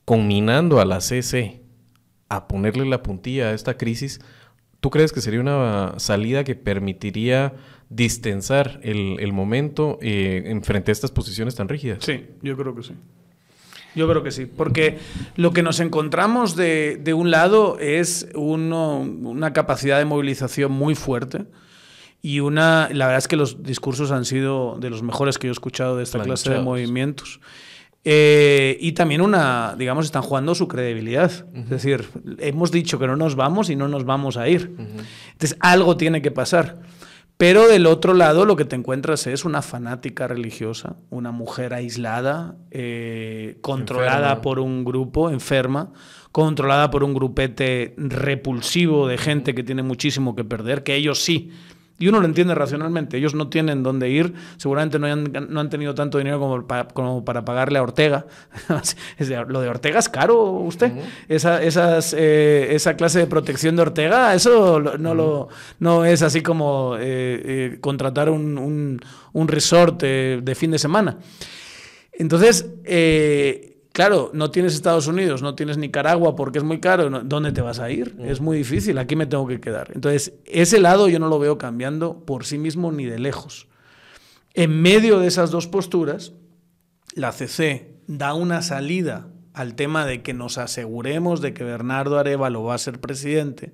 combinando 0.05 0.79
a 0.79 0.85
la 0.85 1.01
CC 1.01 1.61
a 2.29 2.47
ponerle 2.47 2.85
la 2.85 3.03
puntilla 3.03 3.49
a 3.49 3.53
esta 3.53 3.77
crisis, 3.77 4.21
¿tú 4.79 4.89
crees 4.89 5.11
que 5.11 5.21
sería 5.21 5.41
una 5.41 5.95
salida 5.97 6.45
que 6.45 6.55
permitiría 6.55 7.53
distensar 7.89 8.79
el, 8.83 9.31
momento 9.33 9.97
eh, 10.01 10.43
en 10.45 10.63
frente 10.63 10.91
a 10.91 10.93
estas 10.93 11.11
posiciones 11.11 11.55
tan 11.55 11.67
rígidas? 11.67 11.99
Sí, 12.03 12.27
yo 12.41 12.55
creo 12.55 12.73
que 12.73 12.83
sí. 12.83 12.93
Yo 13.97 14.07
creo 14.07 14.23
que 14.23 14.31
sí, 14.31 14.45
porque 14.45 14.99
lo 15.35 15.51
que 15.51 15.63
nos 15.63 15.79
encontramos 15.79 16.55
de, 16.55 17.13
un 17.15 17.31
lado 17.31 17.79
es 17.79 18.27
una 18.35 19.53
capacidad 19.53 19.97
de 19.97 20.05
movilización 20.05 20.71
muy 20.71 20.95
fuerte 20.95 21.45
y 22.21 22.39
una, 22.39 22.89
la 22.91 23.05
verdad 23.05 23.17
es 23.17 23.27
que 23.27 23.35
los 23.35 23.63
discursos 23.63 24.11
han 24.11 24.25
sido 24.25 24.77
de 24.79 24.89
los 24.89 25.01
mejores 25.01 25.37
que 25.37 25.47
yo 25.47 25.51
he 25.51 25.53
escuchado 25.53 25.97
de 25.97 26.03
esta 26.03 26.19
clase 26.19 26.51
de 26.51 26.59
movimientos. 26.59 27.39
Eh, 28.03 28.77
y 28.79 28.93
también 28.93 29.21
una, 29.21 29.75
digamos, 29.77 30.05
están 30.05 30.21
jugando 30.21 30.55
su 30.55 30.67
credibilidad. 30.67 31.31
Es 31.53 31.69
decir, 31.69 32.07
hemos 32.39 32.71
dicho 32.71 32.99
que 32.99 33.07
no 33.07 33.17
nos 33.17 33.35
vamos 33.35 33.69
y 33.69 33.75
no 33.75 33.87
nos 33.87 34.05
vamos 34.05 34.37
a 34.37 34.47
ir. 34.47 34.75
Entonces, 35.31 35.57
algo 35.59 35.97
tiene 35.97 36.21
que 36.21 36.31
pasar. 36.31 36.77
Pero 37.37 37.67
del 37.67 37.85
otro 37.85 38.15
lado 38.15 38.45
lo 38.45 38.55
que 38.55 38.65
te 38.65 38.75
encuentras 38.75 39.27
es 39.27 39.45
una 39.45 39.61
fanática 39.61 40.27
religiosa, 40.27 40.95
una 41.11 41.31
mujer 41.31 41.75
aislada, 41.75 42.55
eh, 42.71 43.59
controlada 43.61 44.41
por 44.41 44.59
un 44.59 44.83
grupo, 44.83 45.29
enferma, 45.29 45.93
controlada 46.31 46.89
por 46.89 47.03
un 47.03 47.13
grupete 47.13 47.93
repulsivo 47.97 49.07
de 49.07 49.19
gente 49.19 49.53
que 49.53 49.63
tiene 49.63 49.83
muchísimo 49.83 50.35
que 50.35 50.43
perder, 50.43 50.83
que 50.83 50.95
ellos 50.95 51.23
sí 51.23 51.51
y 51.99 52.07
uno 52.07 52.19
lo 52.19 52.25
entiende 52.25 52.53
racionalmente. 52.53 53.17
Ellos 53.17 53.33
no 53.33 53.49
tienen 53.49 53.81
dónde 53.81 54.09
ir. 54.09 54.33
Seguramente 54.57 54.99
no 54.99 55.07
han, 55.07 55.31
no 55.49 55.59
han 55.59 55.69
tenido 55.69 55.95
tanto 55.95 56.17
dinero 56.17 56.39
como 56.39 56.67
para, 56.67 56.87
como 56.89 57.25
para 57.25 57.43
pagarle 57.43 57.79
a 57.79 57.83
Ortega. 57.83 58.25
lo 59.47 59.61
de 59.61 59.69
Ortega 59.69 59.99
es 59.99 60.09
caro, 60.09 60.43
usted. 60.43 60.91
esa, 61.27 61.61
esas, 61.63 62.13
eh, 62.17 62.75
esa 62.75 62.95
clase 62.95 63.19
de 63.19 63.27
protección 63.27 63.75
de 63.75 63.81
Ortega, 63.81 64.35
eso 64.35 64.79
no, 64.79 65.15
lo, 65.15 65.49
no 65.79 66.05
es 66.05 66.21
así 66.21 66.41
como 66.41 66.95
eh, 66.97 67.01
eh, 67.01 67.77
contratar 67.81 68.29
un, 68.29 68.57
un, 68.57 69.01
un 69.33 69.47
resort 69.47 70.01
de 70.01 70.55
fin 70.55 70.71
de 70.71 70.79
semana. 70.79 71.17
Entonces, 72.13 72.65
Claro, 73.97 74.29
no 74.31 74.51
tienes 74.51 74.75
Estados 74.75 75.07
Unidos, 75.07 75.41
no 75.41 75.55
tienes 75.55 75.79
Nicaragua 75.79 76.35
porque 76.35 76.59
es 76.59 76.63
muy 76.63 76.79
caro. 76.79 77.09
¿Dónde 77.09 77.51
te 77.51 77.61
vas 77.61 77.79
a 77.79 77.89
ir? 77.89 78.13
Mm. 78.15 78.25
Es 78.25 78.41
muy 78.41 78.59
difícil, 78.59 78.99
aquí 78.99 79.15
me 79.15 79.25
tengo 79.25 79.47
que 79.47 79.59
quedar. 79.59 79.89
Entonces, 79.91 80.33
ese 80.45 80.79
lado 80.79 81.09
yo 81.09 81.17
no 81.17 81.29
lo 81.29 81.39
veo 81.39 81.57
cambiando 81.57 82.23
por 82.23 82.45
sí 82.45 82.59
mismo 82.59 82.91
ni 82.91 83.05
de 83.05 83.17
lejos. 83.17 83.67
En 84.53 84.83
medio 84.83 85.17
de 85.17 85.25
esas 85.25 85.49
dos 85.49 85.65
posturas, 85.65 86.33
la 87.15 87.31
CC 87.31 87.95
da 88.05 88.35
una 88.35 88.61
salida 88.61 89.29
al 89.55 89.73
tema 89.73 90.05
de 90.05 90.21
que 90.21 90.35
nos 90.35 90.59
aseguremos 90.59 91.41
de 91.41 91.55
que 91.55 91.63
Bernardo 91.63 92.19
Arevalo 92.19 92.61
va 92.61 92.75
a 92.75 92.77
ser 92.77 93.01
presidente. 93.01 93.73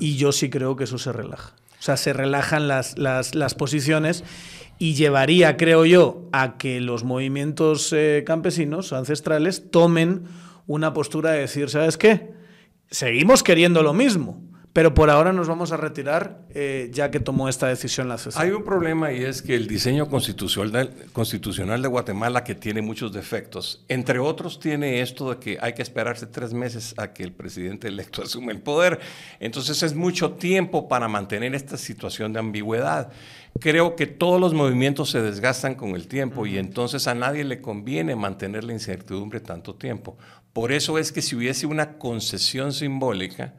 Y 0.00 0.16
yo 0.16 0.32
sí 0.32 0.48
creo 0.48 0.76
que 0.76 0.84
eso 0.84 0.96
se 0.96 1.12
relaja. 1.12 1.56
O 1.78 1.82
sea, 1.82 1.98
se 1.98 2.14
relajan 2.14 2.68
las, 2.68 2.96
las, 2.96 3.34
las 3.34 3.54
posiciones 3.54 4.24
y 4.80 4.94
llevaría, 4.94 5.58
creo 5.58 5.84
yo, 5.84 6.26
a 6.32 6.56
que 6.56 6.80
los 6.80 7.04
movimientos 7.04 7.92
eh, 7.92 8.24
campesinos 8.26 8.94
ancestrales 8.94 9.70
tomen 9.70 10.22
una 10.66 10.94
postura 10.94 11.32
de 11.32 11.40
decir, 11.40 11.68
¿sabes 11.68 11.98
qué? 11.98 12.30
Seguimos 12.90 13.42
queriendo 13.42 13.82
lo 13.82 13.92
mismo, 13.92 14.42
pero 14.72 14.94
por 14.94 15.10
ahora 15.10 15.34
nos 15.34 15.48
vamos 15.48 15.72
a 15.72 15.76
retirar 15.76 16.46
eh, 16.54 16.88
ya 16.94 17.10
que 17.10 17.20
tomó 17.20 17.50
esta 17.50 17.66
decisión 17.66 18.08
la 18.08 18.16
CESA. 18.16 18.40
Hay 18.40 18.52
un 18.52 18.64
problema 18.64 19.12
y 19.12 19.22
es 19.22 19.42
que 19.42 19.54
el 19.54 19.66
diseño 19.66 20.08
constitucional, 20.08 20.94
constitucional 21.12 21.82
de 21.82 21.88
Guatemala, 21.88 22.42
que 22.42 22.54
tiene 22.54 22.80
muchos 22.80 23.12
defectos, 23.12 23.84
entre 23.88 24.18
otros 24.18 24.60
tiene 24.60 25.02
esto 25.02 25.28
de 25.28 25.40
que 25.40 25.58
hay 25.60 25.74
que 25.74 25.82
esperarse 25.82 26.26
tres 26.26 26.54
meses 26.54 26.94
a 26.96 27.12
que 27.12 27.22
el 27.22 27.32
presidente 27.32 27.88
electo 27.88 28.22
asume 28.24 28.52
el 28.54 28.62
poder. 28.62 28.98
Entonces 29.40 29.82
es 29.82 29.94
mucho 29.94 30.32
tiempo 30.32 30.88
para 30.88 31.06
mantener 31.06 31.54
esta 31.54 31.76
situación 31.76 32.32
de 32.32 32.38
ambigüedad 32.38 33.12
creo 33.58 33.96
que 33.96 34.06
todos 34.06 34.40
los 34.40 34.54
movimientos 34.54 35.10
se 35.10 35.20
desgastan 35.22 35.74
con 35.74 35.90
el 35.90 36.06
tiempo 36.06 36.46
y 36.46 36.58
entonces 36.58 37.06
a 37.08 37.14
nadie 37.14 37.44
le 37.44 37.60
conviene 37.60 38.14
mantener 38.14 38.64
la 38.64 38.72
incertidumbre 38.72 39.40
tanto 39.40 39.74
tiempo. 39.74 40.16
Por 40.52 40.72
eso 40.72 40.98
es 40.98 41.12
que 41.12 41.22
si 41.22 41.36
hubiese 41.36 41.66
una 41.66 41.98
concesión 41.98 42.72
simbólica, 42.72 43.54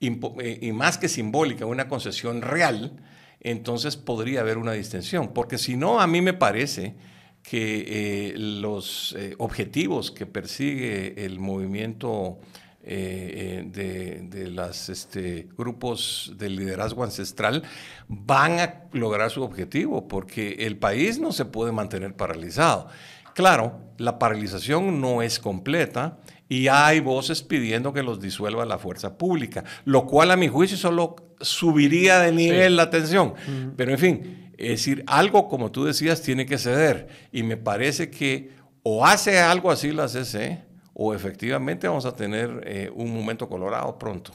eh, 0.00 0.58
y 0.60 0.72
más 0.72 0.98
que 0.98 1.08
simbólica, 1.08 1.64
una 1.64 1.88
concesión 1.88 2.42
real, 2.42 2.92
entonces 3.40 3.96
podría 3.96 4.40
haber 4.40 4.58
una 4.58 4.72
distensión. 4.72 5.32
Porque 5.32 5.58
si 5.58 5.76
no, 5.76 6.00
a 6.00 6.06
mí 6.06 6.20
me 6.20 6.32
parece 6.32 6.94
que 7.42 7.84
eh, 7.86 8.34
los 8.36 9.14
eh, 9.18 9.34
objetivos 9.38 10.10
que 10.10 10.26
persigue 10.26 11.24
el 11.24 11.40
movimiento 11.40 12.38
eh, 12.84 13.64
de, 13.66 14.22
de 14.22 14.50
los 14.50 14.88
este, 14.88 15.48
grupos 15.56 16.32
de 16.36 16.50
liderazgo 16.50 17.04
ancestral 17.04 17.62
van 18.08 18.58
a 18.58 18.84
lograr 18.92 19.30
su 19.30 19.42
objetivo, 19.42 20.08
porque 20.08 20.56
el 20.60 20.76
país 20.76 21.18
no 21.18 21.32
se 21.32 21.44
puede 21.44 21.72
mantener 21.72 22.16
paralizado. 22.16 22.88
Claro, 23.34 23.80
la 23.98 24.18
paralización 24.18 25.00
no 25.00 25.22
es 25.22 25.38
completa 25.38 26.18
y 26.48 26.68
hay 26.68 27.00
voces 27.00 27.42
pidiendo 27.42 27.92
que 27.92 28.02
los 28.02 28.20
disuelva 28.20 28.66
la 28.66 28.78
fuerza 28.78 29.16
pública, 29.16 29.64
lo 29.84 30.06
cual 30.06 30.30
a 30.32 30.36
mi 30.36 30.48
juicio 30.48 30.76
solo 30.76 31.16
subiría 31.40 32.18
de 32.18 32.32
nivel 32.32 32.76
la 32.76 32.90
tensión. 32.90 33.34
Pero 33.76 33.92
en 33.92 33.98
fin, 33.98 34.52
es 34.58 34.70
decir, 34.70 35.02
algo 35.06 35.48
como 35.48 35.70
tú 35.70 35.84
decías 35.84 36.20
tiene 36.20 36.44
que 36.44 36.58
ceder 36.58 37.08
y 37.32 37.42
me 37.42 37.56
parece 37.56 38.10
que 38.10 38.50
o 38.82 39.06
hace 39.06 39.38
algo 39.38 39.70
así 39.70 39.92
la 39.92 40.08
CC 40.08 40.62
o 40.94 41.14
efectivamente 41.14 41.88
vamos 41.88 42.06
a 42.06 42.14
tener 42.14 42.62
eh, 42.66 42.90
un 42.94 43.14
momento 43.14 43.48
colorado 43.48 43.98
pronto. 43.98 44.32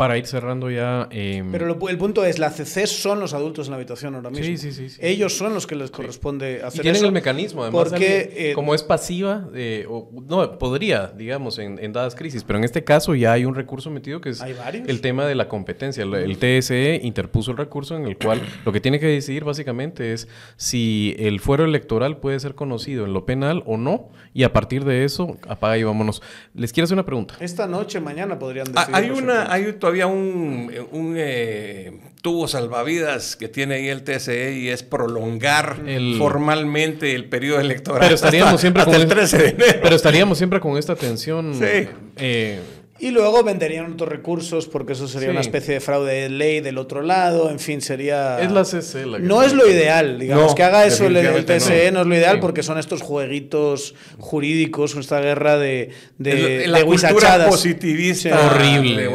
Para 0.00 0.16
ir 0.16 0.26
cerrando 0.26 0.70
ya. 0.70 1.08
Em, 1.10 1.52
Pero 1.52 1.76
el 1.90 1.98
punto 1.98 2.24
es: 2.24 2.38
la 2.38 2.48
CC 2.48 2.86
son 2.86 3.20
los 3.20 3.34
adultos 3.34 3.66
en 3.66 3.72
la 3.72 3.76
habitación 3.76 4.14
ahora 4.14 4.30
mismo. 4.30 4.46
Sí, 4.46 4.72
sí, 4.72 4.88
sí. 4.88 4.96
Ellos 4.98 5.36
son 5.36 5.52
los 5.52 5.66
que 5.66 5.76
les 5.76 5.90
corresponde 5.90 6.62
hacer 6.64 6.80
y 6.80 6.82
tienen 6.84 7.04
el 7.04 7.12
mecanismo, 7.12 7.64
además. 7.64 7.90
Porque. 7.90 8.32
Eh, 8.34 8.52
como 8.54 8.74
es 8.74 8.82
pasiva, 8.82 9.46
eh, 9.54 9.86
no, 10.26 10.58
podría, 10.58 11.08
digamos, 11.08 11.58
en, 11.58 11.92
dadas 11.92 12.14
crisis. 12.14 12.44
Pero 12.44 12.58
en 12.58 12.64
este 12.64 12.82
caso 12.82 13.14
ya 13.14 13.32
hay 13.32 13.44
un 13.44 13.54
recurso 13.54 13.90
metido 13.90 14.22
que 14.22 14.30
es 14.30 14.42
el 14.86 15.02
tema 15.02 15.26
de 15.26 15.34
la 15.34 15.48
competencia. 15.48 16.02
El, 16.02 16.38
TSE 16.38 16.98
interpuso 17.02 17.50
el 17.50 17.58
recurso 17.58 17.94
en 17.94 18.06
el 18.06 18.16
cual 18.16 18.40
lo 18.64 18.72
que 18.72 18.80
tiene 18.80 19.00
que 19.00 19.06
decidir 19.06 19.44
básicamente 19.44 20.14
es 20.14 20.28
si 20.56 21.14
el 21.18 21.40
fuero 21.40 21.66
electoral 21.66 22.16
puede 22.16 22.40
ser 22.40 22.54
conocido 22.54 23.04
en 23.04 23.12
lo 23.12 23.26
penal 23.26 23.62
o 23.66 23.76
no. 23.76 24.08
Y 24.32 24.44
a 24.44 24.52
partir 24.54 24.84
de 24.84 25.04
eso, 25.04 25.36
apaga 25.46 25.76
y 25.76 25.82
vámonos. 25.82 26.22
Les 26.54 26.72
quiero 26.72 26.84
hacer 26.84 26.94
una 26.94 27.04
pregunta. 27.04 27.34
Esta 27.40 27.66
noche, 27.66 28.00
mañana 28.00 28.38
podrían 28.38 28.68
ah, 28.76 28.86
decir. 28.86 28.94
Hay 28.94 29.10
una. 29.10 29.52
Hay 29.52 29.66
había 29.90 30.06
un, 30.06 30.70
eh, 31.16 32.00
tubo 32.22 32.48
salvavidas 32.48 33.36
que 33.36 33.48
tiene 33.48 33.76
ahí 33.76 33.88
el 33.88 34.02
TSE 34.02 34.52
y 34.56 34.68
es 34.68 34.82
prolongar 34.82 35.76
formalmente 36.18 37.14
el 37.14 37.26
periodo 37.26 37.60
electoral. 37.60 38.00
Pero 38.02 38.14
estaríamos 38.14 38.60
siempre 38.60 38.84
con 38.84 38.94
el 38.94 39.06
13 39.06 39.38
de 39.38 39.48
enero. 39.48 39.80
Pero 39.82 39.96
estaríamos 39.96 40.38
siempre 40.38 40.60
con 40.60 40.76
esta 40.76 40.96
tensión. 40.96 41.54
Sí. 41.54 41.88
Eh, 42.16 42.60
y 43.00 43.10
luego 43.10 43.42
venderían 43.42 43.92
otros 43.92 44.10
recursos 44.10 44.68
porque 44.68 44.92
eso 44.92 45.08
sería 45.08 45.30
una 45.30 45.40
especie 45.40 45.74
de 45.74 45.80
fraude 45.80 46.12
de 46.12 46.28
ley 46.28 46.60
del 46.60 46.76
otro 46.76 47.00
lado, 47.00 47.50
en 47.50 47.58
fin, 47.58 47.80
sería... 47.80 48.38
Es 48.40 48.52
la 48.52 48.64
CC 48.64 49.06
la 49.06 49.16
que 49.16 49.24
No 49.24 49.42
es 49.42 49.54
lo 49.54 49.66
ideal, 49.66 50.18
digamos, 50.18 50.54
que 50.54 50.62
haga 50.62 50.84
eso 50.84 51.06
el, 51.06 51.14
TSE 51.46 51.90
no. 51.92 52.02
es 52.02 52.06
lo 52.06 52.14
ideal 52.14 52.40
porque 52.40 52.62
son 52.62 52.78
estos 52.78 53.00
jueguitos 53.00 53.94
jurídicos, 54.18 54.94
esta 54.96 55.20
guerra 55.20 55.56
de... 55.56 55.92
de, 56.18 56.66
la 56.66 56.84
cultura 56.84 57.46
positivista 57.48 58.38
horrible 58.46 59.08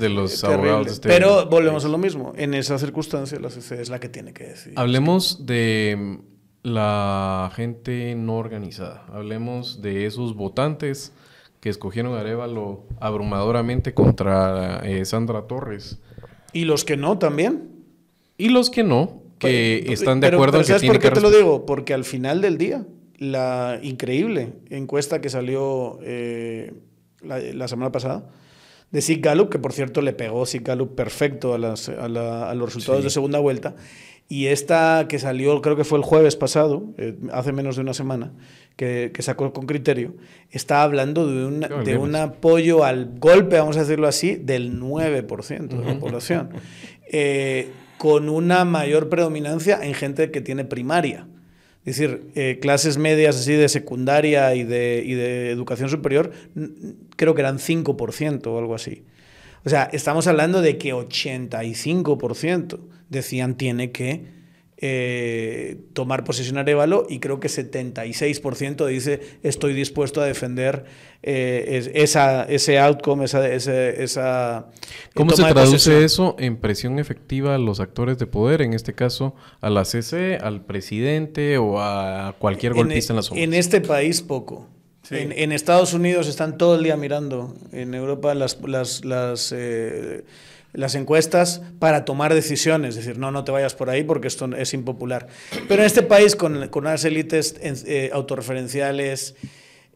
de, 0.00 0.08
los, 0.08 0.42
abogados. 0.42 0.88
Este 0.88 1.08
Pero 1.08 1.46
volvemos 1.46 1.84
a 1.84 1.88
lo 1.88 1.98
mismo, 1.98 2.32
en 2.36 2.54
esa 2.54 2.78
circunstancia 2.78 3.38
la 3.38 3.50
CC 3.50 3.80
es 3.80 3.90
la 3.90 4.00
que 4.00 4.08
tiene 4.08 4.32
que 4.32 4.44
decir. 4.44 4.72
Hablemos 4.74 5.46
de 5.46 6.18
la 6.64 7.52
gente 7.54 8.16
no 8.16 8.36
organizada, 8.36 9.06
hablemos 9.12 9.80
de 9.82 10.06
esos 10.06 10.34
votantes 10.34 11.12
que 11.60 11.68
escogieron 11.68 12.14
a 12.14 12.20
Arevalo 12.20 12.86
abrumadoramente 13.00 13.94
contra 13.94 14.80
eh, 14.84 15.04
Sandra 15.04 15.42
Torres. 15.42 15.98
¿Y 16.52 16.64
los 16.64 16.84
que 16.84 16.96
no 16.96 17.18
también? 17.18 17.70
Y 18.38 18.48
los 18.48 18.70
que 18.70 18.82
no, 18.82 19.22
que 19.38 19.82
pues, 19.86 20.00
están 20.00 20.20
de 20.20 20.28
acuerdo 20.28 20.58
en 20.58 20.62
que 20.62 20.68
¿sabes 20.68 20.84
por 20.84 20.98
qué 20.98 21.10
te 21.10 21.20
lo 21.20 21.30
digo? 21.30 21.66
Porque 21.66 21.92
al 21.94 22.04
final 22.04 22.40
del 22.40 22.56
día, 22.56 22.86
la 23.18 23.78
increíble 23.82 24.54
encuesta 24.70 25.20
que 25.20 25.28
salió 25.28 25.98
eh, 26.02 26.72
la, 27.22 27.68
semana 27.68 27.92
pasada 27.92 28.30
de 28.90 29.02
Sig 29.02 29.20
Gallup, 29.20 29.50
que 29.50 29.58
por 29.58 29.74
cierto 29.74 30.00
le 30.00 30.14
pegó 30.14 30.46
Sig 30.46 30.62
Gallup 30.62 30.94
perfecto 30.94 31.52
a, 31.52 31.58
las, 31.58 31.90
a, 31.90 32.08
los 32.54 32.74
resultados 32.74 33.04
de 33.04 33.10
segunda 33.10 33.38
vuelta, 33.38 33.76
y 34.28 34.46
esta 34.46 35.06
que 35.08 35.18
salió, 35.18 35.60
creo 35.60 35.76
que 35.76 35.84
fue 35.84 35.98
el 35.98 36.04
jueves 36.04 36.36
pasado, 36.36 36.94
eh, 36.96 37.18
hace 37.32 37.52
menos 37.52 37.76
de 37.76 37.82
una 37.82 37.94
semana, 37.94 38.32
que, 38.76 39.12
sacó 39.20 39.52
con 39.52 39.66
criterio, 39.66 40.14
está 40.50 40.82
hablando 40.82 41.26
de, 41.26 41.44
un, 41.44 41.60
de 41.84 41.98
un 41.98 42.16
apoyo 42.16 42.84
al 42.84 43.18
golpe, 43.18 43.58
vamos 43.58 43.76
a 43.76 43.80
decirlo 43.80 44.08
así, 44.08 44.36
del 44.36 44.80
9% 44.80 45.68
de 45.68 45.84
la 45.84 45.98
población, 45.98 46.50
eh, 47.12 47.70
con 47.98 48.28
una 48.28 48.64
mayor 48.64 49.08
predominancia 49.08 49.78
en 49.82 49.94
gente 49.94 50.30
que 50.30 50.40
tiene 50.40 50.64
primaria. 50.64 51.26
Es 51.84 51.96
decir, 51.96 52.30
eh, 52.34 52.58
clases 52.60 52.98
medias 52.98 53.36
así 53.36 53.52
de 53.52 53.68
secundaria 53.68 54.54
y 54.54 54.64
de, 54.64 55.02
y 55.04 55.14
de 55.14 55.50
educación 55.50 55.88
superior, 55.88 56.30
creo 57.16 57.34
que 57.34 57.40
eran 57.40 57.58
5% 57.58 58.46
o 58.46 58.58
algo 58.58 58.74
así. 58.74 59.04
O 59.64 59.68
sea, 59.68 59.90
estamos 59.92 60.26
hablando 60.26 60.62
de 60.62 60.78
que 60.78 60.94
85% 60.94 62.80
decían 63.08 63.56
tiene 63.56 63.92
que 63.92 64.39
eh, 64.82 65.76
tomar 65.92 66.24
posesión 66.24 66.56
Arevalo 66.56 67.06
y 67.08 67.18
creo 67.18 67.38
que 67.38 67.48
76% 67.48 68.86
dice 68.86 69.20
estoy 69.42 69.74
dispuesto 69.74 70.22
a 70.22 70.24
defender 70.24 70.84
eh, 71.22 71.90
esa, 71.94 72.44
ese 72.44 72.78
outcome, 72.78 73.26
esa... 73.26 73.46
esa, 73.46 74.66
¿Cómo 75.14 75.32
se 75.32 75.44
traduce 75.44 76.04
eso 76.04 76.34
en 76.38 76.56
presión 76.56 76.98
efectiva 76.98 77.54
a 77.54 77.58
los 77.58 77.78
actores 77.80 78.18
de 78.18 78.26
poder, 78.26 78.62
en 78.62 78.72
este 78.72 78.94
caso 78.94 79.34
a 79.60 79.68
la 79.68 79.84
CC, 79.84 80.38
al 80.40 80.64
presidente 80.64 81.58
o 81.58 81.80
a 81.80 82.34
cualquier 82.38 82.72
golpista 82.72 83.12
en, 83.12 83.16
la 83.16 83.22
zona? 83.22 83.40
En 83.40 83.54
este 83.54 83.80
país 83.82 84.22
poco. 84.22 84.66
En, 85.10 85.50
Estados 85.50 85.92
Unidos 85.92 86.28
están 86.28 86.56
todo 86.56 86.76
el 86.76 86.84
día 86.84 86.96
mirando, 86.96 87.54
en 87.72 87.94
Europa 87.94 88.32
las, 88.34 88.60
las, 88.62 89.04
las, 89.04 89.52
eh, 89.54 90.22
las, 90.72 90.94
encuestas 90.94 91.62
para 91.78 92.04
tomar 92.04 92.34
decisiones, 92.34 92.90
es 92.90 93.04
decir, 93.04 93.18
no, 93.18 93.30
no 93.30 93.44
te 93.44 93.52
vayas 93.52 93.74
por 93.74 93.90
ahí 93.90 94.02
porque 94.02 94.28
esto 94.28 94.48
es 94.56 94.74
impopular. 94.74 95.28
Pero 95.68 95.82
en 95.82 95.86
este 95.86 96.02
país 96.02 96.36
con, 96.36 96.68
con 96.68 96.84
unas 96.84 97.04
élites 97.04 97.56
eh, 97.62 98.10
autorreferenciales, 98.12 99.34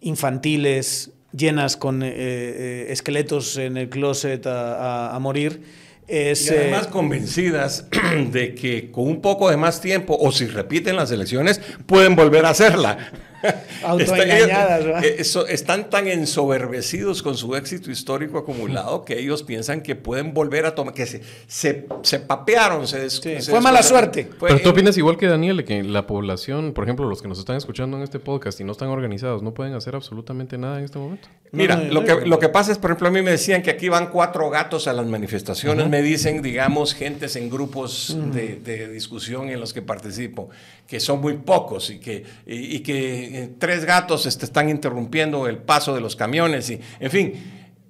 infantiles, 0.00 1.10
llenas 1.32 1.76
con 1.76 2.02
eh, 2.04 2.86
esqueletos 2.90 3.56
en 3.56 3.76
el 3.76 3.88
closet 3.88 4.46
a, 4.46 5.14
a 5.14 5.18
morir, 5.18 5.60
es, 6.06 6.50
y 6.50 6.54
además 6.54 6.86
convencidas 6.88 7.86
de 8.30 8.54
que 8.54 8.90
con 8.90 9.08
un 9.08 9.20
poco 9.20 9.48
de 9.50 9.56
más 9.56 9.80
tiempo, 9.80 10.16
o 10.18 10.32
si 10.32 10.46
repiten 10.46 10.96
las 10.96 11.10
elecciones, 11.10 11.60
pueden 11.86 12.14
volver 12.14 12.44
a 12.44 12.50
hacerla. 12.50 13.10
Autoengañadas, 13.84 15.04
eh, 15.04 15.22
están 15.48 15.90
tan 15.90 16.06
ensoberbecidos 16.08 17.22
con 17.22 17.36
su 17.36 17.54
éxito 17.56 17.90
histórico 17.90 18.38
acumulado 18.38 19.04
que 19.04 19.18
ellos 19.18 19.42
piensan 19.42 19.82
que 19.82 19.94
pueden 19.94 20.34
volver 20.34 20.66
a 20.66 20.74
tomar, 20.74 20.94
que 20.94 21.06
se, 21.06 21.22
se, 21.46 22.18
papearon, 22.20 22.86
se, 22.86 23.08
Fue 23.42 23.60
mala 23.60 23.82
suerte. 23.82 24.28
Pero 24.40 24.60
tú 24.60 24.70
opinas 24.70 24.96
igual 24.96 25.16
que 25.16 25.26
Daniel, 25.26 25.64
que 25.64 25.82
la 25.82 26.06
población, 26.06 26.72
por 26.72 26.84
ejemplo, 26.84 27.08
los 27.08 27.22
que 27.22 27.28
nos 27.28 27.38
están 27.38 27.56
escuchando 27.56 27.96
en 27.96 28.02
este 28.02 28.18
podcast 28.18 28.60
y 28.60 28.64
no 28.64 28.72
están 28.72 28.88
organizados, 28.88 29.42
no 29.42 29.54
pueden 29.54 29.74
hacer 29.74 29.94
absolutamente 29.94 30.58
nada 30.58 30.78
en 30.78 30.84
este 30.84 30.98
momento. 30.98 31.28
Mira, 31.52 31.76
lo, 31.76 32.04
que, 32.04 32.26
lo 32.26 32.38
que 32.38 32.48
pasa 32.48 32.72
es, 32.72 32.78
por 32.78 32.90
ejemplo, 32.90 33.08
a 33.08 33.10
mí 33.12 33.22
me 33.22 33.30
decían 33.30 33.62
que 33.62 33.70
aquí 33.70 33.88
van 33.88 34.08
cuatro 34.10 34.50
gatos 34.50 34.88
a 34.88 34.92
las 34.92 35.06
manifestaciones, 35.06 35.88
me 35.88 36.02
dicen, 36.02 36.42
digamos, 36.42 36.94
gentes 36.94 37.36
en 37.36 37.48
grupos 37.48 38.16
de, 38.32 38.88
discusión 38.88 39.48
en 39.50 39.60
los 39.60 39.72
que 39.72 39.82
participo, 39.82 40.50
que 40.86 41.00
son 41.00 41.20
muy 41.20 41.38
pocos 41.38 41.90
y 41.90 41.98
que, 41.98 42.24
y 42.46 42.80
que 42.80 43.42
eh, 43.42 43.50
tres 43.58 43.84
gatos 43.84 44.26
este, 44.26 44.44
están 44.44 44.68
interrumpiendo 44.68 45.46
el 45.46 45.58
paso 45.58 45.94
de 45.94 46.00
los 46.00 46.16
camiones 46.16 46.70
y, 46.70 46.80
en 47.00 47.10
fin, 47.10 47.32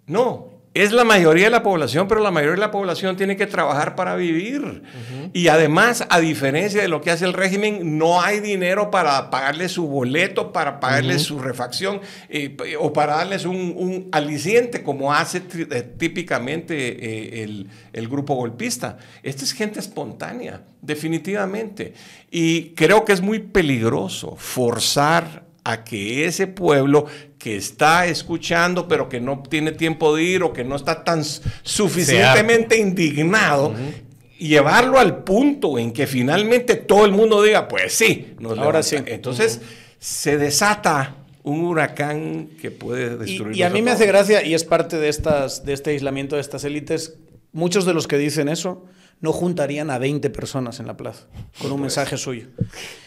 no, 0.07 0.54
es 0.75 0.91
la 0.91 1.05
mayoría 1.05 1.45
de 1.45 1.51
la 1.51 1.63
población, 1.63 2.09
pero 2.09 2.21
la 2.21 2.33
mayoría 2.33 2.57
de 2.57 2.61
la 2.61 2.73
población 2.73 3.17
tiene 3.17 3.37
que 3.37 3.47
trabajar 3.47 3.95
para 3.95 4.17
vivir. 4.17 4.83
Y 5.33 5.47
además, 5.47 6.05
a 6.11 6.19
diferencia 6.19 6.83
de 6.83 6.89
lo 6.89 7.01
que 7.01 7.13
hace 7.13 7.25
el 7.25 7.33
régimen, 7.33 7.97
no 7.97 8.21
hay 8.21 8.41
dinero 8.41 8.91
para 8.91 9.31
pagarle 9.31 9.69
su 9.69 9.87
boleto, 9.87 10.53
para 10.53 10.81
pagarle 10.81 11.21
su 11.21 11.39
refacción 11.39 12.01
eh, 12.29 12.57
o 12.81 12.93
para 12.93 13.17
darles 13.17 13.45
un, 13.45 14.09
aliciente 14.11 14.83
como 14.83 15.15
hace 15.15 15.43
eh, 15.55 15.95
típicamente 15.97 17.45
el, 17.45 17.69
el, 17.93 18.09
grupo 18.09 18.35
golpista. 18.35 18.99
Esta 19.23 19.45
es 19.45 19.53
gente 19.53 19.79
espontánea, 19.79 20.63
definitivamente. 20.83 21.95
Y 22.33 22.71
creo 22.71 23.05
que 23.05 23.13
es 23.13 23.21
muy 23.21 23.39
peligroso 23.39 24.35
forzar 24.37 25.45
a 25.65 25.83
que 25.83 26.27
ese 26.27 26.47
pueblo 26.47 27.07
que 27.45 27.57
está 27.57 28.07
escuchando 28.07 28.89
pero 28.89 29.07
que 29.07 29.21
no 29.21 29.43
tiene 29.43 29.73
tiempo 29.73 30.17
de 30.17 30.23
ir 30.23 30.43
o 30.43 30.55
que 30.55 30.65
no 30.65 30.77
está 30.77 31.05
tan 31.05 31.23
suficientemente 31.23 32.79
indignado, 32.79 33.75
llevarlo 34.39 34.99
al 34.99 35.25
punto 35.25 35.79
en 35.79 35.93
que 35.93 36.07
finalmente 36.07 36.75
todo 36.75 37.05
el 37.05 37.13
mundo 37.13 37.43
diga, 37.43 37.69
pues 37.69 37.93
sí, 37.93 38.35
ahora 38.57 38.83
sí. 38.83 38.97
Entonces 39.05 39.61
se 39.99 40.39
desata 40.39 41.17
un 41.43 41.67
huracán 41.67 42.49
que 42.63 42.71
puede 42.71 43.19
destruir. 43.19 43.55
Y, 43.55 43.63
a 43.63 43.69
mí 43.69 43.83
me 43.83 43.91
hace 43.91 44.07
gracia, 44.07 44.43
y 44.43 44.55
es 44.55 44.65
parte 44.65 44.97
de, 44.97 45.11
estas, 45.11 45.67
de 45.67 45.75
este 45.75 45.91
aislamiento 45.91 46.37
de 46.37 46.41
estas 46.41 46.65
élites, 46.65 47.19
muchos 47.53 47.85
de 47.85 47.93
los 47.93 48.09
que 48.09 48.17
dicen 48.17 48.49
eso 48.49 48.87
no 49.25 49.33
juntarían 49.33 49.91
a 49.91 49.97
20 49.97 50.29
personas 50.29 50.81
en 50.81 50.87
la 50.87 50.99
plaza 50.99 51.25
con 51.59 51.73
un 51.73 51.81
mensaje 51.81 52.19
suyo. 52.19 52.49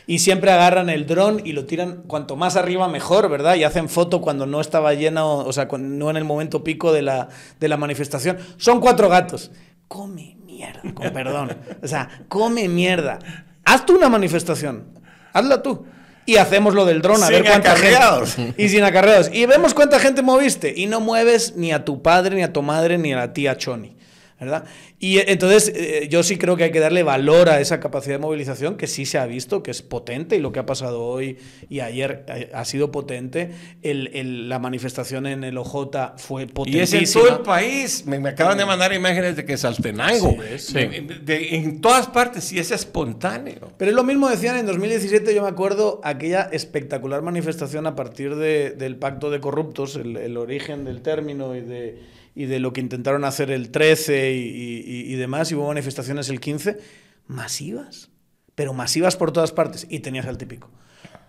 Y 0.07 0.17
siempre 0.17 0.49
agarran 0.49 0.89
el 0.89 1.05
dron 1.05 1.43
y 1.45 1.51
lo 1.51 1.65
tiran 1.65 2.01
cuanto 2.07 2.35
más 2.35 2.55
arriba 2.55 2.87
mejor, 2.87 3.29
¿verdad? 3.29 3.53
Y 3.53 3.63
hacen 3.63 3.87
foto 3.87 4.19
cuando 4.19 4.47
no 4.47 4.59
estaba 4.59 4.95
lleno, 4.95 5.37
o 5.37 5.53
sea, 5.53 5.67
no 5.77 6.09
en 6.09 6.17
el 6.17 6.23
momento 6.23 6.63
pico 6.63 6.91
de 6.91 7.03
la, 7.03 7.29
de 7.59 7.67
la 7.67 7.77
manifestación. 7.77 8.39
Son 8.57 8.81
cuatro 8.81 9.09
gatos. 9.09 9.51
Come 9.87 10.37
mierda, 10.43 10.81
con 10.95 11.13
perdón. 11.13 11.55
O 11.83 11.87
sea, 11.87 12.09
come 12.29 12.67
mierda. 12.67 13.19
Haz 13.63 13.85
tú 13.85 13.95
una 13.95 14.09
manifestación. 14.09 14.85
Hazla 15.33 15.61
tú. 15.61 15.85
Y 16.25 16.37
hacemos 16.37 16.73
lo 16.73 16.87
del 16.87 17.03
dron 17.03 17.21
a 17.21 17.29
ver 17.29 17.45
cuánta 17.45 17.75
gente. 17.75 18.55
Y 18.57 18.69
sin 18.69 18.83
acarreados. 18.83 19.29
Y 19.31 19.45
vemos 19.45 19.75
cuánta 19.75 19.99
gente 19.99 20.23
moviste. 20.23 20.73
Y 20.75 20.87
no 20.87 20.99
mueves 20.99 21.55
ni 21.55 21.71
a 21.71 21.85
tu 21.85 22.01
padre, 22.01 22.35
ni 22.35 22.41
a 22.41 22.51
tu 22.51 22.63
madre, 22.63 22.97
ni 22.97 23.13
a 23.13 23.17
la 23.17 23.33
tía 23.33 23.55
Choni. 23.55 23.96
¿Verdad? 24.39 24.65
Y 24.99 25.17
eh, 25.17 25.25
entonces 25.29 25.71
eh, 25.75 26.07
yo 26.09 26.21
sí 26.21 26.37
creo 26.37 26.55
que 26.55 26.65
hay 26.65 26.71
que 26.71 26.79
darle 26.79 27.03
valor 27.03 27.49
a 27.49 27.59
esa 27.59 27.79
capacidad 27.79 28.15
de 28.15 28.19
movilización 28.19 28.77
que 28.77 28.87
sí 28.87 29.05
se 29.05 29.17
ha 29.17 29.25
visto, 29.25 29.63
que 29.63 29.71
es 29.71 29.81
potente 29.81 30.35
y 30.35 30.39
lo 30.39 30.51
que 30.51 30.59
ha 30.59 30.65
pasado 30.65 31.03
hoy 31.03 31.37
y 31.69 31.79
ayer 31.79 32.25
eh, 32.27 32.51
ha 32.53 32.63
sido 32.65 32.91
potente. 32.91 33.51
El, 33.81 34.47
la 34.47 34.59
manifestación 34.59 35.25
en 35.25 35.43
el 35.43 35.57
OJ 35.57 36.17
fue 36.17 36.47
potente. 36.47 36.77
Y 36.77 36.81
es 36.81 36.93
en 36.93 37.11
todo 37.11 37.37
el 37.37 37.43
país. 37.43 38.05
Me, 38.05 38.17
acaban 38.29 38.57
de 38.57 38.65
mandar 38.65 38.93
imágenes 38.93 39.35
de 39.35 39.45
que 39.45 39.57
Saltenango. 39.57 40.37
en 40.75 41.81
todas 41.81 42.07
partes 42.07 42.51
y 42.53 42.59
es 42.59 42.71
espontáneo. 42.71 43.73
Pero 43.77 43.91
es 43.91 43.95
lo 43.95 44.03
mismo 44.03 44.29
decían 44.29 44.57
en 44.57 44.65
2017, 44.65 45.33
yo 45.33 45.43
me 45.43 45.49
acuerdo, 45.49 45.99
aquella 46.03 46.49
espectacular 46.51 47.21
manifestación 47.21 47.87
a 47.87 47.95
partir 47.95 48.35
del 48.35 48.95
pacto 48.97 49.31
de 49.31 49.39
corruptos, 49.39 49.95
el 49.95 50.37
origen 50.37 50.85
del 50.85 51.01
término 51.01 51.55
y 51.55 51.61
de 51.61 52.16
y 52.37 52.45
de 52.45 52.59
lo 52.59 52.71
que 52.71 52.81
intentaron 52.81 53.25
hacer 53.25 53.49
el 53.49 53.71
13 53.71 54.31
y, 54.31 55.15
demás, 55.15 55.51
y 55.51 55.55
hubo 55.55 55.65
manifestaciones 55.69 56.29
el 56.29 56.39
15, 56.39 56.77
masivas, 57.25 58.11
pero 58.53 58.75
masivas 58.75 59.15
por 59.15 59.31
todas 59.31 59.51
partes, 59.51 59.87
y 59.89 60.01
tenías 60.01 60.27
al 60.27 60.37
típico. 60.37 60.69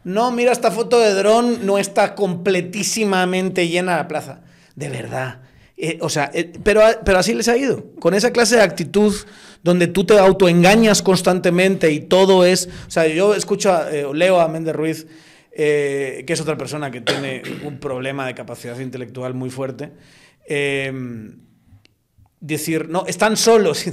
No, 0.05 0.31
mira 0.31 0.53
esta 0.53 0.71
foto 0.71 1.01
de 1.01 1.15
dron, 1.15 1.65
no 1.65 1.79
está 1.79 2.15
completísimamente 2.15 3.69
llena 3.69 3.97
la 3.97 4.07
plaza. 4.07 4.43
De 4.77 4.91
verdad. 4.91 5.41
Eh, 5.79 5.99
o 6.03 6.11
sea, 6.11 6.31
eh, 6.35 6.53
pero, 6.63 6.83
pero 7.07 7.19
así 7.19 7.33
les 7.33 7.49
ha 7.49 7.57
ido. 7.57 7.87
Con 8.01 8.13
esa 8.13 8.31
clase 8.31 8.57
de 8.57 8.63
actitud 8.63 9.15
donde 9.63 9.87
tú 9.87 10.05
te 10.05 10.19
autoengañas 10.19 11.01
constantemente 11.01 11.91
y 11.91 12.01
todo 12.01 12.45
es... 12.45 12.69
O 12.87 12.91
sea, 12.91 13.07
yo 13.07 13.35
escucho, 13.35 13.73
a, 13.73 13.91
eh, 13.91 14.07
leo 14.13 14.41
a 14.41 14.49
Méndez 14.49 14.77
Ruiz, 14.77 15.07
que 15.57 16.25
es 16.29 16.41
otra 16.41 16.59
persona 16.59 16.91
que 16.91 17.01
tiene 17.01 17.43
un 17.65 17.81
problema 17.81 18.27
de 18.27 18.35
capacidad 18.35 18.79
intelectual 18.79 19.35
muy 19.35 19.51
fuerte, 19.51 19.91
Em, 20.49 21.49
decir, 22.41 22.89
no, 22.89 23.05
están 23.07 23.37
solos. 23.37 23.85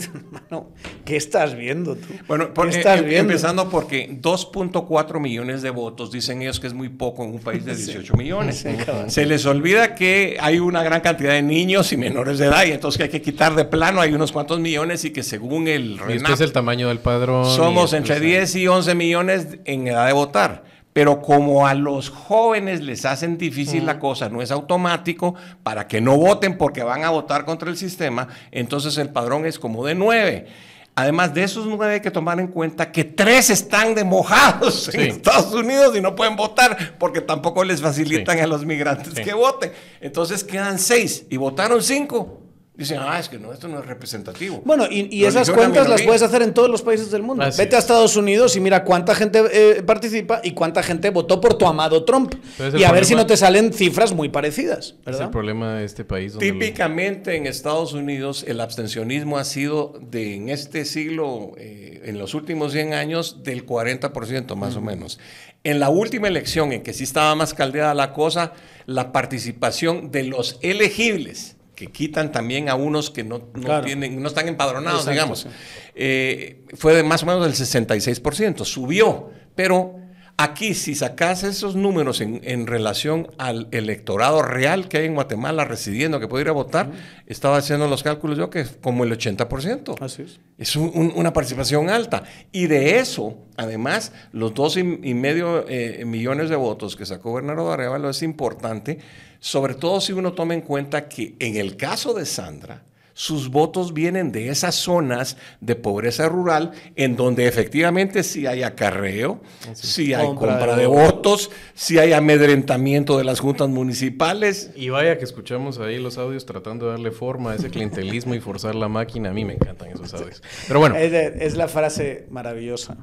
¿Qué 1.06 1.16
estás 1.16 1.56
viendo 1.56 1.96
tú? 1.96 2.08
Bueno, 2.28 2.50
estás 2.70 3.02
em, 3.02 3.12
empezando 3.12 3.70
porque 3.70 4.10
2.4 4.22 5.20
millones 5.20 5.62
de 5.62 5.70
votos, 5.70 6.12
dicen 6.12 6.42
ellos 6.42 6.60
que 6.60 6.68
es 6.68 6.74
muy 6.74 6.90
poco 6.90 7.24
en 7.24 7.32
un 7.32 7.40
país 7.40 7.66
de 7.66 7.76
18 7.76 8.16
millones. 8.16 8.66
Se 9.08 9.26
les 9.26 9.46
olvida 9.46 9.96
que 9.96 10.38
hay 10.40 10.60
una 10.60 10.84
gran 10.84 11.02
cantidad 11.02 11.34
de 11.34 11.42
niños 11.42 11.92
y 11.92 11.98
menores 11.98 12.38
de 12.38 12.48
edad, 12.48 12.66
y 12.66 12.72
entonces 12.72 12.98
que 12.98 13.04
hay 13.04 13.10
que 13.10 13.22
quitar 13.22 13.56
de 13.56 13.66
plano, 13.66 14.02
hay 14.02 14.14
unos 14.14 14.32
cuantos 14.32 14.60
millones 14.60 15.04
y 15.06 15.12
que 15.12 15.24
según 15.24 15.68
el 15.68 15.98
RENAP... 15.98 16.34
es 16.34 16.42
el 16.42 16.52
tamaño 16.52 16.88
del 16.88 17.00
padrón. 17.00 17.46
Somos 17.46 17.94
entre 17.94 18.20
10 18.20 18.56
y 18.56 18.68
11 18.68 18.96
millones 18.96 19.48
en 19.66 19.88
edad 19.88 20.08
de 20.08 20.14
votar. 20.14 20.75
Pero 20.96 21.22
como 21.22 21.68
a 21.68 21.74
los 21.74 22.10
jóvenes 22.10 22.80
les 22.80 23.04
hacen 23.04 23.38
difícil 23.38 23.86
la 23.86 24.00
cosa, 24.00 24.30
no 24.30 24.42
es 24.42 24.50
automático, 24.50 25.36
para 25.62 25.90
que 25.90 26.00
no 26.00 26.16
voten 26.16 26.58
porque 26.58 26.84
van 26.84 27.04
a 27.04 27.10
votar 27.10 27.44
contra 27.44 27.70
el 27.70 27.76
sistema, 27.76 28.30
entonces 28.50 28.98
el 28.98 29.10
padrón 29.10 29.46
es 29.46 29.60
como 29.60 29.86
de 29.86 29.94
nueve. 29.94 30.48
Además 30.96 31.34
de 31.34 31.44
esos 31.44 31.66
nueve 31.66 31.96
hay 31.96 32.00
que 32.00 32.12
tomar 32.12 32.40
en 32.40 32.48
cuenta 32.48 32.94
que 32.94 33.04
tres 33.04 33.50
están 33.50 33.94
de 33.94 34.06
mojados 34.06 34.88
en 34.96 35.02
Estados 35.02 35.54
Unidos 35.54 35.98
y 35.98 36.00
no 36.00 36.16
pueden 36.16 36.38
votar 36.38 36.96
porque 36.98 37.20
tampoco 37.20 37.66
les 37.66 37.82
facilitan 37.82 38.40
a 38.40 38.48
los 38.48 38.66
migrantes 38.66 39.16
que 39.16 39.34
voten. 39.34 39.74
Entonces 40.00 40.46
quedan 40.46 40.80
seis 40.80 41.26
y 41.30 41.36
votaron 41.36 41.84
cinco. 41.84 42.45
Dicen, 42.78 42.98
ah, 43.00 43.18
es 43.18 43.30
que 43.30 43.40
no, 43.40 43.54
esto 43.54 43.70
no 43.70 43.80
es 43.80 43.86
representativo. 43.86 44.62
Bueno, 44.66 44.86
y, 44.90 45.24
esas 45.24 45.50
cuentas 45.50 45.88
las 45.88 46.02
puedes 46.02 46.22
hacer 46.22 46.42
en 46.42 46.54
todos 46.54 46.70
los 46.70 46.82
países 46.82 47.10
del 47.10 47.24
mundo. 47.24 47.46
Vete 47.58 47.76
a 47.78 47.80
Estados 47.80 48.18
Unidos 48.18 48.56
y 48.58 48.60
mira 48.60 48.84
cuánta 48.84 49.16
gente 49.16 49.42
eh, 49.52 49.82
participa 49.82 50.42
y 50.44 50.52
cuánta 50.52 50.84
gente 50.84 51.10
votó 51.10 51.40
por 51.40 51.58
tu 51.58 51.66
amado 51.68 52.04
Trump. 52.04 52.36
Y 52.78 52.84
a 52.84 52.92
ver 52.92 53.06
si 53.06 53.16
no 53.16 53.26
te 53.26 53.38
salen 53.38 53.72
cifras 53.72 54.14
muy 54.14 54.28
parecidas. 54.28 54.96
¿verdad? 55.06 55.22
Es 55.22 55.26
el 55.26 55.32
problema 55.32 55.76
de 55.76 55.86
este 55.86 56.04
país. 56.04 56.38
Típicamente 56.38 57.36
en 57.36 57.48
Estados 57.48 57.94
Unidos 57.94 58.44
el 58.46 58.60
abstencionismo 58.60 59.38
ha 59.38 59.46
sido 59.46 59.94
de 60.02 60.36
en 60.36 60.50
este 60.50 60.84
siglo, 60.84 61.54
eh, 61.58 62.02
en 62.06 62.18
los 62.18 62.34
últimos 62.34 62.74
100 62.74 62.94
años, 62.94 63.44
del 63.44 63.66
40% 63.66 64.56
más 64.56 64.76
o 64.76 64.82
menos. 64.82 65.18
En 65.64 65.80
la 65.80 65.90
última 65.90 66.28
elección 66.28 66.74
en 66.74 66.84
que 66.84 66.94
sí 66.94 67.06
estaba 67.06 67.34
más 67.36 67.54
caldeada 67.54 67.94
la 67.94 68.12
cosa, 68.12 68.52
la 68.86 69.14
participación 69.14 70.12
de 70.12 70.24
los 70.26 70.60
elegibles 70.62 71.56
que 71.76 71.88
quitan 71.88 72.32
también 72.32 72.70
a 72.70 72.76
unos 72.76 73.10
que 73.10 73.24
no, 73.24 73.42
tienen, 73.84 74.22
no 74.22 74.28
están 74.28 74.48
empadronados, 74.48 75.06
digamos. 75.06 75.48
Eh, 75.94 76.66
fue 76.74 76.96
de 76.96 77.04
más 77.04 77.24
o 77.24 77.26
menos 77.26 77.44
del 77.44 77.54
66%, 77.54 78.66
subió, 78.66 79.30
pero 79.56 80.05
aquí 80.38 80.74
si 80.74 80.96
sacas 80.96 81.44
esos 81.44 81.76
números 81.76 82.22
en, 82.22 82.68
relación 82.68 83.28
al 83.38 83.68
electorado 83.72 84.42
real 84.42 84.88
que 84.88 84.98
hay 84.98 85.06
en 85.06 85.16
Guatemala 85.16 85.66
residiendo, 85.66 86.20
que 86.20 86.28
puede 86.28 86.44
ir 86.44 86.50
a 86.50 86.54
votar, 86.54 86.92
estaba 87.26 87.58
haciendo 87.58 87.88
los 87.88 88.04
cálculos 88.04 88.38
yo 88.38 88.50
que 88.50 88.66
como 88.82 89.04
el 89.04 89.12
80%. 89.12 90.02
Así 90.02 90.24
es. 90.24 90.40
Es 90.58 90.76
una 90.76 91.34
participación 91.34 91.90
alta. 91.90 92.24
Y 92.52 92.68
de 92.68 93.00
eso, 93.00 93.38
además, 93.58 94.14
los 94.32 94.54
dos 94.54 94.78
y, 94.78 94.84
medio 94.84 95.66
eh, 95.68 96.04
millones 96.06 96.50
de 96.50 96.56
votos 96.56 96.96
que 96.96 97.06
sacó 97.06 97.34
Bernardo 97.34 97.72
Arevalo 97.72 98.10
es 98.10 98.22
importante 98.24 99.00
sobre 99.46 99.76
todo 99.76 100.02
si 100.02 100.12
uno 100.12 100.34
toma 100.34 100.56
en 100.56 100.62
cuenta 100.62 101.08
que 101.08 101.36
en 101.38 101.58
el 101.58 101.78
caso 101.78 102.16
de 102.16 102.26
Sandra, 102.26 102.84
sus 103.18 103.50
votos 103.50 103.94
vienen 103.94 104.34
de 104.34 104.50
esas 104.50 104.76
zonas 104.76 105.38
de 105.62 105.78
pobreza 105.78 106.28
rural 106.28 106.74
en 106.98 107.16
donde 107.16 107.48
efectivamente 107.48 108.24
sí 108.24 108.46
hay 108.46 108.62
acarreo, 108.62 109.42
sí, 109.74 110.14
hay 110.14 110.28
compra, 110.28 110.76
de, 110.76 110.86
votos, 110.86 111.50
sí 111.74 111.98
hay 111.98 112.12
amedrentamiento 112.12 113.18
de 113.18 113.24
las 113.24 113.40
juntas 113.40 113.70
municipales. 113.70 114.72
Y 114.76 114.90
vaya 114.90 115.18
que 115.18 115.24
escuchamos 115.24 115.80
ahí 115.80 115.98
los 115.98 116.18
audios 116.18 116.46
tratando 116.46 116.88
de 116.88 116.92
darle 116.92 117.12
forma 117.12 117.54
a 117.54 117.56
ese 117.56 117.70
clientelismo 117.70 118.36
y 118.36 118.42
forzar 118.42 118.76
la 118.76 118.90
máquina. 118.90 119.30
A 119.30 119.34
mí 119.34 119.46
me 119.46 119.54
encantan 119.54 119.92
esos 119.92 120.14
audios. 120.14 120.44
Pero 120.68 120.82
bueno. 120.82 120.96
Es, 120.98 121.56
la 121.56 121.70
frase 121.70 122.28
maravillosa 122.30 122.98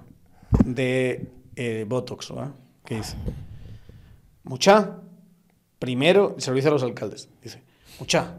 de 0.66 1.26
eh, 1.56 1.86
Botox, 1.88 2.28
¿verdad? 2.34 2.52
Que 2.84 2.96
dice, 2.96 3.16
mucha, 4.42 4.98
primero, 5.78 6.36
se 6.36 6.50
lo 6.50 6.56
dice 6.56 6.68
a 6.68 6.72
los 6.72 6.82
alcaldes, 6.82 7.30
dice, 7.42 7.62
escucha, 7.90 8.36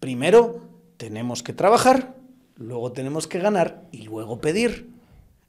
primero 0.00 0.63
tenemos 0.96 1.42
que 1.42 1.52
trabajar, 1.52 2.14
luego 2.56 2.92
tenemos 2.92 3.26
que 3.26 3.38
ganar 3.38 3.82
y 3.92 4.02
luego 4.02 4.40
pedir. 4.40 4.88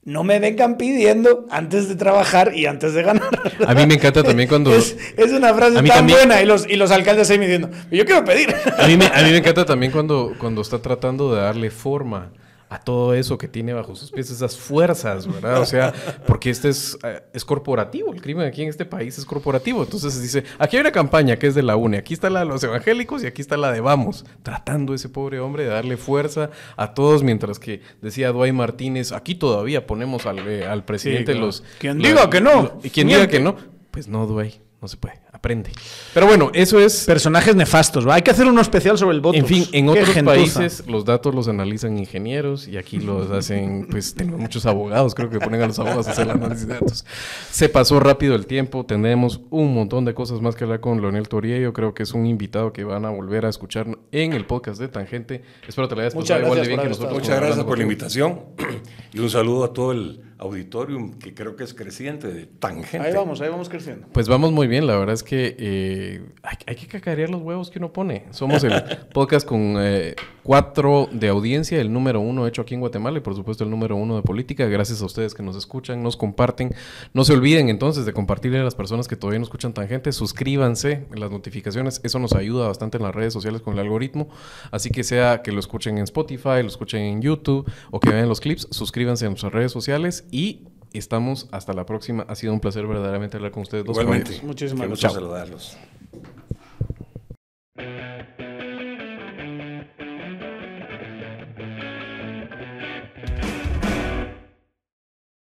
No 0.04 0.24
me 0.24 0.40
vengan 0.40 0.78
pidiendo 0.78 1.48
antes 1.50 1.90
de 1.90 1.96
trabajar 1.96 2.56
y 2.56 2.68
antes 2.68 2.94
de 2.94 3.02
ganar. 3.02 3.28
A 3.66 3.74
mí 3.74 3.88
me 3.88 3.96
encanta 3.96 4.22
también 4.22 4.48
cuando... 4.48 4.72
Es, 4.72 4.96
una 5.36 5.52
frase 5.54 5.82
tan 5.82 6.08
buena 6.08 6.44
y 6.44 6.46
los, 6.46 6.70
y 6.70 6.76
los 6.76 6.92
alcaldes 6.92 7.30
ahí 7.32 7.40
me 7.40 7.48
diciendo, 7.48 7.72
yo 7.90 8.06
quiero 8.06 8.24
pedir. 8.24 8.54
A 8.78 8.88
mí 8.88 8.98
me, 8.98 9.08
a 9.08 9.24
mí 9.24 9.32
me 9.32 9.38
encanta 9.38 9.66
también 9.66 9.92
cuando, 9.92 10.36
cuando 10.38 10.62
está 10.62 10.80
tratando 10.80 11.34
de 11.34 11.42
darle 11.42 11.72
forma 11.72 12.32
a 12.76 12.80
todo 12.80 13.14
eso 13.14 13.38
que 13.38 13.48
tiene 13.48 13.74
bajo 13.74 13.96
sus 13.96 14.12
pies, 14.12 14.30
esas 14.30 14.58
fuerzas, 14.58 15.28
¿verdad? 15.28 15.62
O 15.62 15.66
sea, 15.66 15.94
porque 16.28 16.50
este 16.50 16.70
es, 16.70 16.98
eh, 17.04 17.24
es 17.34 17.46
corporativo, 17.46 18.14
el 18.14 18.22
crimen 18.22 18.48
aquí 18.48 18.64
en 18.64 18.70
este 18.70 18.86
país 18.86 19.18
es 19.18 19.26
corporativo. 19.26 19.84
Entonces 19.84 20.22
dice, 20.22 20.44
aquí 20.60 20.76
hay 20.76 20.82
una 20.82 20.92
campaña 20.92 21.38
que 21.38 21.48
es 21.48 21.56
de 21.56 21.64
la 21.64 21.78
UNE, 21.78 21.98
aquí 21.98 22.14
está 22.14 22.30
la 22.30 22.40
de 22.42 22.46
los 22.46 22.64
evangélicos 22.64 23.24
y 23.24 23.28
aquí 23.28 23.42
está 23.42 23.56
la 23.56 23.72
de 23.72 23.80
Vamos, 23.80 24.26
tratando 24.44 24.94
ese 24.94 25.10
pobre 25.10 25.40
hombre 25.40 25.64
de 25.64 25.70
darle 25.70 25.96
fuerza 25.96 26.50
a 26.76 26.94
todos, 26.94 27.24
mientras 27.24 27.60
que 27.60 27.82
decía 28.02 28.32
Duay 28.32 28.52
Martínez, 28.52 29.12
aquí 29.12 29.36
todavía 29.36 29.88
ponemos 29.88 30.26
al, 30.26 30.40
eh, 30.40 30.66
al 30.66 30.84
presidente 30.84 31.34
los... 31.34 31.64
Quien 31.80 32.00
diga 32.00 32.30
que 32.30 32.42
no. 32.42 32.80
Y 32.84 32.90
quien 32.90 33.08
diga 33.08 33.28
que 33.28 33.40
no, 33.40 33.56
pues 33.92 34.08
no, 34.08 34.26
Duay, 34.28 34.60
no 34.82 34.88
se 34.88 34.98
puede 34.98 35.25
aprende. 35.36 35.72
Pero 36.14 36.26
bueno, 36.28 36.49
eso 36.53 36.80
es... 36.80 37.06
Personajes 37.06 37.56
nefastos, 37.56 38.06
Hay 38.07 38.22
que 38.22 38.32
hacer 38.32 38.48
uno 38.48 38.62
especial 38.62 38.98
sobre 38.98 39.16
el 39.16 39.22
voto. 39.22 39.38
En 39.38 39.45
fin, 39.45 39.66
en 39.72 39.90
otros 39.90 40.10
países 40.24 40.84
los 40.88 41.06
datos 41.06 41.36
los 41.36 41.48
analizan 41.48 41.98
ingenieros 41.98 42.68
y 42.68 42.78
aquí 42.78 42.99
los 42.99 43.30
hacen, 43.32 43.88
pues 43.90 44.16
tenemos 44.16 44.40
muchos 44.40 44.66
abogados, 44.66 45.14
creo 45.14 45.30
que 45.30 45.40
ponen 45.40 45.62
a 45.62 45.68
los 45.68 45.78
abogados 45.78 46.07
a 46.07 46.12
hacer 46.12 46.26
el 46.26 46.32
análisis 46.32 46.68
de 46.68 46.74
datos. 46.76 47.06
Se 47.52 47.70
pasó 47.70 47.99
rápido 47.99 48.36
el 48.36 48.45
tiempo, 48.45 48.86
tendremos 48.86 49.41
un 49.49 49.74
montón 49.74 50.06
de 50.06 50.14
cosas 50.14 50.41
más 50.41 50.56
que 50.56 50.64
hablar 50.64 50.80
con 50.80 51.02
Leonel 51.02 51.28
Yo 51.62 51.74
creo 51.74 51.94
que 51.94 52.03
es 52.03 52.14
un 52.14 52.26
invitado 52.26 52.72
que 52.72 52.84
van 52.84 53.06
a 53.06 53.10
volver 53.10 53.45
a 53.45 53.49
escuchar 53.49 53.88
en 54.12 54.34
el 54.34 54.45
podcast 54.45 54.80
de 54.80 54.88
Tangente. 54.88 55.44
Espero 55.68 55.88
te 55.88 55.95
la 55.95 56.03
hayas 56.03 56.16
pasado 56.16 56.41
igual 56.41 56.62
de 56.62 56.68
bien 56.68 56.80
que 56.80 56.90
nosotros. 56.90 57.14
Muchas 57.14 57.40
gracias 57.40 57.64
por 57.66 57.78
la 57.78 57.84
invitación 57.84 58.41
y 59.14 59.20
un 59.20 59.30
saludo 59.30 59.66
a 59.66 59.74
todo 59.74 59.91
el 59.91 60.22
auditorium 60.38 61.18
que 61.18 61.34
creo 61.34 61.56
que 61.56 61.64
es 61.64 61.74
creciente 61.74 62.28
de 62.28 62.45
Tangente. 62.45 63.07
Ahí 63.07 63.14
vamos, 63.14 63.40
ahí 63.41 63.49
vamos 63.49 63.70
creciendo. 63.70 64.07
Pues 64.12 64.28
vamos 64.28 64.52
muy 64.52 64.68
bien, 64.68 64.86
la 64.86 64.98
verdad 64.98 65.14
es 65.14 65.24
que 65.24 65.56
eh, 65.57 66.26
hay, 66.66 66.76
que 66.76 66.88
cacarear 66.88 67.30
los 67.30 67.41
huevos 67.41 67.70
que 67.70 67.80
uno 67.80 67.94
pone. 67.94 68.26
Somos 68.32 68.64
el 68.64 68.74
podcast 69.14 69.48
con 69.48 69.76
eh, 69.80 70.16
cuatro 70.44 71.07
de 71.12 71.30
audiencia, 71.30 71.80
el 71.80 71.91
número 71.91 72.20
uno 72.20 72.48
hecho 72.48 72.62
aquí 72.62 72.74
en 72.74 72.82
Guatemala 72.82 73.18
y 73.18 73.22
por 73.22 73.34
supuesto 73.36 73.64
el 73.64 73.70
número 73.70 73.95
uno 73.95 74.18
de 74.18 74.24
política. 74.24 74.66
Gracias 74.66 75.02
a 75.02 75.06
ustedes 75.06 75.34
que 75.34 75.41
nos 75.41 75.56
escuchan, 75.56 76.03
nos 76.03 76.18
comparten. 76.18 76.76
No 77.14 77.24
se 77.24 77.34
olviden 77.34 77.70
entonces 77.70 78.06
de 78.06 78.12
compartirle 78.12 78.60
a 78.60 78.64
las 78.64 78.76
personas 78.76 79.07
que 79.07 79.16
todavía 79.16 79.40
no 79.40 79.45
escuchan 79.45 79.74
Tangente. 79.74 80.12
Suscríbanse 80.12 81.06
en 81.12 81.20
las 81.20 81.32
notificaciones. 81.32 82.02
Eso 82.03 82.20
nos 82.20 82.34
ayuda 82.34 82.68
bastante 82.68 82.98
en 82.98 83.03
las 83.03 83.16
redes 83.16 83.32
sociales 83.32 83.62
con 83.62 83.74
el 83.74 83.80
algoritmo. 83.80 84.28
Así 84.72 84.90
que 84.90 85.03
sea 85.03 85.41
que 85.41 85.53
lo 85.53 85.60
escuchen 85.60 85.98
en 85.98 86.03
Spotify, 86.03 86.62
lo 86.62 86.68
escuchen 86.68 87.02
en 87.02 87.22
YouTube 87.22 87.70
o 87.91 87.99
que 88.02 88.10
vean 88.10 88.28
los 88.28 88.41
clips, 88.41 88.68
suscríbanse 88.72 89.26
en 89.26 89.32
nuestras 89.32 89.53
redes 89.53 89.72
sociales 89.72 90.25
y 90.32 90.68
estamos 90.94 91.48
hasta 91.52 91.74
la 91.74 91.86
próxima. 91.86 92.26
Ha 92.28 92.36
sido 92.36 92.54
un 92.54 92.60
placer 92.60 92.86
verdaderamente 92.88 93.38
hablar 93.38 93.52
con 93.52 93.64
ustedes 93.64 93.84
dos. 93.86 93.98
Igualmente. 93.98 94.42
Muchísimas 94.44 94.88
gracias. 94.88 95.14
saludarlos. 95.14 95.78